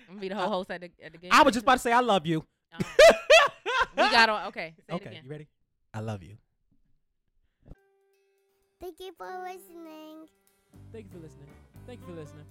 I'm 0.08 0.16
gonna 0.16 0.22
be 0.22 0.30
the 0.30 0.36
whole 0.36 0.50
host 0.50 0.72
at 0.72 0.82
the 0.82 0.90
at 1.04 1.12
the 1.12 1.18
game. 1.18 1.32
I 1.34 1.42
was 1.44 1.54
just 1.54 1.64
about 1.64 1.74
to 1.74 1.80
say 1.80 1.92
I 1.92 2.00
love 2.02 2.26
you 2.26 2.46
Um, 2.74 2.80
we 3.98 4.10
got 4.12 4.30
on. 4.30 4.48
Okay, 4.48 4.74
say 4.78 4.84
it 4.90 4.94
okay 4.96 5.10
again. 5.10 5.22
you 5.26 5.30
ready 5.30 5.48
I 5.94 6.00
love 6.00 6.24
you 6.24 6.38
Thank 8.82 9.00
you 9.00 9.14
for 9.18 9.28
listening. 9.44 10.28
Thank 10.92 11.06
you 11.06 11.12
for 11.12 11.24
listening. 11.24 11.48
Thank 11.88 12.02
you 12.02 12.06
for 12.08 12.14
listening. 12.14 12.46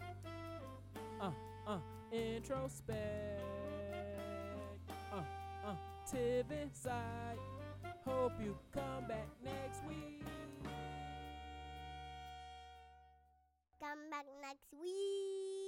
Uh, 1.21 1.31
uh, 1.67 1.79
introspect. 2.13 3.41
Uh, 5.13 5.17
uh, 5.67 5.75
Tiv 6.11 6.47
inside. 6.63 7.39
Hope 8.05 8.33
you 8.43 8.57
come 8.73 9.07
back 9.07 9.29
next 9.45 9.83
week. 9.87 10.25
Come 13.81 14.11
back 14.11 14.25
next 14.43 14.73
week. 14.83 15.64